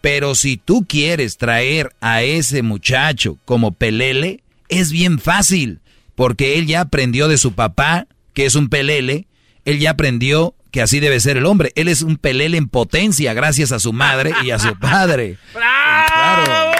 Pero 0.00 0.34
si 0.34 0.56
tú 0.56 0.84
quieres 0.88 1.36
traer 1.36 1.94
a 2.00 2.22
ese 2.22 2.62
muchacho 2.62 3.38
como 3.44 3.72
pelele, 3.72 4.42
es 4.68 4.90
bien 4.90 5.18
fácil, 5.18 5.80
porque 6.14 6.58
él 6.58 6.66
ya 6.66 6.80
aprendió 6.80 7.28
de 7.28 7.38
su 7.38 7.52
papá, 7.52 8.06
que 8.32 8.46
es 8.46 8.54
un 8.54 8.68
pelele, 8.68 9.26
él 9.64 9.78
ya 9.78 9.90
aprendió 9.90 10.54
que 10.72 10.80
así 10.80 11.00
debe 11.00 11.20
ser 11.20 11.36
el 11.36 11.46
hombre. 11.46 11.70
Él 11.76 11.86
es 11.86 12.02
un 12.02 12.16
pelele 12.16 12.56
en 12.56 12.68
potencia 12.68 13.34
gracias 13.34 13.72
a 13.72 13.78
su 13.78 13.92
madre 13.92 14.32
y 14.42 14.50
a 14.50 14.58
su 14.58 14.76
padre. 14.78 15.36
¡Bravo! 15.54 16.42
Claro. 16.46 16.71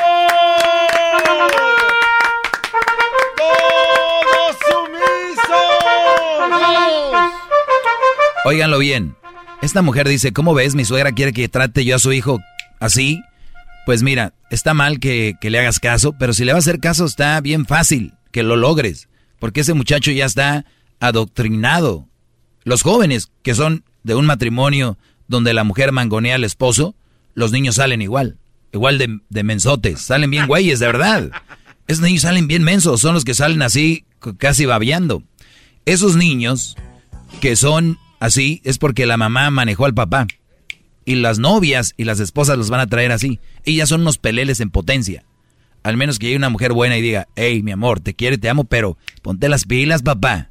Óiganlo 8.44 8.78
bien. 8.78 9.14
Esta 9.60 9.82
mujer 9.82 10.09
dice, 10.09 10.32
¿cómo 10.32 10.55
ves? 10.55 10.74
Mi 10.74 10.85
suegra 10.85 11.12
quiere 11.12 11.32
que 11.32 11.48
trate 11.48 11.85
yo 11.85 11.94
a 11.94 12.01
su 12.01 12.12
hijo 12.12 12.40
así, 12.81 13.23
pues 13.86 14.02
mira, 14.02 14.35
está 14.51 14.74
mal 14.74 14.98
que, 14.98 15.36
le 15.40 15.59
hagas 15.59 15.78
caso, 15.78 16.14
pero 16.19 16.32
si 16.32 16.44
le 16.44 16.52
vas 16.52 16.66
a 16.66 16.70
hacer 16.70 16.81
caso 16.81 17.05
está 17.05 17.40
bien 17.40 17.66
fácil 17.66 18.14
que 18.32 18.43
lo 18.43 18.56
logres, 18.56 19.09
porque 19.39 19.60
ese 19.60 19.74
muchacho 19.74 20.10
ya 20.10 20.24
está 20.24 20.64
adoctrinado. 20.98 22.09
Los 22.64 22.82
jóvenes 22.82 23.31
que 23.43 23.55
son 23.55 23.85
de 24.02 24.16
un 24.16 24.27
matrimonio 24.27 24.98
donde 25.28 25.55
la 25.55 25.62
mujer 25.62 25.93
mangonea 25.93 26.35
al 26.35 26.44
esposo, 26.44 26.97
los 27.35 27.52
niños 27.52 27.77
salen 27.77 28.02
igual, 28.02 28.39
igual 28.73 28.98
de, 28.98 29.20
de 29.28 29.43
mensotes, 29.44 30.01
salen 30.01 30.31
bien 30.31 30.48
güeyes, 30.48 30.81
de 30.81 30.86
verdad. 30.86 31.31
Esos 31.86 32.02
niños 32.02 32.23
salen 32.23 32.48
bien 32.48 32.64
mensos, 32.64 33.01
son 33.01 33.14
los 33.14 33.24
que 33.24 33.35
salen 33.35 33.62
así, 33.62 34.05
casi 34.39 34.66
babeando. 34.66 35.23
Esos 35.85 36.16
niños 36.16 36.77
que 37.40 37.55
son 37.55 37.98
así 38.23 38.61
es 38.65 38.78
porque 38.78 39.07
la 39.07 39.16
mamá 39.16 39.51
manejó 39.51 39.85
al 39.85 39.94
papá. 39.94 40.27
Y 41.05 41.16
las 41.16 41.39
novias 41.39 41.94
y 41.97 42.05
las 42.05 42.20
esposas 42.20 42.57
los 42.57 42.70
van 42.70 42.81
a 42.81 42.86
traer 42.86 43.11
así. 43.11 43.40
Ellas 43.65 43.89
son 43.89 44.03
unos 44.03 44.19
peleles 44.19 44.61
en 44.61 44.70
potencia. 44.70 45.24
Al 45.82 45.97
menos 45.97 46.19
que 46.19 46.27
llegue 46.27 46.36
una 46.36 46.49
mujer 46.49 46.73
buena 46.73 46.97
y 46.97 47.03
diga, 47.03 47.27
hey, 47.35 47.62
mi 47.62 47.73
amor, 47.73 47.99
te 47.99 48.15
quiero 48.15 48.36
y 48.36 48.39
te 48.39 48.49
amo, 48.49 48.65
pero 48.65 48.97
ponte 49.20 49.49
las 49.49 49.65
pilas, 49.65 50.03
papá. 50.03 50.51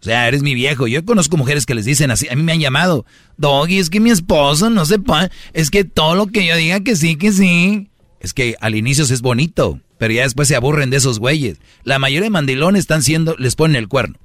O 0.00 0.04
sea, 0.04 0.26
eres 0.26 0.42
mi 0.42 0.54
viejo. 0.54 0.88
Yo 0.88 1.04
conozco 1.04 1.36
mujeres 1.36 1.64
que 1.64 1.76
les 1.76 1.84
dicen 1.84 2.10
así. 2.10 2.28
A 2.28 2.34
mí 2.34 2.42
me 2.42 2.50
han 2.50 2.58
llamado, 2.58 3.06
Doggy, 3.36 3.78
es 3.78 3.88
que 3.88 4.00
mi 4.00 4.10
esposo 4.10 4.68
no 4.68 4.84
se 4.84 4.98
puede. 4.98 5.30
Es 5.52 5.70
que 5.70 5.84
todo 5.84 6.16
lo 6.16 6.26
que 6.26 6.44
yo 6.44 6.56
diga 6.56 6.80
que 6.80 6.96
sí, 6.96 7.14
que 7.14 7.30
sí. 7.30 7.88
Es 8.18 8.34
que 8.34 8.56
al 8.60 8.74
inicio 8.74 9.04
es 9.04 9.22
bonito, 9.22 9.80
pero 9.98 10.12
ya 10.12 10.24
después 10.24 10.48
se 10.48 10.56
aburren 10.56 10.90
de 10.90 10.96
esos 10.96 11.20
güeyes. 11.20 11.58
La 11.84 12.00
mayoría 12.00 12.24
de 12.24 12.30
mandilones 12.30 12.80
están 12.80 13.04
siendo, 13.04 13.36
les 13.38 13.54
ponen 13.54 13.76
el 13.76 13.86
cuerno. 13.86 14.18